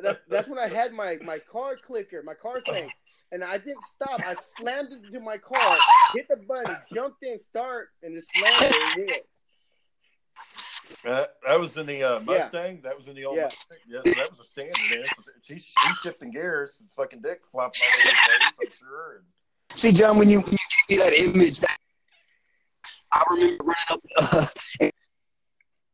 That, 0.00 0.20
that's 0.28 0.48
when 0.48 0.58
I 0.58 0.68
had 0.68 0.92
my, 0.92 1.18
my 1.24 1.38
car 1.38 1.76
clicker, 1.76 2.22
my 2.22 2.34
car 2.34 2.60
thing. 2.60 2.90
And 3.32 3.44
I 3.44 3.58
didn't 3.58 3.82
stop. 3.82 4.20
I 4.26 4.34
slammed 4.56 4.92
it 4.92 5.04
into 5.06 5.20
my 5.20 5.36
car, 5.36 5.76
hit 6.14 6.28
the 6.28 6.36
button, 6.36 6.76
jumped 6.92 7.22
in, 7.22 7.38
start, 7.38 7.90
and 8.02 8.14
just 8.14 8.30
slammed 8.32 8.72
it. 8.72 8.98
And 8.98 9.10
hit. 9.10 9.28
that, 11.04 11.34
that 11.46 11.60
was 11.60 11.76
in 11.76 11.86
the 11.86 12.02
uh, 12.02 12.20
Mustang. 12.20 12.80
That 12.82 12.96
was 12.96 13.08
in 13.08 13.16
the 13.16 13.24
old. 13.26 13.36
Yeah. 13.36 13.44
Mustang. 13.44 14.02
Yes, 14.04 14.16
that 14.16 14.30
was 14.30 14.40
a 14.40 14.44
standard. 14.44 14.74
Man. 14.90 15.04
She's 15.42 15.72
she's 15.78 15.98
shifting 15.98 16.30
gears. 16.30 16.78
And 16.80 16.90
fucking 16.92 17.20
dick 17.20 17.40
flopping 17.44 17.82
all 17.82 18.00
over 18.00 18.10
the 18.10 18.56
place. 18.56 18.70
I'm 18.82 18.86
sure. 18.88 19.16
And 19.16 19.78
See, 19.78 19.92
John, 19.92 20.16
when 20.16 20.30
you, 20.30 20.40
when 20.40 20.52
you 20.52 20.58
gave 20.88 20.98
me 20.98 21.04
that 21.04 21.12
image, 21.12 21.60
that 21.60 21.76
I 23.12 23.24
remember 23.30 23.64
running 23.64 23.74
up. 23.90 24.00
Uh, 24.16 24.46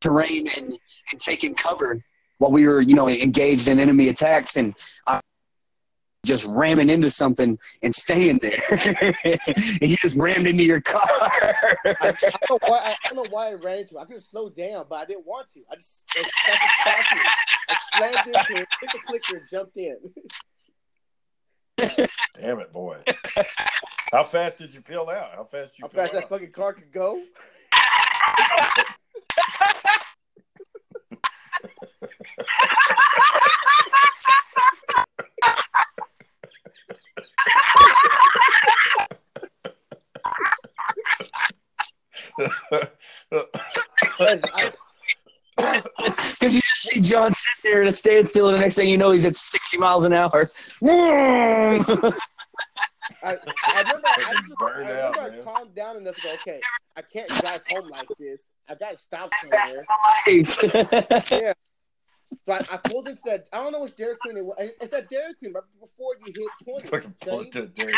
terrain 0.04 0.46
and, 0.58 0.74
and 1.10 1.20
taking 1.20 1.54
cover 1.54 1.98
while 2.38 2.50
we 2.50 2.66
were, 2.66 2.82
you 2.82 2.94
know, 2.94 3.08
engaged 3.08 3.68
in 3.68 3.80
enemy 3.80 4.08
attacks, 4.10 4.56
and 4.56 4.74
I 5.06 5.20
just 6.24 6.50
ramming 6.54 6.88
into 6.88 7.10
something 7.10 7.58
and 7.82 7.94
staying 7.94 8.38
there. 8.38 8.52
and 9.24 9.90
you 9.90 9.96
just 9.96 10.16
rammed 10.16 10.46
into 10.46 10.64
your 10.64 10.80
car. 10.80 11.00
I, 11.04 11.94
I, 12.00 12.12
don't 12.12 12.50
know 12.50 12.58
why, 12.66 12.78
I, 12.78 12.88
I 12.88 13.08
don't 13.08 13.16
know 13.16 13.30
why 13.30 13.50
I 13.50 13.54
ran 13.54 13.80
into 13.80 13.96
it. 13.96 14.00
I 14.00 14.04
could 14.04 14.14
have 14.14 14.22
slowed 14.22 14.56
down, 14.56 14.86
but 14.88 14.96
I 14.96 15.04
didn't 15.04 15.26
want 15.26 15.50
to. 15.50 15.60
I 15.70 15.74
just 15.76 16.10
I, 16.16 16.22
stopped 16.22 17.14
me. 17.14 17.20
I 17.68 17.76
slammed 17.96 18.26
into 18.26 18.62
it, 18.62 18.68
hit 18.80 18.90
the 18.92 18.98
clicker, 19.06 19.36
and 19.36 19.48
jumped 19.50 19.76
in. 19.76 19.98
Damn 22.40 22.60
it, 22.60 22.72
boy! 22.72 23.02
How 24.12 24.22
fast 24.22 24.58
did 24.58 24.72
you 24.72 24.80
peel 24.80 25.08
out? 25.10 25.32
How 25.34 25.44
fast 25.44 25.72
did 25.72 25.80
you 25.80 25.84
How 25.84 25.88
peel 25.88 26.02
fast 26.02 26.12
that 26.14 26.28
fucking 26.28 26.52
car 26.52 26.72
could 26.72 26.92
go. 26.92 27.20
And 44.20 44.44
I, 44.54 44.72
Because 45.56 46.54
you 46.54 46.60
just 46.60 46.82
see 46.82 47.00
John 47.14 47.30
sit 47.32 47.62
there 47.62 47.82
at 47.82 47.88
a 47.88 47.92
standstill, 47.92 48.48
and 48.48 48.56
the 48.56 48.60
next 48.60 48.74
thing 48.74 48.88
you 48.88 48.98
know, 48.98 49.12
he's 49.12 49.24
at 49.24 49.36
60 49.36 49.78
miles 49.78 50.04
an 50.04 50.12
hour. 50.12 50.50
I, 50.82 50.88
I 53.22 53.32
remember, 53.78 54.08
I, 54.08 54.14
Fucking 54.16 54.32
just, 54.32 54.54
burned 54.58 54.88
I, 54.88 54.90
remember 54.90 55.20
out, 55.20 55.32
I 55.32 55.36
calmed 55.42 55.74
down 55.76 55.96
enough 55.98 56.16
to 56.16 56.22
go, 56.22 56.34
okay, 56.34 56.60
I 56.96 57.02
can't 57.02 57.28
drive 57.28 57.60
home 57.68 57.88
like 57.92 58.08
this. 58.18 58.48
I 58.68 58.74
got 58.74 58.90
to 58.92 58.98
stop 58.98 59.30
That's 59.48 59.72
somewhere. 59.72 61.22
Yeah. 61.40 61.52
So 62.46 62.52
I, 62.52 62.58
I 62.72 62.76
pulled 62.88 63.06
into 63.06 63.20
that. 63.26 63.48
I 63.52 63.62
don't 63.62 63.70
know 63.70 63.82
which 63.82 63.94
Dairy 63.94 64.16
Queen 64.20 64.36
it 64.36 64.44
was. 64.44 64.56
It's 64.58 64.88
that 64.90 65.08
Dairy 65.08 65.34
Queen 65.34 65.52
right 65.52 65.62
before 65.80 66.14
you 66.26 66.32
hit 66.34 66.48
20. 66.64 66.88
Fucking 66.88 67.14
pull 67.20 67.38
Shane. 67.38 67.46
it 67.46 67.52
to 67.52 67.62
a 67.62 67.66
Dairy 67.66 67.92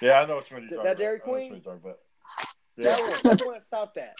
Yeah, 0.00 0.20
I 0.20 0.26
know 0.26 0.36
which 0.36 0.52
one 0.52 0.62
you're 0.62 0.70
That- 0.70 0.76
talking 0.76 0.84
that 0.84 0.98
Dairy 0.98 1.16
about. 1.16 1.28
I 1.28 1.32
know 1.32 1.32
which 1.32 1.48
Queen? 1.48 1.50
one 1.50 1.60
you're 1.64 1.74
talking 1.74 1.80
about. 1.84 1.98
That 2.76 2.84
Yeah, 2.84 3.00
one. 3.00 3.10
That's 3.24 3.36
the 3.42 3.44
one 3.46 3.54
that 3.54 3.64
stopped 3.64 3.94
that. 3.96 4.14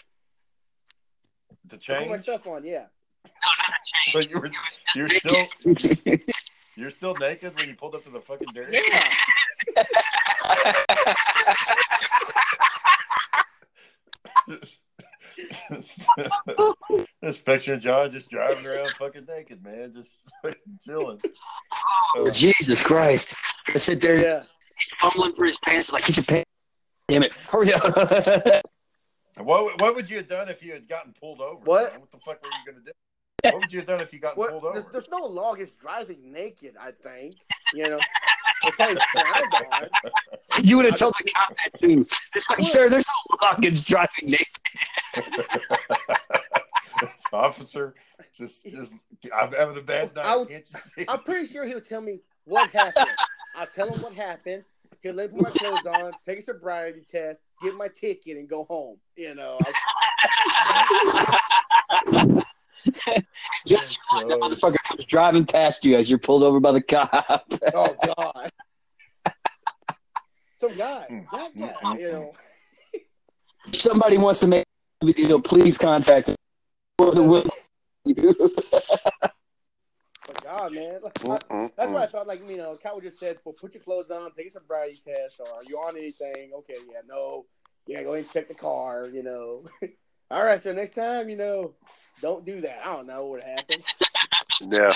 To 1.77 1.95
I 1.95 1.99
put 1.99 2.07
my 2.07 2.13
change. 2.15 2.23
stuff 2.23 2.47
on, 2.47 2.65
yeah. 2.65 2.85
So 4.11 4.19
you 4.19 4.39
were 4.39 4.49
you're 4.95 5.07
still 5.09 5.45
you're 6.75 6.89
still 6.91 7.15
naked 7.15 7.55
when 7.57 7.69
you 7.69 7.75
pulled 7.75 7.95
up 7.95 8.03
to 8.03 8.09
the 8.09 8.19
fucking 8.19 8.47
Dairy 8.53 8.73
Yeah. 8.73 9.83
this 17.21 17.37
picture 17.39 17.73
of 17.73 17.79
John 17.79 18.11
just 18.11 18.29
driving 18.29 18.65
around 18.65 18.87
fucking 18.89 19.25
naked, 19.27 19.63
man, 19.63 19.93
just 19.93 20.19
chilling. 20.81 21.19
Oh, 22.15 22.29
Jesus 22.31 22.81
Christ. 22.83 23.35
I 23.67 23.77
sit 23.77 24.01
there, 24.01 24.19
Yeah. 24.21 24.43
he's 24.77 24.91
fumbling 25.01 25.33
for 25.33 25.45
his 25.45 25.57
pants, 25.59 25.91
like, 25.91 26.05
get 26.05 26.17
your 26.17 26.23
pants. 26.25 26.49
Damn 27.07 27.23
it. 27.23 27.33
Hurry 27.33 27.73
up. 27.73 27.83
What 29.37 29.79
what 29.81 29.95
would 29.95 30.09
you 30.09 30.17
have 30.17 30.27
done 30.27 30.49
if 30.49 30.63
you 30.63 30.73
had 30.73 30.87
gotten 30.87 31.13
pulled 31.19 31.41
over? 31.41 31.63
What? 31.65 31.91
man? 31.91 32.01
What 32.01 32.11
the 32.11 32.19
fuck 32.19 32.41
were 32.43 32.49
you 32.49 32.71
gonna 32.73 32.85
do? 32.85 32.91
What 33.43 33.61
would 33.61 33.73
you 33.73 33.79
have 33.79 33.87
done 33.87 33.99
if 33.99 34.13
you 34.13 34.19
got 34.19 34.37
What, 34.37 34.51
pulled 34.51 34.63
over? 34.63 34.85
there's 34.91 35.09
no 35.11 35.25
law 35.25 35.53
against 35.53 35.77
driving 35.79 36.31
naked, 36.31 36.75
I 36.79 36.91
think. 36.91 37.35
You 37.73 37.89
know, 37.89 37.99
it's 38.63 38.75
probably 38.75 38.95
frowned 39.11 39.53
on. 39.73 39.89
you 40.63 40.77
would 40.77 40.85
have 40.85 40.97
told 40.97 41.13
the 41.19 41.29
cop 41.31 41.49
that, 41.49 41.77
too. 41.79 42.05
It's 42.35 42.49
like, 42.49 42.63
sir, 42.63 42.87
there's 42.87 43.05
no 43.07 43.37
law 43.41 43.53
against 43.57 43.87
driving 43.87 44.25
naked. 44.29 44.47
officer 47.33 47.95
just 48.33 48.63
just 48.65 48.93
I'm 49.35 49.51
having 49.53 49.77
a 49.77 49.81
bad 49.81 50.15
night. 50.15 50.25
I 50.25 50.35
would- 50.35 50.47
Can't 50.49 50.67
you 50.71 50.79
see? 50.79 51.05
I'm 51.07 51.23
pretty 51.23 51.47
sure 51.51 51.65
he'll 51.65 51.81
tell 51.81 52.01
me 52.01 52.19
what 52.45 52.69
happened. 52.69 53.07
I'll 53.55 53.65
tell 53.67 53.87
him 53.87 53.99
what 54.01 54.13
happened. 54.13 54.63
He'll 55.01 55.15
let 55.15 55.33
me 55.33 55.39
put 55.43 55.53
my 55.53 55.59
clothes 55.59 55.85
on, 55.85 56.11
take 56.25 56.39
a 56.39 56.41
sobriety 56.41 57.01
test, 57.09 57.41
get 57.63 57.75
my 57.75 57.87
ticket, 57.87 58.37
and 58.37 58.47
go 58.47 58.65
home. 58.65 58.97
You 59.15 59.35
know, 59.35 59.57
Just 63.65 63.97
the 64.11 64.37
motherfucker 64.41 64.83
comes 64.83 65.05
driving 65.05 65.45
past 65.45 65.85
you 65.85 65.95
as 65.95 66.09
you're 66.09 66.19
pulled 66.19 66.43
over 66.43 66.59
by 66.59 66.73
the 66.73 66.81
cop. 66.81 67.45
oh 67.73 67.95
god, 68.15 68.51
some 70.57 70.77
guy, 70.77 71.07
mm. 71.09 71.25
that 71.31 71.57
guy. 71.57 71.97
You 71.97 72.11
know, 72.11 72.33
if 72.93 73.75
somebody 73.75 74.17
wants 74.17 74.41
to 74.41 74.47
make 74.47 74.65
a 75.01 75.05
video, 75.05 75.39
please 75.39 75.77
contact 75.77 76.29
us. 76.29 76.35
We're 76.99 77.11
the 77.11 77.23
will- 77.23 77.49
but 78.05 79.33
God, 80.43 80.73
man, 80.73 80.99
like, 81.01 81.29
I- 81.29 81.71
that's 81.77 81.91
what 81.91 82.01
I 82.01 82.05
thought. 82.07 82.27
Like 82.27 82.47
you 82.49 82.57
know, 82.57 82.75
Cal 82.75 82.99
just 82.99 83.19
said, 83.19 83.37
"Well, 83.43 83.53
put 83.59 83.73
your 83.73 83.83
clothes 83.83 84.11
on, 84.11 84.31
take 84.33 84.47
a 84.47 84.51
sobriety 84.51 84.99
test, 85.05 85.39
or 85.39 85.47
are 85.47 85.63
you 85.63 85.77
on 85.77 85.95
anything?" 85.97 86.51
Okay, 86.53 86.75
yeah, 86.91 87.01
no, 87.07 87.45
yeah, 87.87 88.03
go 88.03 88.13
ahead 88.13 88.25
and 88.25 88.33
check 88.33 88.47
the 88.47 88.53
car. 88.53 89.07
You 89.07 89.23
know, 89.23 89.63
all 90.31 90.43
right. 90.43 90.61
So 90.61 90.73
next 90.73 90.95
time, 90.95 91.29
you 91.29 91.37
know, 91.37 91.75
don't 92.21 92.45
do 92.45 92.61
that. 92.61 92.81
I 92.85 92.95
don't 92.95 93.07
know 93.07 93.25
what 93.27 93.43
happened. 93.43 93.83
Yeah. 94.69 94.93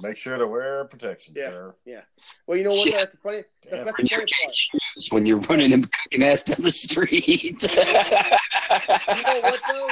Make 0.00 0.16
sure 0.16 0.38
to 0.38 0.46
wear 0.46 0.84
protection, 0.84 1.34
Yeah. 1.36 1.48
sir. 1.50 1.74
Yeah. 1.84 2.00
Well, 2.46 2.56
you 2.56 2.62
know 2.62 2.70
what? 2.70 2.86
Yeah. 2.88 2.98
That's 2.98 3.12
the 3.12 3.16
funny. 3.18 3.42
That's, 3.64 3.76
Damn. 3.76 3.84
that's 3.86 3.98
when 3.98 4.04
the 4.06 4.10
you're 4.10 4.20
funny 4.20 4.32
part. 4.44 5.06
when 5.10 5.26
you're 5.26 5.38
running 5.40 5.72
and 5.72 5.90
cooking 5.90 6.22
ass 6.22 6.44
down 6.44 6.62
the 6.62 6.70
street. 6.70 7.76
You 8.70 9.22
know 9.22 9.40
what 9.40 9.60
though? 9.66 9.90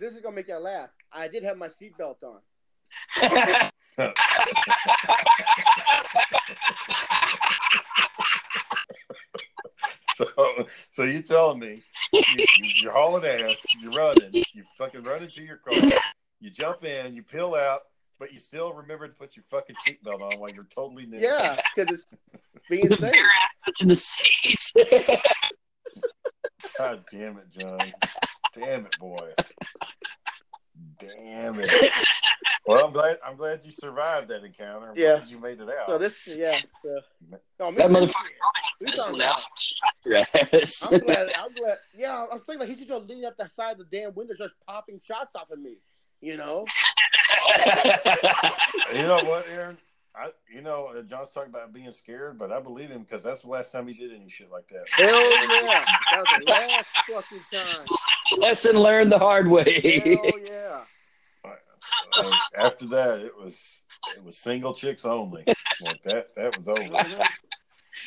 This 0.00 0.12
is 0.12 0.20
gonna 0.20 0.36
make 0.36 0.48
you 0.48 0.56
laugh. 0.58 0.90
I 1.12 1.28
did 1.28 1.42
have 1.44 1.56
my 1.56 1.66
seatbelt 1.68 2.22
on. 2.22 2.40
So, 10.18 10.26
so 10.90 11.04
you 11.04 11.22
telling 11.22 11.60
me 11.60 11.80
you, 12.12 12.44
you're 12.82 12.92
hauling 12.92 13.24
ass, 13.24 13.64
you're 13.80 13.92
running, 13.92 14.32
you 14.32 14.64
fucking 14.76 15.04
run 15.04 15.22
into 15.22 15.42
your 15.42 15.58
car, 15.58 15.76
you 16.40 16.50
jump 16.50 16.82
in, 16.82 17.14
you 17.14 17.22
peel 17.22 17.54
out, 17.54 17.82
but 18.18 18.32
you 18.32 18.40
still 18.40 18.72
remember 18.72 19.06
to 19.06 19.14
put 19.14 19.36
your 19.36 19.44
fucking 19.48 19.76
seatbelt 19.76 20.20
on 20.20 20.40
while 20.40 20.50
you're 20.50 20.64
totally 20.64 21.06
new. 21.06 21.20
Yeah, 21.20 21.56
because 21.76 21.94
it's 21.94 22.04
being 22.68 22.88
the 22.88 22.96
safe. 22.96 23.12
bare 23.12 23.22
ass 23.22 23.54
touching 23.64 23.86
the 23.86 23.94
seats. 23.94 24.72
God 26.76 27.04
damn 27.12 27.38
it, 27.38 27.48
John. 27.50 27.78
Damn 28.54 28.86
it, 28.86 28.98
boy. 28.98 29.28
Damn 30.98 31.60
it. 31.60 31.92
Well, 32.68 32.84
I'm 32.84 32.92
glad 32.92 33.16
I'm 33.24 33.36
glad 33.36 33.64
you 33.64 33.72
survived 33.72 34.28
that 34.28 34.44
encounter. 34.44 34.90
I'm 34.90 34.96
Yeah. 34.96 35.16
glad 35.16 35.28
you 35.28 35.38
made 35.38 35.58
it 35.60 35.70
out. 35.70 35.86
So 35.88 35.96
this, 35.96 36.28
yeah. 36.30 36.58
So, 36.82 37.00
no, 37.58 37.70
me 37.70 37.78
That 37.78 37.90
motherfucker 37.90 38.28
We 38.80 38.86
this 38.86 38.98
one 39.00 39.20
out. 39.22 39.38
about- 39.40 39.44
Shut 39.58 39.94
your 40.04 40.16
ass. 40.18 40.92
I'm 40.92 41.00
glad. 41.00 41.28
I'm 41.38 41.52
glad. 41.54 41.78
Yeah, 41.96 42.26
I'm 42.30 42.40
thinking 42.40 42.58
like 42.60 42.68
he's 42.68 42.76
just 42.78 42.90
gonna 42.90 43.04
lean 43.04 43.24
up 43.24 43.38
the 43.38 43.48
side 43.48 43.80
of 43.80 43.88
the 43.90 43.96
damn 43.98 44.14
window, 44.14 44.34
just 44.36 44.52
popping 44.66 45.00
shots 45.02 45.34
off 45.34 45.50
of 45.50 45.58
me. 45.58 45.76
You 46.20 46.36
know? 46.36 46.66
you 48.92 49.02
know 49.02 49.22
what, 49.24 49.46
Aaron? 49.48 49.78
I, 50.14 50.30
you 50.52 50.62
know, 50.62 50.92
uh, 50.94 51.02
John's 51.02 51.30
talking 51.30 51.50
about 51.50 51.72
being 51.72 51.92
scared, 51.92 52.38
but 52.38 52.50
I 52.50 52.58
believe 52.60 52.90
him 52.90 53.02
because 53.02 53.22
that's 53.22 53.42
the 53.42 53.50
last 53.50 53.70
time 53.72 53.86
he 53.86 53.94
did 53.94 54.12
any 54.12 54.28
shit 54.28 54.50
like 54.50 54.66
that. 54.68 54.84
Hell 54.90 55.64
yeah! 55.64 55.84
That 56.10 56.20
was 56.20 56.38
the 56.40 56.44
last 56.50 56.86
fucking 57.08 57.44
time. 57.52 58.40
Lesson 58.40 58.78
learned 58.78 59.12
the 59.12 59.18
hard 59.18 59.46
way. 59.48 59.72
Hell 60.04 60.40
yeah! 60.44 60.80
Uh, 62.18 62.32
after 62.56 62.86
that, 62.86 63.20
it 63.20 63.32
was 63.36 63.82
it 64.16 64.24
was 64.24 64.38
single 64.38 64.74
chicks 64.74 65.04
only. 65.04 65.44
Like 65.80 66.02
that, 66.02 66.34
that 66.36 66.58
was 66.58 66.68
over. 66.68 67.22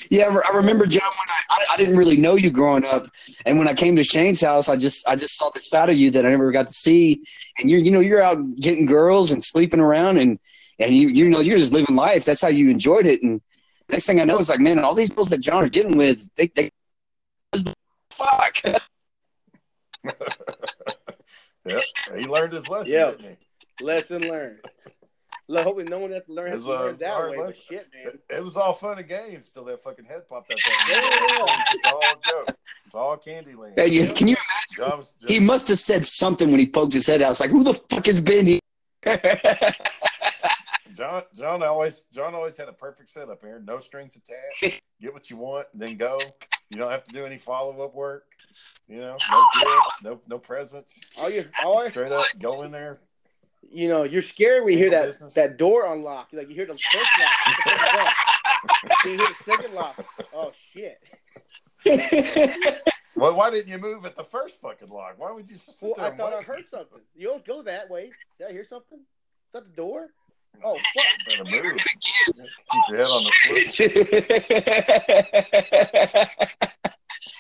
Yeah, 0.09 0.35
I 0.51 0.55
remember 0.55 0.85
John 0.85 1.03
when 1.03 1.27
I, 1.29 1.55
I 1.55 1.73
I 1.73 1.77
didn't 1.77 1.97
really 1.97 2.17
know 2.17 2.35
you 2.35 2.49
growing 2.49 2.85
up, 2.85 3.03
and 3.45 3.57
when 3.57 3.67
I 3.67 3.73
came 3.73 3.95
to 3.97 4.03
Shane's 4.03 4.41
house, 4.41 4.69
I 4.69 4.75
just 4.75 5.07
I 5.07 5.15
just 5.15 5.35
saw 5.35 5.49
this 5.49 5.67
side 5.67 5.89
of 5.89 5.97
you 5.97 6.11
that 6.11 6.25
I 6.25 6.29
never 6.29 6.51
got 6.51 6.67
to 6.67 6.73
see, 6.73 7.23
and 7.59 7.69
you're 7.69 7.79
you 7.79 7.91
know 7.91 7.99
you're 7.99 8.21
out 8.21 8.37
getting 8.57 8.85
girls 8.85 9.31
and 9.31 9.43
sleeping 9.43 9.79
around, 9.79 10.17
and 10.17 10.39
and 10.79 10.95
you 10.95 11.09
you 11.09 11.29
know 11.29 11.39
you're 11.39 11.57
just 11.57 11.73
living 11.73 11.95
life. 11.95 12.25
That's 12.25 12.41
how 12.41 12.47
you 12.47 12.69
enjoyed 12.69 13.05
it, 13.05 13.21
and 13.21 13.41
next 13.89 14.05
thing 14.05 14.21
I 14.21 14.23
know, 14.23 14.37
it's 14.37 14.49
like 14.49 14.59
man, 14.59 14.79
all 14.79 14.95
these 14.95 15.09
girls 15.09 15.29
that 15.29 15.41
John 15.41 15.63
are 15.63 15.69
getting 15.69 15.97
with, 15.97 16.33
they 16.35 16.47
they 16.47 16.71
fuck. 18.11 18.55
Yep, 21.69 21.83
he 22.17 22.25
learned 22.25 22.53
his 22.53 22.67
lesson, 22.67 22.91
Yeah. 22.91 23.11
Didn't 23.81 23.87
Lesson 23.87 24.21
learned. 24.29 24.59
Look, 25.47 25.63
hoping 25.65 25.85
no 25.85 25.99
one 25.99 26.11
has 26.11 26.25
to 26.25 26.33
learn 26.33 26.51
how 26.51 26.57
to 26.57 26.63
learn 26.63 26.93
uh, 26.95 26.97
that 26.99 27.29
way. 27.29 27.37
But 27.37 27.55
shit, 27.57 27.87
man. 27.93 28.13
It, 28.13 28.37
it 28.37 28.43
was 28.43 28.55
all 28.55 28.73
fun 28.73 28.99
and 28.99 29.07
games 29.07 29.51
till 29.51 29.65
that 29.65 29.81
fucking 29.83 30.05
head 30.05 30.27
popped 30.27 30.51
out. 30.51 30.59
Yeah. 30.89 30.95
That 30.95 31.65
it's 31.73 31.93
all 31.93 32.01
a 32.01 32.45
joke. 32.45 32.57
It's 32.85 32.95
all 32.95 33.17
candy 33.17 33.53
land. 33.55 33.73
Hey, 33.75 33.87
you- 33.87 34.07
can 34.13 34.29
you 34.29 34.37
John 34.77 34.99
was- 34.99 35.13
He 35.27 35.39
must 35.39 35.67
have 35.67 35.77
said 35.77 36.05
something 36.05 36.49
when 36.51 36.59
he 36.59 36.67
poked 36.67 36.93
his 36.93 37.05
head 37.07 37.21
out. 37.21 37.31
It's 37.31 37.39
like, 37.41 37.49
who 37.49 37.63
the 37.63 37.73
fuck 37.73 38.05
has 38.05 38.21
been 38.21 38.45
here? 38.45 38.59
John, 40.93 41.23
John 41.33 41.63
always, 41.63 42.01
John 42.13 42.35
always 42.35 42.57
had 42.57 42.67
a 42.67 42.73
perfect 42.73 43.09
setup 43.09 43.41
here. 43.41 43.61
No 43.65 43.79
strings 43.79 44.17
attached. 44.17 44.81
Get 45.01 45.13
what 45.13 45.29
you 45.29 45.37
want, 45.37 45.67
then 45.73 45.97
go. 45.97 46.19
You 46.69 46.77
don't 46.77 46.91
have 46.91 47.03
to 47.05 47.11
do 47.13 47.25
any 47.25 47.37
follow 47.37 47.81
up 47.83 47.93
work. 47.95 48.25
You 48.87 48.97
know, 48.97 49.15
no 49.31 49.45
gifts, 49.59 50.03
no 50.03 50.21
no 50.27 50.37
presents. 50.37 51.11
All 51.19 51.29
you, 51.29 51.43
all 51.63 51.81
Straight 51.89 52.11
up, 52.11 52.25
go 52.41 52.63
in 52.63 52.71
there. 52.71 52.99
You 53.71 53.87
know, 53.87 54.03
you're 54.03 54.21
scared 54.21 54.63
when 54.63 54.73
you 54.73 54.79
hear 54.79 54.89
that 54.91 55.05
business. 55.05 55.33
that 55.35 55.57
door 55.57 55.85
unlock. 55.93 56.29
Like 56.33 56.49
you 56.49 56.55
hear 56.55 56.65
the 56.65 56.73
first 56.73 57.11
lock, 57.19 58.15
you 59.05 59.11
hear 59.11 59.17
the 59.17 59.35
second 59.45 59.73
lock. 59.73 60.05
Oh 60.33 60.51
shit! 60.73 60.99
Well, 63.13 63.35
why 63.35 63.51
didn't 63.51 63.67
you 63.67 63.77
move 63.77 64.05
at 64.05 64.15
the 64.15 64.23
first 64.23 64.61
fucking 64.61 64.87
lock? 64.87 65.15
Why 65.17 65.31
would 65.31 65.47
you 65.49 65.55
sit 65.57 65.75
Well, 65.81 65.93
there 65.95 66.05
I 66.05 66.07
and 66.09 66.17
thought 66.17 66.33
I 66.33 66.41
heard 66.41 66.67
something. 66.69 67.01
You 67.13 67.27
don't 67.27 67.45
go 67.45 67.61
that 67.63 67.89
way. 67.89 68.09
Did 68.39 68.47
I 68.47 68.51
hear 68.51 68.63
something? 68.65 68.99
Is 68.99 69.51
that 69.53 69.65
the 69.65 69.69
door? 69.75 70.07
Oh 70.63 70.77
fuck! 70.77 71.05
Better 71.27 71.43
move. 71.43 71.77
Keep 71.77 72.35
your 72.89 72.97
head 72.97 73.05
on 73.07 73.23
the 73.25 73.31
floor. 73.31 73.57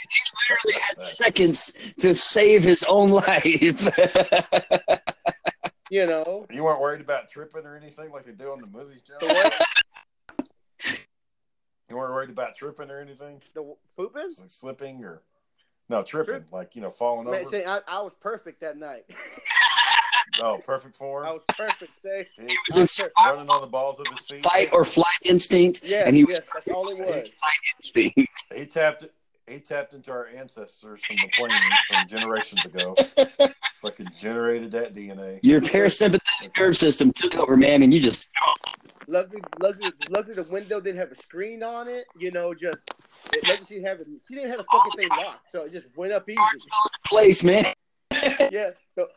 he 0.09 0.19
literally 0.49 0.79
had 0.87 0.97
seconds 0.99 1.93
to 1.99 2.13
save 2.13 2.63
his 2.63 2.83
own 2.87 3.09
life. 3.09 3.87
You 5.91 6.05
know. 6.05 6.47
You 6.49 6.63
weren't 6.63 6.79
worried 6.79 7.01
about 7.01 7.29
tripping 7.29 7.65
or 7.65 7.75
anything 7.75 8.11
like 8.11 8.25
they 8.25 8.31
do 8.31 8.49
on 8.51 8.59
the 8.59 8.67
movies, 8.67 9.01
Joe? 9.01 9.17
You 11.89 11.97
weren't 11.97 12.13
worried 12.13 12.29
about 12.29 12.55
tripping 12.55 12.89
or 12.89 13.01
anything? 13.01 13.41
The 13.53 13.75
pooping? 13.97 14.23
Like 14.39 14.49
slipping 14.49 15.03
or 15.03 15.21
no 15.89 16.01
tripping, 16.01 16.45
like 16.49 16.77
you 16.77 16.81
know, 16.81 16.91
falling 16.91 17.25
Man, 17.25 17.41
over. 17.41 17.49
say, 17.49 17.65
I, 17.65 17.81
I 17.85 18.01
was 18.01 18.15
perfect 18.15 18.61
that 18.61 18.77
night. 18.77 19.03
Oh, 20.41 20.61
perfect 20.65 20.95
form. 20.95 21.25
I 21.25 21.33
was 21.33 21.43
perfect. 21.49 21.91
Say, 22.01 22.25
He 22.37 22.55
was 22.69 22.75
in 22.77 22.81
was 22.83 23.09
running 23.25 23.49
on 23.49 23.59
the 23.59 23.67
balls 23.67 23.99
of 23.99 24.07
his 24.15 24.29
feet. 24.29 24.41
Fight 24.41 24.69
or 24.71 24.85
flight 24.85 25.13
instinct, 25.25 25.81
yes, 25.83 26.07
and 26.07 26.15
he 26.15 26.23
was 26.23 26.39
that's 26.53 26.69
all 26.69 26.87
it 26.87 26.97
was. 26.97 27.07
flight 27.07 27.53
instinct. 27.75 28.31
He 28.55 28.65
tapped 28.65 29.09
he 29.47 29.59
tapped 29.59 29.93
into 29.93 30.11
our 30.11 30.27
ancestors 30.27 31.05
from 31.05 31.15
the 31.17 31.29
plains 31.35 31.53
from 31.89 32.07
generations 32.07 32.65
ago. 32.65 32.95
Fucking 33.81 34.09
generated 34.15 34.71
that 34.71 34.93
DNA. 34.93 35.39
Your 35.41 35.61
parasympathetic 35.61 36.57
nerve 36.57 36.77
system 36.77 37.11
took 37.11 37.35
over, 37.35 37.57
man, 37.57 37.83
and 37.83 37.93
you 37.93 37.99
just 37.99 38.29
Luckily, 39.07 39.41
luckily, 39.61 39.91
luckily, 40.09 40.35
the 40.35 40.43
window 40.43 40.79
didn't 40.79 40.99
have 40.99 41.11
a 41.11 41.15
screen 41.15 41.63
on 41.63 41.87
it. 41.89 42.05
You 42.17 42.31
know, 42.31 42.53
just 42.53 42.77
it, 43.33 43.45
luckily 43.45 43.65
she 43.67 43.83
have 43.83 43.99
it. 43.99 44.07
She 44.27 44.35
didn't 44.35 44.51
have 44.51 44.59
a 44.61 44.65
fucking 44.71 44.91
thing 44.91 45.09
locked, 45.09 45.51
so 45.51 45.65
it 45.65 45.73
just 45.73 45.97
went 45.97 46.13
up 46.13 46.29
easy. 46.29 46.39
place, 47.05 47.43
man. 47.43 47.65
Yeah. 48.51 48.71
So, 48.95 49.07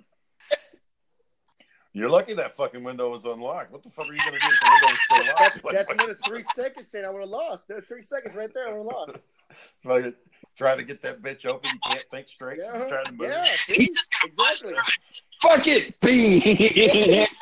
You're 1.97 2.11
lucky 2.11 2.35
that 2.35 2.53
fucking 2.53 2.83
window 2.83 3.09
was 3.09 3.25
unlocked. 3.25 3.71
What 3.71 3.85
the 3.85 3.89
fuck 3.89 4.11
are 4.11 4.15
you 4.15 4.19
gonna 4.19 4.33
do 4.33 4.37
if 4.43 4.61
the 4.61 4.71
window 4.71 4.87
was 4.89 4.99
still 4.99 5.35
that's, 5.39 5.65
locked? 5.65 5.77
that's 5.77 5.93
another 5.93 6.19
three 6.27 6.43
seconds. 6.55 6.89
Saying 6.89 7.05
I 7.05 7.11
would 7.11 7.21
have 7.21 7.31
lost. 7.31 7.69
There's 7.69 7.85
three 7.85 8.03
seconds 8.03 8.35
right 8.35 8.53
there. 8.53 8.67
I 8.69 8.73
would 8.73 8.79
have 8.79 8.87
lost. 8.87 9.19
like 9.85 10.17
trying 10.57 10.79
to 10.79 10.85
get 10.85 11.03
that 11.03 11.23
bitch 11.23 11.47
open, 11.47 11.71
you 11.73 11.79
can't 11.85 12.05
think 12.11 12.29
straight. 12.29 12.59
Yeah. 12.61 12.79
You're 12.79 12.89
trying 12.89 13.05
to 13.07 13.13
move. 13.13 13.29
Yeah. 13.29 13.45
see? 13.45 13.75
He's 13.77 13.95
just 13.95 14.11
gonna 14.21 14.35
bust 14.37 14.65
Exactly. 14.65 14.93
Fuck 15.41 15.69
it, 15.69 16.01
bing. 16.01 17.27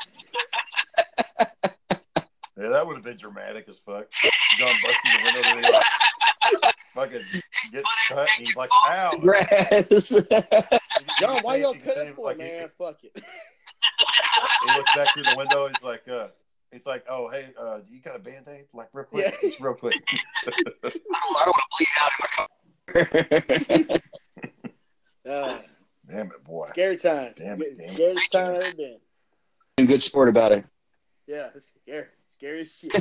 Yeah, 2.55 2.69
that 2.69 2.87
would 2.87 2.95
have 2.95 3.05
been 3.05 3.17
dramatic 3.17 3.67
as 3.69 3.81
fuck. 3.81 4.09
John 4.11 4.73
busting 4.85 5.11
the 5.11 5.21
window 5.25 5.43
to 5.43 5.83
the 6.61 6.73
fucking 6.95 7.23
gets 7.73 8.15
cut 8.15 8.29
and 8.39 8.47
he's 8.47 8.57
like, 8.57 8.71
ow. 8.89 9.11
Grass. 9.21 10.23
John, 11.19 11.39
why 11.43 11.57
you 11.57 11.63
y'all 11.63 11.73
can 11.73 11.83
cut 11.83 11.97
it 12.07 12.15
for, 12.15 12.27
like, 12.27 12.39
man? 12.39 12.69
Fuck 12.79 12.99
it. 13.03 13.25
He 14.67 14.77
looks 14.77 14.97
back 14.97 15.15
through 15.15 15.23
the 15.25 15.35
window. 15.37 15.69
He's 15.69 15.83
like, 15.83 16.07
uh, 16.09 16.29
he's 16.71 16.87
like, 16.87 17.05
oh, 17.09 17.29
hey, 17.31 17.47
uh, 17.59 17.79
you 17.91 18.01
got 18.01 18.17
a 18.17 18.19
band 18.19 18.47
aid? 18.49 18.67
Like, 18.73 18.89
real 18.93 19.05
quick, 19.07 19.25
Yeah. 19.27 19.37
just 19.43 19.61
real 19.61 19.75
quick. 19.75 19.95
I 20.47 20.51
don't 20.83 21.03
want 21.47 21.57
to 21.59 21.69
bleed 21.79 21.89
out 22.01 22.11
in 22.13 22.19
my 22.21 23.89
car. 23.89 24.01
Uh, 25.25 25.57
Damn 26.11 26.27
it, 26.27 26.43
boy. 26.45 26.67
scary 26.67 26.97
times. 26.97 27.37
Damn 27.39 27.63
it, 27.63 27.79
damn 27.79 27.91
it. 27.91 27.93
Scariest 27.95 28.33
time 28.33 28.55
I've 28.59 28.77
been. 28.77 28.99
Been 29.77 29.87
good 29.87 30.03
sport 30.03 30.29
about 30.29 30.51
it. 30.51 30.65
Yeah, 31.29 31.51
it's 31.55 31.71
scary. 31.81 32.07
Scary 32.33 32.61
as 32.63 32.73
shit. 32.73 32.93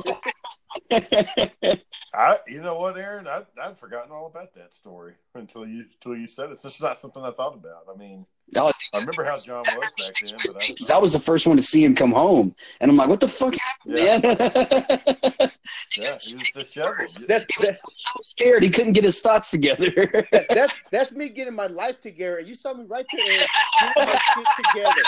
I, 2.14 2.38
you 2.48 2.62
know 2.62 2.78
what, 2.78 2.96
Aaron? 3.00 3.28
I, 3.28 3.42
I'd 3.60 3.76
forgotten 3.78 4.12
all 4.12 4.28
about 4.28 4.54
that 4.54 4.76
story 4.76 5.16
until 5.36 5.66
you, 5.66 5.86
until 5.94 6.16
you 6.16 6.28
said 6.28 6.52
it. 6.52 6.62
This 6.62 6.76
is 6.76 6.82
not 6.82 7.00
something 7.00 7.24
I 7.24 7.32
thought 7.32 7.56
about. 7.56 7.86
I 7.94 7.98
mean, 7.98 8.26
Oh, 8.58 8.72
I 8.94 9.00
remember 9.00 9.24
how 9.24 9.38
John 9.38 9.60
was 9.60 9.92
back 9.98 10.14
then, 10.26 10.38
but 10.54 10.92
I, 10.92 10.96
I 10.96 10.98
was 10.98 11.14
the 11.14 11.20
first 11.20 11.48
one 11.48 11.56
to 11.56 11.64
see 11.64 11.86
him 11.86 11.96
come 11.96 12.12
home, 12.12 12.54
and 12.82 12.92
I'm 12.92 12.98
like, 12.98 13.08
"What 13.08 13.22
the 13.22 13.28
fuck 13.30 13.56
happened, 13.56 13.98
Yeah. 13.98 14.20
man?" 14.22 14.36
yeah, 15.98 16.18
he 16.22 16.36
was 16.36 16.52
disheveled. 16.54 17.28
That's, 17.30 17.46
he 17.46 17.60
was 17.60 17.70
that, 17.70 17.80
so 17.88 18.20
scared 18.20 18.62
he 18.62 18.70
couldn't 18.70 18.92
get 18.92 19.06
his 19.06 19.22
thoughts 19.22 19.52
together. 19.52 19.90
that, 20.34 20.48
that's 20.50 20.74
that's 20.92 21.12
me 21.14 21.30
getting 21.30 21.56
my 21.56 21.68
life 21.68 22.02
together. 22.02 22.42
You 22.42 22.56
saw 22.56 22.74
me 22.74 22.84
right 22.90 23.06
there, 23.10 23.26
Aaron, 23.26 23.48
getting 23.96 24.14
my 24.14 24.20
shit 24.36 24.48
together. 24.66 25.02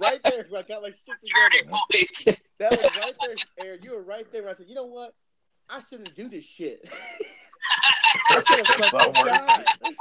Right 0.00 0.22
there, 0.22 0.46
I 0.56 0.62
got 0.62 0.82
my 0.82 0.88
shit 0.88 1.20
together. 2.24 2.38
That 2.58 2.70
was 2.70 2.96
right 2.96 3.14
there, 3.20 3.66
Aaron. 3.66 3.80
You 3.82 3.90
were 3.92 4.02
right 4.02 4.26
there. 4.30 4.42
When 4.42 4.54
I 4.54 4.56
said, 4.56 4.66
you 4.68 4.74
know 4.74 4.86
what? 4.86 5.14
I 5.68 5.80
shouldn't 5.80 6.14
do 6.16 6.28
this 6.30 6.44
shit. 6.44 6.88
I 8.30 8.42
It's 8.48 8.92
not 8.92 9.16
worth 9.16 9.58
it. 9.58 9.96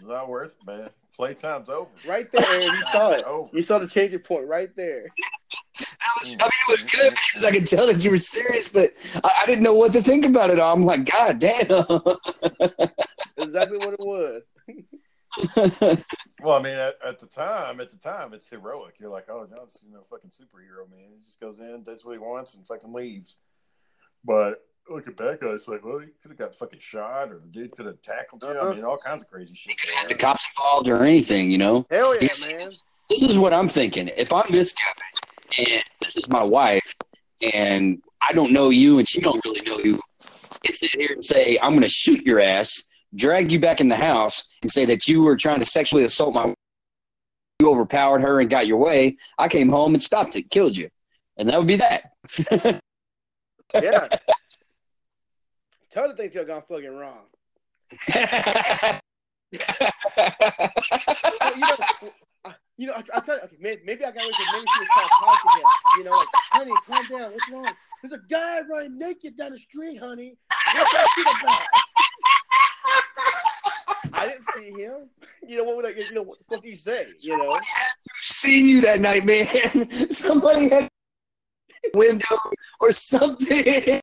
It's 0.00 0.08
not 0.08 0.28
worth 0.28 0.56
it, 0.60 0.66
man. 0.66 0.90
Playtime's 1.18 1.68
over. 1.68 1.90
Right 2.08 2.30
there, 2.32 2.42
Aaron. 2.42 2.62
You 2.62 2.84
saw 2.92 3.10
it. 3.10 3.24
Over. 3.26 3.50
You 3.52 3.62
saw 3.62 3.78
the 3.78 3.86
changing 3.86 4.20
point 4.20 4.46
right 4.46 4.74
there. 4.74 5.02
that 5.02 5.96
was, 6.18 6.36
I 6.38 6.44
mean, 6.44 6.50
it 6.68 6.70
was 6.70 6.84
good 6.84 7.10
because 7.10 7.44
I 7.44 7.50
could 7.50 7.66
tell 7.66 7.86
that 7.88 8.02
you 8.02 8.10
were 8.10 8.16
serious, 8.16 8.70
but 8.70 8.90
I, 9.22 9.30
I 9.42 9.46
didn't 9.46 9.62
know 9.62 9.74
what 9.74 9.92
to 9.92 10.00
think 10.00 10.24
about 10.24 10.48
it. 10.48 10.58
all. 10.58 10.74
I'm 10.74 10.86
like, 10.86 11.10
God 11.10 11.38
damn. 11.38 11.66
Exactly 13.36 13.78
what 13.78 13.94
it 13.94 14.00
was. 14.00 14.42
Well, 16.42 16.58
I 16.58 16.62
mean, 16.62 16.76
at, 16.76 16.94
at 17.06 17.18
the 17.18 17.26
time, 17.26 17.80
at 17.80 17.90
the 17.90 17.98
time, 17.98 18.32
it's 18.32 18.48
heroic. 18.48 18.94
You're 18.98 19.10
like, 19.10 19.26
oh, 19.28 19.46
John's 19.46 19.78
you 19.86 19.92
know 19.92 20.04
fucking 20.08 20.30
superhero, 20.30 20.90
man. 20.90 21.10
He 21.14 21.22
just 21.22 21.38
goes 21.38 21.58
in, 21.58 21.82
does 21.82 22.04
what 22.04 22.12
he 22.12 22.18
wants, 22.18 22.54
and 22.54 22.66
fucking 22.66 22.92
leaves. 22.92 23.38
But 24.24 24.62
looking 24.90 25.14
back, 25.14 25.42
I 25.42 25.46
was 25.46 25.68
like, 25.68 25.84
well, 25.84 25.98
he 25.98 26.06
could 26.22 26.30
have 26.30 26.38
got 26.38 26.54
fucking 26.54 26.78
shot, 26.80 27.30
or 27.30 27.38
the 27.38 27.46
dude 27.46 27.70
could 27.72 27.86
have 27.86 28.00
tackled 28.02 28.42
you. 28.42 28.48
Uh-huh. 28.50 28.70
I 28.70 28.74
mean, 28.74 28.84
all 28.84 28.98
kinds 28.98 29.22
of 29.22 29.30
crazy 29.30 29.54
shit. 29.54 29.76
could 29.78 30.10
the 30.10 30.14
cops 30.14 30.46
involved 30.50 30.88
or 30.88 31.04
anything, 31.04 31.50
you 31.50 31.58
know. 31.58 31.86
Hell 31.90 32.14
yeah, 32.14 32.20
Yes. 32.22 32.46
man. 32.46 32.68
This 33.08 33.22
is 33.22 33.38
what 33.38 33.52
I'm 33.52 33.68
thinking. 33.68 34.08
If 34.16 34.32
I'm 34.32 34.50
this 34.50 34.74
guy 34.74 35.62
and 35.66 35.82
this 36.00 36.16
is 36.16 36.28
my 36.28 36.42
wife, 36.42 36.94
and 37.54 38.00
I 38.28 38.32
don't 38.32 38.52
know 38.52 38.70
you 38.70 38.98
and 38.98 39.08
she 39.08 39.20
don't 39.20 39.40
really 39.44 39.60
know 39.66 39.78
you, 39.78 39.98
and 40.64 40.74
sit 40.74 40.90
here 40.94 41.12
and 41.12 41.24
say 41.24 41.58
I'm 41.62 41.70
going 41.70 41.82
to 41.82 41.88
shoot 41.88 42.24
your 42.24 42.40
ass, 42.40 42.88
drag 43.14 43.50
you 43.50 43.58
back 43.58 43.80
in 43.80 43.88
the 43.88 43.96
house, 43.96 44.56
and 44.62 44.70
say 44.70 44.84
that 44.84 45.08
you 45.08 45.22
were 45.22 45.36
trying 45.36 45.58
to 45.58 45.64
sexually 45.64 46.04
assault 46.04 46.34
my. 46.34 46.46
wife, 46.46 46.54
You 47.60 47.70
overpowered 47.70 48.20
her 48.20 48.40
and 48.40 48.48
got 48.48 48.66
your 48.68 48.78
way. 48.78 49.16
I 49.38 49.48
came 49.48 49.68
home 49.68 49.94
and 49.94 50.02
stopped 50.02 50.36
it, 50.36 50.50
killed 50.50 50.76
you, 50.76 50.88
and 51.36 51.48
that 51.48 51.58
would 51.58 51.66
be 51.68 51.76
that. 51.76 52.12
Yeah. 53.72 54.08
Tell 55.90 56.08
the 56.08 56.14
things 56.14 56.34
you're 56.34 56.44
gone 56.44 56.62
fucking 56.68 56.96
wrong. 56.96 57.26
You 59.52 59.58
know, 61.58 61.76
I, 62.44 62.54
you 62.76 62.86
know, 62.86 62.92
I, 62.92 63.02
I 63.14 63.20
tell 63.20 63.36
you, 63.36 63.42
okay, 63.42 63.56
maybe, 63.58 63.82
maybe 63.84 64.04
I 64.04 64.12
got 64.12 64.22
away 64.22 64.30
maybe 64.30 64.66
she 64.74 64.80
was 64.80 64.88
trying 64.94 65.08
to 65.08 65.12
talk 65.24 65.42
to 65.42 65.48
him. 65.58 65.64
You 65.98 66.04
know, 66.04 66.10
like, 66.12 66.28
honey, 66.52 66.72
calm 66.86 67.18
down. 67.18 67.32
What's 67.32 67.50
wrong? 67.50 67.74
There's 68.02 68.12
a 68.12 68.20
guy 68.30 68.60
running 68.70 68.98
naked 68.98 69.36
down 69.36 69.50
the 69.52 69.58
street, 69.58 69.98
honey. 69.98 70.36
What's 70.74 70.92
that 70.92 71.06
shit 71.16 71.26
about? 71.42 71.60
I 74.14 74.28
didn't 74.28 74.44
see 74.54 74.70
him. 74.82 75.10
You 75.46 75.58
know 75.58 75.64
what 75.64 75.76
would 75.76 75.86
I? 75.86 75.90
You 75.90 76.14
know 76.14 76.22
what 76.22 76.38
fuck 76.50 76.64
you 76.64 76.76
say? 76.76 77.08
You 77.22 77.36
know, 77.36 77.58
Seen 78.20 78.66
you 78.66 78.80
that 78.82 79.00
night, 79.00 79.24
man. 79.26 79.46
Somebody 80.10 80.68
had 80.70 80.88
window 81.94 82.36
or 82.80 82.92
something. 82.92 84.00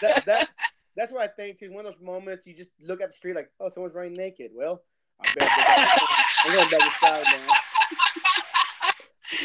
That, 0.00 0.22
that 0.26 0.48
that's 0.96 1.12
what 1.12 1.22
I 1.22 1.26
think 1.26 1.58
too. 1.58 1.72
One 1.72 1.86
of 1.86 1.92
those 1.92 2.02
moments 2.02 2.46
you 2.46 2.54
just 2.54 2.70
look 2.80 3.00
at 3.00 3.08
the 3.08 3.14
street 3.14 3.34
like, 3.34 3.50
oh, 3.60 3.68
someone's 3.70 3.94
running 3.94 4.14
naked. 4.14 4.50
Well, 4.54 4.82
I 5.20 5.28
better 5.34 5.40
go 5.40 5.46
back. 5.46 5.98
I'm 6.44 6.54
going 6.54 6.70
back 6.70 6.82
inside 6.82 7.24
now. 7.24 7.54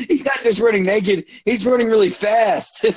He's 0.07 0.23
not 0.23 0.39
just 0.41 0.61
running 0.61 0.83
naked, 0.83 1.27
he's 1.45 1.65
running 1.65 1.87
really 1.87 2.09
fast. 2.09 2.83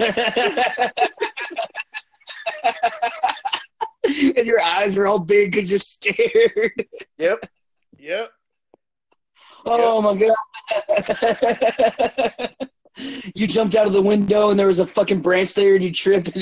and 4.37 4.47
your 4.47 4.61
eyes 4.61 4.99
are 4.99 5.07
all 5.07 5.19
big 5.19 5.53
because 5.53 5.71
you're 5.71 5.79
scared. 5.79 6.87
Yep, 7.19 7.49
yep. 7.99 8.31
Oh 9.65 10.03
my 10.03 10.17
god. 10.19 10.35
you 13.35 13.47
jumped 13.47 13.77
out 13.77 13.87
of 13.87 13.93
the 13.93 14.03
window 14.03 14.51
and 14.51 14.59
there 14.59 14.67
was 14.67 14.81
a 14.81 14.87
fucking 14.87 15.21
branch 15.21 15.55
there 15.55 15.75
and 15.75 15.85
you 15.85 15.93
tripped. 15.93 16.37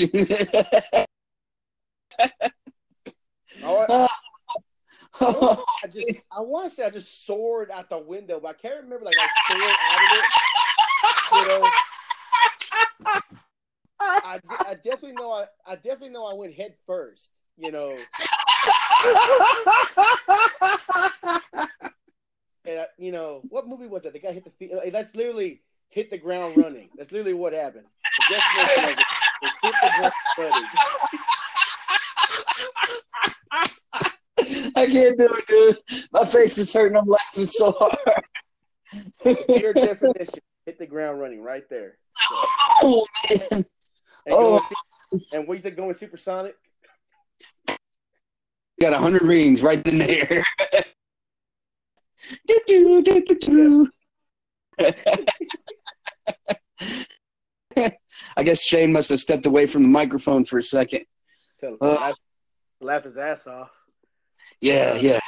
Oh, 3.61 5.19
I, 5.19 5.57
I 5.83 5.87
just, 5.87 6.25
I 6.31 6.39
want 6.39 6.69
to 6.69 6.75
say 6.75 6.85
I 6.85 6.89
just 6.89 7.25
soared 7.25 7.71
out 7.71 7.89
the 7.89 7.97
window, 7.97 8.39
but 8.39 8.49
I 8.49 8.53
can't 8.53 8.83
remember 8.83 9.05
like 9.05 9.15
I 9.19 9.27
soared 9.47 9.75
out 9.91 10.05
of 10.05 10.17
it. 10.17 10.23
You 11.33 11.47
know, 11.47 11.69
I, 13.99 14.39
I 14.69 14.73
definitely 14.75 15.13
know 15.13 15.31
I, 15.31 15.45
I 15.67 15.75
definitely 15.75 16.09
know 16.09 16.25
I 16.25 16.33
went 16.33 16.53
head 16.53 16.75
first. 16.85 17.31
You 17.57 17.71
know, 17.71 17.97
And, 22.67 22.79
uh, 22.79 22.85
you 22.97 23.11
know 23.11 23.41
what 23.49 23.67
movie 23.67 23.87
was 23.87 24.03
that? 24.03 24.13
The 24.13 24.19
guy 24.19 24.31
hit 24.31 24.43
the 24.43 24.51
feet. 24.51 24.71
That's 24.91 25.15
literally 25.15 25.61
hit 25.89 26.09
the 26.09 26.17
ground 26.17 26.55
running. 26.57 26.87
That's 26.95 27.11
literally 27.11 27.33
what 27.33 27.53
happened. 27.53 27.85
The 28.29 28.35
definition 28.35 28.83
of 28.83 28.89
it 28.91 28.99
is 29.43 29.51
hit 29.61 29.75
the 29.81 29.89
ground 29.99 30.13
running. 30.37 30.69
I 34.75 34.85
can't 34.87 35.17
do 35.17 35.27
it, 35.29 35.47
dude. 35.47 35.77
My 36.13 36.23
face 36.23 36.57
is 36.57 36.73
hurting. 36.73 36.97
I'm 36.97 37.07
laughing 37.07 37.45
so 37.45 37.71
hard. 37.77 38.23
Your 39.61 39.73
definition, 39.73 40.39
hit 40.65 40.79
the 40.79 40.87
ground 40.87 41.19
running, 41.19 41.43
right 41.43 41.67
there. 41.69 41.97
oh 42.81 43.05
man. 43.29 43.39
And, 43.51 43.65
Oh. 44.27 44.59
going 45.11 45.23
and 45.33 45.47
what 45.47 45.55
you 45.55 45.61
said, 45.61 45.75
going 45.75 45.93
supersonic? 45.93 46.55
Got 48.79 48.93
a 48.93 48.97
hundred 48.97 49.23
rings 49.23 49.61
right 49.63 49.85
in 49.87 49.97
there. 49.97 50.43
do, 52.47 52.59
do, 52.67 53.01
do, 53.01 53.25
do, 53.25 53.35
do. 53.39 53.89
I 58.37 58.43
guess 58.43 58.63
Shane 58.63 58.91
must 58.91 59.09
have 59.09 59.19
stepped 59.19 59.45
away 59.45 59.65
from 59.65 59.83
the 59.83 59.89
microphone 59.89 60.43
for 60.45 60.57
a 60.59 60.63
second. 60.63 61.01
Tell 61.59 61.71
him, 61.71 61.77
Uh. 61.81 61.95
laugh, 61.95 62.15
laugh 62.81 63.03
his 63.03 63.17
ass 63.17 63.47
off. 63.47 63.71
Yeah, 64.61 64.95
yeah. 64.99 65.19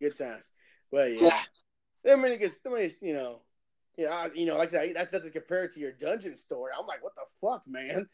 Good 0.00 0.16
times. 0.16 0.44
Well, 0.90 1.08
yeah. 1.08 1.38
I 2.10 2.16
mean, 2.16 2.32
it 2.32 2.40
gets, 2.40 2.56
I 2.66 2.70
mean, 2.70 2.90
you 3.00 3.14
know, 3.14 3.40
yeah, 3.96 4.08
I, 4.10 4.30
you 4.34 4.46
know, 4.46 4.56
like 4.56 4.68
I 4.70 4.72
said, 4.86 4.96
that 4.96 5.12
doesn't 5.12 5.32
compare 5.32 5.68
to 5.68 5.80
your 5.80 5.92
dungeon 5.92 6.36
story. 6.36 6.72
I'm 6.78 6.86
like, 6.86 7.02
what 7.02 7.12
the 7.14 7.22
fuck, 7.40 7.62
man? 7.66 8.06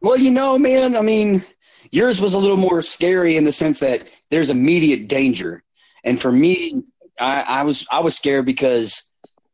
Well, 0.00 0.16
you 0.16 0.30
know, 0.30 0.58
man, 0.58 0.96
I 0.96 1.02
mean, 1.02 1.42
yours 1.90 2.20
was 2.20 2.34
a 2.34 2.38
little 2.38 2.56
more 2.56 2.80
scary 2.82 3.36
in 3.36 3.44
the 3.44 3.52
sense 3.52 3.80
that 3.80 4.08
there's 4.30 4.50
immediate 4.50 5.08
danger. 5.08 5.62
And 6.04 6.20
for 6.20 6.30
me, 6.30 6.82
I, 7.18 7.42
I 7.60 7.62
was 7.64 7.86
I 7.90 8.00
was 8.00 8.16
scared 8.16 8.46
because 8.46 9.09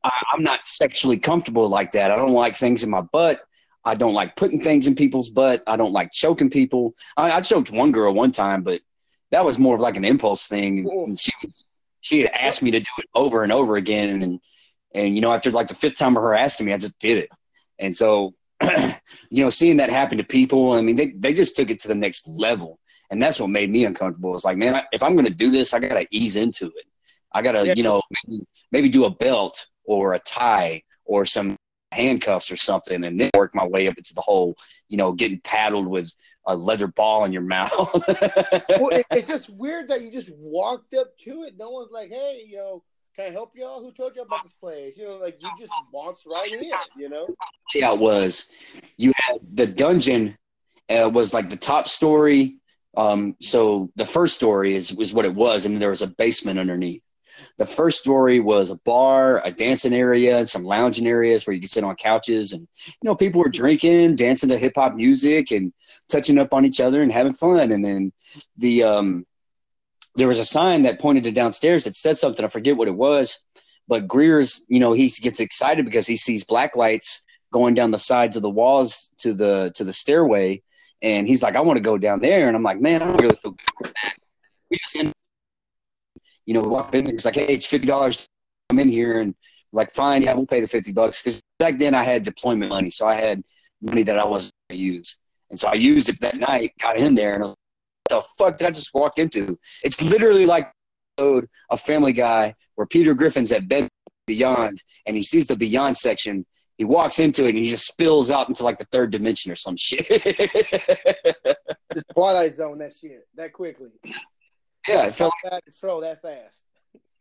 I, 0.07 0.23
I'm 0.33 0.43
not 0.43 0.67
sexually 0.67 1.19
comfortable 1.19 1.69
like 1.69 1.93
that. 1.93 2.11
I 2.11 2.17
don't 2.17 2.33
like 2.33 2.55
things 2.57 2.83
in 2.83 2.91
my 2.91 3.01
butt. 3.01 3.41
I 3.85 3.95
don't 3.95 4.15
like 4.15 4.37
putting 4.37 4.61
things 4.61 4.87
in 4.87 4.95
people's 4.95 5.31
butt. 5.31 5.63
I 5.67 5.77
don't 5.77 5.93
like 5.93 6.11
choking 6.13 6.51
people. 6.51 6.95
I, 7.17 7.33
I 7.33 7.41
choked 7.41 7.71
one 7.71 7.93
girl 7.93 8.13
one 8.15 8.33
time, 8.33 8.63
but 8.63 8.81
that 9.31 9.45
was 9.45 9.59
more 9.59 9.75
of 9.75 9.81
like 9.81 9.97
an 9.97 10.05
impulse 10.05 10.49
thing. 10.49 10.89
And 10.89 11.19
she 11.19 11.33
was 11.43 11.65
she 12.01 12.21
had 12.21 12.31
asked 12.33 12.63
me 12.63 12.71
to 12.71 12.81
do 12.81 12.91
it 12.99 13.07
over 13.15 13.43
and 13.43 13.53
over 13.53 13.77
again, 13.77 14.23
and 14.23 14.41
and 14.95 15.15
you 15.15 15.21
know 15.21 15.33
after 15.33 15.51
like 15.51 15.69
the 15.69 15.75
fifth 15.75 15.97
time 15.99 16.17
of 16.17 16.23
her 16.23 16.35
asking 16.35 16.67
me, 16.67 16.73
I 16.73 16.79
just 16.79 16.99
did 16.99 17.19
it. 17.19 17.31
And 17.79 17.95
so 17.95 18.35
you 19.31 19.43
know, 19.45 19.51
seeing 19.51 19.77
that 19.79 19.91
happen 19.91 20.19
to 20.19 20.25
people, 20.25 20.73
I 20.73 20.81
mean, 20.81 20.97
they, 20.97 21.11
they 21.11 21.35
just 21.35 21.57
took 21.57 21.71
it 21.71 21.81
to 21.81 21.89
the 21.89 21.95
next 21.95 22.29
level. 22.29 22.79
And 23.11 23.23
that's 23.23 23.39
what 23.39 23.51
made 23.51 23.71
me 23.71 23.85
uncomfortable. 23.85 24.35
It's 24.35 24.45
like, 24.45 24.57
man, 24.57 24.75
I, 24.75 24.83
if 24.93 25.03
I'm 25.03 25.15
going 25.15 25.27
to 25.27 25.33
do 25.35 25.51
this, 25.51 25.75
I 25.75 25.79
got 25.79 25.95
to 25.95 26.07
ease 26.11 26.37
into 26.37 26.67
it. 26.67 26.87
I 27.33 27.43
got 27.43 27.53
to, 27.53 27.67
Yeah. 27.67 27.75
you 27.77 27.83
know, 27.83 28.01
maybe, 28.27 28.47
maybe 28.73 28.89
do 28.89 29.05
a 29.05 29.11
belt 29.11 29.67
or 29.87 30.15
a 30.15 30.19
tie 30.21 30.83
or 31.05 31.25
some 31.25 31.57
handcuffs 31.93 32.51
or 32.51 32.57
something 32.57 33.05
and 33.05 33.19
then 33.19 33.31
work 33.37 33.55
my 33.55 33.67
way 33.67 33.87
up 33.89 33.97
into 33.97 34.13
the 34.15 34.21
hole 34.21 34.55
you 34.89 34.97
know, 34.97 35.13
getting 35.13 35.41
paddled 35.41 35.87
with 35.87 36.15
a 36.47 36.57
leather 36.57 36.89
ball 36.89 37.25
in 37.25 37.33
your 37.33 37.43
mouth. 37.43 37.71
well, 38.09 38.91
it, 38.91 39.07
it's 39.11 39.27
just 39.27 39.51
weird 39.51 39.89
that 39.89 40.03
you 40.03 40.11
just 40.11 40.31
walked 40.37 40.95
up 40.95 41.17
to 41.19 41.45
it. 41.45 41.55
No 41.59 41.71
one's 41.71 41.91
like, 41.93 42.11
hey, 42.11 42.45
you 42.47 42.57
know, 42.57 42.83
can 43.15 43.27
I 43.27 43.31
help 43.31 43.53
y'all? 43.57 43.81
Who 43.81 43.93
told 43.93 44.15
you 44.15 44.23
about 44.23 44.43
this 44.43 44.53
place? 44.53 44.97
You 44.97 45.07
know, 45.07 45.17
like 45.17 45.37
you 45.41 45.49
just 45.59 45.73
waltzed 45.93 46.25
right 46.31 46.53
in, 46.53 46.63
you 46.97 47.09
know? 47.09 47.27
yeah, 47.75 47.93
it 47.93 47.99
was. 47.99 48.51
You 48.97 49.13
had 49.17 49.39
the 49.55 49.67
dungeon 49.67 50.37
uh, 50.89 51.11
was 51.13 51.35
like 51.35 51.51
the 51.51 51.57
top 51.57 51.89
story. 51.89 52.57
Um, 52.97 53.35
so 53.41 53.91
the 53.97 54.07
first 54.07 54.37
story 54.37 54.75
is 54.75 54.95
was 54.95 55.13
what 55.13 55.25
it 55.25 55.35
was, 55.35 55.67
and 55.67 55.81
there 55.81 55.91
was 55.91 56.03
a 56.03 56.07
basement 56.07 56.59
underneath. 56.59 57.03
The 57.59 57.67
first 57.67 57.99
story 57.99 58.41
was 58.41 58.71
a 58.71 58.77
bar, 58.77 59.45
a 59.45 59.51
dancing 59.51 59.95
area, 59.95 60.47
some 60.47 60.65
lounging 60.65 61.07
areas 61.07 61.47
where 61.47 61.55
you 61.55 61.61
could 61.61 61.71
sit 61.71 61.85
on 61.85 61.97
couches, 61.97 62.53
and 62.53 62.69
you 62.87 62.93
know 63.03 63.17
people 63.17 63.41
were 63.41 63.49
drinking, 63.49 64.17
dancing 64.17 64.49
to 64.51 64.59
hip 64.59 64.73
hop 64.77 64.95
music, 64.95 65.51
and 65.51 65.73
touching 66.11 66.39
up 66.39 66.53
on 66.53 66.65
each 66.65 66.81
other 66.81 67.03
and 67.03 67.13
having 67.13 67.35
fun. 67.35 67.73
And 67.73 67.85
then 67.85 68.13
the 68.57 68.83
um, 68.85 69.27
there 70.17 70.29
was 70.29 70.39
a 70.39 70.45
sign 70.45 70.83
that 70.83 71.01
pointed 71.01 71.25
to 71.25 71.33
downstairs 71.33 71.85
that 71.85 71.97
said 71.97 72.19
something. 72.19 72.45
I 72.45 72.49
forget 72.49 72.77
what 72.77 72.89
it 72.89 72.97
was, 72.97 73.45
but 73.89 74.09
Greer's, 74.09 74.65
you 74.69 74.81
know, 74.81 74.93
he 74.93 75.11
gets 75.21 75.41
excited 75.41 75.85
because 75.85 76.07
he 76.07 76.17
sees 76.17 76.45
black 76.45 76.77
lights 76.77 77.23
going 77.53 77.75
down 77.75 77.91
the 77.91 77.99
sides 77.99 78.37
of 78.37 78.43
the 78.43 78.51
walls 78.51 79.13
to 79.19 79.35
the 79.35 79.73
to 79.77 79.85
the 79.85 79.93
stairway, 79.93 80.63
and 81.03 81.27
he's 81.27 81.43
like, 81.43 81.57
"I 81.57 81.61
want 81.61 81.77
to 81.77 81.83
go 81.83 81.99
down 81.99 82.21
there," 82.21 82.49
and 82.49 82.57
I'm 82.57 82.63
like, 82.63 82.81
"Man, 82.81 83.03
I 83.03 83.07
don't 83.07 83.21
really 83.21 83.35
feel 83.35 83.53
good 83.53 83.71
with 83.81 83.95
that." 84.03 84.15
We 84.71 84.79
just, 84.79 84.97
end, 84.97 85.13
you 86.47 86.55
know, 86.55 86.63
walk 86.63 86.95
in 86.95 87.05
there. 87.05 87.15
it's 87.15 87.25
like, 87.25 87.35
"Hey, 87.35 87.53
it's 87.53 87.67
fifty 87.67 87.87
dollars. 87.87 88.29
I'm 88.71 88.79
in 88.79 88.89
here," 88.89 89.21
and 89.21 89.35
like, 89.73 89.91
"Fine, 89.91 90.23
yeah, 90.23 90.35
we'll 90.35 90.47
pay 90.47 90.61
the 90.61 90.67
fifty 90.67 90.93
bucks." 90.93 91.23
Because 91.23 91.43
back 91.59 91.79
then 91.79 91.95
I 91.95 92.03
had 92.03 92.23
deployment 92.23 92.71
money, 92.71 92.91
so 92.91 93.07
I 93.07 93.15
had 93.15 93.43
money 93.83 94.03
that 94.05 94.19
I 94.19 94.25
wasn't 94.25 94.55
going 94.71 94.79
to 94.79 94.85
use, 94.85 95.19
and 95.51 95.61
so 95.61 95.69
I 95.69 95.75
used 95.75 96.09
it 96.09 96.21
that 96.21 96.37
night. 96.37 96.73
Got 96.81 96.97
in 96.97 97.15
there, 97.15 97.35
and 97.35 97.45
like, 97.45 97.57
"What 98.09 98.21
the 98.21 98.29
fuck 98.39 98.57
did 98.57 98.67
I 98.69 98.71
just 98.71 98.95
walk 98.95 99.19
into?" 99.19 99.59
It's 99.83 100.03
literally 100.03 100.47
like 100.47 100.73
a 101.19 101.77
Family 101.77 102.13
Guy 102.13 102.55
where 102.75 102.87
Peter 102.87 103.15
Griffin's 103.15 103.53
at 103.53 103.69
bed 103.69 103.89
beyond, 104.27 104.83
and 105.07 105.17
he 105.17 105.23
sees 105.23 105.47
the 105.47 105.57
beyond 105.57 105.97
section. 105.97 106.45
He 106.79 106.85
walks 106.85 107.21
into 107.21 107.45
it 107.47 107.51
and 107.51 107.59
he 107.59 107.71
just 107.71 107.87
spills 107.87 108.31
out 108.31 108.49
into 108.49 108.63
like 108.63 108.77
the 108.79 108.85
third 108.87 109.11
dimension 109.11 109.51
or 109.51 109.55
some 109.55 109.77
shit. 109.79 110.07
Twilight 112.13 112.53
Zone 112.53 112.79
that 112.79 112.93
shit 112.93 113.27
that 113.35 113.55
quickly. 113.55 113.89
Yeah, 114.89 115.07
it 115.07 115.15
felt 115.15 115.33
Out 115.47 115.53
of 115.55 115.65
control 115.65 116.01
that 116.01 116.23
fast. 116.23 116.65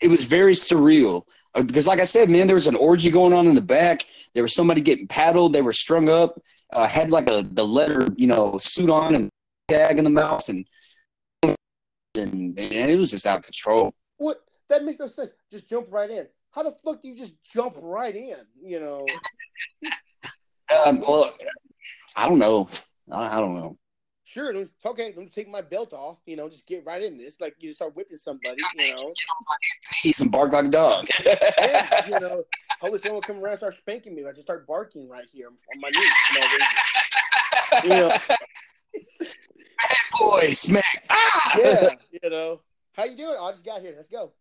it 0.01 0.07
was 0.07 0.25
very 0.25 0.53
surreal 0.53 1.23
Uh, 1.53 1.63
because, 1.63 1.87
like 1.87 1.99
I 1.99 2.03
said, 2.05 2.29
man, 2.29 2.47
there 2.47 2.55
was 2.55 2.67
an 2.67 2.75
orgy 2.75 3.09
going 3.09 3.33
on 3.33 3.47
in 3.47 3.55
the 3.55 3.61
back. 3.61 4.03
There 4.33 4.43
was 4.43 4.53
somebody 4.53 4.81
getting 4.81 5.07
paddled. 5.07 5.53
They 5.53 5.61
were 5.61 5.71
strung 5.73 6.09
up. 6.09 6.39
Uh, 6.73 6.87
had 6.87 7.11
like 7.11 7.29
a 7.29 7.43
the 7.43 7.65
leather, 7.65 8.07
you 8.17 8.27
know, 8.27 8.57
suit 8.57 8.89
on 8.89 9.15
and 9.15 9.29
tag 9.69 9.97
in 9.97 10.03
the 10.03 10.09
mouth, 10.09 10.47
and 10.49 10.65
and, 11.43 12.57
and 12.57 12.91
it 12.91 12.97
was 12.97 13.11
just 13.11 13.25
out 13.25 13.39
of 13.39 13.43
control. 13.45 13.93
What? 14.17 14.41
That 14.69 14.83
makes 14.83 14.99
no 14.99 15.07
sense. 15.07 15.31
Just 15.51 15.69
jump 15.69 15.87
right 15.91 16.09
in. 16.09 16.27
How 16.51 16.63
the 16.63 16.71
fuck 16.83 17.01
do 17.01 17.07
you 17.09 17.15
just 17.17 17.33
jump 17.43 17.75
right 17.81 18.15
in? 18.15 18.37
You 18.61 18.79
know, 18.79 19.05
Um, 20.85 21.01
well, 21.01 21.31
I 22.15 22.27
don't 22.27 22.39
know. 22.39 22.67
I, 23.11 23.37
I 23.37 23.39
don't 23.39 23.53
know. 23.55 23.77
Sure. 24.25 24.53
Okay, 24.85 25.13
let 25.15 25.17
me 25.17 25.29
take 25.33 25.49
my 25.49 25.61
belt 25.61 25.93
off. 25.93 26.17
You 26.25 26.35
know, 26.35 26.49
just 26.49 26.67
get 26.67 26.85
right 26.85 27.01
in 27.01 27.17
this. 27.17 27.39
Like 27.39 27.55
you 27.59 27.73
start 27.73 27.95
whipping 27.95 28.17
somebody. 28.17 28.61
You 28.77 28.95
know, 28.95 29.13
He's 30.01 30.17
some 30.17 30.29
bark 30.29 30.51
like 30.51 30.65
a 30.65 30.69
dog. 30.69 31.07
yeah, 31.25 32.05
you 32.05 32.19
know. 32.19 32.43
Hopefully, 32.81 32.99
someone 32.99 33.15
will 33.15 33.21
come 33.21 33.37
around 33.37 33.53
and 33.53 33.59
start 33.59 33.77
spanking 33.77 34.15
me. 34.15 34.25
I 34.27 34.31
just 34.31 34.41
start 34.41 34.67
barking 34.67 35.07
right 35.07 35.25
here 35.31 35.47
on 35.47 35.55
my 35.79 35.89
knees. 35.89 36.11
You 37.83 37.89
know, 37.89 38.17
Boy, 40.19 40.47
smack. 40.47 41.05
Ah! 41.09 41.57
yeah, 41.57 41.89
you 42.23 42.29
know. 42.29 42.61
How 42.93 43.05
you 43.05 43.17
doing? 43.17 43.35
Oh, 43.37 43.45
I 43.45 43.51
just 43.51 43.65
got 43.65 43.81
here. 43.81 43.93
Let's 43.95 44.09
go. 44.09 44.31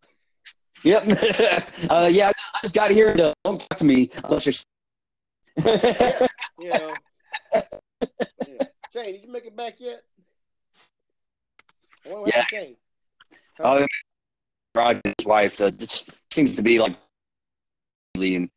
Yep. 0.83 1.03
uh, 1.89 2.09
yeah, 2.11 2.29
I 2.29 2.59
just 2.61 2.75
got 2.75 2.91
here 2.91 3.15
don't 3.15 3.35
talk 3.43 3.77
to 3.77 3.85
me 3.85 4.09
unless 4.23 4.45
you're. 4.45 4.53
You 6.59 6.69
know. 6.69 6.93
yeah. 8.47 8.63
Shane, 8.95 9.13
did 9.13 9.23
you 9.23 9.31
make 9.31 9.45
it 9.45 9.55
back 9.55 9.75
yet? 9.79 10.03
What 12.05 12.27
Yeah. 12.27 12.43
Shane. 12.45 12.77
Oh, 13.59 13.85
Roger's 14.73 15.13
wife. 15.25 15.53
So 15.53 15.67
it 15.67 16.03
seems 16.31 16.55
to 16.55 16.63
be 16.63 16.79
like, 16.79 16.95
and 18.15 18.49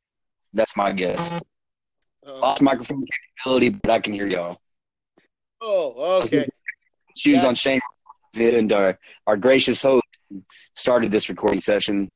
that's 0.53 0.77
my 0.77 0.93
guess. 0.93 1.33
Uh, 1.33 1.41
Lost 2.25 2.63
microphone 2.63 3.05
capability, 3.37 3.71
but 3.71 3.91
I 3.91 3.99
can 3.99 4.13
hear 4.13 4.29
y'all. 4.29 4.59
oh, 5.61 6.21
okay. 6.23 6.47
Shoes 7.17 7.43
Yeah. 7.43 7.49
on 7.49 7.55
Shane 7.57 7.81
and 8.39 8.73
our, 8.73 8.99
our 9.27 9.37
gracious 9.37 9.83
host 9.83 10.05
started 10.77 11.11
this 11.11 11.29
recording 11.29 11.61
session. 11.61 12.09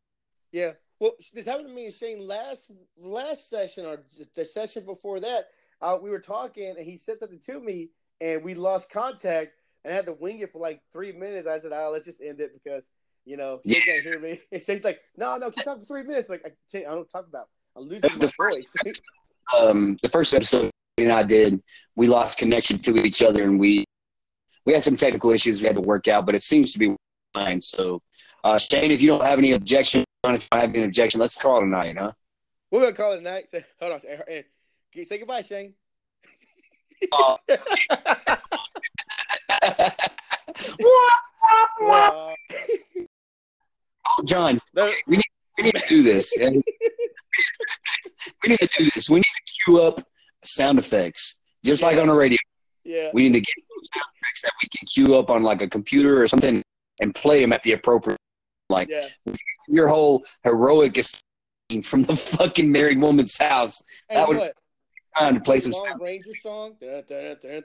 Yeah. 0.52 0.72
Well, 1.00 1.12
this 1.32 1.46
happened 1.46 1.68
to 1.68 1.74
me 1.74 1.86
and 1.86 1.94
Shane 1.94 2.20
last 2.20 2.70
last 2.96 3.48
session 3.50 3.84
or 3.84 4.04
the 4.36 4.44
session 4.44 4.84
before 4.84 5.18
that. 5.18 5.48
Uh, 5.80 5.98
we 6.00 6.10
were 6.10 6.20
talking 6.20 6.76
and 6.78 6.86
he 6.86 6.96
said 6.96 7.18
something 7.18 7.40
to 7.40 7.58
me 7.58 7.88
and 8.22 8.42
we 8.42 8.54
lost 8.54 8.88
contact 8.88 9.52
and 9.84 9.92
I 9.92 9.96
had 9.96 10.06
to 10.06 10.12
wing 10.12 10.38
it 10.38 10.52
for 10.52 10.60
like 10.60 10.80
three 10.92 11.12
minutes. 11.12 11.46
I 11.46 11.58
said, 11.58 11.72
"Oh, 11.74 11.90
let's 11.92 12.06
just 12.06 12.20
end 12.22 12.40
it 12.40 12.52
because 12.52 12.84
you 13.24 13.36
know 13.36 13.60
Shane 13.66 13.82
can't 13.82 14.02
hear 14.02 14.18
me." 14.18 14.40
And 14.52 14.62
Shane's 14.62 14.84
like, 14.84 15.00
"No, 15.16 15.36
no, 15.36 15.50
keep 15.50 15.64
talking 15.64 15.82
for 15.82 15.88
three 15.88 16.04
minutes." 16.04 16.28
Like, 16.28 16.42
I, 16.46 16.50
can't, 16.70 16.86
I 16.86 16.94
don't 16.94 17.10
talk 17.10 17.26
about. 17.26 17.48
I'm 17.76 17.84
losing 17.84 18.02
my 18.02 18.08
The 18.08 18.32
voice. 18.38 19.00
Um, 19.60 19.98
the 20.02 20.08
first 20.08 20.32
episode 20.34 20.70
you 20.96 21.04
and 21.04 21.12
I 21.12 21.24
did, 21.24 21.60
we 21.96 22.06
lost 22.06 22.38
connection 22.38 22.78
to 22.78 23.04
each 23.04 23.22
other, 23.22 23.42
and 23.42 23.58
we 23.58 23.84
we 24.64 24.72
had 24.72 24.84
some 24.84 24.94
technical 24.94 25.30
issues 25.30 25.60
we 25.60 25.66
had 25.66 25.74
to 25.74 25.82
work 25.82 26.06
out, 26.06 26.24
but 26.24 26.36
it 26.36 26.44
seems 26.44 26.72
to 26.72 26.78
be 26.78 26.94
fine. 27.34 27.60
So, 27.60 28.00
uh, 28.44 28.56
Shane, 28.56 28.92
if 28.92 29.02
you 29.02 29.08
don't 29.08 29.24
have 29.24 29.40
any 29.40 29.52
objection, 29.52 30.02
if 30.02 30.06
you 30.24 30.38
don't 30.38 30.62
have 30.62 30.74
any 30.74 30.84
objection, 30.84 31.20
let's 31.20 31.36
call 31.36 31.58
it 31.58 31.64
a 31.64 31.66
night, 31.66 31.98
huh? 31.98 32.12
We're 32.70 32.82
gonna 32.82 32.92
call 32.92 33.12
it 33.14 33.18
a 33.18 33.22
night. 33.22 33.48
Hold 33.80 33.94
on, 33.94 34.00
say 34.00 35.18
goodbye, 35.18 35.42
Shane. 35.42 35.74
Oh, 37.12 37.38
John, 44.24 44.60
the- 44.74 44.92
we 45.06 45.16
need 45.16 45.74
to 45.74 45.82
do 45.88 46.02
this. 46.02 46.34
We 46.38 46.48
need 48.48 48.58
to 48.58 48.68
do 48.78 48.90
this. 48.94 49.08
We 49.08 49.16
need 49.16 49.22
to 49.22 49.52
queue 49.64 49.80
up 49.82 50.00
sound 50.42 50.78
effects, 50.78 51.40
just 51.64 51.82
like 51.82 51.96
on 51.98 52.08
the 52.08 52.14
radio. 52.14 52.38
yeah. 52.84 53.10
We 53.14 53.22
need 53.28 53.32
to 53.34 53.40
get 53.40 53.54
those 53.70 53.88
sound 53.94 54.06
effects 54.20 54.42
that 54.42 54.52
we 54.62 54.68
can 54.76 54.86
queue 54.86 55.14
up 55.16 55.30
on 55.30 55.42
like 55.42 55.62
a 55.62 55.68
computer 55.68 56.20
or 56.20 56.26
something 56.26 56.62
and 57.00 57.14
play 57.14 57.40
them 57.40 57.52
at 57.52 57.62
the 57.62 57.72
appropriate. 57.72 58.18
Like 58.68 58.88
Yeah. 58.88 59.06
your 59.68 59.88
whole 59.88 60.24
heroic 60.44 60.96
from 61.84 62.02
the 62.02 62.16
fucking 62.16 62.70
married 62.70 63.00
woman's 63.00 63.38
house. 63.38 63.80
Hey, 64.08 64.16
that 64.16 64.28
would- 64.28 64.36
what? 64.38 64.54
Time 65.18 65.34
to 65.34 65.40
play 65.40 65.58
some 65.58 65.72
Lone. 65.72 66.00
Ranger 66.00 66.32
song. 66.34 66.74
Dun, 66.80 67.02
fucking 67.06 67.62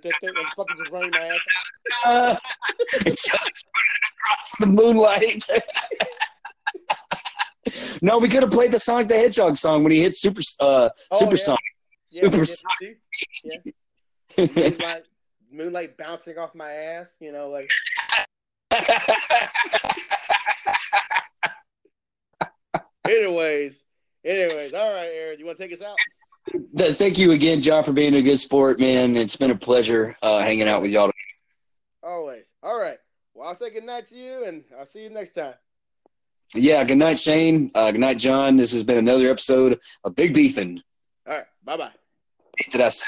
just 0.77 0.91
running 0.91 1.11
my 1.11 1.17
ass. 1.17 1.39
Uh, 2.05 2.35
it's 3.05 3.33
across 3.33 4.55
the 4.59 4.65
moonlight. 4.65 5.47
no, 8.01 8.17
we 8.19 8.27
could 8.27 8.43
have 8.43 8.51
played 8.51 8.71
the 8.71 8.79
Sonic 8.79 9.07
the 9.07 9.15
Hedgehog 9.15 9.55
song 9.55 9.83
when 9.83 9.93
he 9.93 10.01
hit 10.01 10.15
Super 10.15 10.41
uh, 10.59 10.89
Oh, 11.11 11.17
Super 11.17 11.31
yeah. 11.31 11.35
Sonic. 11.35 11.61
Yeah, 12.09 12.29
Super 12.29 12.45
yeah, 13.45 13.57
yeah. 14.35 14.69
Moonlight, 14.69 15.03
moonlight 15.51 15.97
bouncing 15.97 16.37
off 16.37 16.53
my 16.53 16.71
ass. 16.71 17.13
You 17.19 17.31
know, 17.31 17.49
like 17.49 17.71
anyways. 23.07 23.83
Anyways, 24.25 24.73
all 24.73 24.91
right, 24.91 25.09
Aaron, 25.13 25.39
you 25.39 25.45
want 25.45 25.57
to 25.57 25.63
take 25.63 25.71
us 25.71 25.81
out? 25.81 25.95
Th- 26.77 26.95
Thank 26.95 27.17
you 27.17 27.31
again, 27.31 27.61
John, 27.61 27.83
for 27.83 27.93
being 27.93 28.15
a 28.15 28.21
good 28.21 28.37
sport, 28.37 28.79
man. 28.79 29.15
It's 29.15 29.35
been 29.35 29.51
a 29.51 29.57
pleasure 29.57 30.15
uh, 30.21 30.39
hanging 30.39 30.67
out 30.67 30.81
with 30.81 30.91
y'all. 30.91 31.11
Always. 32.03 32.45
All 32.63 32.79
right. 32.79 32.97
Well, 33.33 33.47
I'll 33.47 33.55
say 33.55 33.69
good 33.69 33.83
night 33.83 34.05
to 34.07 34.15
you, 34.15 34.45
and 34.45 34.63
I'll 34.79 34.85
see 34.85 35.03
you 35.03 35.09
next 35.09 35.31
time. 35.31 35.53
Yeah, 36.55 36.83
good 36.85 36.97
night, 36.97 37.19
Shane. 37.19 37.71
Uh, 37.75 37.91
good 37.91 37.99
night, 37.99 38.17
John. 38.17 38.55
This 38.55 38.71
has 38.71 38.83
been 38.83 38.97
another 38.97 39.29
episode 39.29 39.77
of 40.03 40.15
Big 40.15 40.33
Beefin'. 40.33 40.81
All 41.27 41.33
right. 41.33 41.45
Bye 41.63 41.77
bye. 41.77 41.91
Did 42.71 42.81
I 42.81 42.87
say? 42.87 43.05